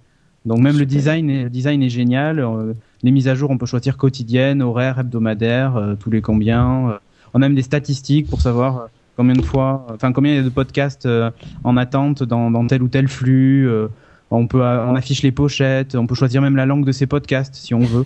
Donc 0.45 0.59
même 0.59 0.77
le 0.77 0.85
design, 0.85 1.29
est, 1.29 1.43
le 1.43 1.49
design 1.49 1.81
est 1.81 1.89
génial. 1.89 2.39
Euh, 2.39 2.73
les 3.01 3.11
mises 3.11 3.27
à 3.29 3.35
jour, 3.35 3.49
on 3.49 3.57
peut 3.57 3.65
choisir 3.65 3.95
quotidienne, 3.97 4.61
horaire, 4.61 4.99
hebdomadaire, 4.99 5.77
euh, 5.77 5.95
tous 5.95 6.09
les 6.11 6.21
combien. 6.21 6.99
Euh, 7.33 7.39
on 7.39 7.41
a 7.41 7.47
même 7.47 7.55
des 7.55 7.61
statistiques 7.63 8.27
pour 8.29 8.41
savoir 8.41 8.77
euh, 8.77 8.85
combien 9.17 9.33
de 9.35 9.41
fois, 9.41 9.85
enfin 9.93 10.11
combien 10.13 10.33
il 10.33 10.35
y 10.37 10.39
a 10.39 10.43
de 10.43 10.49
podcasts 10.49 11.05
euh, 11.05 11.31
en 11.63 11.77
attente 11.77 12.23
dans, 12.23 12.51
dans 12.51 12.65
tel 12.67 12.81
ou 12.83 12.87
tel 12.87 13.07
flux. 13.07 13.67
euh, 13.67 13.87
on 14.31 14.47
peut, 14.47 14.61
euh, 14.63 14.85
on 14.87 14.95
affiche 14.95 15.21
les 15.21 15.31
pochettes. 15.31 15.95
On 15.95 16.07
peut 16.07 16.15
choisir 16.15 16.41
même 16.41 16.55
la 16.55 16.65
langue 16.65 16.85
de 16.85 16.91
ces 16.91 17.05
podcasts 17.05 17.53
si 17.55 17.73
on 17.73 17.79
veut. 17.79 18.05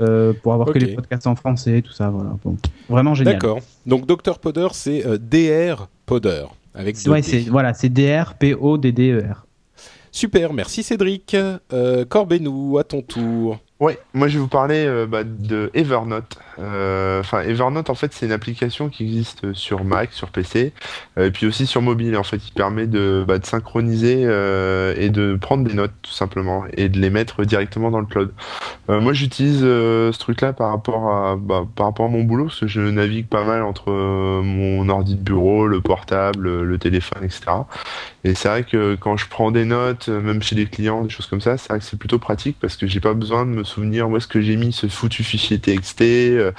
euh, 0.00 0.32
pour 0.42 0.52
avoir 0.54 0.72
que 0.72 0.78
les 0.78 0.94
podcasts 0.94 1.26
en 1.26 1.34
français, 1.36 1.82
tout 1.82 1.92
ça, 1.92 2.10
voilà. 2.10 2.30
Bon, 2.44 2.56
vraiment 2.88 3.14
génial. 3.14 3.34
D'accord. 3.34 3.58
Donc 3.86 4.06
Dr 4.06 4.38
Podder, 4.40 4.68
c'est 4.72 5.04
euh, 5.06 5.18
DR 5.18 5.88
Podder 6.06 6.44
avec 6.74 6.96
Ouais, 7.06 7.22
c'est 7.22 7.40
voilà, 7.42 7.74
c'est 7.74 7.88
DR 7.88 8.34
P 8.38 8.54
O 8.54 8.76
D 8.78 8.90
D 8.92 9.10
E 9.12 9.20
R. 9.32 9.46
Super, 10.12 10.52
merci 10.52 10.82
Cédric. 10.84 11.34
Euh, 11.72 12.04
Corbenou, 12.04 12.78
à 12.78 12.84
ton 12.84 13.02
tour. 13.02 13.58
Ouais, 13.80 13.98
moi 14.14 14.28
je 14.28 14.34
vais 14.34 14.40
vous 14.40 14.48
parler 14.48 14.86
euh, 14.86 15.04
bah, 15.04 15.24
de 15.24 15.70
Evernote. 15.74 16.38
Euh, 16.60 17.18
Enfin, 17.20 17.40
Evernote 17.42 17.90
en 17.90 17.94
fait 17.96 18.12
c'est 18.12 18.24
une 18.24 18.32
application 18.32 18.88
qui 18.88 19.02
existe 19.02 19.52
sur 19.52 19.82
Mac, 19.84 20.12
sur 20.12 20.30
PC, 20.30 20.72
euh, 21.18 21.26
et 21.26 21.30
puis 21.32 21.46
aussi 21.46 21.66
sur 21.66 21.82
mobile. 21.82 22.16
En 22.16 22.22
fait, 22.22 22.36
il 22.36 22.52
permet 22.52 22.86
de, 22.86 23.24
bah, 23.26 23.38
de 23.38 23.44
synchroniser 23.44 24.22
euh, 24.24 24.94
et 24.96 25.10
de 25.10 25.36
prendre 25.40 25.64
des 25.68 25.74
notes 25.74 25.92
tout 26.02 26.12
simplement 26.12 26.64
et 26.76 26.88
de 26.88 27.00
les 27.00 27.10
mettre 27.10 27.44
directement 27.44 27.90
dans 27.90 27.98
le 28.00 28.06
cloud. 28.06 28.32
Moi, 28.88 29.12
j'utilise 29.12 29.60
ce 29.60 30.18
truc-là 30.18 30.52
par 30.52 30.70
rapport 30.70 31.08
à 31.10 31.36
bah, 31.36 31.66
par 31.74 31.86
rapport 31.86 32.06
à 32.06 32.08
mon 32.08 32.22
boulot 32.22 32.44
parce 32.44 32.60
que 32.60 32.66
je 32.68 32.80
navigue 32.80 33.26
pas 33.26 33.44
mal 33.44 33.62
entre 33.62 33.90
mon 33.90 34.88
ordi 34.88 35.16
de 35.16 35.22
bureau, 35.22 35.66
le 35.66 35.80
portable, 35.80 36.62
le 36.62 36.78
téléphone, 36.78 37.24
etc. 37.24 37.40
Et 38.24 38.34
c'est 38.34 38.48
vrai 38.48 38.64
que 38.64 38.94
quand 38.94 39.18
je 39.18 39.28
prends 39.28 39.50
des 39.50 39.66
notes, 39.66 40.08
euh, 40.08 40.20
même 40.20 40.42
chez 40.42 40.56
des 40.56 40.64
clients, 40.64 41.02
des 41.02 41.10
choses 41.10 41.26
comme 41.26 41.42
ça, 41.42 41.58
c'est 41.58 41.68
vrai 41.68 41.78
que 41.78 41.84
c'est 41.84 41.98
plutôt 41.98 42.18
pratique 42.18 42.56
parce 42.58 42.76
que 42.76 42.86
j'ai 42.86 43.00
pas 43.00 43.12
besoin 43.12 43.44
de 43.44 43.50
me 43.50 43.64
souvenir 43.64 44.08
où 44.08 44.16
est-ce 44.16 44.26
que 44.26 44.40
j'ai 44.40 44.56
mis 44.56 44.72
ce 44.72 44.86
foutu 44.86 45.22
fichier 45.22 45.58
TXT, 45.58 46.02
euh, 46.02 46.52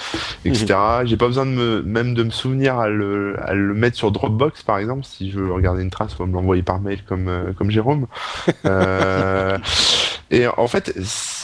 etc. 0.45 0.75
J'ai 1.05 1.17
pas 1.17 1.25
besoin 1.25 1.47
de 1.47 1.51
me, 1.51 1.81
même 1.81 2.13
de 2.13 2.23
me 2.23 2.29
souvenir 2.29 2.77
à 2.77 2.87
le, 2.87 3.35
à 3.41 3.55
le 3.55 3.73
mettre 3.73 3.97
sur 3.97 4.11
Dropbox 4.11 4.61
par 4.61 4.77
exemple 4.77 5.05
si 5.05 5.31
je 5.31 5.39
veux 5.39 5.51
regarder 5.51 5.81
une 5.81 5.89
trace 5.89 6.19
ou 6.19 6.25
me 6.25 6.33
l'envoyer 6.33 6.61
par 6.61 6.79
mail 6.79 7.03
comme 7.03 7.27
euh, 7.27 7.51
comme 7.53 7.71
Jérôme. 7.71 8.07
Euh, 8.65 9.57
et 10.31 10.47
en 10.47 10.67
fait, 10.67 10.93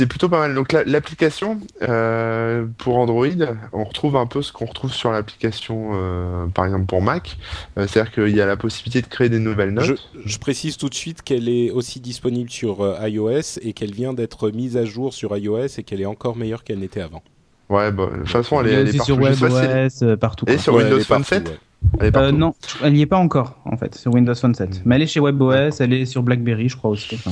c'est 0.02 0.08
plutôt 0.08 0.30
pas 0.30 0.40
mal. 0.40 0.56
Donc 0.56 0.72
la- 0.72 0.84
l'application 0.84 1.60
euh, 1.84 2.66
pour 2.80 2.98
Android, 2.98 3.28
on 3.72 3.84
retrouve 3.84 4.16
un 4.16 4.26
peu 4.26 4.42
ce 4.42 4.52
qu'on 4.52 4.66
retrouve 4.66 4.92
sur 4.92 5.12
l'application, 5.12 5.92
euh, 5.94 6.48
par 6.48 6.66
exemple 6.66 6.86
pour 6.88 7.02
Mac. 7.04 7.38
Euh, 7.78 7.86
C'est-à-dire 7.88 8.12
qu'il 8.12 8.36
y 8.36 8.42
a 8.42 8.46
la 8.48 8.58
possibilité 8.58 9.02
de 9.02 9.08
créer 9.08 9.30
des 9.30 9.38
nouvelles 9.40 9.72
notes. 9.72 9.86
Je, 9.86 9.94
je 10.26 10.40
précise 10.40 10.78
tout 10.78 10.90
de 10.90 10.96
suite 10.96 11.22
qu'elle 11.22 11.48
est 11.48 11.70
aussi 11.70 12.00
disponible 12.00 12.50
sur 12.50 12.78
iOS 13.08 13.60
et 13.62 13.74
qu'elle 13.74 13.94
vient 13.94 14.14
d'être 14.14 14.50
mise 14.50 14.76
à 14.78 14.86
jour 14.86 15.14
sur 15.14 15.38
iOS 15.38 15.68
et 15.78 15.84
qu'elle 15.84 16.02
est 16.02 16.06
encore 16.06 16.36
meilleure 16.36 16.64
qu'elle 16.64 16.80
n'était 16.80 17.02
avant. 17.02 17.22
Ouais, 17.70 17.92
bah, 17.92 18.08
de 18.12 18.18
toute 18.20 18.28
façon, 18.30 18.60
elle 18.62 18.68
est, 18.68 18.74
elle 18.74 18.88
est 18.90 18.98
partout. 18.98 19.06
sur 19.06 19.18
WebOS, 19.22 20.18
partout. 20.18 20.46
Et 20.50 20.58
sur 20.58 20.74
Ouais, 20.74 20.84
Windows 20.84 21.00
Phone 21.04 21.24
7 21.24 21.48
ouais. 21.48 21.56
Elle 22.00 22.16
Euh, 22.16 22.32
non, 22.32 22.54
elle 22.84 22.94
n'y 22.94 23.02
est 23.02 23.08
pas 23.08 23.18
encore 23.18 23.60
en 23.66 23.78
fait 23.78 23.96
sur 23.96 24.14
Windows 24.14 24.36
Phone 24.36 24.56
7. 24.56 24.82
Mais 24.86 24.96
elle 24.96 25.02
est 25.02 25.08
chez 25.08 25.20
WebOS, 25.20 25.80
elle 25.80 25.94
est 25.94 26.06
sur 26.06 26.24
BlackBerry, 26.24 26.70
je 26.70 26.78
crois 26.78 26.92
aussi. 26.92 27.16
Enfin, 27.16 27.32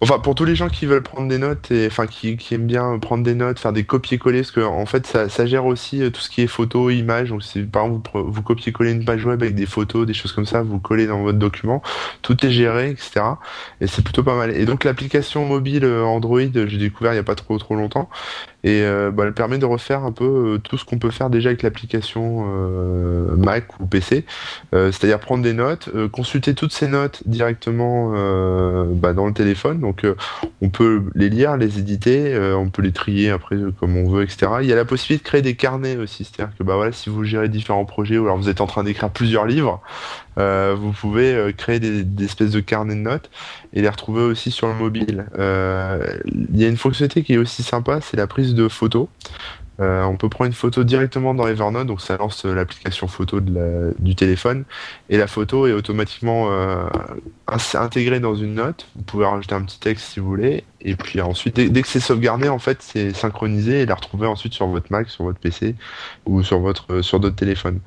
Enfin, 0.00 0.18
pour 0.18 0.34
tous 0.34 0.44
les 0.44 0.54
gens 0.54 0.68
qui 0.68 0.86
veulent 0.86 1.02
prendre 1.02 1.28
des 1.28 1.38
notes 1.38 1.70
et 1.70 1.86
enfin 1.86 2.06
qui, 2.06 2.36
qui 2.36 2.54
aiment 2.54 2.66
bien 2.66 2.98
prendre 2.98 3.22
des 3.22 3.34
notes, 3.34 3.58
faire 3.58 3.72
des 3.72 3.84
copier-coller, 3.84 4.40
parce 4.40 4.52
que 4.52 4.60
en 4.60 4.86
fait, 4.86 5.06
ça, 5.06 5.28
ça 5.28 5.46
gère 5.46 5.66
aussi 5.66 6.02
euh, 6.02 6.10
tout 6.10 6.20
ce 6.20 6.30
qui 6.30 6.42
est 6.42 6.46
photo, 6.46 6.90
images. 6.90 7.30
Donc, 7.30 7.42
si 7.42 7.62
par 7.62 7.86
exemple 7.86 8.10
vous, 8.14 8.32
vous 8.32 8.42
copiez-coller 8.42 8.92
une 8.92 9.04
page 9.04 9.24
web 9.24 9.42
avec 9.42 9.54
des 9.54 9.66
photos, 9.66 10.06
des 10.06 10.14
choses 10.14 10.32
comme 10.32 10.46
ça, 10.46 10.62
vous 10.62 10.78
collez 10.78 11.06
dans 11.06 11.22
votre 11.22 11.38
document, 11.38 11.82
tout 12.22 12.44
est 12.44 12.50
géré, 12.50 12.90
etc. 12.90 13.20
Et 13.80 13.86
c'est 13.86 14.02
plutôt 14.02 14.22
pas 14.22 14.36
mal. 14.36 14.50
Et 14.56 14.64
donc, 14.64 14.84
l'application 14.84 15.44
mobile 15.46 15.84
euh, 15.84 16.04
Android, 16.04 16.40
j'ai 16.40 16.78
découvert 16.78 17.12
il 17.12 17.16
y 17.16 17.20
a 17.20 17.24
pas 17.24 17.34
trop 17.34 17.58
trop 17.58 17.74
longtemps, 17.74 18.08
et 18.62 18.82
euh, 18.82 19.10
bah, 19.10 19.24
elle 19.26 19.32
permet 19.32 19.58
de 19.58 19.64
refaire 19.64 20.04
un 20.04 20.12
peu 20.12 20.24
euh, 20.24 20.58
tout 20.58 20.76
ce 20.76 20.84
qu'on 20.84 20.98
peut 20.98 21.10
faire 21.10 21.30
déjà 21.30 21.48
avec 21.48 21.62
l'application 21.62 22.44
euh, 22.46 23.34
Mac 23.36 23.80
ou 23.80 23.86
PC. 23.86 24.24
C'est-à-dire 24.72 25.18
prendre 25.20 25.42
des 25.42 25.52
notes, 25.52 25.90
consulter 26.10 26.54
toutes 26.54 26.72
ces 26.72 26.86
notes 26.86 27.22
directement 27.26 28.12
bah, 28.94 29.12
dans 29.12 29.26
le 29.26 29.32
téléphone. 29.32 29.80
Donc 29.80 30.06
on 30.60 30.68
peut 30.68 31.04
les 31.14 31.28
lire, 31.28 31.56
les 31.56 31.78
éditer, 31.78 32.38
on 32.54 32.68
peut 32.68 32.82
les 32.82 32.92
trier 32.92 33.30
après 33.30 33.56
comme 33.78 33.96
on 33.96 34.08
veut, 34.08 34.22
etc. 34.22 34.52
Il 34.62 34.68
y 34.68 34.72
a 34.72 34.76
la 34.76 34.84
possibilité 34.84 35.24
de 35.24 35.28
créer 35.28 35.42
des 35.42 35.54
carnets 35.54 35.96
aussi, 35.96 36.24
c'est-à-dire 36.24 36.56
que 36.56 36.62
bah 36.62 36.76
voilà, 36.76 36.92
si 36.92 37.10
vous 37.10 37.24
gérez 37.24 37.48
différents 37.48 37.84
projets 37.84 38.18
ou 38.18 38.24
alors 38.24 38.36
vous 38.36 38.48
êtes 38.48 38.60
en 38.60 38.66
train 38.66 38.84
d'écrire 38.84 39.10
plusieurs 39.10 39.46
livres, 39.46 39.80
euh, 40.38 40.76
vous 40.78 40.92
pouvez 40.92 41.34
euh, 41.34 41.52
créer 41.52 41.80
des, 41.80 42.24
espèces 42.24 42.52
de 42.52 42.60
carnets 42.60 42.94
de 42.94 43.00
notes 43.00 43.30
et 43.72 43.82
les 43.82 43.88
retrouver 43.88 44.22
aussi 44.22 44.50
sur 44.50 44.68
le 44.68 44.74
mobile. 44.74 45.26
Euh, 45.38 46.18
Il 46.26 46.58
y 46.58 46.64
a 46.64 46.68
une 46.68 46.76
fonctionnalité 46.76 47.22
qui 47.22 47.34
est 47.34 47.38
aussi 47.38 47.62
sympa, 47.62 48.00
c'est 48.00 48.16
la 48.16 48.26
prise 48.26 48.54
de 48.54 48.68
photos. 48.68 49.08
On 49.82 50.16
peut 50.18 50.28
prendre 50.28 50.48
une 50.48 50.52
photo 50.52 50.84
directement 50.84 51.32
dans 51.32 51.46
Evernote, 51.46 51.86
donc 51.86 52.02
ça 52.02 52.18
lance 52.18 52.44
l'application 52.44 53.08
photo 53.08 53.40
du 53.40 54.14
téléphone, 54.14 54.64
et 55.08 55.16
la 55.16 55.26
photo 55.26 55.66
est 55.66 55.72
automatiquement 55.72 56.50
intégrée 57.72 58.20
dans 58.20 58.34
une 58.34 58.56
note. 58.56 58.88
Vous 58.94 59.04
pouvez 59.04 59.24
rajouter 59.24 59.54
un 59.54 59.62
petit 59.62 59.80
texte 59.80 60.12
si 60.12 60.20
vous 60.20 60.26
voulez, 60.26 60.64
et 60.82 60.96
puis 60.96 61.22
ensuite, 61.22 61.56
dès, 61.56 61.70
dès 61.70 61.80
que 61.80 61.88
c'est 61.88 61.98
sauvegardé, 61.98 62.50
en 62.50 62.58
fait, 62.58 62.82
c'est 62.82 63.14
synchronisé 63.14 63.80
et 63.80 63.86
la 63.86 63.94
retrouver 63.94 64.26
ensuite 64.26 64.52
sur 64.52 64.66
votre 64.66 64.92
Mac, 64.92 65.08
sur 65.08 65.24
votre 65.24 65.38
PC 65.38 65.74
ou 66.26 66.42
sur 66.42 66.60
votre 66.60 67.00
sur 67.00 67.18
d'autres 67.18 67.36
téléphones. 67.36 67.80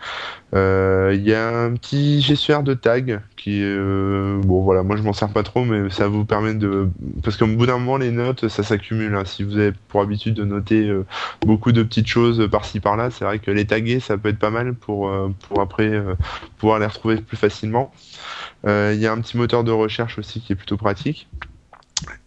Euh, 0.54 1.14
Il 1.16 1.28
y 1.28 1.34
a 1.34 1.50
un 1.64 1.74
petit 1.74 2.22
gestionnaire 2.22 2.64
de 2.64 2.74
tag 2.76 3.22
qui, 3.38 3.62
euh, 3.64 4.40
bon 4.44 4.62
voilà, 4.62 4.84
moi 4.84 4.96
je 4.98 5.02
m'en 5.02 5.14
sers 5.14 5.30
pas 5.30 5.44
trop, 5.44 5.66
mais 5.66 5.90
ça 5.90 6.08
vous 6.08 6.26
permet 6.26 6.54
de, 6.54 6.88
parce 7.24 7.38
qu'au 7.38 7.48
bout 7.48 7.66
d'un 7.66 7.78
moment 7.80 7.98
les 7.98 8.12
notes, 8.12 8.48
ça 8.48 8.64
s'accumule. 8.64 9.16
hein. 9.16 9.26
Si 9.26 9.44
vous 9.44 9.58
avez 9.58 9.72
pour 9.88 10.02
habitude 10.02 10.36
de 10.36 10.44
noter 10.46 10.88
euh, 10.88 11.06
beaucoup 11.42 11.72
de 11.72 11.82
petites 11.84 12.08
choses 12.08 12.48
par-ci 12.52 12.80
par-là, 12.80 13.10
c'est 13.12 13.26
vrai 13.26 13.40
que 13.40 13.52
les 13.52 13.66
taguer, 13.66 14.00
ça 14.00 14.18
peut 14.18 14.30
être 14.30 14.40
pas 14.40 14.52
mal 14.52 14.74
pour 14.76 15.10
euh, 15.10 15.30
pour 15.50 15.62
après 15.62 15.88
euh, 15.90 16.16
pouvoir 16.58 16.80
les 16.80 16.86
retrouver 16.86 17.18
plus 17.18 17.38
facilement. 17.38 17.92
Euh, 18.68 18.92
Il 18.96 19.02
y 19.02 19.08
a 19.08 19.12
un 19.14 19.22
petit 19.22 19.38
moteur 19.38 19.64
de 19.64 19.72
recherche 19.72 20.20
aussi 20.20 20.42
qui 20.42 20.54
est 20.54 20.56
plutôt 20.56 20.78
pratique. 20.78 21.28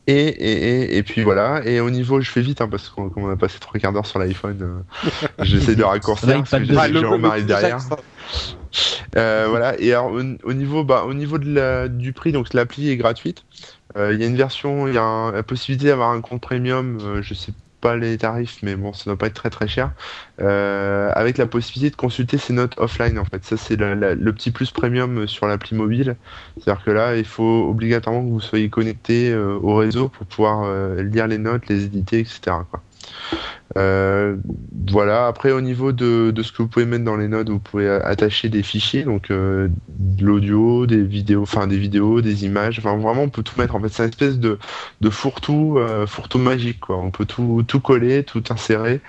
Et, 0.09 0.15
et, 0.15 0.53
et, 0.85 0.97
et 0.99 1.03
puis 1.03 1.23
voilà, 1.25 1.63
et 1.67 1.81
au 1.81 1.91
niveau, 1.91 2.21
je 2.21 2.31
fais 2.31 2.41
vite 2.41 2.61
hein, 2.61 2.69
parce 2.69 2.89
qu'on 2.89 3.09
comme 3.11 3.25
on 3.25 3.31
a 3.31 3.37
passé 3.37 3.59
trois 3.59 3.81
quarts 3.81 3.93
d'heure 3.93 4.07
sur 4.07 4.21
l'iPhone, 4.21 4.59
euh, 4.63 5.09
j'essaie 5.43 5.75
de 5.75 5.83
raccourcir 5.83 6.29
parce 6.39 6.51
que 6.59 6.65
j'ai 6.65 6.75
que 6.89 6.93
Jérôme 7.01 7.25
arrive 7.31 7.47
derrière. 7.47 7.79
Euh, 9.17 9.47
voilà. 9.49 9.81
Et 9.81 9.93
alors, 9.93 10.13
au, 10.13 10.21
au 10.45 10.53
niveau, 10.53 10.85
bah, 10.85 11.05
au 11.07 11.15
niveau 11.15 11.39
de 11.39 11.53
la, 11.53 11.89
du 11.89 12.13
prix, 12.13 12.31
donc 12.33 12.53
l'appli 12.55 12.91
est 12.91 12.97
gratuite. 12.97 13.45
Euh, 13.97 14.13
Il 14.13 14.21
y 14.21 14.25
a 14.25 14.27
une 14.27 14.37
version, 14.37 14.87
il 14.87 14.95
y 14.95 14.99
a 14.99 15.03
un- 15.03 15.33
la 15.33 15.43
possibilité 15.43 15.87
d'avoir 15.89 16.11
un 16.11 16.21
compte 16.21 16.41
premium. 16.43 16.99
euh, 17.03 17.23
je 17.23 17.35
sais 17.35 17.53
pas 17.81 17.97
les 17.97 18.19
tarifs, 18.19 18.59
mais 18.63 18.77
bon, 18.77 18.93
ça 18.93 19.05
doit 19.07 19.17
pas 19.19 19.27
être 19.29 19.35
très 19.35 19.51
très 19.51 19.69
cher. 19.69 19.93
Euh, 20.41 21.11
avec 21.15 21.39
la 21.39 21.47
possibilité 21.47 21.91
de 21.91 21.97
consulter 21.97 22.39
ses 22.39 22.53
notes 22.53 22.75
offline. 22.79 23.19
En 23.19 23.25
fait, 23.25 23.45
ça 23.45 23.57
c'est 23.57 23.77
la- 23.77 24.15
le 24.15 24.33
petit 24.35 24.51
plus 24.53 24.71
premium 24.73 25.27
sur 25.29 25.47
l'appli 25.47 25.77
mobile. 25.77 26.19
C'est-à-dire 26.59 26.85
que 26.85 26.91
là, 26.91 27.17
il 27.17 27.25
faut 27.27 27.69
obligatoirement 27.71 28.25
que 28.25 28.31
vous 28.31 28.41
soyez 28.41 28.71
connecté 28.71 29.31
euh, 29.33 29.59
au 29.63 29.75
réseau 29.77 30.09
pour 30.09 30.27
pouvoir 30.27 30.65
euh, 30.65 31.03
lire 31.03 31.27
les 31.29 31.39
notes, 31.39 31.69
les 31.69 31.85
éditer, 31.85 32.21
etc. 32.21 32.65
Quoi. 32.71 32.86
Euh, 33.77 34.37
voilà. 34.91 35.27
Après, 35.27 35.53
au 35.53 35.61
niveau 35.61 35.93
de, 35.93 36.31
de 36.31 36.43
ce 36.43 36.51
que 36.51 36.63
vous 36.63 36.69
pouvez 36.69 36.87
mettre 36.87 37.05
dans 37.05 37.17
les 37.17 37.29
notes, 37.29 37.51
vous 37.51 37.59
pouvez 37.59 37.89
attacher 37.89 38.49
des 38.49 38.63
fichiers, 38.63 39.03
donc 39.03 39.31
euh, 39.31 39.69
de 39.99 40.25
l'audio, 40.25 40.87
des 40.87 41.03
vidéos, 41.03 41.43
enfin 41.43 41.67
des 41.67 41.77
vidéos, 41.77 42.23
des 42.23 42.47
images. 42.47 42.79
Enfin, 42.79 42.97
vraiment, 42.97 43.23
on 43.23 43.29
peut 43.29 43.43
tout 43.43 43.55
mettre. 43.59 43.77
En 43.77 43.81
fait, 43.81 43.89
c'est 43.91 44.03
une 44.03 44.09
espèce 44.09 44.39
de, 44.39 44.59
de 45.03 45.11
fourre-tout, 45.11 45.77
euh, 45.77 46.07
fourre-tout 46.07 46.39
magique, 46.39 46.81
quoi. 46.81 46.97
On 46.97 47.11
peut 47.11 47.27
tout, 47.27 47.65
tout 47.67 47.81
coller, 47.81 48.25
tout 48.25 48.43
insérer, 48.49 49.01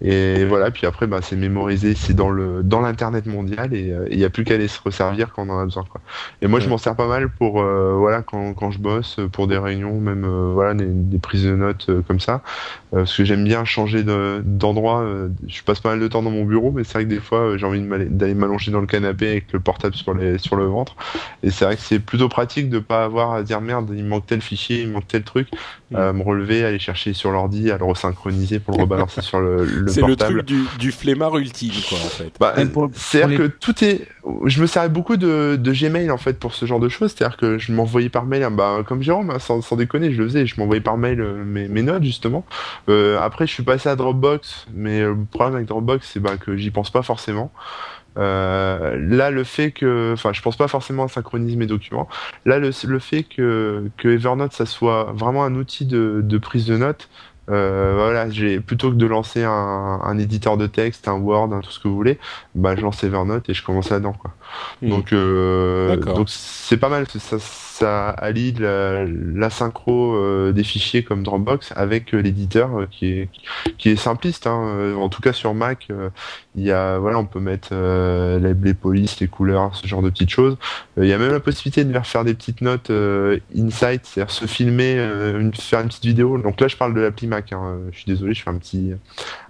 et 0.00 0.44
voilà. 0.46 0.70
Puis 0.70 0.86
après, 0.86 1.06
bah, 1.06 1.18
c'est 1.22 1.36
mémorisé, 1.36 1.94
c'est 1.94 2.14
dans 2.14 2.30
le, 2.30 2.62
dans 2.62 2.80
l'internet 2.80 3.26
mondial, 3.26 3.74
et 3.74 3.92
il 4.10 4.16
n'y 4.16 4.24
a 4.24 4.30
plus 4.30 4.44
qu'à 4.44 4.54
aller 4.54 4.68
se 4.68 4.80
resservir 4.82 5.32
quand 5.34 5.46
on 5.46 5.50
en 5.50 5.58
a 5.58 5.64
besoin, 5.64 5.84
quoi. 5.84 6.00
Et 6.40 6.46
moi, 6.46 6.60
je 6.60 6.70
m'en 6.70 6.78
sers 6.78 6.96
pas 6.96 7.08
mal 7.08 7.28
pour, 7.28 7.62
voilà, 7.62 8.22
quand, 8.22 8.54
quand 8.54 8.70
je 8.70 8.78
bosse, 8.78 9.20
pour 9.32 9.46
des 9.46 9.58
réunions, 9.58 10.00
même, 10.00 10.26
voilà, 10.54 10.72
des, 10.72 10.86
des 10.86 11.18
prises 11.18 11.44
de 11.44 11.54
notes 11.54 11.90
comme 12.08 12.20
ça, 12.20 12.42
parce 12.90 13.14
que 13.14 13.24
j'aime 13.24 13.44
bien 13.44 13.64
changer 13.64 14.05
d'endroits. 14.06 15.00
Euh, 15.00 15.28
je 15.46 15.62
passe 15.62 15.80
pas 15.80 15.90
mal 15.90 16.00
de 16.00 16.08
temps 16.08 16.22
dans 16.22 16.30
mon 16.30 16.44
bureau, 16.44 16.72
mais 16.72 16.84
c'est 16.84 16.94
vrai 16.94 17.04
que 17.04 17.10
des 17.10 17.20
fois, 17.20 17.40
euh, 17.40 17.58
j'ai 17.58 17.66
envie 17.66 17.80
d'aller 17.80 18.34
m'allonger 18.34 18.70
dans 18.70 18.80
le 18.80 18.86
canapé 18.86 19.28
avec 19.28 19.52
le 19.52 19.60
portable 19.60 19.94
sur, 19.94 20.14
les, 20.14 20.38
sur 20.38 20.56
le 20.56 20.66
ventre. 20.66 20.96
Et 21.42 21.50
c'est 21.50 21.64
vrai 21.64 21.76
que 21.76 21.82
c'est 21.82 21.98
plutôt 21.98 22.28
pratique 22.28 22.70
de 22.70 22.78
pas 22.78 23.04
avoir 23.04 23.32
à 23.32 23.42
dire 23.42 23.60
merde, 23.60 23.90
il 23.94 24.04
manque 24.04 24.26
tel 24.26 24.40
fichier, 24.40 24.82
il 24.82 24.90
manque 24.90 25.08
tel 25.08 25.22
truc, 25.22 25.48
mm. 25.90 26.12
me 26.12 26.22
relever, 26.22 26.64
aller 26.64 26.78
chercher 26.78 27.12
sur 27.12 27.30
l'ordi, 27.30 27.70
à 27.70 27.78
le 27.78 27.84
resynchroniser 27.84 28.58
pour 28.58 28.76
le 28.76 28.82
rebalancer 28.82 29.20
sur 29.22 29.40
le, 29.40 29.64
le 29.64 29.88
C'est 29.88 30.02
le 30.02 30.16
truc 30.16 30.44
du, 30.44 30.64
du 30.78 30.92
flemmard 30.92 31.36
ultime, 31.36 31.72
quoi, 31.88 31.98
en 31.98 32.08
fait. 32.08 32.32
Bah, 32.40 32.54
c'est-à-dire 32.94 33.38
que 33.38 33.46
tout 33.46 33.84
est. 33.84 34.06
Je 34.44 34.60
me 34.60 34.66
servais 34.66 34.88
beaucoup 34.88 35.16
de, 35.16 35.56
Gmail 35.56 36.10
en 36.10 36.16
fait 36.16 36.38
pour 36.38 36.54
ce 36.54 36.66
genre 36.66 36.80
de 36.80 36.88
choses, 36.88 37.14
c'est-à-dire 37.14 37.36
que 37.36 37.58
je 37.58 37.72
m'envoyais 37.72 38.08
par 38.08 38.26
mail, 38.26 38.46
bah, 38.52 38.78
comme 38.86 39.02
Jérôme, 39.02 39.30
hein, 39.30 39.38
sans, 39.38 39.76
déconner, 39.76 40.12
je 40.12 40.18
le 40.18 40.28
faisais, 40.28 40.46
je 40.46 40.58
m'envoyais 40.58 40.80
par 40.80 40.96
mail 40.96 41.22
mes, 41.22 41.68
mes 41.68 41.82
notes 41.82 42.02
justement. 42.02 42.44
Euh, 42.88 43.20
après, 43.20 43.46
je 43.46 43.52
suis 43.52 43.62
passé 43.62 43.88
à 43.88 43.96
Dropbox, 43.96 44.66
mais 44.74 45.00
le 45.02 45.16
problème 45.30 45.56
avec 45.56 45.66
Dropbox, 45.66 46.10
c'est 46.12 46.20
bah, 46.20 46.36
que 46.36 46.56
j'y 46.56 46.70
pense 46.70 46.90
pas 46.90 47.02
forcément. 47.02 47.52
Euh, 48.18 48.96
là, 48.98 49.30
le 49.30 49.44
fait 49.44 49.72
que, 49.72 50.12
enfin, 50.14 50.32
je 50.32 50.42
pense 50.42 50.56
pas 50.56 50.68
forcément 50.68 51.04
à 51.04 51.08
synchroniser 51.08 51.56
mes 51.56 51.66
documents. 51.66 52.08
Là, 52.44 52.58
le, 52.58 52.70
le 52.86 52.98
fait 52.98 53.24
que, 53.24 53.90
que 53.96 54.08
Evernote, 54.08 54.52
ça 54.52 54.66
soit 54.66 55.12
vraiment 55.14 55.44
un 55.44 55.54
outil 55.54 55.84
de, 55.86 56.20
de 56.22 56.38
prise 56.38 56.66
de 56.66 56.76
notes, 56.76 57.08
euh, 57.48 57.92
voilà, 57.94 58.28
j'ai 58.30 58.60
plutôt 58.60 58.90
que 58.90 58.96
de 58.96 59.06
lancer 59.06 59.44
un, 59.44 59.50
un, 60.02 60.18
éditeur 60.18 60.56
de 60.56 60.66
texte, 60.66 61.06
un 61.06 61.14
Word, 61.14 61.60
tout 61.62 61.70
ce 61.70 61.78
que 61.78 61.88
vous 61.88 61.94
voulez, 61.94 62.18
bah 62.54 62.74
je 62.74 62.82
lance 62.82 63.04
Evernote 63.04 63.48
et 63.48 63.54
je 63.54 63.64
commence 63.64 63.90
là-dedans 63.90 64.14
quoi. 64.14 64.32
Mmh. 64.82 64.88
Donc 64.88 65.12
euh, 65.12 65.96
donc 65.96 66.28
c'est 66.28 66.76
pas 66.76 66.88
mal, 66.88 67.06
ça, 67.06 67.38
ça 67.78 68.08
allie 68.08 68.52
la, 68.52 69.04
la 69.04 69.48
euh, 69.88 70.52
des 70.52 70.64
fichiers 70.64 71.02
comme 71.02 71.22
Dropbox 71.22 71.72
avec 71.76 72.14
euh, 72.14 72.18
l'éditeur 72.20 72.80
euh, 72.80 72.86
qui 72.90 73.06
est 73.06 73.28
qui 73.76 73.90
est 73.90 73.96
simpliste. 73.96 74.46
Hein. 74.46 74.94
En 74.96 75.08
tout 75.10 75.20
cas 75.20 75.32
sur 75.32 75.52
Mac, 75.52 75.88
il 76.54 76.62
y 76.62 76.72
a 76.72 76.98
voilà, 76.98 77.18
on 77.18 77.26
peut 77.26 77.40
mettre 77.40 77.74
les, 77.74 78.54
les, 78.54 78.74
polices, 78.74 79.20
les 79.20 79.28
couleurs, 79.28 79.74
ce 79.74 79.86
genre 79.86 80.02
de 80.02 80.08
petites 80.08 80.30
choses. 80.30 80.56
Il 80.96 81.06
y 81.06 81.12
a 81.12 81.18
même 81.18 81.32
la 81.32 81.40
possibilité 81.40 81.84
de 81.84 81.98
faire 82.00 82.24
des 82.24 82.34
petites 82.34 82.62
notes 82.62 82.90
insight, 83.54 84.06
c'est-à-dire 84.06 84.30
se 84.30 84.46
filmer, 84.46 84.94
une, 85.38 85.52
faire 85.54 85.80
une 85.80 85.88
petite 85.88 86.06
vidéo. 86.06 86.38
Donc 86.38 86.60
là, 86.60 86.68
je 86.68 86.76
parle 86.76 86.94
de 86.94 87.00
l'appli 87.00 87.26
Mac. 87.26 87.52
Hein. 87.52 87.78
Je 87.92 87.96
suis 87.96 88.06
désolé, 88.06 88.34
je 88.34 88.42
fais 88.42 88.50
un 88.50 88.58
petit 88.58 88.92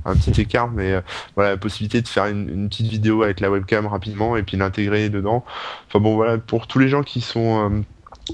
un 0.05 0.15
petit 0.15 0.41
écart, 0.41 0.71
mais 0.71 1.01
voilà, 1.35 1.51
la 1.51 1.57
possibilité 1.57 2.01
de 2.01 2.09
faire 2.09 2.27
une, 2.27 2.49
une, 2.49 2.69
petite 2.69 2.89
vidéo 2.89 3.23
avec 3.23 3.41
la 3.41 3.51
webcam 3.51 3.87
rapidement 3.87 4.37
et 4.37 4.43
puis 4.43 4.57
l'intégrer 4.57 5.09
dedans. 5.09 5.45
Enfin 5.89 6.01
bon, 6.01 6.17
voilà, 6.17 6.39
pour 6.39 6.67
tous 6.67 6.79
les 6.79 6.89
gens 6.89 7.03
qui 7.03 7.21
sont 7.21 7.85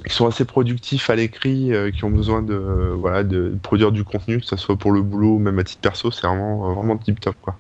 qui 0.07 0.14
sont 0.14 0.26
assez 0.26 0.45
productifs 0.45 1.11
à 1.11 1.16
l'écrit, 1.16 1.72
euh, 1.72 1.90
qui 1.90 2.05
ont 2.05 2.11
besoin 2.11 2.43
de 2.43 2.55
voilà 2.55 3.24
de 3.24 3.57
produire 3.62 3.93
du 3.93 4.05
contenu, 4.05 4.40
que 4.40 4.47
ce 4.47 4.57
soit 4.57 4.76
pour 4.76 4.93
le 4.93 5.03
boulot 5.03 5.36
ou 5.36 5.38
même 5.38 5.59
à 5.59 5.64
titre 5.64 5.80
perso, 5.80 6.11
c'est 6.11 6.26
vraiment 6.26 6.70
euh, 6.70 6.74
vraiment 6.74 6.97
tip 6.97 7.20
top 7.20 7.36
quoi. 7.40 7.57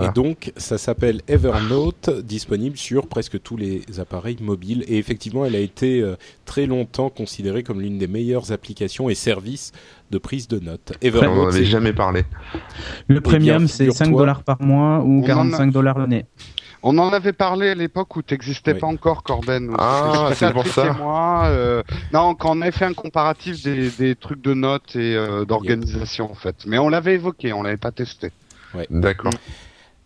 Et 0.00 0.08
donc, 0.14 0.52
ça 0.56 0.78
s'appelle 0.78 1.20
Evernote, 1.28 2.08
disponible 2.24 2.78
sur 2.78 3.06
presque 3.08 3.40
tous 3.42 3.58
les 3.58 3.82
appareils 4.00 4.38
mobiles. 4.40 4.84
Et 4.88 4.96
effectivement, 4.96 5.44
elle 5.44 5.54
a 5.54 5.60
été 5.60 6.00
euh, 6.00 6.16
très 6.46 6.64
longtemps 6.64 7.10
considérée 7.10 7.62
comme 7.62 7.80
l'une 7.80 7.98
des 7.98 8.06
meilleures 8.06 8.52
applications 8.52 9.10
et 9.10 9.14
services 9.14 9.72
de 10.10 10.16
prise 10.16 10.48
de 10.48 10.58
notes. 10.58 10.94
Evernote, 11.02 11.30
on 11.30 11.42
n'en 11.42 11.48
avait 11.48 11.66
jamais 11.66 11.92
parlé. 11.92 12.24
Le 13.06 13.20
premium, 13.20 13.68
c'est 13.68 13.90
5 13.90 14.10
dollars 14.16 14.42
par 14.42 14.62
mois 14.62 15.02
ou 15.04 15.22
45 15.22 15.70
dollars 15.70 15.98
l'année. 15.98 16.24
On 16.84 16.98
en 16.98 17.12
avait 17.12 17.32
parlé 17.32 17.70
à 17.70 17.74
l'époque 17.74 18.16
où 18.16 18.22
t'existais 18.22 18.74
pas 18.74 18.88
encore, 18.88 19.22
Corben. 19.22 19.74
Ah, 19.78 20.30
c'est 20.34 20.52
pour 20.52 20.66
ça. 20.66 20.92
Moi, 20.94 21.44
euh, 21.46 21.82
non, 22.12 22.34
quand 22.34 22.56
on 22.56 22.60
avait 22.60 22.72
fait 22.72 22.84
un 22.84 22.94
comparatif 22.94 23.62
des, 23.62 23.90
des 23.90 24.16
trucs 24.16 24.42
de 24.42 24.52
notes 24.52 24.96
et 24.96 25.14
euh, 25.14 25.44
d'organisation, 25.44 26.30
en 26.30 26.34
fait. 26.34 26.56
Mais 26.66 26.78
on 26.78 26.88
l'avait 26.88 27.14
évoqué, 27.14 27.52
on 27.52 27.62
l'avait 27.62 27.76
pas 27.76 27.92
testé. 27.92 28.32
Ouais. 28.74 28.86
D'accord. 28.90 29.32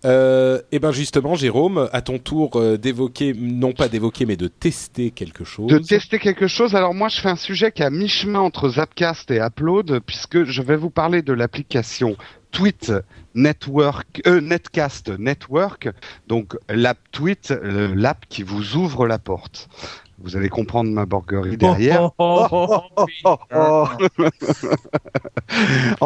Euh, 0.07 0.59
et 0.70 0.76
eh 0.76 0.78
ben 0.78 0.92
justement, 0.92 1.34
Jérôme, 1.34 1.88
à 1.92 2.00
ton 2.00 2.18
tour 2.18 2.57
euh, 2.57 2.78
d'évoquer, 2.78 3.34
non 3.34 3.72
pas 3.72 3.88
d'évoquer, 3.88 4.24
mais 4.24 4.36
de 4.36 4.46
tester 4.46 5.11
quelque 5.11 5.42
chose. 5.42 5.66
De 5.66 5.78
tester 5.78 6.20
quelque 6.20 6.46
chose. 6.46 6.76
Alors 6.76 6.94
moi, 6.94 7.09
je 7.09 7.20
fais 7.20 7.28
un 7.28 7.36
sujet 7.36 7.72
qui 7.72 7.82
est 7.82 7.86
à 7.86 7.90
mi-chemin 7.90 8.38
entre 8.38 8.68
Zapcast 8.68 9.30
et 9.32 9.38
Upload, 9.38 10.00
puisque 10.07 10.44
je 10.44 10.62
vais 10.62 10.76
vous 10.76 10.90
parler 10.90 11.22
de 11.22 11.32
l'application 11.32 12.16
Tweet 12.52 12.92
Network, 13.34 14.22
euh, 14.26 14.40
Netcast 14.40 15.11
Network, 15.18 15.88
donc 16.28 16.57
l'app 16.68 16.98
Tweet, 17.11 17.52
l'app 17.62 18.26
qui 18.28 18.44
vous 18.44 18.76
ouvre 18.76 19.07
la 19.09 19.18
porte. 19.18 19.68
Vous 20.19 20.37
allez 20.37 20.49
comprendre 20.49 20.91
ma 20.91 21.05
borguerie 21.05 21.57
derrière. 21.57 22.11
en 22.19 23.87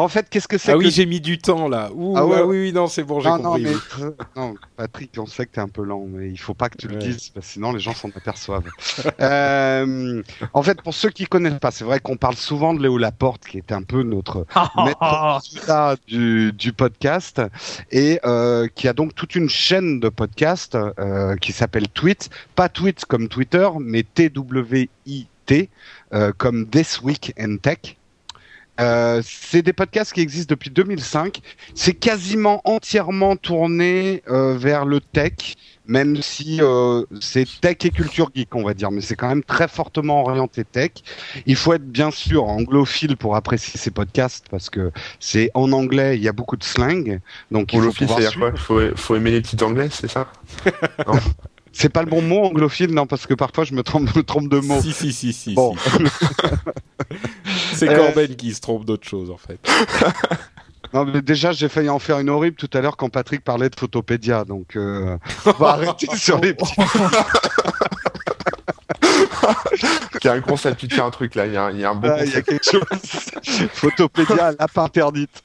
fait, 0.09 0.29
qu'est-ce 0.29 0.47
que 0.47 0.57
c'est 0.57 0.73
Ah 0.73 0.77
oui, 0.77 0.91
j'ai 0.91 1.05
mis 1.05 1.21
du 1.21 1.37
temps 1.37 1.69
là. 1.69 1.89
ah, 2.15 2.25
ouais, 2.25 2.41
oui, 2.41 2.73
non, 2.73 2.87
c'est 2.87 3.03
bon, 3.03 3.21
j'ai 3.21 3.29
compris. 3.29 3.67
Non, 4.35 4.55
Patrick, 4.75 5.11
on 5.17 5.25
sait 5.25 5.45
que 5.45 5.51
t'es 5.51 5.61
un 5.61 5.69
peu 5.69 5.83
lent, 5.83 6.05
mais 6.07 6.29
il 6.29 6.37
faut 6.37 6.53
pas 6.53 6.69
que 6.69 6.77
tu 6.77 6.87
le 6.87 6.97
dises, 6.97 7.29
parce 7.29 7.47
que 7.47 7.53
sinon 7.53 7.71
les 7.71 7.79
gens 7.79 7.93
s'en 7.93 8.09
aperçoivent. 8.09 8.69
euh, 9.21 10.21
en 10.53 10.63
fait, 10.63 10.81
pour 10.81 10.93
ceux 10.93 11.09
qui 11.09 11.25
connaissent 11.25 11.59
pas, 11.59 11.71
c'est 11.71 11.85
vrai 11.85 11.99
qu'on 11.99 12.17
parle 12.17 12.35
souvent 12.35 12.73
de 12.73 12.81
Léo 12.81 12.97
Laporte, 12.97 13.45
qui 13.45 13.57
est 13.57 13.71
un 13.71 13.83
peu 13.83 14.03
notre 14.03 14.45
maître 14.85 15.97
du, 16.07 16.51
du 16.51 16.73
podcast, 16.73 17.41
et 17.91 18.19
euh, 18.25 18.67
qui 18.75 18.87
a 18.87 18.93
donc 18.93 19.15
toute 19.15 19.35
une 19.35 19.49
chaîne 19.49 19.99
de 19.99 20.09
podcasts 20.09 20.75
euh, 20.75 21.35
qui 21.37 21.53
s'appelle 21.53 21.87
Tweet, 21.87 22.29
pas 22.55 22.69
Tweet 22.69 23.05
comme 23.05 23.29
Twitter, 23.29 23.67
mais 23.79 24.00
TWIT, 24.03 25.69
euh, 26.13 26.31
comme 26.37 26.67
This 26.67 27.01
Week 27.01 27.33
in 27.37 27.57
Tech. 27.57 27.97
Euh, 28.79 29.21
c'est 29.23 29.61
des 29.61 29.73
podcasts 29.73 30.13
qui 30.13 30.21
existent 30.21 30.53
depuis 30.53 30.69
2005. 30.69 31.41
C'est 31.75 31.93
quasiment 31.93 32.61
entièrement 32.63 33.35
tourné 33.35 34.23
euh, 34.29 34.57
vers 34.57 34.85
le 34.85 35.01
tech, 35.01 35.33
même 35.85 36.21
si 36.21 36.61
c'est 37.19 37.45
tech 37.59 37.77
et 37.83 37.89
culture 37.89 38.31
geek, 38.33 38.55
on 38.55 38.63
va 38.63 38.73
dire, 38.73 38.89
mais 38.89 39.01
c'est 39.01 39.15
quand 39.15 39.27
même 39.27 39.43
très 39.43 39.67
fortement 39.67 40.23
orienté 40.23 40.63
tech. 40.63 40.91
Il 41.45 41.57
faut 41.57 41.73
être 41.73 41.85
bien 41.85 42.11
sûr 42.11 42.45
anglophile 42.45 43.17
pour 43.17 43.35
apprécier 43.35 43.77
ces 43.77 43.91
podcasts 43.91 44.45
parce 44.49 44.69
que 44.69 44.91
c'est 45.19 45.51
en 45.53 45.73
anglais, 45.73 46.15
il 46.15 46.23
y 46.23 46.29
a 46.29 46.33
beaucoup 46.33 46.57
de 46.57 46.63
slang. 46.63 47.19
Donc 47.51 47.73
il 47.73 47.81
faut, 48.57 48.79
faut 48.95 49.15
aimer 49.15 49.31
les 49.31 49.41
petits 49.41 49.61
anglais, 49.63 49.89
c'est 49.91 50.09
ça? 50.09 50.31
C'est 51.73 51.89
pas 51.89 52.03
le 52.03 52.09
bon 52.09 52.21
mot 52.21 52.43
anglophile, 52.43 52.93
non, 52.93 53.07
parce 53.07 53.25
que 53.25 53.33
parfois 53.33 53.63
je 53.63 53.73
me 53.73 53.83
trompe, 53.83 54.15
me 54.15 54.23
trompe 54.23 54.49
de 54.49 54.59
mots. 54.59 54.81
Si, 54.81 54.91
si, 54.91 55.13
si, 55.13 55.33
si. 55.33 55.53
Bon. 55.53 55.75
c'est 57.73 57.89
euh, 57.89 57.95
Corben 57.95 58.35
qui 58.35 58.53
se 58.53 58.61
trompe 58.61 58.85
d'autre 58.85 59.07
chose, 59.07 59.31
en 59.31 59.37
fait. 59.37 59.59
Non, 60.93 61.05
mais 61.05 61.21
déjà, 61.21 61.53
j'ai 61.53 61.69
failli 61.69 61.89
en 61.89 61.99
faire 61.99 62.19
une 62.19 62.29
horrible 62.29 62.57
tout 62.57 62.69
à 62.73 62.81
l'heure 62.81 62.97
quand 62.97 63.09
Patrick 63.09 63.45
parlait 63.45 63.69
de 63.69 63.75
Photopédia, 63.79 64.43
donc 64.43 64.75
euh, 64.75 65.17
on 65.45 65.51
va 65.51 65.69
arrêter 65.69 66.07
sur 66.17 66.39
les 66.39 66.53
y 70.25 70.27
a 70.29 70.33
un 70.33 70.41
concept, 70.41 70.79
tu 70.79 70.87
tiens 70.87 71.05
un 71.05 71.11
truc 71.11 71.35
là, 71.35 71.45
il 71.47 71.53
y 71.53 71.57
a, 71.57 71.65
un 71.65 71.95
bon 71.95 72.15
Il 72.25 72.31
y 72.31 72.35
a 72.35 72.41
quelque 72.41 72.63
chose. 72.63 72.83
Photopédia, 73.73 74.51
l'app 74.59 74.77
interdite. 74.77 75.43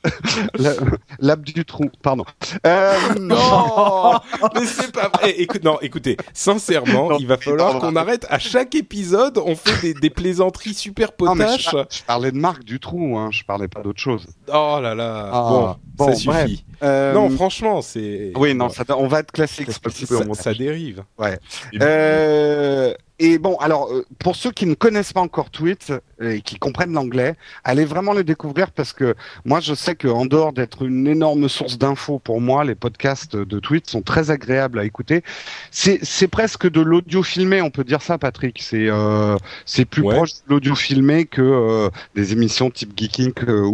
L'app 1.18 1.43
du 1.43 1.64
trou, 1.64 1.91
pardon. 2.03 2.24
Euh, 2.66 2.95
non, 3.20 4.20
mais 4.55 4.66
c'est 4.66 4.93
pas 4.93 5.09
vrai. 5.09 5.33
Écoute, 5.39 5.64
non, 5.64 5.79
écoutez, 5.81 6.16
sincèrement, 6.33 7.18
il 7.18 7.27
va 7.27 7.37
falloir 7.37 7.79
qu'on 7.79 7.97
arrête. 7.97 8.27
À 8.29 8.39
chaque 8.39 8.74
épisode, 8.74 9.39
on 9.39 9.57
fait 9.57 9.81
des, 9.81 9.95
des 9.95 10.11
plaisanteries 10.11 10.74
super 10.74 11.12
potaches. 11.12 11.70
je, 11.91 12.03
parlais 12.05 12.33
de 12.33 12.39
Marc 12.39 12.64
du 12.64 12.81
trou, 12.81 13.18
hein. 13.18 13.31
Je 13.31 13.45
parlais 13.45 13.68
pas 13.68 13.83
d'autre 13.83 14.01
chose. 14.01 14.27
Oh 14.49 14.79
là 14.81 14.95
là. 14.95 15.31
Ah, 15.33 15.77
bon, 15.95 16.07
ça 16.07 16.14
suffit. 16.14 16.64
Euh, 16.83 17.12
non, 17.12 17.31
franchement, 17.31 17.83
c'est. 17.83 18.33
Oui, 18.37 18.55
non, 18.55 18.68
ça, 18.68 18.85
on 18.97 19.07
va 19.07 19.20
être 19.20 19.33
classique. 19.33 19.70
Ça, 19.70 20.35
ça, 20.35 20.55
dérive. 20.55 21.05
Ouais. 21.18 21.39
Euh, 21.81 22.95
et 23.18 23.39
bon, 23.39 23.57
alors 23.57 23.91
euh, 23.93 24.05
pour 24.18 24.37
ceux 24.37 24.51
qui 24.51 24.66
ne 24.67 24.75
connaissent 24.75 25.12
pas 25.12 25.21
encore 25.21 25.51
Tweet 25.51 25.93
euh, 26.21 26.33
et 26.33 26.41
qui 26.41 26.57
comprennent 26.57 26.93
l'anglais, 26.93 27.35
allez 27.64 27.85
vraiment 27.85 28.12
le 28.12 28.25
découvrir 28.25 28.71
parce 28.71 28.93
que 28.93 29.14
moi 29.45 29.61
je 29.61 29.75
sais 29.75 29.95
que 29.95 30.09
en 30.09 30.27
dehors 30.27 30.53
d'être 30.53 30.83
une 30.83 31.07
énorme 31.07 31.49
source 31.49 31.79
d'infos 31.79 32.19
pour 32.19 32.41
moi, 32.41 32.64
les 32.64 32.75
podcasts 32.75 33.37
de 33.37 33.59
Tweet 33.59 33.89
sont 33.89 34.03
très 34.03 34.31
agréables 34.31 34.79
à 34.79 34.85
écouter. 34.85 35.23
C'est 35.71 36.29
presque 36.29 36.71
de 36.71 36.81
l'audio 36.81 37.23
filmé, 37.23 37.62
on 37.62 37.71
peut 37.71 37.85
dire 37.85 38.03
ça, 38.03 38.19
Patrick. 38.19 38.61
C'est 38.62 38.89
euh, 38.89 39.37
c'est 39.64 39.85
plus 39.85 40.03
proche 40.03 40.33
de 40.35 40.55
l'audio 40.55 40.75
filmé 40.75 41.25
que 41.27 41.43
euh, 41.43 41.91
des 42.14 42.33
émissions 42.33 42.71
type 42.71 42.93
Geeking 42.97 43.33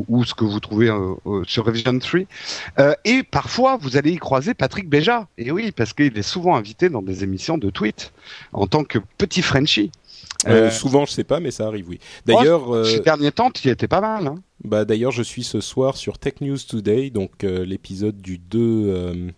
ou 0.08 0.24
ce 0.24 0.34
que 0.34 0.44
vous 0.44 0.60
trouvez 0.60 0.90
sur 1.46 1.64
Revision 1.64 1.98
3. 1.98 2.20
et 3.04 3.22
parfois 3.22 3.76
vous 3.80 3.96
allez 3.96 4.12
y 4.12 4.18
croiser 4.18 4.54
Patrick 4.54 4.88
Béja. 4.88 5.26
Et 5.38 5.50
oui, 5.50 5.72
parce 5.72 5.92
qu'il 5.92 6.16
est 6.16 6.22
souvent 6.22 6.56
invité 6.56 6.88
dans 6.88 7.02
des 7.02 7.24
émissions 7.24 7.58
de 7.58 7.70
Tweet 7.70 8.12
en 8.52 8.66
tant 8.66 8.84
que 8.84 8.98
petit 9.18 9.42
Frenchie. 9.42 9.90
Euh, 10.46 10.70
souvent, 10.70 11.04
je 11.04 11.12
sais 11.12 11.24
pas, 11.24 11.40
mais 11.40 11.50
ça 11.50 11.66
arrive, 11.66 11.88
oui. 11.88 11.98
D'ailleurs, 12.26 12.68
oh, 12.68 12.84
ces 12.84 13.00
derniers 13.00 13.32
temps, 13.32 13.50
il 13.64 13.70
était 13.70 13.88
pas 13.88 14.00
mal. 14.00 14.26
Hein. 14.26 14.34
Bah, 14.64 14.84
d'ailleurs, 14.84 15.12
je 15.12 15.22
suis 15.22 15.44
ce 15.44 15.60
soir 15.60 15.96
sur 15.96 16.18
Tech 16.18 16.34
News 16.40 16.58
Today, 16.58 17.10
donc 17.10 17.44
euh, 17.44 17.64
l'épisode 17.64 18.16
du 18.20 18.38
2 18.38 19.32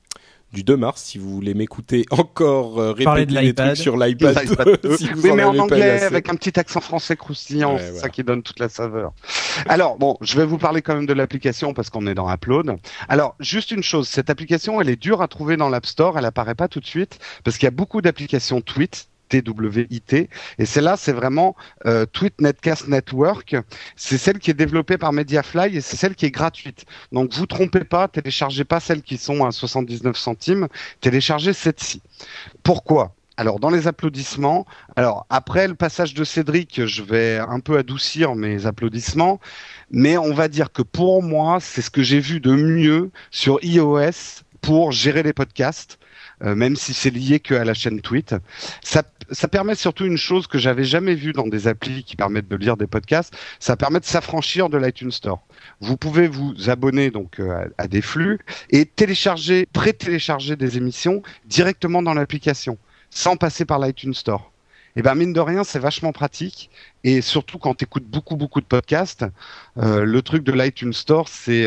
du 0.55 0.63
2 0.63 0.77
mars, 0.77 1.03
si 1.03 1.19
vous 1.19 1.35
voulez 1.35 1.53
m'écouter 1.53 2.07
encore 2.11 2.79
euh, 2.79 2.93
répéter 2.93 3.27
des 3.27 3.55
trucs 3.55 3.77
sur 3.77 3.99
l'iPad. 3.99 4.39
oui, 4.85 5.33
mais 5.35 5.43
en 5.43 5.59
anglais, 5.59 6.03
avec 6.03 6.31
un 6.31 6.37
petit 6.37 6.59
accent 6.59 6.81
français 6.81 7.17
croustillant, 7.17 7.77
c'est 7.77 7.97
ça 7.97 8.09
qui 8.09 8.25
donne 8.25 8.43
toute 8.43 8.61
la 8.61 8.71
saveur. 8.71 9.13
Alors 9.67 9.99
bon, 9.99 10.17
je 10.23 10.37
vais 10.37 10.47
vous 10.47 10.59
parler 10.59 10.81
quand 10.81 10.95
même 10.95 11.07
de 11.07 11.13
l'application 11.13 11.75
parce 11.75 11.91
qu'on 11.91 12.07
est 12.07 12.15
dans 12.15 12.33
Upload. 12.33 12.77
Alors 13.09 13.35
juste 13.41 13.73
une 13.73 13.83
chose, 13.83 14.09
cette 14.09 14.31
application, 14.31 14.81
elle 14.81 14.89
est 14.89 15.01
dure 15.01 15.21
à 15.21 15.29
trouver 15.29 15.57
dans 15.57 15.69
l'App 15.69 15.87
Store, 15.87 16.19
elle 16.19 16.25
apparaît 16.25 16.55
pas 16.55 16.69
tout 16.69 16.81
de 16.81 16.87
suite 16.87 17.19
parce 17.43 17.59
qu'il 17.59 17.67
y 17.67 17.69
a 17.69 17.73
beaucoup 17.73 18.01
d'applications 18.01 18.61
Tweet 18.61 19.09
TWIT. 19.29 20.29
Et 20.59 20.67
celle-là, 20.67 20.97
c'est 20.97 21.13
vraiment 21.13 21.57
euh, 21.87 22.07
Tweet 22.07 22.41
Netcast 22.41 22.89
Network. 22.89 23.57
C'est 23.97 24.19
celle 24.19 24.39
qui 24.39 24.51
est 24.51 24.55
développée 24.55 24.99
par 24.99 25.13
Mediafly 25.13 25.77
et 25.77 25.81
c'est 25.81 25.97
celle 25.97 26.15
qui 26.15 26.27
est 26.27 26.31
gratuite. 26.31 26.85
Donc 27.13 27.33
vous 27.33 27.47
trompez 27.47 27.85
pas, 27.85 28.09
téléchargez 28.09 28.65
pas 28.65 28.81
celles 28.81 29.03
qui 29.03 29.17
sont 29.17 29.45
à 29.45 29.53
79 29.53 30.17
centimes, 30.17 30.69
téléchargez 31.01 31.53
cette-ci. 31.53 32.03
Pourquoi? 32.63 33.15
Alors 33.37 33.59
dans 33.59 33.71
les 33.71 33.89
applaudissements, 33.89 34.65
alors 34.95 35.27
après 35.29 35.67
le 35.67 35.75
passage 35.75 36.15
de 36.15 36.23
Cédric, 36.23 36.87
je 36.87 37.03
vais 37.03 37.39
un 37.39 37.59
peu 37.59 37.77
adoucir 37.79 38.37
mes 38.37 38.67
applaudissements, 38.67 39.41
mais 39.91 40.17
on 40.17 40.33
va 40.33 40.47
dire 40.47 40.71
que 40.71 40.83
pour 40.83 41.21
moi, 41.21 41.59
c'est 41.61 41.83
ce 41.83 41.91
que 41.91 42.05
j'ai 42.05 42.21
vu 42.21 42.39
de 42.39 42.53
mieux 42.53 43.11
sur 43.33 43.59
iOS 43.65 44.45
pour 44.61 44.93
gérer 44.93 45.25
les 45.25 45.33
podcasts. 45.33 45.99
Euh, 46.43 46.55
même 46.55 46.75
si 46.75 46.95
c'est 46.95 47.11
lié 47.11 47.39
que 47.39 47.55
à 47.55 47.65
la 47.65 47.75
chaîne 47.75 48.01
Tweet. 48.01 48.35
Ça, 48.83 49.03
permet 49.49 49.75
surtout 49.75 50.05
une 50.05 50.17
chose 50.17 50.47
que 50.47 50.59
j'avais 50.59 50.85
jamais 50.85 51.15
vue 51.15 51.33
dans 51.33 51.47
des 51.47 51.69
applis 51.69 52.03
qui 52.03 52.17
permettent 52.17 52.49
de 52.49 52.57
lire 52.57 52.77
des 52.77 52.87
podcasts. 52.87 53.35
Ça 53.61 53.77
permet 53.77 54.01
de 54.01 54.05
s'affranchir 54.05 54.69
de 54.69 54.77
l'iTunes 54.77 55.13
Store. 55.13 55.47
Vous 55.81 55.97
pouvez 55.97 56.27
vous 56.27 56.55
abonner 56.69 57.11
donc 57.11 57.39
euh, 57.39 57.67
à, 57.79 57.87
des 57.87 58.03
flux 58.03 58.41
et 58.71 58.85
télécharger, 58.85 59.67
pré-télécharger 59.73 60.57
des 60.57 60.77
émissions 60.77 61.23
directement 61.47 62.03
dans 62.03 62.15
l'application, 62.15 62.79
sans 63.11 63.37
passer 63.37 63.65
par 63.65 63.79
l'iTunes 63.79 64.15
Store. 64.15 64.51
Et 64.97 65.01
eh 65.01 65.03
ben 65.03 65.17
mine 65.17 65.33
de 65.33 65.41
rien, 65.41 65.65
c'est 65.65 65.81
vachement 65.81 66.13
pratique 66.13 66.71
et 67.03 67.21
surtout 67.21 67.59
quand 67.59 67.75
tu 67.75 67.83
écoutes 67.83 68.05
beaucoup 68.05 68.37
beaucoup 68.37 68.61
de 68.61 68.67
podcasts, 68.67 69.25
euh, 69.77 70.05
le 70.05 70.23
truc 70.23 70.45
de 70.45 70.53
l'iTunes 70.53 70.93
Store, 70.93 71.29
c'est 71.29 71.67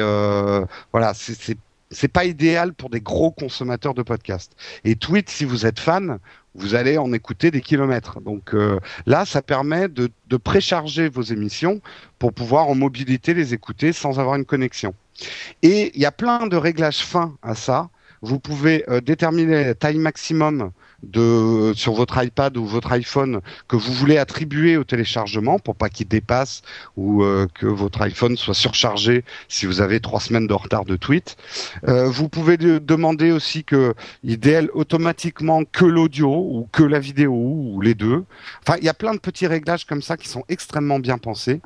voilà, 0.94 1.14
c'est 1.14 1.58
c'est 1.92 2.08
pas 2.08 2.26
idéal 2.26 2.74
pour 2.74 2.90
des 2.90 3.02
gros 3.02 3.32
consommateurs 3.32 3.94
de 3.94 4.02
podcasts. 4.02 4.54
Et 4.84 4.96
Tweet, 4.96 5.30
si 5.30 5.46
vous 5.46 5.66
êtes 5.66 5.80
fan, 5.80 6.20
vous 6.56 6.76
allez 6.76 6.98
en 6.98 7.14
écouter 7.14 7.52
des 7.52 7.62
kilomètres. 7.62 8.20
Donc 8.22 8.54
euh, 8.54 8.80
là, 9.06 9.26
ça 9.26 9.42
permet 9.42 9.88
de, 9.88 10.10
précharger 10.38 11.10
vos 11.10 11.22
émissions 11.22 11.82
pour 12.20 12.34
pouvoir 12.34 12.68
en 12.68 12.76
mobilité 12.76 13.34
les 13.34 13.54
écouter 13.54 13.94
sans 13.94 14.20
avoir 14.20 14.36
une 14.36 14.46
connexion. 14.46 14.94
Et 15.62 15.92
il 15.96 16.02
y 16.02 16.06
a 16.06 16.12
plein 16.12 16.48
de 16.48 16.58
réglages 16.58 17.00
fins 17.00 17.36
à 17.42 17.56
ça. 17.56 17.90
Vous 18.22 18.40
pouvez 18.40 18.84
euh, 18.90 19.00
déterminer 19.00 19.64
la 19.64 19.76
taille 19.76 20.00
maximum 20.00 20.72
sur 21.76 21.94
votre 21.94 22.24
iPad 22.24 22.58
ou 22.58 22.66
votre 22.66 22.92
iPhone 22.92 23.42
que 23.68 23.76
vous 23.76 23.94
voulez 23.94 24.18
attribuer 24.18 24.78
au 24.78 24.84
téléchargement 24.84 25.60
pour 25.60 25.76
pas 25.76 25.90
qu'il 25.90 26.08
dépasse 26.08 26.64
ou 26.96 27.24
euh, 27.24 27.48
que 27.54 27.68
votre 27.68 28.02
iPhone 28.02 28.36
soit 28.36 28.54
surchargé 28.54 29.24
si 29.48 29.66
vous 29.66 29.82
avez 29.82 30.00
trois 30.00 30.20
semaines 30.20 30.48
de 30.48 30.54
retard 30.54 30.86
de 30.86 30.96
tweet. 30.96 31.38
Euh, 31.88 32.10
vous 32.10 32.30
pouvez 32.30 32.58
demander 32.58 33.32
aussi 33.32 33.64
que 33.64 33.94
il 34.24 34.40
déle 34.40 34.70
automatiquement 34.74 35.64
que 35.66 35.86
l'audio 35.86 36.30
ou 36.30 36.68
que 36.72 36.84
la 36.84 37.00
vidéo 37.00 37.34
ou 37.34 37.82
les 37.82 37.94
deux. 37.94 38.24
Enfin, 38.62 38.78
il 38.80 38.86
y 38.86 38.90
a 38.90 38.94
plein 38.94 39.14
de 39.14 39.20
petits 39.20 39.48
réglages 39.48 39.86
comme 39.86 40.02
ça 40.02 40.18
qui 40.18 40.28
sont 40.28 40.44
extrêmement 40.50 41.00
bien 41.00 41.18
pensés. 41.18 41.62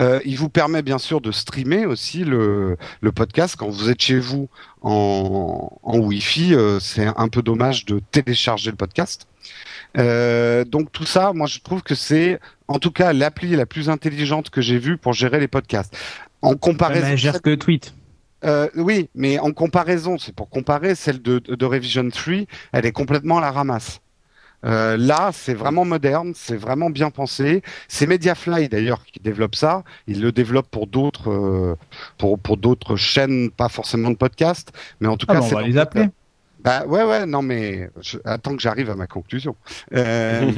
Euh, 0.00 0.20
il 0.24 0.36
vous 0.36 0.48
permet 0.48 0.82
bien 0.82 0.98
sûr 0.98 1.20
de 1.20 1.32
streamer 1.32 1.86
aussi 1.86 2.24
le, 2.24 2.76
le 3.00 3.12
podcast 3.12 3.56
quand 3.56 3.68
vous 3.68 3.90
êtes 3.90 4.00
chez 4.00 4.18
vous 4.18 4.48
en, 4.82 5.70
en 5.82 5.98
Wi-Fi. 5.98 6.54
Euh, 6.54 6.80
c'est 6.80 7.06
un 7.06 7.28
peu 7.28 7.42
dommage 7.42 7.84
de 7.84 8.00
télécharger 8.10 8.70
le 8.70 8.76
podcast. 8.76 9.26
Euh, 9.96 10.64
donc 10.64 10.92
tout 10.92 11.06
ça, 11.06 11.32
moi 11.32 11.46
je 11.46 11.60
trouve 11.60 11.82
que 11.82 11.94
c'est 11.94 12.38
en 12.66 12.78
tout 12.78 12.90
cas 12.90 13.12
l'appli 13.12 13.56
la 13.56 13.66
plus 13.66 13.88
intelligente 13.88 14.50
que 14.50 14.60
j'ai 14.60 14.78
vue 14.78 14.98
pour 14.98 15.12
gérer 15.12 15.40
les 15.40 15.48
podcasts. 15.48 15.96
En 16.42 16.54
comparaison, 16.54 17.06
elle 17.06 17.18
gère 17.18 17.42
que 17.42 17.54
tweet. 17.54 17.94
Euh, 18.44 18.68
oui, 18.76 19.08
mais 19.14 19.38
en 19.38 19.50
comparaison, 19.52 20.16
c'est 20.18 20.34
pour 20.34 20.48
comparer, 20.48 20.94
celle 20.94 21.20
de, 21.20 21.40
de 21.40 21.66
Revision 21.66 22.08
3, 22.08 22.34
elle 22.72 22.86
est 22.86 22.92
complètement 22.92 23.38
à 23.38 23.40
la 23.40 23.50
ramasse. 23.50 24.00
Euh, 24.64 24.96
là, 24.96 25.30
c'est 25.32 25.54
vraiment 25.54 25.84
moderne, 25.84 26.32
c'est 26.34 26.56
vraiment 26.56 26.90
bien 26.90 27.10
pensé. 27.10 27.62
C'est 27.86 28.06
Mediafly 28.06 28.68
d'ailleurs 28.68 29.04
qui 29.04 29.20
développe 29.20 29.54
ça. 29.54 29.84
Il 30.06 30.20
le 30.20 30.32
développe 30.32 30.68
pour 30.68 30.86
d'autres, 30.86 31.30
euh, 31.30 31.76
pour 32.16 32.38
pour 32.38 32.56
d'autres 32.56 32.96
chaînes, 32.96 33.50
pas 33.50 33.68
forcément 33.68 34.10
de 34.10 34.16
podcast, 34.16 34.72
mais 35.00 35.08
en 35.08 35.16
tout 35.16 35.26
Ah 35.28 35.34
cas, 35.34 35.40
bon, 35.40 35.46
c'est 35.48 35.54
on 35.54 35.58
va 35.60 35.66
les 35.66 35.78
appeler. 35.78 36.08
Bah 36.60 36.84
ouais, 36.86 37.04
ouais, 37.04 37.24
non 37.24 37.40
mais 37.40 37.88
je, 38.00 38.18
attends 38.24 38.56
que 38.56 38.60
j'arrive 38.62 38.90
à 38.90 38.96
ma 38.96 39.06
conclusion. 39.06 39.54
Euh, 39.94 40.50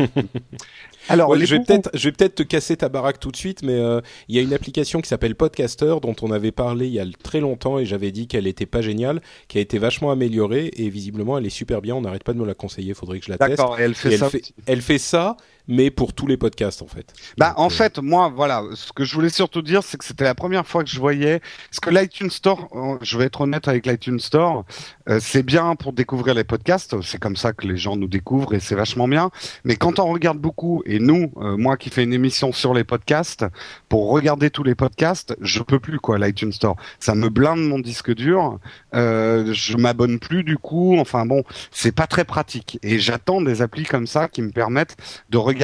alors, 1.11 1.31
Ouais, 1.31 1.45
je 1.45 1.55
vais 1.57 1.63
peut-être, 1.63 1.91
je 1.95 2.09
vais 2.09 2.13
peut-être 2.13 2.37
te 2.37 2.43
casser 2.43 2.77
ta 2.77 2.89
baraque 2.89 3.21
tout 3.21 3.31
de 3.31 3.37
suite, 3.37 3.63
mais 3.63 3.75
euh, 3.75 4.01
il 4.29 4.37
y 4.37 4.39
a 4.39 4.43
une 4.43 4.53
application 4.53 5.01
qui 5.01 5.09
s'appelle 5.09 5.35
Podcaster 5.35 5.97
dont 6.03 6.15
on 6.23 6.31
avait 6.31 6.53
parlé 6.53 6.87
il 6.87 6.93
y 6.93 7.01
a 7.01 7.07
très 7.23 7.41
longtemps 7.41 7.79
et 7.79 7.85
j'avais 7.87 8.11
dit 8.13 8.27
qu'elle 8.29 8.47
était 8.47 8.67
pas 8.67 8.81
géniale, 8.83 9.21
qui 9.49 9.59
a 9.59 9.61
été 9.61 9.79
vachement 9.79 10.11
améliorée 10.11 10.71
et 10.77 10.89
visiblement 10.91 11.39
elle 11.39 11.47
est 11.47 11.51
super 11.51 11.81
bien. 11.83 11.95
On 11.95 12.01
n'arrête 12.03 12.25
pas 12.25 12.33
de 12.33 12.39
me 12.39 12.47
la 12.47 12.55
conseiller. 12.55 12.95
Faudrait 12.95 13.19
que 13.21 13.27
je 13.27 13.31
la 13.31 13.39
teste. 13.39 13.51
D'accord, 13.59 13.79
elle 13.79 13.93
Et 13.93 13.95
fait 13.95 14.13
elle 14.13 14.19
ça. 14.19 14.31
fait, 14.31 14.43
elle 14.67 14.83
fait 14.83 14.99
ça, 14.99 15.37
mais 15.71 15.91
pour 15.91 16.13
tous 16.13 16.27
les 16.27 16.37
podcasts 16.37 16.83
en 16.83 16.87
fait. 16.87 17.15
Bah, 17.39 17.51
Donc, 17.51 17.59
en 17.59 17.67
euh, 17.67 17.71
fait, 17.71 17.99
moi, 17.99 18.31
voilà, 18.35 18.65
ce 18.75 18.93
que 18.93 19.05
je 19.05 19.15
voulais 19.15 19.31
surtout 19.31 19.63
dire, 19.63 19.83
c'est 19.83 19.97
que 19.97 20.05
c'était 20.05 20.25
la 20.25 20.35
première 20.35 20.67
fois 20.67 20.83
que 20.83 20.91
je 20.91 20.99
voyais, 20.99 21.41
parce 21.71 21.81
que 21.81 21.91
l'iTunes 21.91 22.31
Store, 22.31 22.69
euh, 22.75 22.99
je 23.01 23.17
vais 23.17 23.25
être 23.27 23.41
honnête 23.41 23.69
avec 23.69 23.87
l'iTunes 23.87 24.19
Store, 24.19 24.65
euh, 25.09 25.21
c'est 25.23 25.45
bien 25.45 25.77
pour 25.77 25.93
découvrir 25.93 26.35
les 26.35 26.45
podcasts, 26.45 27.01
c'est 27.03 27.19
comme 27.19 27.37
ça 27.37 27.53
que 27.53 27.67
les 27.67 27.77
gens 27.77 27.97
nous 27.97 28.09
découvrent 28.09 28.53
et 28.55 28.61
c'est 28.61 28.75
vachement 28.75 29.07
bien. 29.07 29.31
Mais 29.65 29.77
quand 29.77 30.01
on 30.01 30.07
regarde 30.13 30.39
beaucoup, 30.39 30.83
et 30.87 30.99
nous, 30.99 31.33
euh, 31.37 31.57
moi 31.57 31.77
qui 31.77 31.89
fais 31.89 32.03
une 32.03 32.13
émission 32.13 32.53
sur 32.53 32.75
les 32.75 32.85
podcasts, 32.85 33.47
pour 33.89 34.11
regarder 34.11 34.51
tous 34.51 34.65
les 34.65 34.75
podcasts, 34.75 35.37
je 35.41 35.63
peux 35.63 35.79
plus 35.79 36.01
quoi, 36.01 36.19
l'iTunes 36.19 36.53
Store. 36.53 36.77
Ça 36.99 37.15
me 37.15 37.29
blinde 37.29 37.61
mon 37.61 37.79
disque 37.79 38.13
dur, 38.13 38.59
je 38.93 39.77
m'abonne 39.77 40.19
plus 40.19 40.43
du 40.43 40.59
coup. 40.59 40.99
Enfin 40.99 41.27
bon, 41.27 41.45
c'est 41.71 41.93
pas 41.93 42.09
très 42.09 42.25
pratique. 42.25 42.79
Et 42.83 42.99
j'attends 42.99 43.41
des 43.41 43.63
applis 43.63 43.85
comme 43.85 44.09
ça 44.09 44.27
qui 44.29 44.43
me 44.43 44.51
permettent 44.51 44.97
de 45.31 45.39
regarder 45.39 45.60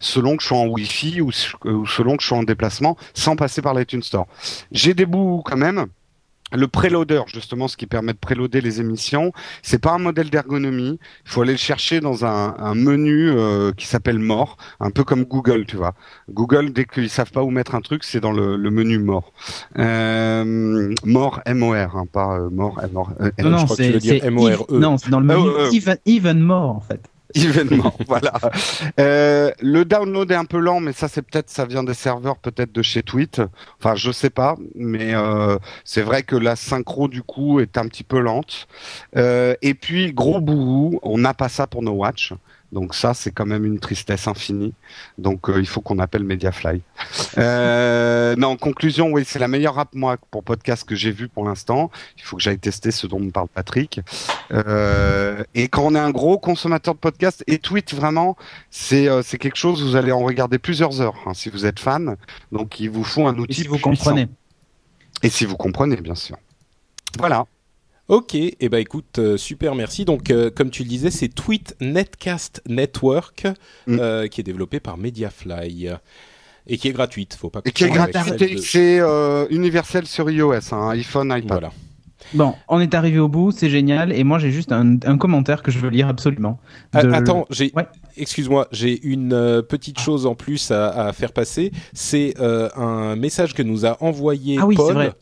selon 0.00 0.36
que 0.36 0.42
je 0.42 0.46
suis 0.46 0.54
en 0.56 0.66
Wi-Fi 0.66 1.20
ou, 1.20 1.30
selon 1.32 2.16
que 2.16 2.22
je 2.22 2.26
suis 2.26 2.34
en 2.36 2.42
déplacement 2.42 2.96
sans 3.14 3.36
passer 3.36 3.62
par 3.62 3.74
l'iTunes 3.74 4.02
Store. 4.02 4.26
J'ai 4.72 4.94
des 4.94 5.06
bouts 5.06 5.42
quand 5.44 5.56
même. 5.56 5.86
Le 6.52 6.68
préloader, 6.68 7.22
justement, 7.26 7.66
ce 7.66 7.76
qui 7.76 7.86
permet 7.88 8.12
de 8.12 8.18
préloader 8.18 8.60
les 8.60 8.80
émissions, 8.80 9.32
c'est 9.62 9.80
pas 9.80 9.90
un 9.90 9.98
modèle 9.98 10.30
d'ergonomie. 10.30 11.00
Il 11.24 11.28
faut 11.28 11.42
aller 11.42 11.50
le 11.50 11.58
chercher 11.58 11.98
dans 11.98 12.24
un, 12.24 12.54
un 12.60 12.76
menu 12.76 13.30
euh, 13.30 13.72
qui 13.72 13.84
s'appelle 13.86 14.20
More, 14.20 14.56
un 14.78 14.90
peu 14.92 15.02
comme 15.02 15.24
Google, 15.24 15.64
tu 15.66 15.76
vois. 15.76 15.94
Google, 16.30 16.72
dès 16.72 16.84
qu'ils 16.84 17.10
savent 17.10 17.32
pas 17.32 17.42
où 17.42 17.50
mettre 17.50 17.74
un 17.74 17.80
truc, 17.80 18.04
c'est 18.04 18.20
dans 18.20 18.30
le, 18.30 18.56
le 18.56 18.70
menu 18.70 19.00
More. 19.00 19.32
Euh, 19.76 20.94
More, 21.04 21.40
M-O-R, 21.46 21.96
hein, 21.96 22.04
pas 22.12 22.38
euh, 22.38 22.48
More, 22.50 22.80
M-O-R. 22.84 23.12
euh, 23.20 23.30
Non, 23.42 23.50
non, 23.50 23.66
c'est 23.66 24.30
Non, 24.70 24.98
c'est 24.98 25.10
dans 25.10 25.20
le 25.20 25.28
Ah, 25.30 25.36
menu 25.36 25.50
even, 25.76 25.96
even 26.06 26.38
more 26.40 26.76
en 26.76 26.80
fait. 26.80 27.00
événement. 27.34 27.94
voilà. 28.06 28.32
Euh, 29.00 29.50
le 29.60 29.84
download 29.84 30.30
est 30.30 30.36
un 30.36 30.44
peu 30.44 30.58
lent, 30.58 30.80
mais 30.80 30.92
ça 30.92 31.08
c'est 31.08 31.22
peut-être 31.22 31.50
ça 31.50 31.64
vient 31.64 31.82
des 31.82 31.94
serveurs 31.94 32.38
peut-être 32.38 32.72
de 32.72 32.82
chez 32.82 33.02
Tweet. 33.02 33.42
Enfin, 33.78 33.94
je 33.94 34.10
sais 34.10 34.30
pas, 34.30 34.56
mais 34.74 35.14
euh, 35.14 35.58
c'est 35.84 36.02
vrai 36.02 36.22
que 36.22 36.36
la 36.36 36.56
synchro 36.56 37.08
du 37.08 37.22
coup 37.22 37.60
est 37.60 37.78
un 37.78 37.86
petit 37.88 38.04
peu 38.04 38.20
lente. 38.20 38.68
Euh, 39.16 39.54
et 39.62 39.74
puis 39.74 40.12
gros 40.12 40.40
bout, 40.40 40.98
on 41.02 41.18
n'a 41.18 41.34
pas 41.34 41.48
ça 41.48 41.66
pour 41.66 41.82
nos 41.82 41.92
watch. 41.92 42.32
Donc 42.72 42.94
ça, 42.94 43.14
c'est 43.14 43.30
quand 43.30 43.46
même 43.46 43.64
une 43.64 43.78
tristesse 43.78 44.26
infinie. 44.26 44.74
Donc 45.18 45.48
euh, 45.48 45.60
il 45.60 45.66
faut 45.66 45.80
qu'on 45.80 45.98
appelle 45.98 46.24
Mediafly. 46.24 46.82
Euh, 47.38 48.34
non, 48.36 48.48
en 48.48 48.56
conclusion, 48.56 49.10
oui, 49.12 49.24
c'est 49.26 49.38
la 49.38 49.48
meilleure 49.48 49.78
app 49.78 49.94
moi 49.94 50.16
pour 50.30 50.42
podcast 50.42 50.84
que 50.84 50.94
j'ai 50.94 51.10
vu 51.10 51.28
pour 51.28 51.44
l'instant. 51.44 51.90
Il 52.16 52.22
faut 52.22 52.36
que 52.36 52.42
j'aille 52.42 52.58
tester 52.58 52.90
ce 52.90 53.06
dont 53.06 53.20
me 53.20 53.30
parle 53.30 53.48
Patrick. 53.48 54.00
Euh, 54.52 55.44
et 55.54 55.68
quand 55.68 55.82
on 55.82 55.94
est 55.94 55.98
un 55.98 56.10
gros 56.10 56.38
consommateur 56.38 56.94
de 56.94 56.98
podcast 56.98 57.44
et 57.46 57.58
tweet 57.58 57.92
vraiment, 57.94 58.36
c'est 58.70 59.08
euh, 59.08 59.22
c'est 59.22 59.36
quelque 59.38 59.56
chose 59.56 59.82
vous 59.82 59.96
allez 59.96 60.12
en 60.12 60.20
regarder 60.20 60.58
plusieurs 60.58 61.00
heures 61.02 61.16
hein, 61.26 61.34
si 61.34 61.50
vous 61.50 61.66
êtes 61.66 61.78
fan. 61.78 62.16
Donc 62.52 62.80
il 62.80 62.88
vous 62.90 63.04
faut 63.04 63.26
un 63.26 63.36
Et 63.36 63.38
outil 63.38 63.62
si 63.62 63.68
vous 63.68 63.76
puissant. 63.78 64.04
comprenez. 64.04 64.28
Et 65.22 65.28
si 65.28 65.44
vous 65.44 65.56
comprenez 65.56 65.96
bien 65.96 66.14
sûr. 66.14 66.36
Voilà. 67.18 67.46
Ok, 68.08 68.34
et 68.36 68.56
eh 68.60 68.68
ben 68.68 68.78
écoute, 68.78 69.18
euh, 69.18 69.36
super, 69.36 69.74
merci. 69.74 70.04
Donc, 70.04 70.30
euh, 70.30 70.48
comme 70.50 70.70
tu 70.70 70.84
le 70.84 70.88
disais, 70.88 71.10
c'est 71.10 71.28
Tweet 71.28 71.74
Netcast 71.80 72.62
Network 72.68 73.46
Mm. 73.88 73.98
euh, 74.00 74.26
qui 74.28 74.40
est 74.40 74.44
développé 74.44 74.78
par 74.78 74.96
Mediafly 74.96 75.88
et 76.68 76.78
qui 76.78 76.86
est 76.88 76.92
gratuite. 76.92 77.34
Faut 77.34 77.50
pas 77.50 77.62
Et 77.64 77.72
qui 77.72 77.82
est 77.84 77.88
confondre 77.88 78.02
avec 78.04 78.14
gratuit. 78.14 78.38
celle 78.38 78.52
et 78.52 78.54
de- 78.56 78.60
C'est 78.60 79.00
euh, 79.00 79.46
universel 79.50 80.06
sur 80.06 80.30
iOS, 80.30 80.72
hein, 80.72 80.90
iPhone, 80.90 81.28
iPad. 81.36 81.48
Voilà. 81.48 81.72
Bon, 82.34 82.54
on 82.68 82.80
est 82.80 82.94
arrivé 82.94 83.18
au 83.18 83.28
bout, 83.28 83.52
c'est 83.52 83.70
génial. 83.70 84.12
Et 84.12 84.24
moi, 84.24 84.38
j'ai 84.38 84.50
juste 84.50 84.72
un, 84.72 84.96
un 85.04 85.18
commentaire 85.18 85.62
que 85.62 85.70
je 85.70 85.78
veux 85.78 85.90
lire 85.90 86.08
absolument. 86.08 86.58
De- 86.92 87.10
Attends, 87.12 87.46
j'ai, 87.50 87.70
Ouais. 87.74 87.86
excuse-moi, 88.16 88.66
j'ai 88.72 89.00
une 89.04 89.32
euh, 89.32 89.62
petite 89.62 90.00
chose 90.00 90.26
en 90.26 90.34
plus 90.34 90.70
à, 90.70 90.88
à 91.08 91.12
faire 91.12 91.32
passer. 91.32 91.70
C'est 91.92 92.34
euh, 92.40 92.68
un 92.76 93.14
message 93.16 93.52
que 93.54 93.62
nous 93.62 93.84
a 93.86 94.02
envoyé 94.02 94.58
Ah 94.60 94.66
oui, 94.66 94.74
c'est 94.76 94.82
Paul 94.82 94.94
vrai. 94.94 95.12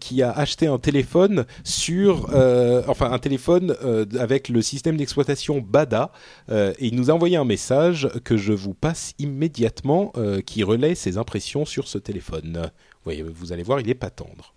Qui 0.00 0.22
a 0.22 0.30
acheté 0.30 0.66
un 0.66 0.78
téléphone 0.78 1.44
sur, 1.64 2.30
euh, 2.32 2.82
enfin 2.88 3.10
un 3.10 3.18
téléphone 3.18 3.74
euh, 3.82 4.04
avec 4.18 4.48
le 4.48 4.62
système 4.62 4.96
d'exploitation 4.96 5.60
Bada, 5.60 6.10
euh, 6.50 6.72
et 6.78 6.86
il 6.86 6.96
nous 6.96 7.10
a 7.10 7.14
envoyé 7.14 7.36
un 7.36 7.44
message 7.44 8.08
que 8.24 8.36
je 8.36 8.52
vous 8.52 8.74
passe 8.74 9.14
immédiatement, 9.18 10.12
euh, 10.16 10.40
qui 10.40 10.62
relaie 10.62 10.94
ses 10.94 11.18
impressions 11.18 11.64
sur 11.64 11.88
ce 11.88 11.98
téléphone. 11.98 12.70
Vous 13.04 13.52
allez 13.52 13.62
voir, 13.62 13.80
il 13.80 13.90
est 13.90 13.94
pas 13.94 14.10
tendre. 14.10 14.54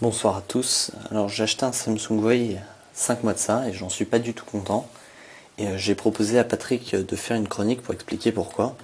Bonsoir 0.00 0.36
à 0.36 0.42
tous. 0.42 0.92
Alors 1.10 1.28
j'ai 1.28 1.42
acheté 1.42 1.64
un 1.64 1.72
Samsung 1.72 2.20
Way 2.22 2.40
il 2.40 2.52
y 2.52 2.56
a 2.56 2.62
5 2.92 3.24
mois 3.24 3.34
de 3.34 3.38
ça 3.38 3.68
et 3.68 3.72
j'en 3.72 3.88
suis 3.88 4.04
pas 4.04 4.18
du 4.18 4.34
tout 4.34 4.44
content. 4.44 4.88
Et 5.58 5.66
euh, 5.66 5.78
j'ai 5.78 5.94
proposé 5.94 6.38
à 6.38 6.44
Patrick 6.44 6.94
de 6.94 7.16
faire 7.16 7.36
une 7.36 7.48
chronique 7.48 7.82
pour 7.82 7.94
expliquer 7.94 8.32
pourquoi. 8.32 8.76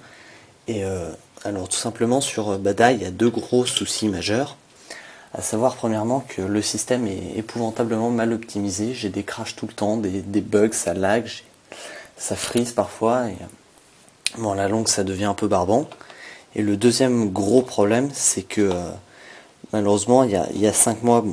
Et 0.67 0.85
euh, 0.85 1.11
alors 1.43 1.67
tout 1.69 1.77
simplement 1.77 2.21
sur 2.21 2.51
euh, 2.51 2.57
Bada, 2.57 2.91
il 2.91 3.01
y 3.01 3.05
a 3.05 3.11
deux 3.11 3.29
gros 3.29 3.65
soucis 3.65 4.07
majeurs. 4.07 4.57
À 5.33 5.41
savoir 5.41 5.77
premièrement 5.77 6.25
que 6.27 6.41
le 6.41 6.61
système 6.61 7.07
est 7.07 7.37
épouvantablement 7.37 8.09
mal 8.09 8.33
optimisé. 8.33 8.93
J'ai 8.93 9.07
des 9.07 9.23
crashs 9.23 9.55
tout 9.55 9.65
le 9.65 9.71
temps, 9.71 9.95
des, 9.95 10.41
bugs, 10.41 10.73
ça 10.73 10.93
lag, 10.93 11.25
ça 12.17 12.35
freeze 12.35 12.73
parfois. 12.73 13.27
Bon, 14.37 14.51
à 14.51 14.55
la 14.55 14.67
longue, 14.67 14.89
ça 14.89 15.05
devient 15.05 15.25
un 15.25 15.33
peu 15.33 15.47
barbant. 15.47 15.87
Et 16.53 16.61
le 16.61 16.75
deuxième 16.75 17.29
gros 17.31 17.61
problème, 17.61 18.09
c'est 18.13 18.41
que 18.41 18.59
euh, 18.61 18.91
malheureusement, 19.71 20.23
il 20.23 20.31
y 20.31 20.67
a, 20.67 20.73
cinq 20.73 21.01
mois, 21.01 21.23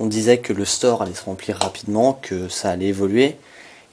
on 0.00 0.06
disait 0.06 0.38
que 0.38 0.52
le 0.52 0.64
store 0.64 1.02
allait 1.02 1.14
se 1.14 1.24
remplir 1.24 1.58
rapidement, 1.58 2.14
que 2.20 2.48
ça 2.48 2.70
allait 2.70 2.86
évoluer. 2.86 3.36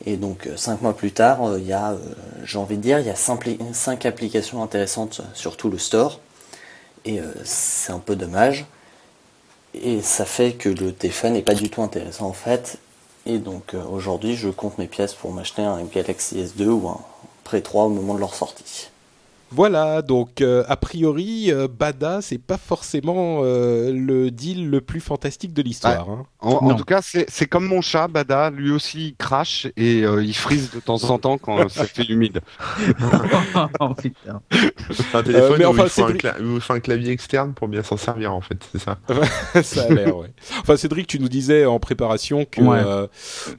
Et 0.08 0.18
donc, 0.18 0.48
euh, 0.48 0.58
cinq 0.58 0.82
mois 0.82 0.98
plus 0.98 1.12
tard, 1.12 1.44
euh, 1.44 1.60
il 1.60 1.68
y 1.68 1.74
a, 1.74 1.96
j'ai 2.44 2.58
envie 2.58 2.78
de 2.78 2.82
dire, 2.82 3.00
il 3.00 3.06
y 3.06 3.12
a 3.12 3.16
cinq, 3.16 3.42
pli- 3.42 3.60
cinq 3.74 4.08
applications 4.08 4.64
intéressantes 4.64 5.22
sur 5.36 5.56
tout 5.56 5.70
le 5.70 5.78
store. 5.78 6.20
Et 7.06 7.20
c'est 7.44 7.94
un 7.94 8.00
peu 8.00 8.16
dommage. 8.16 8.66
Et 9.82 10.02
ça 10.02 10.26
fait 10.26 10.54
que 10.54 10.70
le 10.70 10.94
téléphone 10.94 11.34
n'est 11.34 11.42
pas 11.42 11.54
du 11.54 11.70
tout 11.70 11.82
intéressant 11.82 12.28
en 12.28 12.34
fait. 12.34 12.78
Et 13.26 13.40
donc 13.40 13.74
euh, 13.74 13.84
aujourd'hui, 13.92 14.36
je 14.36 14.50
compte 14.50 14.78
mes 14.78 14.88
pièces 14.88 15.14
pour 15.14 15.32
m'acheter 15.32 15.62
un 15.62 15.84
Galaxy 15.84 16.38
S2 16.38 16.68
ou 16.68 16.88
un 16.88 17.00
Pré 17.44 17.62
3 17.62 17.86
au 17.86 17.90
moment 17.90 18.16
de 18.16 18.20
leur 18.20 18.34
sortie. 18.34 18.90
Voilà, 19.52 20.02
donc 20.02 20.42
euh, 20.42 20.64
a 20.68 20.76
priori, 20.76 21.46
euh, 21.52 21.68
Bada, 21.68 22.22
c'est 22.22 22.38
pas 22.40 22.58
forcément 22.58 23.42
euh, 23.44 23.92
le 23.94 24.30
deal 24.32 24.70
le 24.70 24.82
plus 24.82 25.00
fantastique 25.00 25.54
de 25.54 25.62
l'histoire. 25.62 26.10
hein. 26.10 26.26
En, 26.42 26.76
tout 26.76 26.84
cas, 26.84 27.02
c'est 27.02 27.46
comme 27.48 27.66
mon 27.66 27.82
chat, 27.82 28.08
Bada. 28.08 28.50
Lui 28.52 28.72
aussi, 28.72 29.08
il 29.10 29.16
crache 29.16 29.68
et 29.78 30.04
euh, 30.04 30.24
il 30.24 30.36
frise 30.36 30.72
de 30.72 30.80
temps 30.80 31.04
en 31.06 31.18
temps 31.18 31.38
quand 31.38 31.70
ça 31.70 31.86
fait 31.86 32.04
humide. 32.04 32.42
oh, 33.80 33.94
putain. 33.96 34.42
Un 35.14 35.24
téléphone 35.24 35.56
mais 35.58 35.66
où, 35.66 35.70
enfin, 35.70 35.84
il 35.86 35.90
faut 35.90 36.04
un 36.04 36.08
Cédric- 36.10 36.22
cla- 36.22 36.42
où 36.44 36.56
il 36.56 36.62
faut 36.62 36.74
un 36.74 36.80
clavier 36.80 37.12
externe 37.12 37.54
pour 37.54 37.68
bien 37.68 37.82
s'en 37.84 37.98
servir 37.98 38.34
en 38.34 38.42
fait, 38.42 38.58
c'est 38.72 38.80
ça. 38.80 38.98
ça 39.64 39.84
a 39.84 39.90
l'air, 39.94 40.16
ouais. 40.18 40.32
Enfin, 40.60 40.76
Cédric, 40.78 41.08
tu 41.08 41.20
nous 41.20 41.30
disais 41.30 41.66
en 41.66 41.80
préparation 41.80 42.46
que 42.46 42.62
Ouais. 42.62 42.82
euh, 42.86 43.08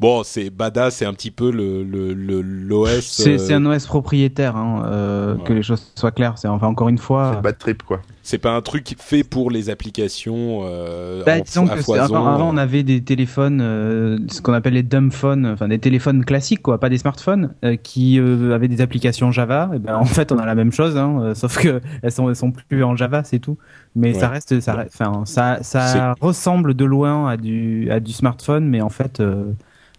bon, 0.01 0.23
c'est 0.25 0.51
Bada, 0.51 0.91
c'est 0.91 1.07
un 1.07 1.15
petit 1.15 1.31
peu 1.31 1.51
le 1.51 1.83
le 1.83 2.13
le- 2.13 2.41
l'OS. 2.43 3.01
C'est 3.05 3.53
euh, 3.53 3.57
un 3.57 3.67
OS 3.67 3.87
propriétaire, 3.87 4.57
hein, 4.57 4.85
euh, 4.87 5.35
Ouais. 5.37 5.45
que 5.45 5.53
les 5.53 5.63
choses 5.63 5.86
soient 5.95 6.11
claires. 6.11 6.35
C'est 6.37 6.49
enfin 6.49 6.67
encore 6.67 6.89
une 6.89 6.99
fois. 6.99 7.41
bad 7.43 7.59
trip 7.59 7.83
quoi. 7.83 8.01
c'est 8.23 8.39
pas 8.39 8.53
un 8.53 8.61
truc 8.61 8.95
fait 8.99 9.25
pour 9.25 9.51
les 9.51 9.71
applications 9.71 10.61
euh, 10.65 11.23
Bah, 11.25 11.41
disons 11.41 11.67
que 11.67 11.77
foison. 11.77 12.03
avant, 12.03 12.27
avant, 12.27 12.49
on 12.51 12.57
avait 12.57 12.83
des 12.83 13.03
téléphones, 13.03 13.61
euh, 13.63 14.19
ce 14.29 14.41
qu'on 14.43 14.53
appelle 14.53 14.75
les 14.75 14.83
dumb 14.83 15.13
phones, 15.13 15.47
enfin 15.47 15.69
des 15.69 15.79
téléphones 15.79 16.25
classiques, 16.25 16.63
quoi, 16.63 16.79
pas 16.81 16.89
des 16.89 16.99
smartphones, 16.99 17.55
euh, 17.65 17.77
qui 17.77 18.19
euh, 18.19 18.55
avaient 18.55 18.69
des 18.69 18.81
applications 18.81 19.31
Java. 19.31 19.71
Et 19.75 19.79
ben, 19.79 19.97
en 19.97 20.05
fait, 20.05 20.33
on 20.33 20.39
a 20.39 20.47
la 20.47 20.55
même 20.55 20.73
chose, 20.73 20.97
hein, 20.97 21.19
euh, 21.21 21.35
sauf 21.35 21.59
que 21.59 21.81
elles 22.03 22.13
sont, 22.13 22.29
elles 22.29 22.37
sont 22.37 22.51
plus 22.51 22.85
en 22.85 22.97
Java, 22.97 23.23
c'est 23.25 23.39
tout. 23.39 23.59
Mais 23.95 24.13
ça 24.13 24.29
reste, 24.29 24.61
ça, 24.61 24.85
enfin, 24.87 25.23
ça, 25.25 25.63
ça 25.63 26.15
ressemble 26.21 26.75
de 26.75 26.85
loin 26.85 27.29
à 27.29 27.37
du, 27.37 27.91
à 27.91 28.01
du 28.01 28.13
smartphone, 28.13 28.69
mais 28.69 28.83
en 28.83 28.91
fait, 28.91 29.21
euh, 29.21 29.53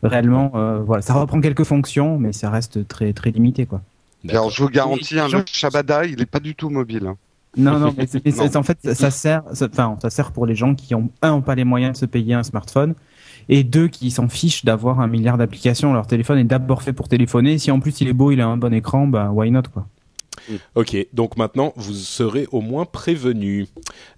réellement, 0.04 0.52
euh, 0.56 0.80
voilà, 0.80 1.02
ça 1.02 1.14
reprend 1.14 1.42
quelques 1.42 1.64
fonctions, 1.64 2.20
mais 2.20 2.34
ça 2.34 2.50
reste 2.50 2.88
très, 2.88 3.14
très 3.14 3.32
limité, 3.32 3.66
quoi. 3.66 3.82
Alors, 4.30 4.50
je 4.50 4.62
vous 4.64 4.70
garantis, 4.70 5.20
hein, 5.20 5.28
le 5.32 5.44
chat 5.52 5.70
Bada, 5.70 6.06
il 6.06 6.22
est 6.22 6.26
pas 6.26 6.40
du 6.40 6.56
tout 6.56 6.70
mobile. 6.70 7.08
hein. 7.08 7.16
Non, 7.56 7.80
non, 7.80 7.94
mais, 7.98 8.06
Non. 8.38 8.60
en 8.60 8.64
fait, 8.64 8.78
ça- 8.84 8.96
ça 8.96 9.12
sert, 9.12 9.44
ça- 9.54 9.68
enfin, 9.72 9.98
ça 10.02 10.10
sert 10.10 10.32
pour 10.32 10.46
les 10.46 10.54
gens 10.56 10.76
qui 10.76 10.94
ont 10.96 11.10
un, 11.22 11.32
ont 11.34 11.42
pas 11.42 11.56
les 11.56 11.64
moyens 11.64 11.94
de 11.94 11.98
se 11.98 12.06
payer 12.06 12.34
un 12.36 12.44
smartphone, 12.44 12.94
et 13.50 13.64
deux, 13.64 13.88
qui 13.88 14.12
s'en 14.12 14.28
fichent 14.28 14.66
d'avoir 14.66 15.00
un 15.00 15.08
milliard 15.08 15.38
d'applications. 15.38 15.94
Leur 15.94 16.06
téléphone 16.06 16.38
est 16.38 16.44
d'abord 16.44 16.84
fait 16.84 16.94
pour 16.94 17.08
téléphoner. 17.08 17.58
Si 17.58 17.72
en 17.72 17.80
plus 17.80 18.00
il 18.02 18.08
est 18.10 18.14
beau, 18.14 18.32
il 18.32 18.42
a 18.42 18.48
un 18.48 18.58
bon 18.58 18.74
écran, 18.74 19.08
bah 19.08 19.30
why 19.32 19.50
not 19.52 19.64
quoi. 19.74 19.88
Ok, 20.76 20.96
donc 21.14 21.38
maintenant 21.38 21.74
vous 21.76 21.94
serez 21.94 22.48
au 22.52 22.62
moins 22.62 22.86
prévenus. 22.86 23.68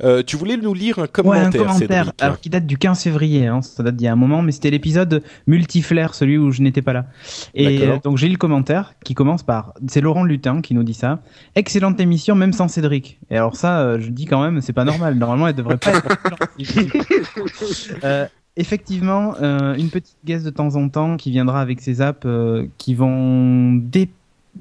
Euh, 0.03 0.23
tu 0.25 0.35
voulais 0.37 0.57
nous 0.57 0.73
lire 0.73 0.99
un 0.99 1.03
ouais, 1.03 1.07
commentaire, 1.07 1.61
un 1.61 1.65
commentaire. 1.65 2.05
Cédric 2.05 2.21
Alors 2.21 2.39
qui 2.39 2.49
date 2.49 2.65
du 2.65 2.77
15 2.77 3.01
février, 3.03 3.47
hein, 3.47 3.61
ça 3.61 3.83
date 3.83 3.95
d'il 3.95 4.05
y 4.05 4.07
a 4.07 4.13
un 4.13 4.17
moment, 4.17 4.41
mais 4.41 4.51
c'était 4.51 4.69
l'épisode 4.69 5.23
multiflair, 5.47 6.13
celui 6.15 6.37
où 6.37 6.51
je 6.51 6.61
n'étais 6.61 6.81
pas 6.81 6.93
là. 6.93 7.05
Et 7.53 7.87
euh, 7.87 7.97
donc 8.03 8.17
j'ai 8.17 8.27
lu 8.27 8.33
le 8.33 8.37
commentaire 8.37 8.93
qui 9.03 9.13
commence 9.13 9.43
par, 9.43 9.73
c'est 9.87 10.01
Laurent 10.01 10.23
Lutin 10.23 10.61
qui 10.61 10.73
nous 10.73 10.83
dit 10.83 10.93
ça. 10.93 11.19
Excellente 11.55 11.99
émission, 11.99 12.35
même 12.35 12.53
sans 12.53 12.67
Cédric. 12.67 13.19
Et 13.29 13.37
alors 13.37 13.55
ça, 13.55 13.79
euh, 13.79 13.99
je 13.99 14.09
dis 14.09 14.25
quand 14.25 14.41
même, 14.41 14.61
c'est 14.61 14.73
pas 14.73 14.85
normal. 14.85 15.15
Normalement, 15.15 15.47
elle 15.47 15.55
devrait 15.55 15.77
pas 15.77 15.91
être. 15.95 16.17
Euh, 18.03 18.25
effectivement, 18.55 19.35
euh, 19.41 19.75
une 19.75 19.89
petite 19.89 20.17
guest 20.25 20.45
de 20.45 20.49
temps 20.49 20.75
en 20.75 20.89
temps 20.89 21.17
qui 21.17 21.31
viendra 21.31 21.61
avec 21.61 21.81
ses 21.81 22.01
apps 22.01 22.25
euh, 22.25 22.67
qui 22.77 22.93
vont 22.95 23.73
dé- 23.73 24.09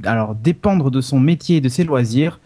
alors 0.05 0.35
dépendre 0.35 0.90
de 0.90 1.01
son 1.01 1.20
métier 1.20 1.56
et 1.56 1.60
de 1.60 1.69
ses 1.69 1.85
loisirs. 1.85 2.40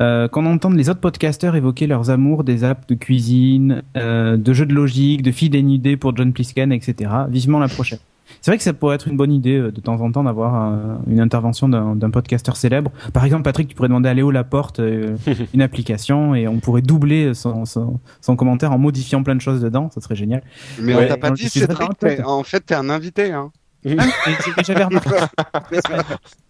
Euh, 0.00 0.28
qu'on 0.28 0.46
entende 0.46 0.76
les 0.76 0.88
autres 0.90 1.00
podcasteurs 1.00 1.56
évoquer 1.56 1.88
leurs 1.88 2.08
amours 2.10 2.44
des 2.44 2.62
apps 2.62 2.86
de 2.86 2.94
cuisine, 2.94 3.82
euh, 3.96 4.36
de 4.36 4.52
jeux 4.52 4.66
de 4.66 4.72
logique, 4.72 5.22
de 5.22 5.32
filles 5.32 5.50
dénudées 5.50 5.96
pour 5.96 6.16
John 6.16 6.32
Plisken, 6.32 6.70
etc. 6.70 7.10
Vivement 7.28 7.58
la 7.58 7.66
prochaine. 7.66 7.98
C'est 8.40 8.52
vrai 8.52 8.58
que 8.58 8.62
ça 8.62 8.72
pourrait 8.74 8.94
être 8.94 9.08
une 9.08 9.16
bonne 9.16 9.32
idée 9.32 9.56
euh, 9.58 9.72
de 9.72 9.80
temps 9.80 10.00
en 10.00 10.12
temps 10.12 10.22
d'avoir 10.22 10.54
un- 10.54 11.00
une 11.08 11.18
intervention 11.18 11.68
d'un 11.68 11.96
d'un 11.96 12.10
podcasteur 12.10 12.56
célèbre. 12.56 12.92
Par 13.12 13.24
exemple, 13.24 13.42
Patrick, 13.42 13.66
tu 13.66 13.74
pourrais 13.74 13.88
demander 13.88 14.08
à 14.08 14.14
Léo 14.14 14.30
Laporte 14.30 14.78
euh, 14.78 15.16
une 15.54 15.62
application 15.62 16.36
et 16.36 16.46
on 16.46 16.60
pourrait 16.60 16.82
doubler 16.82 17.34
son, 17.34 17.64
son, 17.64 17.98
son 18.20 18.36
commentaire 18.36 18.70
en 18.70 18.78
modifiant 18.78 19.24
plein 19.24 19.34
de 19.34 19.40
choses 19.40 19.60
dedans. 19.62 19.90
Ça 19.92 20.00
serait 20.00 20.14
génial. 20.14 20.42
Mais 20.80 20.94
Ouais. 20.94 21.06
on 21.06 21.08
t'a 21.08 21.16
pas 21.16 21.30
dit, 21.32 21.50
content. 21.76 21.88
en 22.24 22.44
fait, 22.44 22.60
t'es 22.60 22.74
un 22.76 22.88
invité. 22.88 23.32
Hein. 23.32 23.50
Ah, 23.98 24.04
c'est- 24.40 24.64
J'avais 24.64 24.84
remarqué. 24.84 25.10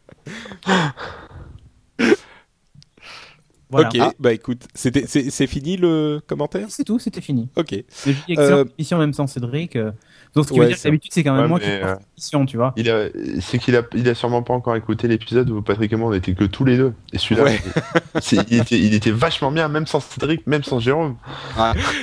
Voilà. 3.71 3.89
Ok, 3.89 3.99
bah 4.19 4.33
écoute, 4.33 4.63
c'était 4.75 5.05
c'est 5.07 5.29
c'est 5.29 5.47
fini 5.47 5.77
le 5.77 6.23
commentaire? 6.27 6.69
C'est 6.71 6.85
tout, 6.85 6.99
c'était 6.99 7.21
fini. 7.21 7.51
Ok. 7.55 7.73
Je 8.07 8.13
dis 8.13 8.17
excellente 8.29 8.67
Euh, 8.67 8.73
émission 8.79 8.97
même 8.97 9.13
sans 9.13 9.27
Cédric. 9.27 9.77
euh. 9.77 9.93
Donc 10.35 10.47
ce 10.47 10.53
qui 10.53 10.59
ouais, 10.59 10.61
veut 10.61 10.67
dire 10.69 10.77
que 10.77 10.81
c'est- 10.81 10.89
d'habitude 10.89 11.13
c'est 11.13 11.23
quand 11.23 11.35
même 11.35 11.43
Ouais, 11.43 11.49
moi 11.49 11.59
mais, 11.61 11.79
qui 11.79 11.85
porte 11.85 12.01
l'émission, 12.09 12.47
tu 12.47 12.57
vois. 12.57 12.73
Il 12.79 12.89
a, 12.89 13.09
c'est 13.43 13.59
qu'il 13.59 13.77
a, 13.77 13.83
il 13.95 14.09
a 14.09 14.15
sûrement 14.15 14.43
pas 14.43 14.55
encore 14.55 14.75
écouté 14.75 15.07
l'épisode 15.07 15.51
où 15.51 15.61
Patrick 15.61 15.93
et 15.93 15.97
moi 15.97 16.09
on 16.09 16.15
était 16.15 16.33
que 16.33 16.45
tous 16.45 16.65
les 16.65 16.79
deux. 16.79 16.95
Et 17.13 17.19
celui-là, 17.19 17.45
Ouais. 17.45 17.61
c'est- 18.23 18.51
il, 18.51 18.59
était, 18.59 18.79
il 18.79 18.95
était 18.95 19.11
vachement 19.11 19.51
bien, 19.53 19.69
même 19.69 19.87
sans 19.87 20.01
Cédric, 20.01 20.47
même 20.47 20.63
sans 20.65 20.81
Jérôme. 20.81 21.17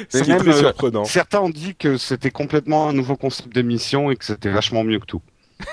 Ce 0.10 0.20
Mais 0.20 0.24
qui 0.24 0.30
est 0.30 0.34
même, 0.36 0.44
très 0.44 0.50
euh, 0.54 0.60
surprenant. 0.60 1.04
Certains 1.06 1.40
ont 1.40 1.50
dit 1.50 1.74
que 1.76 1.98
c'était 1.98 2.30
complètement 2.32 2.90
un 2.90 2.94
nouveau 2.94 3.16
concept 3.16 3.52
d'émission 3.56 4.12
et 4.12 4.16
que 4.18 4.26
c'était 4.26 4.52
vachement 4.52 4.84
mieux 4.84 5.00
que 5.00 5.06
tout. 5.08 5.22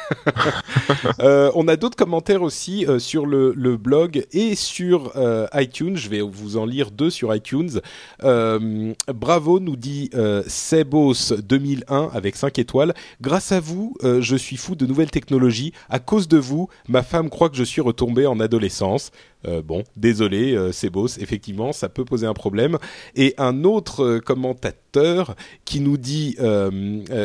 Euh, 1.21 1.51
on 1.55 1.69
a 1.69 1.77
d'autres 1.77 1.97
commentaires 1.97 2.43
aussi 2.43 2.87
euh, 2.87 2.99
sur 2.99 3.27
le, 3.27 3.77
blog 3.77 4.27
et 4.33 4.55
sur 4.55 5.13
euh, 5.17 5.47
iTunes. 5.55 5.97
Je 5.97 6.09
vais 6.09 6.21
vous 6.21 6.57
en 6.57 6.65
lire 6.65 6.91
deux 6.91 7.11
sur 7.11 7.35
iTunes. 7.35 7.81
Bravo, 8.21 9.61
nous 9.61 9.77
dit 9.77 10.11
euh, 10.15 10.43
Sebos 10.47 11.35
2001 11.37 12.11
avec 12.13 12.37
5 12.37 12.59
étoiles. 12.59 12.95
Grâce 13.21 13.53
à 13.53 13.61
vous, 13.61 13.95
je 14.03 14.37
suis 14.37 14.57
fou 14.57 14.75
de 14.75 14.87
nouvelles 14.87 15.11
technologies. 15.11 15.73
À 15.89 15.99
cause 15.99 16.29
de 16.29 16.39
vous, 16.39 16.69
ma 16.89 17.03
femme 17.03 17.31
croit 17.31 17.49
que 17.49 17.57
je 17.57 17.65
suis 17.65 17.81
retombé 17.81 18.27
en 18.27 18.41
adolescence. 18.41 19.11
Euh, 19.47 19.63
bon, 19.63 19.85
désolé, 19.97 20.55
euh, 20.55 20.73
Sebos, 20.73 21.19
effectivement, 21.19 21.73
ça 21.73 21.89
peut 21.89 22.05
poser 22.05 22.27
un 22.27 22.35
problème. 22.35 22.79
Et 23.17 23.35
un 23.39 23.65
autre 23.65 24.05
euh, 24.05 24.21
commentateur 24.21 25.35
qui 25.65 25.81
nous 25.81 25.97
dit, 25.97 26.37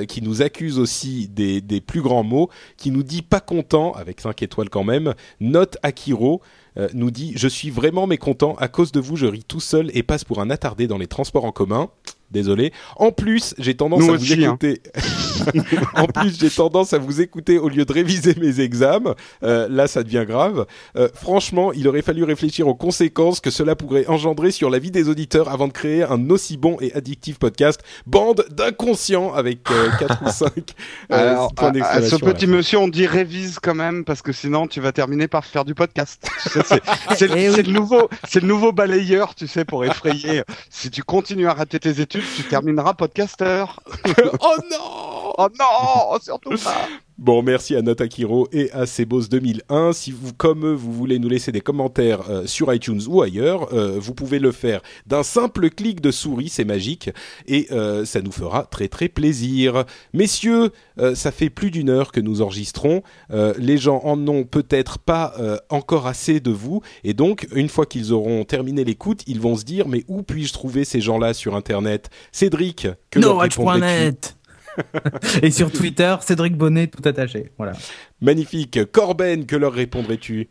qui 0.08 0.22
nous 0.22 0.42
accuse 0.42 0.80
aussi 0.80 1.28
des, 1.28 1.60
des 1.60 1.82
plus 1.82 2.02
grands 2.02 2.24
mots, 2.24 2.50
qui 2.78 2.92
nous 2.92 3.04
dit 3.04 3.22
pas 3.22 3.40
content, 3.40 3.92
avec 3.92 4.22
5 4.22 4.42
étoiles 4.42 4.70
quand 4.70 4.84
même, 4.84 5.14
note 5.42 5.78
Akiro, 5.84 6.42
nous 6.94 7.12
dit 7.12 7.34
je 7.36 7.48
suis 7.48 7.72
vraiment 7.72 8.08
mécontent 8.08 8.56
à 8.56 8.68
cause 8.68 8.92
de 8.92 9.00
vous 9.00 9.16
je 9.16 9.26
ris 9.26 9.44
tout 9.44 9.60
seul 9.60 9.90
et 9.96 10.04
passe 10.04 10.24
pour 10.24 10.40
un 10.40 10.50
attardé 10.50 10.88
dans 10.88 11.00
les 11.00 11.08
transports 11.08 11.46
en 11.46 11.52
commun 11.52 11.90
désolé 12.32 12.74
en 12.98 13.12
plus 13.12 13.54
j'ai 13.58 13.76
tendance 13.76 14.02
Nous 14.02 14.10
à 14.12 14.16
aussi, 14.16 14.36
vous 14.36 14.44
hein. 14.46 14.48
écouter 14.50 14.82
en 15.96 16.06
plus 16.08 16.38
j'ai 16.40 16.50
tendance 16.50 16.94
à 16.94 16.98
vous 16.98 17.22
écouter 17.22 17.58
au 17.58 17.70
lieu 17.70 17.86
de 17.86 17.94
réviser 17.94 18.36
mes 18.40 18.60
examens 18.60 19.16
Euh, 19.44 19.68
là 19.70 19.88
ça 19.88 20.04
devient 20.04 20.26
grave 20.28 20.66
Euh, 20.96 21.08
franchement 21.14 21.72
il 21.74 21.88
aurait 21.88 22.02
fallu 22.02 22.24
réfléchir 22.24 22.68
aux 22.68 22.76
conséquences 22.76 23.40
que 23.40 23.50
cela 23.50 23.76
pourrait 23.76 24.08
engendrer 24.08 24.52
sur 24.52 24.70
la 24.70 24.80
vie 24.80 24.92
des 24.92 25.10
auditeurs 25.10 25.50
avant 25.50 25.68
de 25.68 25.74
créer 25.74 26.04
un 26.04 26.30
aussi 26.30 26.58
bon 26.58 26.78
et 26.82 26.94
addictif 26.94 27.38
podcast 27.40 27.82
bande 28.06 28.46
d'inconscients 28.52 29.34
avec 29.34 29.64
4 30.00 30.24
ou 30.26 30.30
5 30.30 30.52
Alors, 31.10 31.54
points 31.54 31.68
à, 31.68 31.70
à 31.70 31.74
ce 31.74 31.74
d'exclamation 32.02 32.18
la 32.28 32.34
petit 32.34 32.48
monsieur, 32.48 32.78
on 32.80 32.88
dit 32.88 33.06
révise 33.08 33.60
quand 33.62 33.76
même 33.76 34.04
parce 34.06 34.22
que 34.22 34.32
sinon 34.32 34.68
tu 34.68 34.82
vas 34.82 34.92
terminer 34.92 35.28
par 35.28 35.46
faire 35.46 35.66
du 35.66 35.76
podcast. 35.76 36.28
Tu 36.48 36.50
sais, 36.50 36.62
c'est- 36.66 36.82
c'est 37.18 37.28
le- 37.28 37.34
oui. 37.36 37.52
c'est 37.54 37.64
le 37.64 37.72
nouveau, 37.74 38.10
c'est 38.28 38.40
le 38.42 38.48
nouveau 38.48 38.72
balayeur, 38.72 39.36
tu 39.36 39.48
sais, 39.48 39.66
pour 39.66 39.84
effrayer. 39.86 40.44
Si 40.70 40.90
tu 40.90 41.04
continues 41.04 41.48
à 41.48 41.54
rater 41.54 41.80
tes 41.80 42.00
études, 42.02 42.17
tu, 42.22 42.44
termineras 42.44 42.94
podcasteur. 42.94 43.80
oh 44.40 44.56
non 44.70 45.34
Oh 45.40 45.50
non, 45.60 46.20
surtout 46.20 46.58
pas. 46.64 46.88
Bon, 47.18 47.42
merci 47.42 47.76
à 47.76 47.82
Notakiro 47.82 48.48
et 48.52 48.72
à 48.74 48.86
Sebos 48.86 49.22
2001. 49.28 49.92
Si 49.92 50.12
vous, 50.12 50.34
comme 50.34 50.68
eux, 50.68 50.74
vous 50.74 50.94
voulez 50.94 51.18
nous 51.18 51.30
laisser 51.30 51.52
des 51.52 51.62
commentaires 51.62 52.30
euh, 52.30 52.46
sur 52.46 52.72
iTunes 52.72 53.02
ou 53.08 53.24
ailleurs, 53.24 53.74
euh, 53.74 53.98
vous 54.00 54.14
pouvez 54.14 54.38
le 54.38 54.52
faire 54.52 54.82
d'un 55.08 55.24
simple 55.24 55.72
clic 55.72 56.00
de 56.00 56.12
souris, 56.12 56.50
c'est 56.50 56.64
magique, 56.64 57.10
et 57.48 57.70
euh, 57.72 58.06
ça 58.06 58.22
nous 58.22 58.32
fera 58.32 58.66
très 58.66 58.88
très 58.88 59.08
plaisir. 59.10 59.86
Messieurs, 60.14 60.70
ça 61.16 61.32
fait 61.32 61.50
plus 61.50 61.72
d'une 61.72 61.90
heure 61.90 62.12
que 62.12 62.20
nous 62.20 62.42
enregistrons. 62.42 63.02
Les 63.58 63.78
gens 63.78 64.02
en 64.04 64.28
ont 64.28 64.44
peut-être 64.44 65.00
pas 65.00 65.36
encore 65.70 66.08
assez 66.08 66.40
de 66.40 66.52
vous, 66.52 66.82
et 67.04 67.14
donc 67.14 67.48
une 67.54 67.70
fois 67.70 67.86
qu'ils 67.86 68.14
auront 68.14 68.44
terminé 68.46 68.84
l'écoute, 68.84 69.24
ils 69.28 69.40
vont 69.40 69.56
se 69.56 69.64
dire 69.64 69.88
mais 69.88 70.04
où 70.08 70.24
puis-je 70.24 70.54
trouver 70.54 70.86
ces 70.86 71.02
gens-là 71.02 71.34
sur 71.34 71.56
Internet? 71.56 72.10
Cédric, 72.32 72.88
que 73.12 73.20
leur 73.20 73.40
répondrais-tu? 73.40 73.82
NoWatch.net 73.82 74.37
Et 75.42 75.52
sur 75.52 75.72
Twitter, 75.72 76.16
Cédric 76.22 76.56
Bonnet, 76.58 76.88
tout 76.88 77.08
attaché. 77.08 77.52
Voilà. 77.58 77.74
Magnifique. 78.22 78.80
Corben, 78.92 79.46
que 79.46 79.56
leur 79.56 79.74
répondrais-tu? 79.74 80.50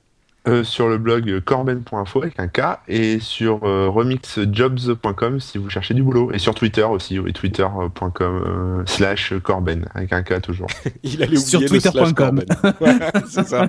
Euh, 0.49 0.63
sur 0.63 0.89
le 0.89 0.97
blog 0.97 1.41
corben.info 1.41 2.23
avec 2.23 2.39
un 2.39 2.47
K 2.47 2.79
et 2.87 3.19
sur 3.19 3.65
euh, 3.65 3.89
remixjobs.com 3.89 5.41
si 5.41 5.59
vous 5.59 5.69
cherchez 5.69 5.93
du 5.93 6.05
boulot 6.05 6.31
et 6.31 6.39
sur 6.39 6.55
Twitter 6.55 6.85
aussi 6.85 7.19
oui, 7.19 7.33
twitter.com 7.33 8.45
euh, 8.47 8.83
slash 8.87 9.35
corben 9.43 9.89
avec 9.93 10.13
un 10.13 10.23
K 10.23 10.41
toujours 10.41 10.69
Il 11.03 11.21
allait 11.21 11.37
Sur 11.37 11.65
twitter.com. 11.65 12.45
Ouais, 12.81 12.99
c'est 13.29 13.45
ça. 13.49 13.69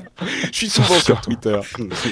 Je 0.51 0.55
suis 0.55 0.69
souvent 0.69 0.99
sur 0.99 1.19
Twitter. 1.21 1.59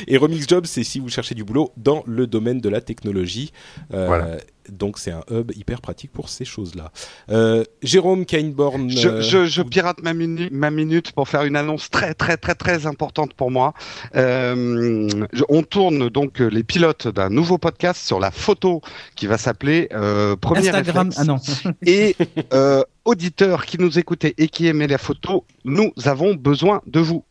Et 0.08 0.18
Remix 0.18 0.48
Job, 0.48 0.66
c'est 0.66 0.84
si 0.84 1.00
vous 1.00 1.10
cherchez 1.10 1.36
du 1.36 1.44
boulot 1.44 1.72
dans 1.78 2.04
le 2.08 2.26
domaine 2.26 2.60
de 2.60 2.70
la 2.70 2.82
technologie. 2.82 3.52
Euh, 3.94 4.08
Voilà. 4.08 4.38
Donc 4.70 4.98
c'est 4.98 5.12
un 5.12 5.24
hub 5.32 5.52
hyper 5.56 5.82
pratique 5.82 6.12
pour 6.12 6.30
ces 6.30 6.46
choses-là. 6.46 6.92
Euh, 7.30 7.64
Jérôme 7.82 8.26
Kainborn. 8.26 8.90
Je, 8.90 9.08
euh, 9.10 9.22
je, 9.22 9.46
je 9.46 9.62
pirate 9.62 10.02
ma, 10.04 10.14
minu- 10.14 10.50
ma 10.52 10.72
minute 10.72 11.12
pour 11.12 11.28
faire 11.30 11.44
une 11.44 11.56
annonce 11.56 11.90
très 11.90 12.14
très 12.14 12.38
très 12.38 12.56
très 12.56 12.86
importante 12.88 13.34
pour 13.34 13.52
moi. 13.52 13.74
Euh, 14.16 15.10
je- 15.34 15.44
on 15.50 15.64
tourne 15.64 16.10
donc 16.10 16.40
les 16.40 16.64
pilotes 16.64 17.08
d'un 17.08 17.30
nouveau 17.30 17.58
podcast 17.58 18.06
sur 18.06 18.20
la 18.20 18.32
photo 18.32 18.82
qui 19.16 19.28
va 19.28 19.38
s'appeler 19.38 19.90
euh, 19.94 20.36
Premier 20.36 20.70
Instagram. 20.70 21.10
réflexe. 21.10 21.18
Ah 21.20 21.24
non. 21.26 21.72
Et 21.86 22.16
euh, 22.54 22.84
auditeurs 23.06 23.66
qui 23.66 23.78
nous 23.80 24.00
écoutez 24.00 24.34
et 24.38 24.48
qui 24.48 24.68
aimez 24.68 24.88
la 24.88 24.98
photo, 24.98 25.46
nous 25.64 25.92
avons 26.06 26.34
besoin 26.34 26.82
de 26.88 27.00
vous. 27.00 27.24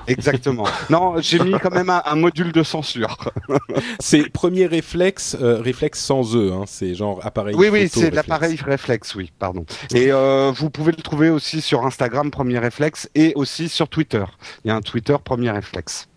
Exactement. 0.06 0.64
non, 0.90 0.99
j'ai 1.20 1.38
mis 1.38 1.52
quand 1.52 1.72
même 1.72 1.90
un, 1.90 2.02
un 2.04 2.16
module 2.16 2.52
de 2.52 2.62
censure. 2.62 3.16
C'est 4.00 4.30
premier 4.30 4.66
réflexe, 4.66 5.36
euh, 5.40 5.60
réflexe 5.60 6.00
sans 6.00 6.36
E. 6.36 6.52
Hein, 6.52 6.64
c'est 6.66 6.94
genre 6.94 7.20
appareil. 7.24 7.54
oui, 7.54 7.68
oui, 7.68 7.88
c'est 7.88 8.10
l'appareil 8.10 8.56
réflexe, 8.56 9.14
oui, 9.14 9.30
pardon. 9.38 9.64
Et 9.94 10.12
euh, 10.12 10.52
vous 10.54 10.70
pouvez 10.70 10.92
le 10.92 11.02
trouver 11.02 11.28
aussi 11.30 11.60
sur 11.60 11.84
Instagram, 11.84 12.30
Premier 12.30 12.58
Réflexe, 12.58 13.08
et 13.14 13.32
aussi 13.34 13.68
sur 13.68 13.88
Twitter. 13.88 14.24
Il 14.64 14.68
y 14.68 14.70
a 14.70 14.76
un 14.76 14.80
Twitter, 14.80 15.16
Premier 15.22 15.50
Réflexe. 15.50 16.08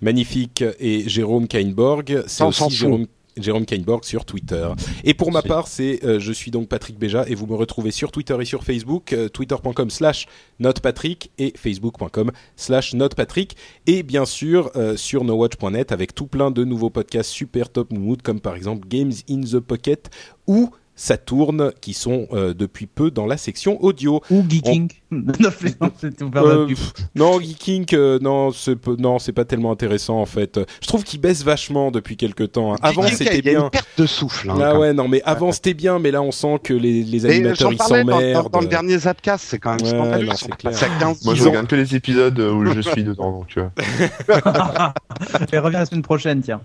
Magnifique. 0.00 0.64
Et 0.78 1.08
Jérôme 1.08 1.48
Kainborg, 1.48 2.24
c'est 2.26 2.44
aussi. 2.44 2.70
Jérôme. 2.70 3.06
Jérôme 3.42 3.66
Kainborg 3.66 4.04
sur 4.04 4.24
Twitter. 4.24 4.68
Et 5.04 5.14
pour 5.14 5.32
ma 5.32 5.42
part, 5.42 5.68
c'est 5.68 6.04
euh, 6.04 6.18
je 6.18 6.32
suis 6.32 6.50
donc 6.50 6.68
Patrick 6.68 6.98
Béja 6.98 7.24
et 7.28 7.34
vous 7.34 7.46
me 7.46 7.54
retrouvez 7.54 7.90
sur 7.90 8.12
Twitter 8.12 8.36
et 8.40 8.44
sur 8.44 8.64
Facebook, 8.64 9.12
euh, 9.12 9.28
twitter.com 9.28 9.90
slash 9.90 10.26
notepatrick 10.58 11.30
et 11.38 11.52
facebook.com 11.56 12.30
slash 12.56 12.94
notepatrick 12.94 13.56
et 13.86 14.02
bien 14.02 14.24
sûr 14.24 14.70
euh, 14.76 14.96
sur 14.96 15.24
nowatch.net 15.24 15.92
avec 15.92 16.14
tout 16.14 16.26
plein 16.26 16.50
de 16.50 16.64
nouveaux 16.64 16.90
podcasts 16.90 17.30
super 17.30 17.70
top 17.70 17.92
mood 17.92 18.22
comme 18.22 18.40
par 18.40 18.56
exemple 18.56 18.86
Games 18.88 19.12
in 19.28 19.40
the 19.40 19.60
Pocket 19.60 20.10
ou 20.46 20.70
Saturn 21.00 21.70
qui 21.80 21.94
sont 21.94 22.26
euh, 22.32 22.52
depuis 22.54 22.86
peu 22.86 23.12
dans 23.12 23.24
la 23.24 23.36
section 23.36 23.80
audio. 23.84 24.20
Ou 24.30 24.44
Geeking. 24.48 24.90
non, 25.12 25.32
Euh, 26.34 26.66
non, 27.14 27.40
Geeking, 27.40 27.86
euh, 27.94 28.18
non, 28.20 28.50
c'est 28.50 28.74
peu- 28.74 28.96
non, 28.98 29.20
c'est 29.20 29.32
pas 29.32 29.44
tellement 29.44 29.70
intéressant 29.70 30.20
en 30.20 30.26
fait. 30.26 30.58
Je 30.82 30.86
trouve 30.88 31.04
qu'il 31.04 31.20
baisse 31.20 31.44
vachement 31.44 31.92
depuis 31.92 32.16
quelques 32.16 32.50
temps. 32.52 32.72
hein. 32.74 32.78
Avant, 32.82 33.04
c'était 33.06 33.38
Il 33.38 33.46
y 33.46 33.48
a 33.50 33.52
bien. 33.52 33.64
une 33.66 33.70
perte 33.70 33.88
de 33.96 34.06
souffle. 34.06 34.50
Hein, 34.50 34.58
Ah 34.60 34.78
ouais, 34.78 34.92
non, 34.92 35.06
mais 35.06 35.22
avant 35.24 35.52
c'était 35.52 35.72
bien, 35.74 36.00
mais 36.00 36.10
là 36.10 36.20
on 36.20 36.32
sent 36.32 36.58
que 36.64 36.74
les, 36.74 37.04
les 37.04 37.24
animateurs 37.26 37.72
ils 37.72 37.76
parlais 37.78 38.02
dans, 38.04 38.10
dans, 38.10 38.18
s'emmerdent. 38.18 38.50
dans 38.52 38.60
le 38.60 38.66
dernier 38.66 38.98
Zapcast, 38.98 39.44
c'est 39.48 39.58
quand 39.60 39.70
même 39.76 39.82
Ouais, 39.82 39.88
scandaleux. 39.88 40.26
non, 40.26 40.32
Ils 40.32 40.36
sont 40.36 40.46
c'est 40.50 40.56
clair. 40.56 40.72
passés 40.72 40.84
à 40.86 40.98
15 40.98 41.24
moi 41.24 41.34
je 41.36 41.44
regarde 41.44 41.66
que 41.68 41.76
les 41.76 41.94
épisodes 41.94 42.38
où 42.40 42.66
je 42.66 42.80
suis 42.80 43.04
dedans 43.04 43.30
donc 43.30 43.46
tu 43.46 43.60
vois 43.60 43.72
Et 45.52 45.58
reviens 45.58 45.78
la 45.78 45.86
semaine 45.86 46.02
prochaine, 46.02 46.42
tiens. 46.42 46.60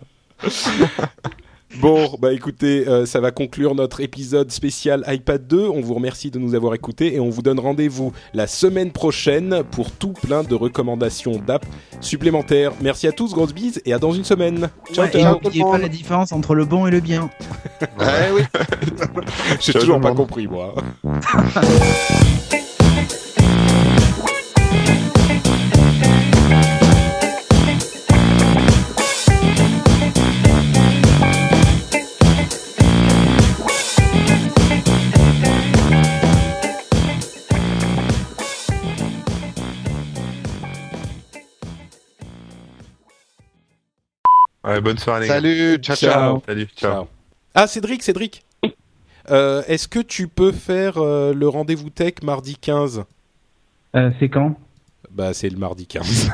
Bon, 1.80 2.16
bah 2.20 2.32
écoutez, 2.34 2.88
euh, 2.88 3.06
ça 3.06 3.20
va 3.20 3.32
conclure 3.32 3.74
notre 3.76 4.00
épisode 4.02 4.52
spécial 4.52 5.04
iPad 5.08 5.46
2. 5.48 5.68
On 5.68 5.82
vous 5.82 5.94
remercie 5.96 6.30
de 6.32 6.38
nous 6.40 6.54
avoir 6.56 6.74
écoutés 6.76 7.16
et 7.16 7.20
on 7.20 7.30
vous 7.30 7.42
donne 7.42 7.60
rendez-vous 7.60 8.12
la 8.34 8.46
semaine 8.48 8.92
prochaine 8.92 9.64
pour 9.72 9.92
tout 9.92 10.14
plein 10.14 10.44
de 10.44 10.54
recommandations 10.56 11.38
d'app 11.46 11.66
supplémentaires. 12.00 12.72
Merci 12.82 13.08
à 13.08 13.12
tous, 13.12 13.34
grosses 13.34 13.54
bises 13.54 13.82
et 13.86 13.94
à 13.94 14.00
dans 14.00 14.12
une 14.12 14.24
semaine. 14.24 14.70
Ciao, 14.94 15.06
Ouais, 15.06 15.12
et 15.18 15.22
ciao. 15.22 15.40
n'oubliez 15.42 15.64
pas 15.64 15.78
la 15.80 15.90
différence 15.90 16.32
entre 16.32 16.54
le 16.56 16.66
bon 16.66 16.86
et 16.88 16.92
le 16.92 17.00
bien. 17.00 17.30
Ouais, 18.00 18.32
oui. 18.36 18.42
J'ai 19.60 19.74
toujours 19.74 20.00
pas 20.00 20.14
compris 20.14 20.48
moi. 20.48 20.76
ouais, 44.64 44.82
bonne 44.82 44.98
soirée 44.98 45.22
les 45.22 45.28
gars 45.28 45.34
Salut, 45.36 45.78
ciao, 45.78 45.96
ciao. 45.96 46.12
Ciao. 46.12 46.44
salut 46.46 46.68
ciao. 46.76 46.92
Ciao. 46.94 47.08
Ah, 47.56 47.68
Cédric, 47.68 48.04
Cédric. 48.04 48.44
Euh, 49.32 49.62
Est-ce 49.68 49.88
que 49.88 50.00
tu 50.00 50.28
peux 50.28 50.52
faire 50.52 50.98
euh, 50.98 51.34
le 51.34 51.48
rendez-vous 51.48 51.90
tech 51.90 52.16
mardi 52.24 52.58
15 52.58 53.06
Euh, 53.96 54.12
c'est 54.20 54.28
quand? 54.30 54.56
Bah, 55.12 55.34
c'est 55.34 55.50
le 55.50 55.58
mardi 55.58 55.86
15. 55.88 56.30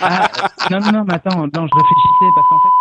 ah, 0.00 0.28
Non, 0.70 0.80
non, 0.80 0.92
non, 0.92 1.04
mais 1.06 1.14
attends, 1.14 1.36
non, 1.36 1.46
je 1.52 1.74
réfléchissais 1.76 2.30
parce 2.34 2.48
qu'en 2.48 2.58
fait, 2.58 2.74